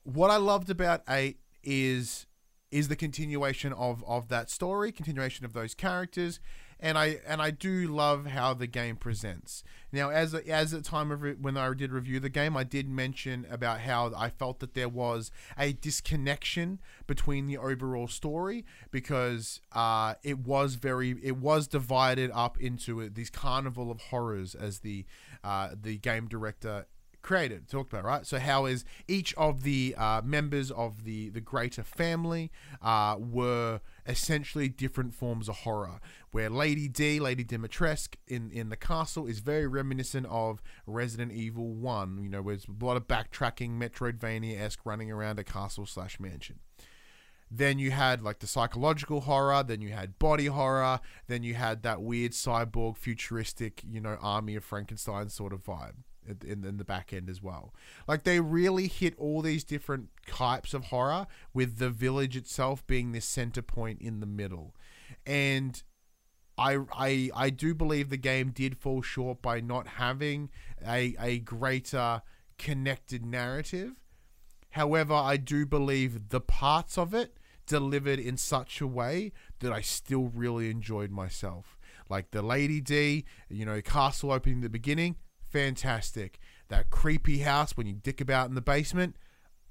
What 0.05 0.30
I 0.30 0.36
loved 0.36 0.70
about 0.70 1.02
eight 1.09 1.40
is 1.64 2.26
is 2.70 2.88
the 2.88 2.96
continuation 2.96 3.72
of 3.72 4.04
of 4.06 4.28
that 4.28 4.50
story, 4.50 4.92
continuation 4.92 5.44
of 5.44 5.52
those 5.52 5.74
characters, 5.74 6.40
and 6.80 6.96
I 6.96 7.18
and 7.26 7.40
I 7.40 7.50
do 7.50 7.88
love 7.88 8.26
how 8.26 8.54
the 8.54 8.66
game 8.66 8.96
presents. 8.96 9.64
Now, 9.90 10.10
as 10.10 10.34
as 10.34 10.70
the 10.70 10.82
time 10.82 11.10
of 11.10 11.22
re- 11.22 11.34
when 11.34 11.56
I 11.56 11.72
did 11.74 11.92
review 11.92 12.20
the 12.20 12.28
game, 12.28 12.56
I 12.56 12.64
did 12.64 12.88
mention 12.88 13.46
about 13.50 13.80
how 13.80 14.12
I 14.16 14.30
felt 14.30 14.60
that 14.60 14.74
there 14.74 14.88
was 14.88 15.30
a 15.58 15.72
disconnection 15.72 16.78
between 17.06 17.46
the 17.46 17.58
overall 17.58 18.06
story 18.06 18.64
because 18.90 19.60
uh, 19.72 20.14
it 20.22 20.38
was 20.38 20.74
very 20.74 21.16
it 21.22 21.38
was 21.38 21.66
divided 21.66 22.30
up 22.34 22.60
into 22.60 23.08
these 23.08 23.30
carnival 23.30 23.90
of 23.90 24.00
horrors 24.00 24.54
as 24.54 24.80
the 24.80 25.04
uh, 25.42 25.70
the 25.80 25.96
game 25.98 26.28
director 26.28 26.86
created 27.28 27.68
talked 27.68 27.92
about 27.92 28.05
right? 28.05 28.26
So 28.26 28.38
how 28.38 28.64
is 28.64 28.86
each 29.06 29.34
of 29.34 29.62
the 29.62 29.94
uh, 29.98 30.22
members 30.24 30.70
of 30.70 31.05
the 31.05 31.28
the 31.28 31.42
greater 31.42 31.82
family 31.82 32.50
uh, 32.80 33.16
were 33.18 33.82
essentially 34.06 34.70
different 34.70 35.14
forms 35.14 35.46
of 35.46 35.56
horror 35.56 36.00
where 36.30 36.48
lady 36.48 36.88
d 36.88 37.20
lady 37.20 37.44
dimitrescu 37.44 38.14
in 38.26 38.50
in 38.50 38.70
the 38.70 38.78
castle 38.78 39.26
is 39.26 39.40
very 39.40 39.66
reminiscent 39.66 40.24
of 40.30 40.62
resident 40.86 41.30
evil 41.30 41.74
1 41.74 42.22
you 42.22 42.30
know 42.30 42.40
where 42.40 42.56
there's 42.56 42.66
a 42.66 42.84
lot 42.84 42.96
of 42.96 43.06
backtracking 43.06 43.78
metroidvania-esque 43.78 44.80
running 44.86 45.10
around 45.10 45.38
a 45.38 45.44
castle 45.44 45.84
slash 45.84 46.18
mansion. 46.18 46.60
Then 47.50 47.78
you 47.78 47.90
had 47.90 48.22
like 48.22 48.38
the 48.38 48.46
psychological 48.46 49.20
horror 49.22 49.62
then 49.62 49.82
you 49.82 49.90
had 49.90 50.18
body 50.18 50.46
horror 50.46 51.00
then 51.26 51.42
you 51.42 51.52
had 51.52 51.82
that 51.82 52.00
weird 52.00 52.32
cyborg 52.32 52.96
futuristic 52.96 53.82
you 53.86 54.00
know 54.00 54.16
army 54.22 54.55
of 54.56 54.64
frankenstein 54.64 55.28
sort 55.28 55.52
of 55.52 55.62
vibe 55.62 55.98
in, 56.46 56.64
in 56.64 56.76
the 56.76 56.84
back 56.84 57.12
end 57.12 57.28
as 57.28 57.42
well. 57.42 57.74
Like 58.06 58.24
they 58.24 58.40
really 58.40 58.88
hit 58.88 59.14
all 59.18 59.42
these 59.42 59.64
different 59.64 60.09
types 60.26 60.74
of 60.74 60.86
horror 60.86 61.26
with 61.52 61.78
the 61.78 61.90
village 61.90 62.36
itself 62.36 62.86
being 62.86 63.12
this 63.12 63.26
center 63.26 63.62
point 63.62 64.00
in 64.00 64.20
the 64.20 64.26
middle. 64.26 64.74
And 65.26 65.82
I, 66.56 66.78
I 66.92 67.30
I 67.34 67.50
do 67.50 67.74
believe 67.74 68.10
the 68.10 68.16
game 68.16 68.50
did 68.50 68.76
fall 68.76 69.00
short 69.00 69.40
by 69.40 69.60
not 69.60 69.86
having 69.86 70.50
a, 70.86 71.14
a 71.20 71.38
greater 71.38 72.22
connected 72.59 73.24
narrative. 73.24 73.92
However, 74.70 75.14
I 75.14 75.36
do 75.36 75.64
believe 75.64 76.28
the 76.28 76.40
parts 76.40 76.98
of 76.98 77.14
it 77.14 77.38
delivered 77.66 78.18
in 78.18 78.36
such 78.36 78.80
a 78.80 78.86
way 78.86 79.32
that 79.60 79.72
I 79.72 79.80
still 79.82 80.30
really 80.34 80.70
enjoyed 80.70 81.10
myself. 81.10 81.78
Like 82.09 82.30
the 82.30 82.42
Lady 82.42 82.80
D, 82.80 83.24
you 83.48 83.64
know, 83.64 83.80
castle 83.80 84.32
opening 84.32 84.56
in 84.59 84.62
the 84.62 84.68
beginning, 84.68 85.16
fantastic. 85.50 86.38
That 86.68 86.90
creepy 86.90 87.38
house 87.38 87.76
when 87.76 87.86
you 87.86 87.94
dick 87.94 88.20
about 88.20 88.48
in 88.48 88.54
the 88.54 88.60
basement, 88.60 89.16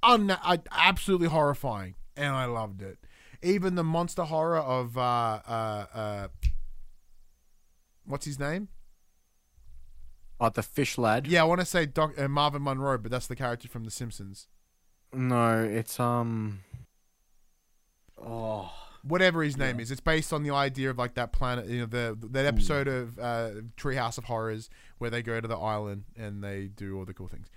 un- 0.01 0.35
absolutely 0.71 1.27
horrifying, 1.27 1.95
and 2.15 2.33
I 2.33 2.45
loved 2.45 2.81
it. 2.81 2.97
Even 3.43 3.75
the 3.75 3.83
monster 3.83 4.23
horror 4.23 4.57
of 4.57 4.97
uh, 4.97 5.41
uh, 5.47 5.85
uh, 5.93 6.27
what's 8.05 8.25
his 8.25 8.39
name? 8.39 8.69
Oh, 10.39 10.49
the 10.49 10.63
fish 10.63 10.97
lad. 10.97 11.27
Yeah, 11.27 11.41
I 11.41 11.45
want 11.45 11.61
to 11.61 11.65
say 11.65 11.85
Doc- 11.85 12.19
uh, 12.19 12.27
Marvin 12.27 12.63
Monroe, 12.63 12.97
but 12.97 13.11
that's 13.11 13.27
the 13.27 13.35
character 13.35 13.67
from 13.67 13.85
The 13.85 13.91
Simpsons. 13.91 14.47
No, 15.13 15.63
it's 15.63 15.99
um. 15.99 16.59
Oh, 18.19 18.71
whatever 19.07 19.43
his 19.43 19.57
name 19.57 19.79
is. 19.79 19.91
It's 19.91 20.01
based 20.01 20.33
on 20.33 20.43
the 20.43 20.51
idea 20.51 20.89
of 20.89 20.97
like 20.97 21.15
that 21.15 21.31
planet, 21.31 21.67
you 21.67 21.79
know, 21.79 21.85
the 21.85 22.17
that 22.31 22.45
episode 22.45 22.87
of 22.87 23.19
uh, 23.19 23.49
Treehouse 23.77 24.17
of 24.17 24.25
Horrors 24.25 24.69
where 24.97 25.09
they 25.09 25.21
go 25.21 25.39
to 25.39 25.47
the 25.47 25.57
island 25.57 26.03
and 26.15 26.43
they 26.43 26.67
do 26.67 26.97
all 26.97 27.05
the 27.05 27.13
cool 27.13 27.27
things. 27.27 27.47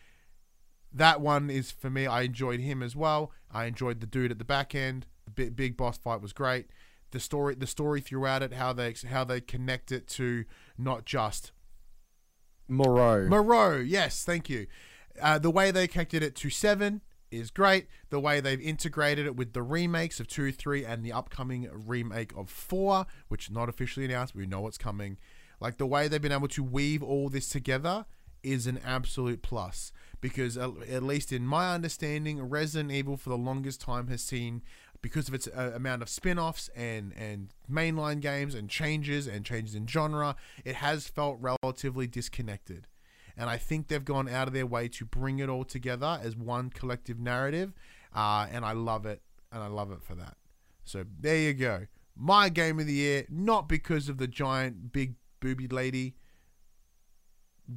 That 0.93 1.21
one 1.21 1.51
is 1.51 1.71
for 1.71 1.91
me. 1.91 2.07
I 2.07 2.23
enjoyed 2.23 2.61
him 2.61 2.83
as 2.83 2.97
well. 2.97 3.33
I 3.51 3.67
enjoyed 3.67 4.01
the 4.01 4.07
dude 4.07 4.31
at 4.31 4.39
the 4.39 4.45
back 4.45 4.75
end. 4.75 5.07
The 5.25 5.31
big, 5.31 5.57
big 5.57 5.77
boss 5.77 5.97
fight 5.97 6.21
was 6.21 6.33
great. 6.33 6.67
The 7.13 7.21
story, 7.21 7.55
the 7.55 7.67
story 7.67 8.01
throughout 8.01 8.43
it, 8.43 8.53
how 8.53 8.73
they 8.73 8.95
how 9.09 9.25
they 9.25 9.41
connect 9.41 9.93
it 9.93 10.07
to 10.09 10.45
not 10.79 11.05
just 11.05 11.53
Moreau. 12.69 13.27
Moreau, 13.29 13.79
yes, 13.79 14.25
thank 14.25 14.49
you. 14.49 14.67
Uh, 15.21 15.39
the 15.39 15.51
way 15.51 15.71
they 15.71 15.89
connected 15.89 16.23
it 16.23 16.35
to 16.37 16.51
seven 16.51 17.03
is 17.31 17.51
great. 17.51 17.87
The 18.11 18.21
way 18.21 18.41
they've 18.41 18.61
integrated 18.61 19.27
it 19.27 19.37
with 19.37 19.53
the 19.53 19.63
remakes 19.63 20.21
of 20.21 20.27
two, 20.27 20.53
three, 20.53 20.85
and 20.85 21.05
the 21.05 21.13
upcoming 21.13 21.69
remake 21.73 22.37
of 22.37 22.51
four, 22.51 23.07
which 23.29 23.51
not 23.51 23.69
officially 23.69 24.07
announced, 24.07 24.35
but 24.35 24.41
we 24.41 24.47
know 24.47 24.67
it's 24.67 24.79
coming. 24.79 25.19
Like 25.61 25.77
the 25.77 25.87
way 25.87 26.09
they've 26.09 26.21
been 26.21 26.33
able 26.33 26.49
to 26.49 26.63
weave 26.63 27.03
all 27.03 27.29
this 27.29 27.49
together 27.49 28.07
is 28.43 28.67
an 28.67 28.81
absolute 28.85 29.43
plus 29.43 29.93
because 30.21 30.57
at, 30.57 31.03
least 31.03 31.33
in 31.33 31.47
my 31.47 31.75
understanding, 31.75 32.43
Resident 32.43 32.91
Evil 32.91 33.17
for 33.17 33.31
the 33.31 33.39
longest 33.39 33.81
time 33.81 34.09
has 34.09 34.23
seen 34.23 34.63
because 35.03 35.29
of 35.29 35.35
its 35.35 35.49
uh, 35.49 35.73
amount 35.75 36.03
of 36.03 36.09
spin-offs 36.09 36.69
and 36.77 37.13
and 37.17 37.49
mainline 37.71 38.21
games 38.21 38.55
and 38.55 38.69
changes 38.69 39.27
and 39.27 39.45
changes 39.45 39.75
in 39.75 39.87
genre, 39.87 40.37
it 40.65 40.77
has 40.77 41.09
felt 41.09 41.39
relatively 41.41 42.07
disconnected. 42.07 42.87
And 43.41 43.49
I 43.49 43.57
think 43.57 43.89
they've 43.89 44.05
gone 44.05 44.29
out 44.29 44.49
of 44.49 44.55
their 44.55 44.67
way 44.67 44.87
to 44.89 45.07
bring 45.07 45.39
it 45.39 45.49
all 45.49 45.65
together 45.65 46.21
as 46.23 46.37
one 46.37 46.69
collective 46.69 47.19
narrative, 47.19 47.73
uh, 48.15 48.47
and 48.53 48.67
I 48.67 48.73
love 48.73 49.07
it, 49.07 49.23
and 49.51 49.63
I 49.63 49.67
love 49.67 49.91
it 49.93 50.03
for 50.03 50.15
that. 50.15 50.37
So 50.85 51.05
there 51.19 51.39
you 51.39 51.55
go, 51.55 51.87
my 52.15 52.51
game 52.51 52.79
of 52.79 52.87
the 52.87 52.93
year, 52.93 53.25
not 53.31 53.67
because 53.67 54.11
of 54.11 54.19
the 54.19 54.29
giant 54.29 54.93
big 54.93 55.15
booby 55.41 55.69
lady. 55.69 56.17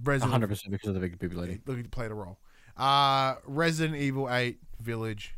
Resident 0.04 0.32
hundred 0.32 0.50
percent 0.50 0.72
because 0.74 0.90
of 0.90 0.96
the 0.96 1.00
big 1.00 1.18
booby 1.18 1.36
lady. 1.36 1.62
Look, 1.66 1.78
it 1.78 1.90
played 1.92 2.12
a 2.12 2.16
role. 2.16 2.40
Uh, 2.76 3.36
Resident 3.46 3.96
Evil 3.98 4.30
8 4.30 4.58
Village, 4.82 5.36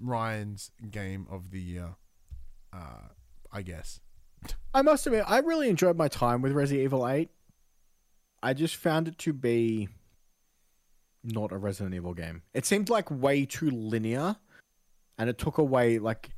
Ryan's 0.00 0.70
game 0.90 1.26
of 1.30 1.50
the 1.50 1.60
year, 1.60 1.96
uh, 2.72 3.08
I 3.52 3.60
guess. 3.62 4.00
I 4.72 4.80
must 4.82 5.06
admit, 5.06 5.24
I 5.26 5.38
really 5.38 5.68
enjoyed 5.68 5.96
my 5.96 6.08
time 6.08 6.40
with 6.40 6.52
Resident 6.52 6.84
Evil 6.84 7.06
Eight. 7.06 7.30
I 8.42 8.54
just 8.54 8.76
found 8.76 9.08
it 9.08 9.18
to 9.18 9.32
be 9.32 9.88
not 11.22 11.52
a 11.52 11.56
Resident 11.56 11.94
Evil 11.94 12.14
game. 12.14 12.42
It 12.52 12.66
seemed 12.66 12.90
like 12.90 13.10
way 13.10 13.46
too 13.46 13.70
linear, 13.70 14.36
and 15.18 15.30
it 15.30 15.38
took 15.38 15.58
away 15.58 15.98
like 15.98 16.30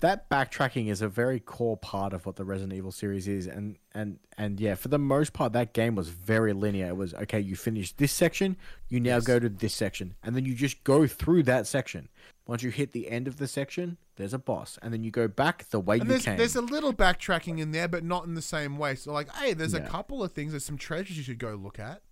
that 0.00 0.28
backtracking 0.30 0.88
is 0.88 1.02
a 1.02 1.08
very 1.08 1.40
core 1.40 1.76
part 1.76 2.12
of 2.12 2.26
what 2.26 2.36
the 2.36 2.44
Resident 2.44 2.72
Evil 2.72 2.92
series 2.92 3.26
is, 3.28 3.46
and 3.46 3.76
and 3.94 4.18
and 4.38 4.60
yeah, 4.60 4.74
for 4.74 4.88
the 4.88 4.98
most 4.98 5.32
part, 5.32 5.52
that 5.54 5.72
game 5.72 5.94
was 5.94 6.08
very 6.08 6.52
linear. 6.52 6.88
It 6.88 6.96
was 6.96 7.14
okay. 7.14 7.40
You 7.40 7.56
finish 7.56 7.92
this 7.92 8.12
section, 8.12 8.56
you 8.88 9.00
now 9.00 9.16
Yes. 9.16 9.24
go 9.24 9.38
to 9.38 9.48
this 9.48 9.74
section, 9.74 10.14
and 10.22 10.36
then 10.36 10.44
you 10.44 10.54
just 10.54 10.84
go 10.84 11.06
through 11.06 11.44
that 11.44 11.66
section. 11.66 12.08
Once 12.46 12.62
you 12.62 12.70
hit 12.70 12.92
the 12.92 13.10
end 13.10 13.26
of 13.26 13.38
the 13.38 13.48
section, 13.48 13.96
there's 14.16 14.32
a 14.32 14.38
boss, 14.38 14.78
and 14.80 14.92
then 14.92 15.02
you 15.02 15.10
go 15.10 15.26
back 15.26 15.68
the 15.70 15.80
way 15.80 15.96
And 15.96 16.04
you 16.04 16.10
there's 16.10 16.24
came. 16.24 16.36
there's 16.38 16.54
a 16.56 16.60
little 16.60 16.92
backtracking 16.92 17.58
in 17.58 17.72
there, 17.72 17.88
but 17.88 18.04
not 18.04 18.24
in 18.24 18.34
the 18.34 18.42
same 18.42 18.78
way. 18.78 18.94
So 18.94 19.12
like, 19.12 19.34
hey, 19.34 19.52
there's 19.52 19.74
a 19.74 19.80
couple 19.80 20.22
of 20.22 20.32
things. 20.32 20.52
There's 20.52 20.64
some 20.64 20.78
treasures 20.78 21.16
you 21.16 21.24
should 21.24 21.38
go 21.40 21.54
look 21.54 21.78
at. 21.80 22.02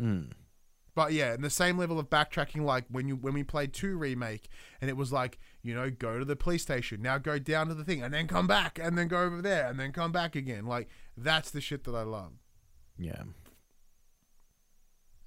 Mm. 0.00 0.30
But 0.94 1.12
yeah, 1.12 1.32
and 1.32 1.42
the 1.42 1.50
same 1.50 1.78
level 1.78 1.98
of 1.98 2.10
backtracking, 2.10 2.64
like 2.64 2.84
when 2.90 3.08
you 3.08 3.16
when 3.16 3.32
we 3.32 3.42
played 3.42 3.72
two 3.72 3.96
remake, 3.96 4.48
and 4.80 4.90
it 4.90 4.96
was 4.96 5.10
like 5.10 5.38
you 5.62 5.74
know 5.74 5.90
go 5.90 6.18
to 6.18 6.24
the 6.24 6.36
police 6.36 6.62
station, 6.62 7.00
now 7.00 7.16
go 7.18 7.38
down 7.38 7.68
to 7.68 7.74
the 7.74 7.84
thing, 7.84 8.02
and 8.02 8.12
then 8.12 8.28
come 8.28 8.46
back, 8.46 8.78
and 8.80 8.98
then 8.98 9.08
go 9.08 9.22
over 9.22 9.40
there, 9.40 9.66
and 9.68 9.80
then 9.80 9.92
come 9.92 10.12
back 10.12 10.36
again. 10.36 10.66
Like 10.66 10.88
that's 11.16 11.50
the 11.50 11.62
shit 11.62 11.84
that 11.84 11.94
I 11.94 12.02
love. 12.02 12.32
Yeah. 12.98 13.22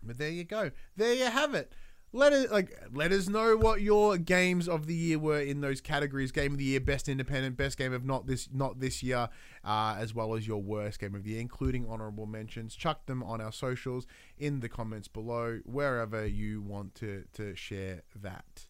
But 0.04 0.20
there 0.20 0.30
you 0.30 0.44
go. 0.44 0.70
There 0.96 1.16
you 1.16 1.26
have 1.26 1.56
it. 1.56 1.74
Let 2.16 2.32
it 2.32 2.50
like 2.50 2.82
let 2.94 3.12
us 3.12 3.28
know 3.28 3.58
what 3.58 3.82
your 3.82 4.18
games 4.18 4.70
of 4.70 4.88
the 4.88 4.96
year 4.96 5.20
were 5.20 5.42
in 5.42 5.60
those 5.60 5.82
categories: 5.82 6.32
game 6.32 6.54
of 6.54 6.58
the 6.58 6.64
year, 6.64 6.80
best 6.80 7.10
independent, 7.10 7.58
best 7.58 7.78
game 7.78 7.92
of 7.92 8.06
not 8.06 8.26
this 8.26 8.48
not 8.54 8.80
this 8.80 9.04
year, 9.04 9.28
uh, 9.66 9.98
as 10.00 10.16
well 10.16 10.34
as 10.34 10.48
your 10.48 10.62
worst 10.62 11.00
game 11.00 11.14
of 11.14 11.26
the 11.26 11.32
year, 11.32 11.42
including 11.42 11.86
honorable 11.90 12.26
mentions. 12.26 12.74
Chuck 12.74 13.06
them 13.06 13.22
on 13.22 13.42
our 13.42 13.52
socials 13.52 14.08
in 14.38 14.62
the 14.62 14.70
comments 14.70 15.10
below, 15.10 15.60
wherever 15.66 16.26
you 16.26 16.62
want 16.62 16.96
to 16.96 17.26
to 17.34 17.54
share 17.54 18.04
that. 18.16 18.68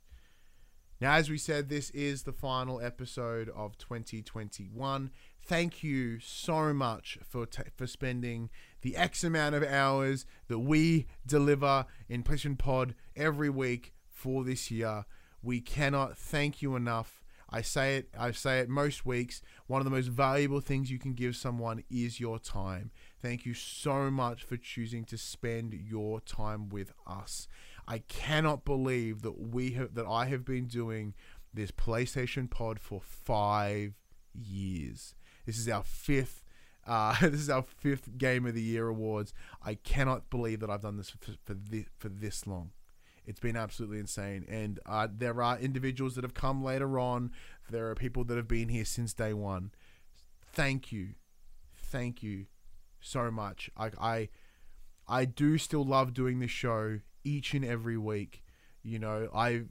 Now, 1.00 1.14
as 1.14 1.30
we 1.30 1.38
said, 1.38 1.70
this 1.70 1.90
is 1.92 2.24
the 2.24 2.32
final 2.34 2.82
episode 2.82 3.50
of 3.50 3.78
2021. 3.78 5.12
Thank 5.46 5.84
you 5.84 6.20
so 6.20 6.74
much 6.74 7.20
for 7.30 7.46
t- 7.46 7.62
for 7.76 7.86
spending 7.86 8.50
the 8.86 8.95
X 8.95 9.24
amount 9.24 9.56
of 9.56 9.64
hours 9.64 10.28
that 10.48 10.60
we 10.60 11.07
deliver 11.26 11.88
in 12.07 12.22
PlayStation 12.22 12.56
Pod 12.56 12.94
every 13.16 13.49
week 13.49 13.95
for 14.07 14.44
this 14.44 14.70
year. 14.70 15.06
We 15.41 15.60
cannot 15.60 16.16
thank 16.16 16.62
you 16.62 16.76
enough. 16.76 17.24
I 17.49 17.64
say 17.64 17.98
it. 17.98 18.10
I 18.16 18.30
say 18.30 18.60
it 18.60 18.70
most 18.70 19.03
weeks. 19.03 19.41
One 19.66 19.82
of 19.82 19.86
the 19.86 19.90
most 19.91 20.10
valuable 20.10 20.60
things 20.62 20.91
you 20.91 20.99
can 20.99 21.14
give 21.14 21.36
someone 21.36 21.84
is 21.90 22.20
your 22.20 22.38
time. 22.38 22.91
Thank 23.20 23.44
you 23.44 23.56
so 23.56 24.12
much 24.12 24.44
for 24.44 24.56
choosing 24.56 25.03
to 25.06 25.18
spend 25.18 25.74
your 25.74 26.22
time 26.22 26.70
with 26.70 26.94
us. 27.07 27.48
I 27.88 27.99
cannot 28.07 28.66
believe 28.66 29.24
that 29.24 29.52
we 29.52 29.72
have 29.72 29.95
that 29.95 30.06
I 30.06 30.28
have 30.28 30.45
been 30.45 30.68
doing 30.68 31.16
this 31.52 31.72
PlayStation 31.72 32.48
Pod 32.48 32.80
for 32.80 33.02
five 33.02 33.95
years. 34.32 35.16
This 35.48 35.57
is 35.57 35.68
our 35.68 35.84
fifth. 35.84 36.45
Uh, 36.86 37.16
this 37.22 37.41
is 37.41 37.49
our 37.49 37.64
fifth 37.64 38.18
Game 38.18 38.45
of 38.45 38.53
the 38.53 38.62
Year 38.62 38.88
awards. 38.88 39.34
I 39.64 39.76
cannot 39.76 40.30
believe 40.30 40.60
that 40.60 40.70
I've 40.70 40.82
done 40.82 40.98
this 40.98 41.10
for, 41.10 41.32
for 41.44 41.53
this 41.53 41.86
for 41.98 42.10
this 42.10 42.45
long. 42.45 42.72
It's 43.26 43.40
been 43.40 43.56
absolutely 43.56 43.99
insane, 43.99 44.45
and 44.48 44.80
uh, 44.86 45.07
there 45.12 45.41
are 45.41 45.57
individuals 45.57 46.14
that 46.16 46.24
have 46.24 46.36
come 46.36 46.64
later 46.64 46.99
on. 46.99 47.32
There 47.70 47.90
are 47.90 47.95
people 47.95 48.24
that 48.26 48.38
have 48.38 48.48
been 48.48 48.70
here 48.70 48.86
since 48.86 49.14
day 49.14 49.34
one. 49.34 49.72
Thank 50.53 50.91
you, 50.91 51.16
thank 51.76 52.22
you 52.22 52.45
so 52.99 53.32
much. 53.32 53.72
I 53.76 53.90
I, 53.99 54.30
I 55.07 55.26
do 55.26 55.57
still 55.57 55.84
love 55.84 56.14
doing 56.14 56.40
this 56.40 56.52
show 56.52 56.99
each 57.24 57.56
and 57.56 57.66
every 57.66 57.98
week. 57.98 58.44
You 58.84 58.99
know, 58.99 59.30
I 59.34 59.64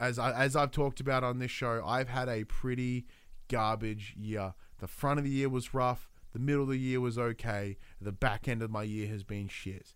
as 0.00 0.18
I 0.18 0.32
as 0.32 0.56
I've 0.56 0.70
talked 0.70 1.00
about 1.00 1.24
on 1.24 1.38
this 1.38 1.50
show, 1.50 1.82
I've 1.84 2.08
had 2.08 2.28
a 2.28 2.44
pretty 2.44 3.06
garbage 3.48 4.14
year. 4.18 4.54
The 4.78 4.88
front 4.88 5.18
of 5.18 5.24
the 5.24 5.30
year 5.30 5.50
was 5.50 5.74
rough. 5.74 6.10
The 6.32 6.38
middle 6.38 6.62
of 6.62 6.68
the 6.68 6.78
year 6.78 7.00
was 7.00 7.18
okay. 7.18 7.76
The 8.00 8.12
back 8.12 8.48
end 8.48 8.62
of 8.62 8.70
my 8.70 8.82
year 8.84 9.08
has 9.08 9.22
been 9.24 9.48
shit. 9.48 9.94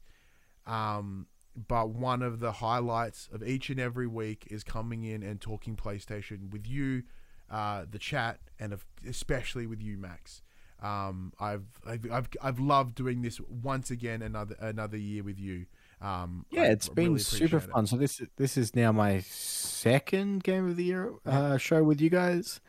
Um, 0.66 1.26
but 1.68 1.90
one 1.90 2.22
of 2.22 2.40
the 2.40 2.52
highlights 2.52 3.28
of 3.32 3.42
each 3.42 3.70
and 3.70 3.80
every 3.80 4.06
week 4.06 4.46
is 4.50 4.62
coming 4.62 5.04
in 5.04 5.22
and 5.22 5.40
talking 5.40 5.76
PlayStation 5.76 6.50
with 6.50 6.66
you, 6.66 7.04
uh, 7.50 7.86
the 7.90 7.98
chat, 7.98 8.40
and 8.58 8.76
especially 9.08 9.66
with 9.66 9.80
you, 9.80 9.96
Max. 9.96 10.42
Um, 10.82 11.32
I've, 11.40 11.64
I've 11.86 12.10
I've 12.12 12.28
I've 12.42 12.58
loved 12.60 12.94
doing 12.96 13.22
this 13.22 13.40
once 13.48 13.90
again 13.90 14.20
another 14.20 14.56
another 14.60 14.98
year 14.98 15.22
with 15.24 15.38
you. 15.38 15.64
Um, 16.02 16.44
Yeah, 16.50 16.64
I 16.64 16.66
it's 16.66 16.90
been 16.90 17.18
super 17.18 17.56
appreciate 17.56 17.70
it. 17.70 17.72
fun. 17.72 17.86
So 17.86 17.96
this 17.96 18.20
this 18.36 18.58
is 18.58 18.76
now 18.76 18.92
my 18.92 19.20
second 19.20 20.42
game 20.44 20.68
of 20.68 20.76
the 20.76 20.84
year 20.84 21.14
uh, 21.24 21.56
show 21.56 21.82
with 21.82 22.02
you 22.02 22.10
guys. 22.10 22.60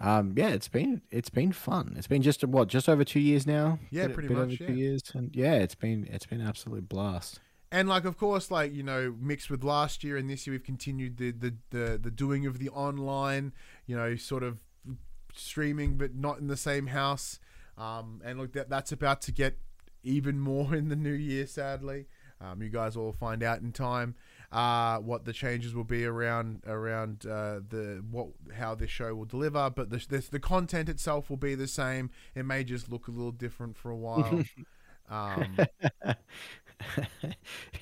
Um, 0.00 0.32
yeah, 0.36 0.48
it's 0.48 0.68
been 0.68 1.02
it's 1.10 1.28
been 1.30 1.52
fun. 1.52 1.94
It's 1.96 2.06
been 2.06 2.22
just 2.22 2.42
what 2.44 2.68
just 2.68 2.88
over 2.88 3.04
two 3.04 3.20
years 3.20 3.46
now. 3.46 3.78
Yeah, 3.90 4.06
Bit- 4.06 4.14
pretty 4.14 4.28
bit 4.28 4.36
much, 4.36 4.44
over 4.44 4.52
yeah. 4.52 4.66
two 4.68 4.74
years, 4.74 5.02
and 5.14 5.34
yeah, 5.34 5.54
it's 5.54 5.74
been 5.74 6.08
it's 6.10 6.26
been 6.26 6.40
an 6.40 6.46
absolute 6.46 6.88
blast. 6.88 7.40
And 7.72 7.88
like, 7.88 8.04
of 8.04 8.16
course, 8.16 8.50
like 8.50 8.72
you 8.72 8.82
know, 8.82 9.14
mixed 9.20 9.50
with 9.50 9.62
last 9.62 10.02
year 10.02 10.16
and 10.16 10.28
this 10.28 10.46
year, 10.46 10.54
we've 10.54 10.64
continued 10.64 11.18
the 11.18 11.30
the 11.32 11.54
the, 11.70 11.98
the 12.02 12.10
doing 12.10 12.46
of 12.46 12.58
the 12.58 12.70
online, 12.70 13.52
you 13.86 13.96
know, 13.96 14.16
sort 14.16 14.42
of 14.42 14.58
streaming, 15.34 15.96
but 15.96 16.14
not 16.14 16.38
in 16.38 16.46
the 16.48 16.56
same 16.56 16.88
house. 16.88 17.38
Um, 17.76 18.20
and 18.24 18.38
look, 18.38 18.52
that 18.54 18.68
that's 18.70 18.92
about 18.92 19.20
to 19.22 19.32
get 19.32 19.58
even 20.02 20.40
more 20.40 20.74
in 20.80 20.88
the 20.88 20.96
new 20.96 21.12
year. 21.12 21.46
Sadly, 21.46 22.06
um, 22.40 22.62
you 22.62 22.70
guys 22.70 22.96
will 22.96 23.12
find 23.12 23.42
out 23.42 23.60
in 23.60 23.70
time 23.72 24.14
uh, 24.52 24.98
what 24.98 25.24
the 25.24 25.32
changes 25.32 25.74
will 25.74 25.84
be 25.84 26.04
around 26.04 26.62
around 26.66 27.24
uh, 27.24 27.60
the 27.68 28.02
what 28.10 28.28
how 28.56 28.74
this 28.74 28.90
show 28.90 29.14
will 29.14 29.24
deliver. 29.24 29.70
But 29.70 29.90
the, 29.90 30.04
the 30.08 30.26
the 30.30 30.40
content 30.40 30.88
itself 30.88 31.30
will 31.30 31.36
be 31.36 31.54
the 31.54 31.68
same. 31.68 32.10
It 32.34 32.44
may 32.44 32.64
just 32.64 32.90
look 32.90 33.06
a 33.06 33.12
little 33.12 33.32
different 33.32 33.76
for 33.76 33.90
a 33.90 33.96
while. 33.96 34.42
um, 35.10 35.56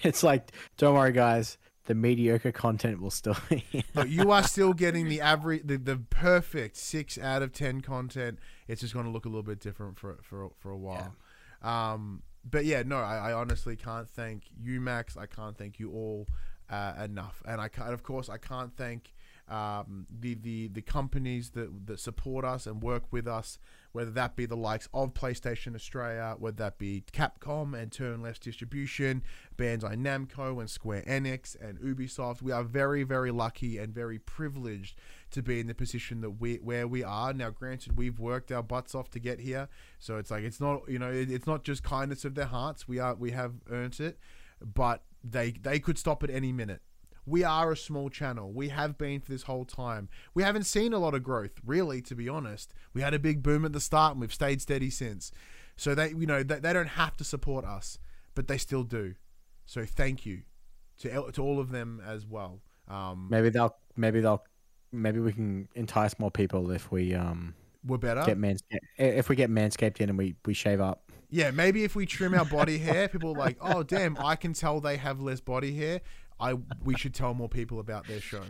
it's 0.03 0.23
like, 0.23 0.53
don't 0.77 0.95
worry, 0.95 1.13
guys. 1.13 1.57
The 1.87 1.95
mediocre 1.95 2.53
content 2.53 3.01
will 3.01 3.11
still. 3.11 3.37
be 3.49 3.65
Look, 3.95 4.11
you 4.11 4.31
are 4.31 4.43
still 4.43 4.75
getting 4.75 5.09
the 5.09 5.21
average, 5.23 5.63
the, 5.65 5.79
the 5.79 5.97
perfect 5.97 6.77
six 6.77 7.17
out 7.17 7.41
of 7.41 7.53
ten 7.53 7.81
content. 7.81 8.39
It's 8.67 8.83
just 8.83 8.93
going 8.93 9.07
to 9.07 9.11
look 9.11 9.25
a 9.25 9.29
little 9.29 9.43
bit 9.43 9.59
different 9.59 9.99
for 9.99 10.19
for 10.23 10.51
for 10.59 10.71
a 10.71 10.77
while. 10.77 11.17
Um, 11.63 12.23
but 12.45 12.67
yeah, 12.67 12.83
no, 12.85 12.99
I, 12.99 13.31
I 13.31 13.33
honestly 13.33 13.75
can't 13.75 14.09
thank 14.09 14.43
you, 14.61 14.83
Max. 14.83 15.17
I 15.17 15.25
can't 15.25 15.57
thank 15.57 15.81
you 15.81 15.91
all 15.93 16.27
uh, 16.71 16.95
enough, 17.05 17.43
and 17.47 17.61
I 17.61 17.69
can't, 17.69 17.93
of 17.93 18.03
course, 18.03 18.29
I 18.29 18.39
can't 18.39 18.77
thank 18.77 19.15
um, 19.51 20.07
the 20.11 20.35
the 20.35 20.69
the 20.69 20.83
companies 20.83 21.51
that 21.51 21.87
that 21.87 22.01
support 22.01 22.45
us 22.45 22.67
and 22.67 22.83
work 22.83 23.05
with 23.11 23.27
us, 23.27 23.59
whether 23.93 24.11
that 24.11 24.37
be 24.37 24.45
the 24.45 24.57
likes 24.57 24.89
of 24.93 25.15
PlayStation 25.15 25.75
Australia, 25.75 26.37
whether 26.39 26.57
that 26.59 26.79
be 26.79 27.05
Capcom 27.13 27.75
and 27.75 27.91
Turn 27.91 28.21
Left 28.21 28.43
distribution, 28.43 29.23
bands 29.57 29.85
like 29.85 29.99
Namco 29.99 30.61
and 30.61 30.69
Square 30.69 31.05
Enix 31.09 31.57
and 31.61 31.79
Ubisoft. 31.81 32.43
We 32.43 32.53
are 32.53 32.63
very 32.63 33.05
very 33.05 33.31
lucky 33.31 33.79
and 33.79 33.95
very 33.95 34.19
privileged 34.19 34.97
to 35.31 35.43
be 35.43 35.61
in 35.61 35.67
the 35.67 35.75
position 35.75 36.21
that 36.21 36.33
we 36.33 36.57
where 36.57 36.87
we 36.87 37.03
are 37.03 37.33
now. 37.33 37.49
Granted, 37.51 37.97
we've 37.97 38.19
worked 38.19 38.53
our 38.53 38.63
butts 38.63 38.95
off 38.95 39.11
to 39.11 39.19
get 39.19 39.41
here, 39.41 39.69
so 39.99 40.19
it's 40.19 40.31
like 40.31 40.45
it's 40.45 40.61
not 40.61 40.83
you 40.89 40.99
know 40.99 41.11
it, 41.11 41.31
it's 41.31 41.47
not 41.47 41.65
just 41.65 41.83
kindness 41.83 42.27
of 42.27 42.35
their 42.35 42.47
hearts. 42.47 42.87
We 42.87 42.99
are 42.99 43.15
we 43.15 43.31
have 43.31 43.55
earned 43.71 43.99
it, 43.99 44.19
but 44.61 45.05
they 45.23 45.51
they 45.51 45.79
could 45.79 45.99
stop 45.99 46.23
at 46.23 46.31
any 46.31 46.53
minute. 46.53 46.83
We 47.27 47.45
are 47.45 47.71
a 47.73 47.77
small 47.77 48.09
channel. 48.09 48.51
We 48.53 48.69
have 48.71 48.97
been 48.97 49.21
for 49.21 49.31
this 49.31 49.43
whole 49.43 49.67
time. 49.67 50.09
We 50.33 50.43
haven't 50.43 50.65
seen 50.65 50.95
a 50.95 50.99
lot 50.99 51.15
of 51.15 51.23
growth, 51.23 51.61
really, 51.65 52.01
to 52.03 52.15
be 52.15 52.27
honest. 52.27 52.73
We 52.95 53.03
had 53.03 53.13
a 53.13 53.19
big 53.19 53.43
boom 53.43 53.67
at 53.67 53.75
the 53.75 53.81
start, 53.81 54.13
and 54.13 54.21
we've 54.23 54.33
stayed 54.33 54.63
steady 54.63 54.89
since. 54.89 55.31
So 55.77 55.95
they, 55.95 56.09
you 56.09 56.27
know, 56.27 56.43
they, 56.43 56.59
they 56.59 56.73
don't 56.73 56.89
have 56.89 57.19
to 57.19 57.25
support 57.25 57.67
us, 57.67 57.99
but 58.35 58.49
they 58.49 58.57
still 58.57 58.83
do. 58.83 59.15
So 59.67 59.85
thank 59.85 60.25
you 60.25 60.43
to 61.01 61.31
to 61.33 61.43
all 61.43 61.61
of 61.61 61.71
them 61.71 62.03
as 62.07 62.27
well. 62.27 62.61
Um, 62.89 63.29
maybe 63.31 63.51
they'll 63.51 63.77
maybe 63.97 64.21
they'll 64.21 64.45
maybe 64.93 65.21
we 65.21 65.33
can 65.33 65.69
entice 65.75 66.19
more 66.19 66.31
people 66.31 66.71
if 66.71 66.91
we 66.91 67.15
um 67.15 67.55
we're 67.87 67.99
better. 67.99 68.23
get 68.25 68.39
manscaped 68.39 68.79
if 68.97 69.29
we 69.29 69.37
get 69.37 69.51
manscaped 69.51 70.01
in 70.01 70.09
and 70.09 70.19
we 70.19 70.35
we 70.47 70.55
shave 70.55 70.81
up. 70.81 71.08
Yeah, 71.31 71.51
maybe 71.51 71.85
if 71.85 71.95
we 71.95 72.07
trim 72.07 72.35
our 72.35 72.45
body 72.45 72.79
hair, 72.79 73.09
people 73.09 73.31
are 73.31 73.39
like, 73.39 73.59
oh 73.61 73.83
damn, 73.83 74.17
I 74.19 74.37
can 74.37 74.53
tell 74.53 74.81
they 74.81 74.97
have 74.97 75.21
less 75.21 75.41
body 75.41 75.77
hair. 75.77 76.01
I 76.41 76.55
we 76.85 76.97
should 76.97 77.15
tell 77.15 77.35
more 77.35 77.49
people 77.49 77.81
about 77.81 78.07
their 78.07 78.21
show. 78.21 78.45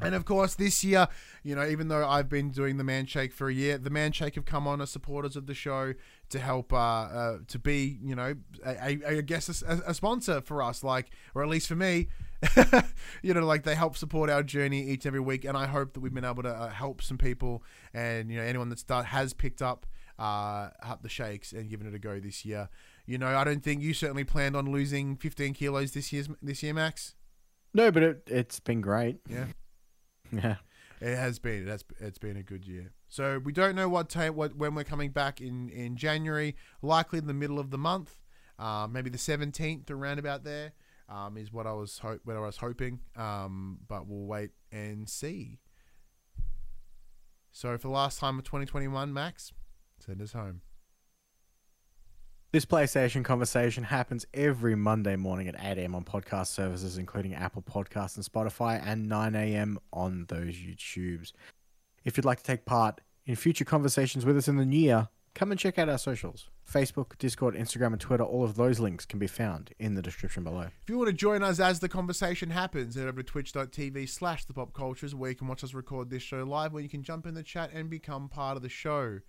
and 0.00 0.14
of 0.14 0.24
course, 0.24 0.54
this 0.54 0.82
year, 0.82 1.06
you 1.42 1.54
know, 1.54 1.66
even 1.66 1.88
though 1.88 2.08
I've 2.08 2.28
been 2.28 2.50
doing 2.50 2.76
the 2.76 2.84
Manshake 2.84 3.32
for 3.32 3.48
a 3.48 3.54
year, 3.54 3.78
the 3.78 3.90
Manshake 3.90 4.34
have 4.34 4.44
come 4.44 4.66
on 4.66 4.80
as 4.80 4.90
supporters 4.90 5.36
of 5.36 5.46
the 5.46 5.54
show 5.54 5.94
to 6.30 6.38
help, 6.38 6.72
uh, 6.72 6.76
uh 6.76 7.38
to 7.48 7.58
be, 7.58 7.98
you 8.02 8.16
know, 8.16 8.34
I 8.66 9.22
guess 9.24 9.62
a, 9.62 9.82
a 9.86 9.94
sponsor 9.94 10.40
for 10.40 10.62
us, 10.62 10.82
like, 10.82 11.10
or 11.34 11.42
at 11.42 11.48
least 11.48 11.68
for 11.68 11.76
me. 11.76 12.08
you 13.22 13.32
know, 13.32 13.46
like 13.46 13.62
they 13.62 13.76
help 13.76 13.96
support 13.96 14.28
our 14.28 14.42
journey 14.42 14.82
each 14.82 15.04
and 15.04 15.10
every 15.10 15.20
week, 15.20 15.44
and 15.44 15.56
I 15.56 15.66
hope 15.66 15.92
that 15.92 16.00
we've 16.00 16.12
been 16.12 16.24
able 16.24 16.42
to 16.42 16.48
uh, 16.48 16.70
help 16.70 17.00
some 17.00 17.16
people, 17.16 17.62
and 17.94 18.32
you 18.32 18.38
know, 18.38 18.42
anyone 18.42 18.68
that 18.70 18.80
start, 18.80 19.06
has 19.06 19.32
picked 19.32 19.62
up 19.62 19.86
uh, 20.18 20.70
up 20.82 21.02
the 21.02 21.08
shakes 21.08 21.52
and 21.52 21.68
giving 21.68 21.86
it 21.86 21.94
a 21.94 21.98
go 21.98 22.20
this 22.20 22.44
year. 22.44 22.68
You 23.06 23.18
know, 23.18 23.36
I 23.36 23.44
don't 23.44 23.62
think 23.62 23.82
you 23.82 23.94
certainly 23.94 24.24
planned 24.24 24.56
on 24.56 24.70
losing 24.70 25.16
15 25.16 25.54
kilos 25.54 25.92
this 25.92 26.12
year, 26.12 26.24
this 26.40 26.62
year, 26.62 26.74
Max. 26.74 27.14
No, 27.74 27.90
but 27.90 28.02
it 28.02 28.22
it's 28.26 28.60
been 28.60 28.80
great. 28.80 29.18
Yeah. 29.28 29.46
Yeah. 30.34 30.56
It 31.02 31.16
has 31.16 31.38
been. 31.38 31.66
It 31.66 31.68
has. 31.68 31.84
It's 32.00 32.16
been 32.16 32.38
a 32.38 32.42
good 32.42 32.64
year. 32.64 32.92
So 33.08 33.38
we 33.44 33.52
don't 33.52 33.74
know 33.74 33.88
what 33.88 34.14
what 34.14 34.56
when 34.56 34.74
we're 34.74 34.84
coming 34.84 35.10
back 35.10 35.42
in 35.42 35.68
in 35.68 35.96
January. 35.96 36.56
Likely 36.80 37.18
in 37.18 37.26
the 37.26 37.34
middle 37.34 37.58
of 37.58 37.70
the 37.70 37.76
month, 37.76 38.18
uh, 38.58 38.86
maybe 38.90 39.10
the 39.10 39.18
seventeenth, 39.18 39.90
around 39.90 40.20
about 40.20 40.44
there, 40.44 40.72
um, 41.08 41.36
is 41.36 41.52
what 41.52 41.66
I 41.66 41.72
was 41.72 41.98
hope 41.98 42.20
what 42.24 42.36
I 42.36 42.40
was 42.40 42.56
hoping. 42.56 43.00
Um, 43.16 43.80
but 43.88 44.06
we'll 44.06 44.26
wait 44.26 44.52
and 44.70 45.06
see. 45.06 45.58
So 47.50 47.76
for 47.76 47.88
the 47.88 47.92
last 47.92 48.18
time 48.18 48.38
of 48.38 48.44
2021, 48.44 49.12
Max, 49.12 49.52
send 50.02 50.20
us 50.20 50.32
home. 50.32 50.60
This 52.52 52.66
PlayStation 52.66 53.24
conversation 53.24 53.84
happens 53.84 54.26
every 54.34 54.74
Monday 54.74 55.16
morning 55.16 55.48
at 55.48 55.54
8 55.58 55.78
a.m. 55.78 55.94
on 55.94 56.04
podcast 56.04 56.48
services, 56.48 56.98
including 56.98 57.34
Apple 57.34 57.62
Podcasts 57.62 58.16
and 58.16 58.24
Spotify, 58.26 58.82
and 58.84 59.08
9 59.08 59.34
a.m. 59.34 59.78
on 59.90 60.26
those 60.28 60.56
YouTubes. 60.56 61.32
If 62.04 62.16
you'd 62.16 62.26
like 62.26 62.38
to 62.38 62.44
take 62.44 62.66
part 62.66 63.00
in 63.24 63.36
future 63.36 63.64
conversations 63.64 64.26
with 64.26 64.36
us 64.36 64.48
in 64.48 64.56
the 64.56 64.66
new 64.66 64.76
year, 64.78 65.08
come 65.34 65.50
and 65.50 65.58
check 65.58 65.78
out 65.78 65.88
our 65.88 65.96
socials 65.96 66.50
Facebook, 66.70 67.16
Discord, 67.18 67.54
Instagram, 67.54 67.92
and 67.92 68.00
Twitter. 68.00 68.22
All 68.22 68.44
of 68.44 68.56
those 68.56 68.78
links 68.78 69.04
can 69.04 69.18
be 69.18 69.26
found 69.26 69.72
in 69.78 69.94
the 69.94 70.02
description 70.02 70.44
below. 70.44 70.68
If 70.82 70.88
you 70.90 70.98
want 70.98 71.08
to 71.08 71.14
join 71.14 71.42
us 71.42 71.58
as 71.58 71.80
the 71.80 71.88
conversation 71.88 72.50
happens, 72.50 72.94
head 72.96 73.08
over 73.08 73.22
to 73.22 73.26
twitch.tv 73.30 74.08
slash 74.08 74.44
the 74.44 74.52
pop 74.54 74.72
cultures 74.72 75.14
where 75.14 75.30
you 75.30 75.36
can 75.36 75.48
watch 75.48 75.64
us 75.64 75.74
record 75.74 76.10
this 76.10 76.22
show 76.22 76.44
live, 76.44 76.72
where 76.72 76.82
you 76.82 76.88
can 76.88 77.02
jump 77.02 77.26
in 77.26 77.34
the 77.34 77.42
chat 77.42 77.70
and 77.72 77.88
become 77.88 78.28
part 78.28 78.56
of 78.56 78.62
the 78.62 78.68
show. 78.68 79.20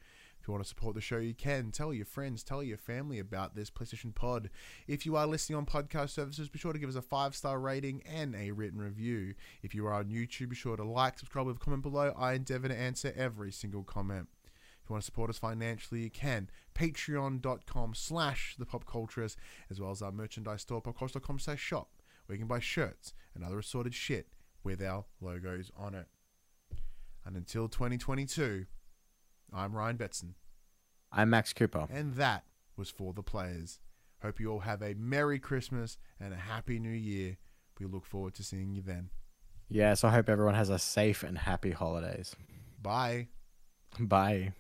If 0.44 0.50
you 0.50 0.52
want 0.52 0.66
to 0.66 0.70
support 0.70 0.94
the 0.94 1.00
show, 1.00 1.20
you 1.20 1.34
can. 1.34 1.72
Tell 1.72 1.94
your 1.94 2.04
friends, 2.04 2.44
tell 2.44 2.62
your 2.62 2.76
family 2.76 3.18
about 3.18 3.56
this 3.56 3.70
PlayStation 3.70 4.14
Pod. 4.14 4.50
If 4.90 5.06
you 5.06 5.16
are 5.16 5.26
listening 5.26 5.56
on 5.56 5.66
podcast 5.66 6.10
services, 6.10 6.50
be 6.50 6.60
sure 6.60 6.74
to 6.74 6.80
give 6.80 6.90
us 6.90 6.98
a 6.98 7.02
five 7.02 7.34
star 7.34 7.62
rating 7.62 8.04
and 8.06 8.36
a 8.36 8.52
written 8.52 8.82
review. 8.82 9.36
If 9.62 9.74
you 9.74 9.88
are 9.88 9.94
on 9.94 10.10
YouTube, 10.10 10.50
be 10.50 10.58
sure 10.58 10.76
to 10.76 10.84
like, 10.84 11.18
subscribe, 11.18 11.48
leave 11.48 11.56
a 11.56 11.60
comment 11.60 11.82
below. 11.82 12.14
I 12.18 12.34
endeavor 12.34 12.68
to 12.68 12.78
answer 12.78 13.14
every 13.16 13.54
single 13.54 13.84
comment. 13.84 14.28
If 14.84 14.90
you 14.90 14.94
want 14.96 15.04
to 15.04 15.06
support 15.06 15.30
us 15.30 15.38
financially, 15.38 16.02
you 16.02 16.10
can. 16.10 16.50
Patreon.com 16.76 17.94
slash 17.96 18.58
the 18.60 18.66
pop 18.66 18.86
cultures, 18.86 19.38
as 19.72 19.80
well 19.80 19.92
as 19.92 20.02
our 20.02 20.12
merchandise 20.12 20.64
store, 20.64 20.82
popculture.com 20.82 21.40
slash 21.40 21.62
shop, 21.62 21.88
where 22.26 22.36
you 22.36 22.42
can 22.42 22.50
buy 22.50 22.60
shirts 22.60 23.14
and 23.34 23.46
other 23.46 23.60
assorted 23.60 23.94
shit 23.94 24.28
with 24.62 24.84
our 24.84 25.06
logos 25.22 25.72
on 25.78 25.96
it. 25.96 26.08
And 27.26 27.38
until 27.38 27.70
2022, 27.70 28.66
I'm 29.54 29.74
Ryan 29.76 29.98
Betson, 29.98 30.34
I'm 31.12 31.30
Max 31.30 31.54
Cooper. 31.54 31.88
and 31.92 32.16
that 32.16 32.44
was 32.76 32.90
for 32.90 33.14
the 33.14 33.24
players. 33.24 33.80
Hope 34.22 34.40
you 34.40 34.52
all 34.52 34.60
have 34.60 34.82
a 34.82 34.94
Merry 34.96 35.38
Christmas 35.38 35.98
and 36.20 36.34
a 36.34 36.38
Happy 36.38 36.80
New 36.80 36.90
Year. 36.90 37.38
We 37.80 37.86
look 37.86 38.06
forward 38.06 38.34
to 38.36 38.44
seeing 38.44 38.74
you 38.74 38.82
then. 38.82 39.10
Yes, 39.70 40.04
I 40.04 40.12
hope 40.12 40.30
everyone 40.30 40.56
has 40.56 40.70
a 40.70 40.80
safe 40.80 41.24
and 41.24 41.38
happy 41.38 41.72
holidays. 41.72 42.36
Bye. 42.82 43.28
Bye. 44.00 44.54